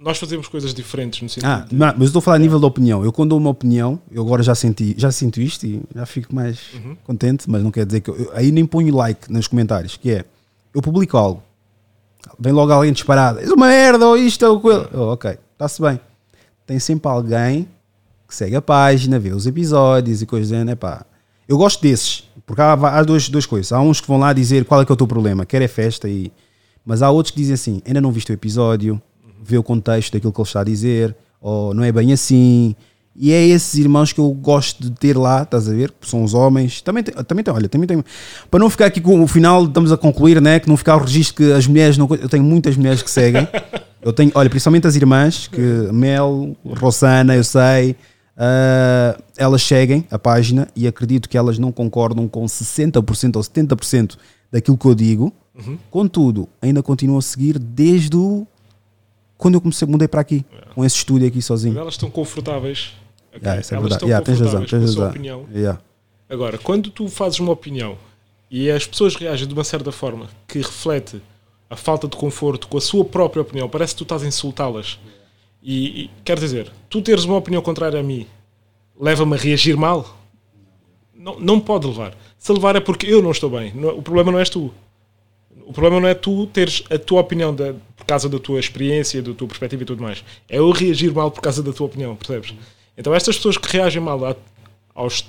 [0.00, 1.46] nós fazemos coisas diferentes no sentido.
[1.48, 3.04] Ah, mas eu estou a falar a nível da opinião.
[3.04, 6.34] Eu quando dou uma opinião, eu agora já senti, já sinto isto e já fico
[6.34, 6.96] mais Uhum.
[7.04, 10.10] contente, mas não quer dizer que eu, eu- aí nem ponho like nos comentários, que
[10.10, 10.24] é
[10.74, 11.40] eu publico algo,
[12.38, 14.88] vem logo alguém disparado, és uma merda ou isto ou aquilo.
[14.92, 16.00] Oh, ok, está-se bem.
[16.66, 17.68] Tem sempre alguém
[18.26, 20.74] que segue a página, vê os episódios e coisas, né?
[20.74, 21.04] Pá.
[21.48, 23.72] Eu gosto desses, porque há, há duas, duas coisas.
[23.72, 25.68] Há uns que vão lá dizer qual é que é o teu problema, quer é
[25.68, 26.32] festa, e...
[26.84, 29.00] mas há outros que dizem assim: ainda não viste o episódio,
[29.42, 32.74] vê o contexto daquilo que ele está a dizer, ou não é bem assim.
[33.18, 35.92] E é esses irmãos que eu gosto de ter lá, estás a ver?
[36.02, 36.82] São os homens.
[36.82, 38.04] Também tem, também tem, olha, também tem.
[38.50, 40.60] Para não ficar aqui com o final, estamos a concluir, né?
[40.60, 42.06] Que não ficar o registro que as mulheres não.
[42.10, 43.48] Eu tenho muitas mulheres que seguem.
[44.02, 45.60] Eu tenho, olha, principalmente as irmãs, que
[45.92, 47.96] Mel, Rossana, eu sei,
[48.36, 54.16] ah, elas seguem a página e acredito que elas não concordam com 60% ou 70%
[54.52, 55.32] daquilo que eu digo.
[55.90, 58.46] Contudo, ainda continuam a seguir desde o.
[59.36, 61.78] Quando eu comecei, mudei para aqui, com esse estúdio aqui Mas sozinho.
[61.78, 62.92] elas estão confortáveis.
[63.36, 63.42] Ok?
[63.46, 63.94] Yeah, isso é elas verdade.
[63.94, 65.08] estão Yeah, tens razão, tens sua razão.
[65.10, 65.46] opinião.
[65.54, 65.80] Yeah.
[66.28, 67.96] Agora, quando tu fazes uma opinião
[68.50, 71.20] e as pessoas reagem de uma certa forma que reflete
[71.70, 74.98] a falta de conforto com a sua própria opinião, parece que tu estás a insultá-las.
[75.62, 78.26] E, e quer dizer, tu teres uma opinião contrária a mim
[78.98, 80.16] leva-me a reagir mal?
[81.14, 82.16] Não, não pode levar.
[82.38, 83.72] Se levar é porque eu não estou bem.
[83.96, 84.72] O problema não és tu.
[85.66, 89.20] O problema não é tu teres a tua opinião da- por causa da tua experiência,
[89.20, 90.22] da tua perspectiva e tudo mais.
[90.48, 92.54] É eu reagir mal por causa da tua opinião, percebes?
[92.96, 94.36] Então estas pessoas que reagem mal a-
[94.94, 95.26] aos,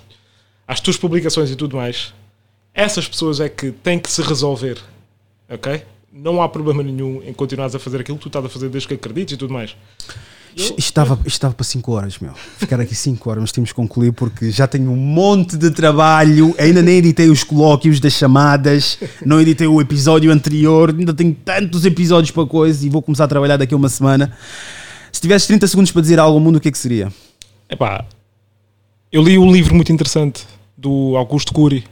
[0.68, 2.14] às tuas publicações e tudo mais,
[2.74, 4.78] essas pessoas é que têm que se resolver.
[5.50, 5.84] Ok?
[6.12, 8.88] Não há problema nenhum em continuares a fazer aquilo que tu estás a fazer desde
[8.88, 9.76] que acredites e tudo mais.
[10.56, 12.34] Isto isto estava, estava para 5 horas, meu.
[12.58, 16.56] Ficar aqui 5 horas, mas temos que concluir porque já tenho um monte de trabalho.
[16.58, 20.90] Ainda nem editei os colóquios das chamadas, não editei o episódio anterior.
[20.98, 24.36] Ainda tenho tantos episódios para coisa e vou começar a trabalhar daqui a uma semana.
[25.12, 27.14] Se tivesse 30 segundos para dizer algo ao mundo, o que é que seria?
[27.70, 28.06] Epá,
[29.12, 30.46] eu li um livro muito interessante
[30.78, 31.84] do Augusto Cury.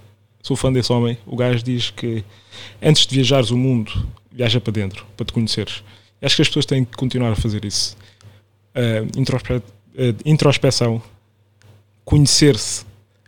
[0.41, 1.17] Sou fã desse homem.
[1.25, 2.23] O gajo diz que
[2.81, 5.83] antes de viajares o mundo, viaja para dentro, para te conheceres.
[6.21, 7.97] Acho que as pessoas têm que continuar a fazer isso.
[8.73, 9.55] Ah, introspe-
[9.97, 11.01] ah, introspeção,
[12.03, 12.85] conhecer-se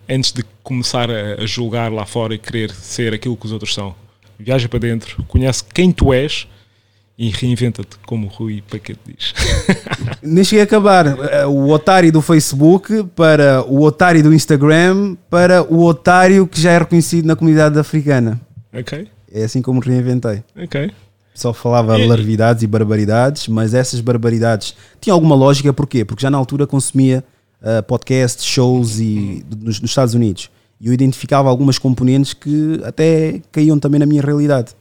[0.07, 3.73] antes de começar a, a julgar lá fora e querer ser aquilo que os outros
[3.73, 3.95] são.
[4.39, 6.47] Viaja para dentro, conhece quem tu és
[7.17, 9.33] e reinventa-te, como o Rui Paquete diz.
[10.21, 11.07] Nem cheguei a acabar.
[11.07, 16.71] Eh, O otário do Facebook para o otário do Instagram para o otário que já
[16.73, 18.39] é reconhecido na comunidade africana.
[18.73, 19.07] ok?
[19.31, 20.43] É assim como reinventei.
[20.61, 20.91] Ok.
[21.33, 26.05] Só falava E- larvidades e barbaridades, mas essas barbaridades tinham alguma lógica, porquê?
[26.05, 27.23] Porque já na altura consumia
[27.61, 30.49] ah, podcasts, shows e, nos, nos Estados Unidos.
[30.79, 34.73] E eu identificava algumas componentes que até caíam também na minha realidade.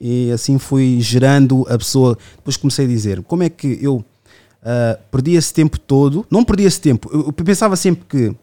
[0.00, 2.16] E assim fui gerando a pessoa.
[2.36, 4.02] Depois comecei a dizer: como é que eu
[4.62, 6.26] ah, perdi esse tempo todo?
[6.30, 8.34] Não perdi esse tempo, eu, eu pensava sempre que.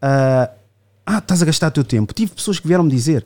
[0.00, 0.50] ah,
[1.04, 2.12] ah, estás a gastar o teu tempo.
[2.14, 3.24] Tive pessoas que vieram-me dizer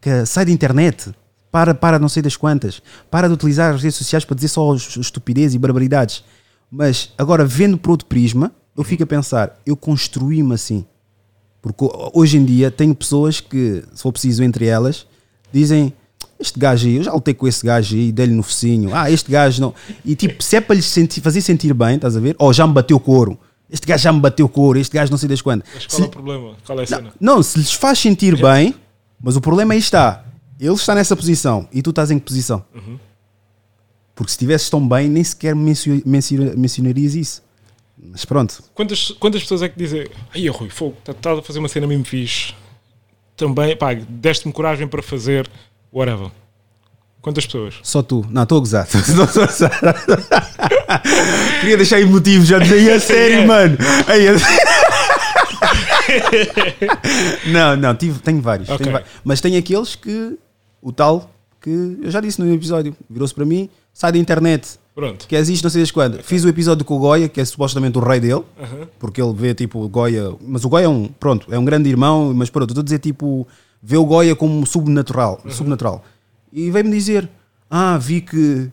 [0.00, 1.12] que sai da internet,
[1.50, 4.74] para, para não sei das quantas, para de utilizar as redes sociais para dizer só
[4.74, 6.22] estupidez e barbaridades.
[6.70, 10.84] Mas agora, vendo por outro prisma, eu fico a pensar, eu construí-me assim.
[11.62, 15.06] Porque ho- hoje em dia tenho pessoas que, se for preciso entre elas,
[15.52, 15.92] dizem
[16.38, 19.30] este gajo aí, eu já lutei com esse gajo aí, dei-lhe no focinho, ah, este
[19.30, 19.74] gajo não.
[20.04, 22.36] E tipo, se é para lhes sentir, fazer sentir bem, estás a ver?
[22.38, 23.38] Ou já me bateu couro,
[23.70, 25.68] este gajo já me bateu couro, este gajo não sei das quantas.
[25.74, 26.56] Mas Se- qual é o problema?
[26.66, 27.12] Qual é a cena?
[27.20, 28.74] não, se lhes faz sentir bem,
[29.22, 30.24] mas o problema aí está.
[30.60, 32.64] Ele está nessa posição e tu estás em que posição?
[34.14, 37.42] Porque se estivesses tão bem, nem sequer mencio- mencio- mencionarias isso.
[37.98, 41.68] Mas pronto, Quantas, quantas pessoas é que dizem Ai, Rui, fogo, estás a fazer uma
[41.68, 42.54] cena mesmo fixe.
[43.36, 45.48] Também, pá, deste-me coragem para fazer
[45.96, 46.30] whatever.
[47.22, 47.74] Quantas pessoas?
[47.82, 48.24] só tu.
[48.30, 48.86] Não, estou a gozar.
[49.16, 49.80] Não, estou a gozar.
[51.60, 53.76] Queria deixar emotivo já dizer a sério, mano.
[54.06, 54.32] Aí, a
[57.50, 58.68] não, não, tive, tenho vários.
[58.68, 58.86] Ok.
[58.86, 60.38] tenho mas tem aqueles que
[60.80, 61.28] o tal
[61.60, 64.78] que eu já disse no episódio, virou-se para mim, sai da internet.
[64.94, 65.26] Pronto.
[65.26, 66.22] que existe não sei desde quando.
[66.22, 68.42] Fiz o episódio com o Goya, que é supostamente o rei dele,
[68.98, 71.90] porque ele vê tipo o Goya, mas o Goya é um, pronto, é um grande
[71.90, 73.46] irmão, mas pronto, estou a dizer tipo,
[73.82, 76.04] vê o Goya como subnatural, subnatural.
[76.52, 77.28] E veio-me dizer:
[77.70, 78.70] "Ah, vi que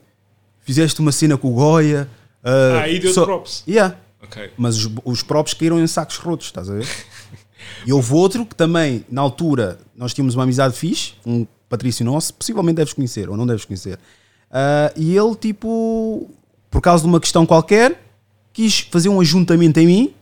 [0.62, 2.10] fizeste uma cena com o Goya".
[2.44, 3.64] Ah, e deu-te props.
[3.68, 3.96] Yeah.
[4.22, 4.52] Ok.
[4.58, 6.88] Mas os, os props caíram em sacos rotos, estás a ver?
[7.86, 12.34] E houve outro que também, na altura, nós tínhamos uma amizade fixe, um Patrício nosso,
[12.34, 13.98] possivelmente deves conhecer, ou não deves conhecer.
[14.52, 16.30] Ah, e ele, tipo,
[16.70, 18.00] por causa de uma questão qualquer,
[18.54, 20.14] quis fazer um ajuntamento em mim,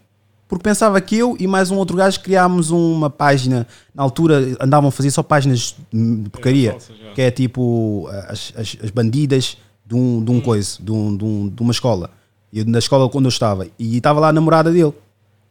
[0.51, 3.65] porque pensava que eu e mais um outro gajo criámos uma página.
[3.95, 7.13] Na altura andavam a fazer só páginas de porcaria, já.
[7.13, 11.23] que é tipo as, as, as bandidas de um, de um coisa, de, um, de,
[11.23, 12.09] um- de uma escola.
[12.53, 13.65] Eu, na escola quando eu estava.
[13.79, 14.91] E estava lá a namorada dele.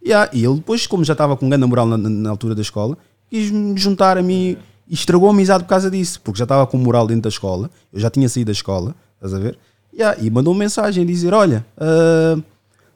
[0.06, 2.98] Yeah, e ele depois, como já estava com grande moral na, na- altura da escola,
[3.30, 6.76] quis-me juntar a mim e estragou a amizade por causa disso, porque já estava com
[6.76, 9.58] moral dentro da escola, eu já tinha saído da escola, estás a ver?
[9.94, 12.38] Yeah, e mandou uma mensagem a dizer: Olha, ah,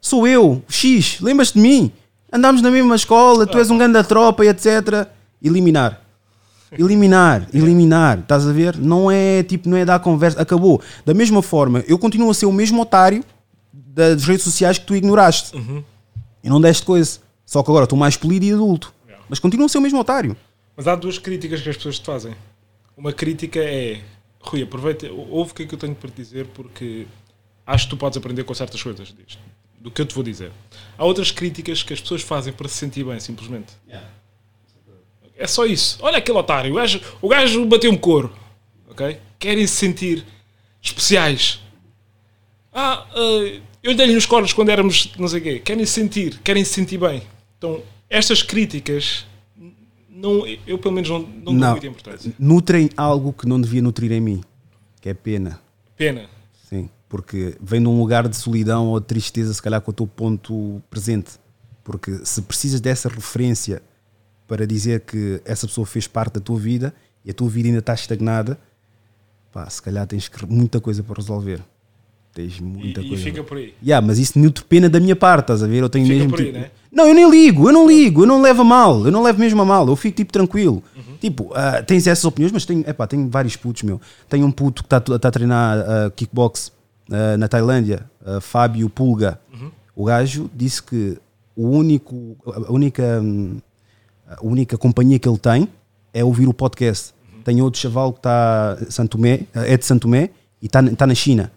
[0.04, 1.90] sou eu, X, lembras-te de mim?
[2.30, 5.08] Andámos na mesma escola, tu és um grande da tropa e etc.
[5.42, 6.02] Eliminar.
[6.70, 8.76] Eliminar, eliminar, estás a ver?
[8.76, 10.82] Não é tipo, não é dar conversa, acabou.
[11.06, 13.24] Da mesma forma, eu continuo a ser o mesmo otário
[13.72, 15.56] das redes sociais que tu ignoraste
[16.42, 17.20] e não deste coisa.
[17.46, 18.92] Só que agora estou mais polido e adulto,
[19.28, 20.36] mas continuo a ser o mesmo otário.
[20.76, 22.34] Mas há duas críticas que as pessoas te fazem.
[22.96, 24.02] Uma crítica é
[24.40, 27.06] Rui, aproveita, ouve o que é que eu tenho para te dizer porque
[27.66, 29.38] acho que tu podes aprender com certas coisas disto,
[29.84, 30.50] do que eu te vou dizer.
[30.96, 33.74] Há outras críticas que as pessoas fazem para se sentir bem, simplesmente.
[35.36, 35.98] É só isso.
[36.00, 38.32] Olha aquele otário, o gajo, o gajo bateu-me couro.
[38.88, 39.18] Ok?
[39.38, 40.24] Querem se sentir
[40.80, 41.60] especiais.
[42.72, 45.58] Ah, ah, eu dei-lhe nos cornos quando éramos não sei o quê.
[45.58, 47.22] Querem se sentir, querem se sentir bem.
[47.58, 49.26] Então, estas críticas,
[50.08, 52.32] não, eu pelo menos não, não dou Não, muita importância.
[52.38, 54.42] nutrem algo que não devia nutrir em mim,
[55.02, 55.60] que é pena.
[55.94, 56.30] Pena.
[57.14, 60.04] Porque vem de um lugar de solidão ou de tristeza, se calhar com o teu
[60.04, 61.34] ponto presente.
[61.84, 63.80] Porque se precisas dessa referência
[64.48, 66.92] para dizer que essa pessoa fez parte da tua vida
[67.24, 68.58] e a tua vida ainda está estagnada,
[69.52, 71.60] pá, se calhar tens muita coisa para resolver.
[72.34, 73.22] Tens E, muita e coisa.
[73.22, 73.72] fica por aí.
[73.80, 75.82] Yeah, mas isso nutre pena da minha parte, estás a ver?
[75.84, 76.30] Eu tenho Fica mesmo.
[76.30, 76.70] por aí, tipo- né?
[76.90, 79.38] Não, eu nem ligo, eu não ligo, eu não levo a mal, eu não levo
[79.38, 80.82] mesmo a mal, eu fico tipo tranquilo.
[80.96, 81.16] Uhum.
[81.20, 84.00] Tipo, ah, tens essas opiniões, mas tenho, epá, tenho vários putos, meu.
[84.28, 86.72] Tenho um puto que está tá a treinar ah, kickbox
[87.10, 89.40] ah, na Tailândia, ah, Fábio Pulga.
[89.52, 89.70] Uhum.
[89.96, 91.18] O gajo disse que
[91.56, 93.58] o único, a única, hum,
[94.26, 95.68] a única companhia que ele tem
[96.12, 97.12] é ouvir o podcast.
[97.32, 97.42] Uhum.
[97.42, 101.14] Tem outro chaval que está Santo Tomé, é de Santo Tomé e está tá na
[101.14, 101.52] China.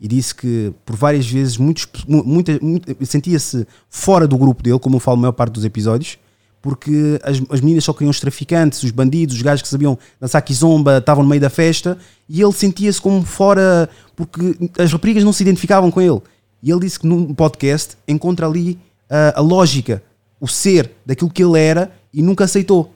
[0.00, 4.78] E disse que por várias vezes muitos, mu- muita, muita- sentia-se fora do grupo dele,
[4.78, 6.18] como eu falo na maior parte dos episódios,
[6.64, 10.40] porque as, as meninas só queriam os traficantes, os bandidos, os gajos que sabiam dançar
[10.40, 13.86] kizomba, estavam no meio da festa, e ele sentia-se como fora,
[14.16, 16.22] porque as raparigas não se identificavam com ele.
[16.62, 18.78] E ele disse que num podcast encontra ali
[19.10, 20.02] ah, a lógica,
[20.40, 22.94] o ser daquilo que ele era e nunca aceitou.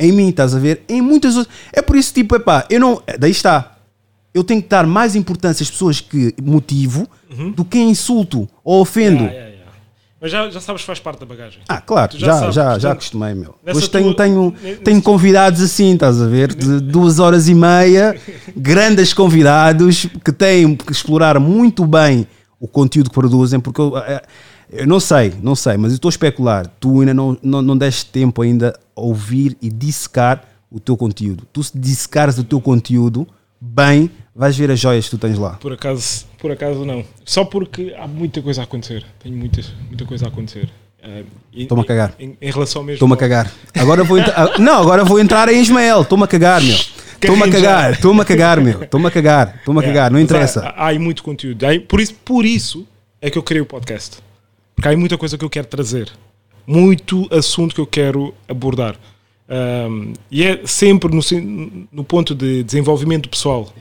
[0.00, 0.82] Em mim, estás a ver?
[0.88, 1.56] Em muitas outras.
[1.72, 3.00] É por isso, tipo, epá, eu não.
[3.16, 3.76] Daí está.
[4.34, 7.06] Eu tenho que dar mais importância às pessoas que motivo
[7.54, 9.22] do que insulto ou ofendo.
[9.22, 9.49] Ah, é, é.
[10.20, 11.60] Mas já, já sabes que faz parte da bagagem.
[11.68, 13.54] Ah, claro, Tu já, já, sabes, já, portanto, acostumei, meu.
[13.74, 16.54] Hoje tenho, tua- tenho, tenho convidados assim, estás a ver?
[16.54, 18.14] De duas horas e meia,
[18.54, 22.26] grandes convidados que têm que explorar muito bem
[22.58, 24.22] o conteúdo que produzem, porque eu, eh,
[24.70, 26.66] eu não sei, não sei, mas eu estou a especular.
[26.78, 31.44] Tu ainda não, não, não deste tempo ainda a ouvir e dissecar o teu conteúdo.
[31.50, 33.26] Tu se dissecares o teu conteúdo
[33.60, 35.50] bem, vais ver as joias que tu tens lá.
[35.54, 37.04] Por acaso, por acaso não.
[37.24, 39.04] Só porque há muita coisa a acontecer.
[39.22, 40.68] Tenho muita, muita coisa a acontecer.
[41.02, 41.22] Ah,
[41.52, 42.14] Estou-me a cagar.
[42.18, 42.94] Em, em relação mesmo.
[42.94, 43.50] Estou-me a cagar.
[43.74, 44.58] Agora vou entrar.
[44.58, 46.02] Não, agora vou entrar em Ismael.
[46.02, 46.76] Estou-me a cagar, meu.
[47.20, 48.82] Estou-me a cagar, estou-me a cagar, meu.
[48.82, 50.60] Estou-me a cagar, estou-me a É, cagar, não interessa.
[50.68, 51.64] Há, há aí muito conteúdo.
[51.64, 52.86] Há aí- por, isso, por isso
[53.20, 54.16] é que eu criei o podcast.
[54.74, 56.10] Porque há aí muita coisa que eu quero trazer.
[56.66, 58.96] Muito assunto que eu quero abordar.
[59.50, 61.20] Ahm, e é sempre no,
[61.90, 63.72] no ponto de desenvolvimento pessoal.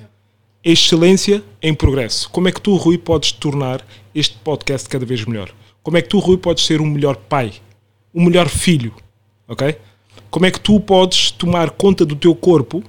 [0.63, 2.29] Excelência em progresso.
[2.31, 5.51] Como é que tu, Rui, podes tornar este podcast cada vez melhor?
[5.83, 7.53] Como é que tu, Rui, podes ser um melhor pai?
[8.13, 8.93] Um melhor filho?
[9.47, 9.77] Ok?
[10.31, 12.83] Como é que tu podes tomar conta do teu corpo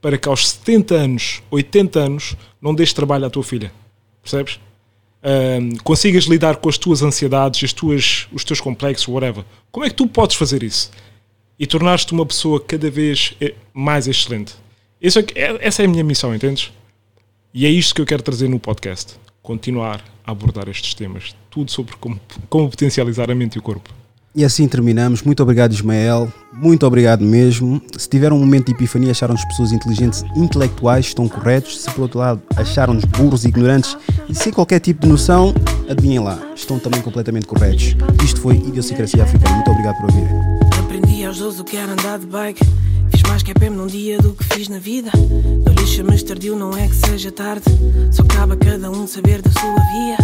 [0.00, 3.72] para que aos 70 anos, 80 anos, não deixes trabalho à tua filha?
[4.22, 4.60] Percebes?
[5.22, 9.44] Ahm, consigas lidar com as tuas ansiedades, as tuas, os teus complexos, whatever.
[9.72, 10.90] Como é que tu podes fazer isso?
[11.58, 14.54] E tornar-te uma pessoa cada vez eh, mais excelente.
[15.00, 16.72] Isso é é- essa é a minha missão, entendes?
[17.52, 19.14] E é isto que eu quero trazer no podcast.
[19.42, 21.34] Continuar a abordar estes temas.
[21.50, 23.90] Tudo sobre como, como potencializar a mente e o corpo.
[24.34, 25.22] E assim terminamos.
[25.22, 26.32] Muito obrigado, Ismael.
[26.52, 27.82] Muito obrigado mesmo.
[27.96, 31.80] Se tiveram um momento de epifania, acharam-nos pessoas inteligentes, intelectuais, estão corretos.
[31.80, 33.96] Se por outro lado acharam-nos burros, ignorantes
[34.28, 35.52] e sem qualquer tipo de noção,
[35.88, 37.96] adivinhem lá, estão também completamente corretos.
[38.24, 39.54] Isto foi Idiosincrasia Africana.
[39.56, 40.77] Muito obrigado por ouvirem.
[41.28, 42.64] Aos 12 o que era andar de bike.
[43.10, 45.10] Fiz mais que PM num dia do que fiz na vida.
[45.14, 47.64] No lixo, mas tardio não é que seja tarde.
[48.10, 50.16] Só cabe a cada um saber da sua via.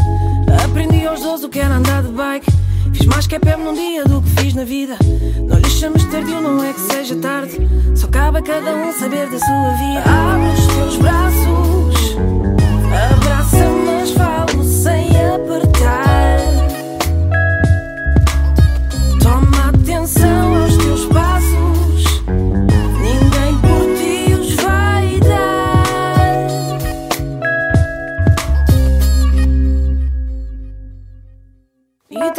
[0.64, 2.50] Aprendi aos 12 o que era andar de bike.
[2.94, 4.96] Fiz mais que PM num dia do que fiz na vida.
[5.46, 7.58] No lixo, mas tardio não é que seja tarde.
[7.94, 10.02] Só cabe a cada um saber da sua via.
[10.06, 12.16] Abre os teus braços.
[13.12, 16.38] Abraça, mas falo sem apertar.
[19.20, 20.63] Toma atenção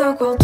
[0.06, 0.38] vida qual.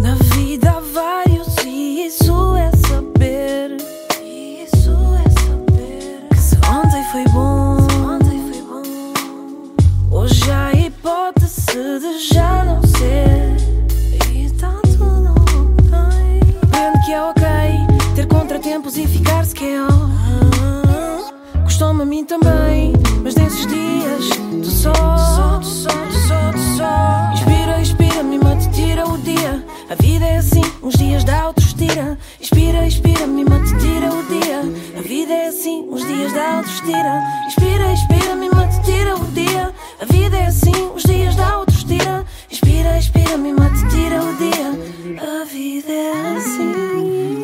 [0.00, 3.76] Na vida há vários e isso é saber.
[4.22, 6.28] Isso é saber.
[6.30, 9.12] Que se ontem foi bom, se ontem foi bom.
[10.10, 13.56] Hoje há hipótese de já não ser.
[14.32, 16.40] E tanto não tem.
[16.62, 17.46] Aprendo que é ok
[18.14, 19.80] ter contratempos e ficar sequer.
[19.80, 21.60] Ah, ah, ah.
[21.62, 24.28] Costuma a mim também, mas nesses dias
[24.62, 25.09] do sol.
[29.00, 29.64] dura o dia.
[29.88, 32.18] A vida é assim, uns dias dá, outros tira.
[32.40, 34.60] Inspira, expira, mima, te tira o dia.
[34.98, 37.22] A vida é assim, uns dias dá, outros tira.
[37.46, 39.72] Inspira, expira, mima, te tira o dia.
[40.00, 42.24] A vida é assim, uns dias dá, outros tira.
[42.50, 44.70] Inspira, expira, mima, te tira o dia.
[45.40, 47.40] A vida é assim.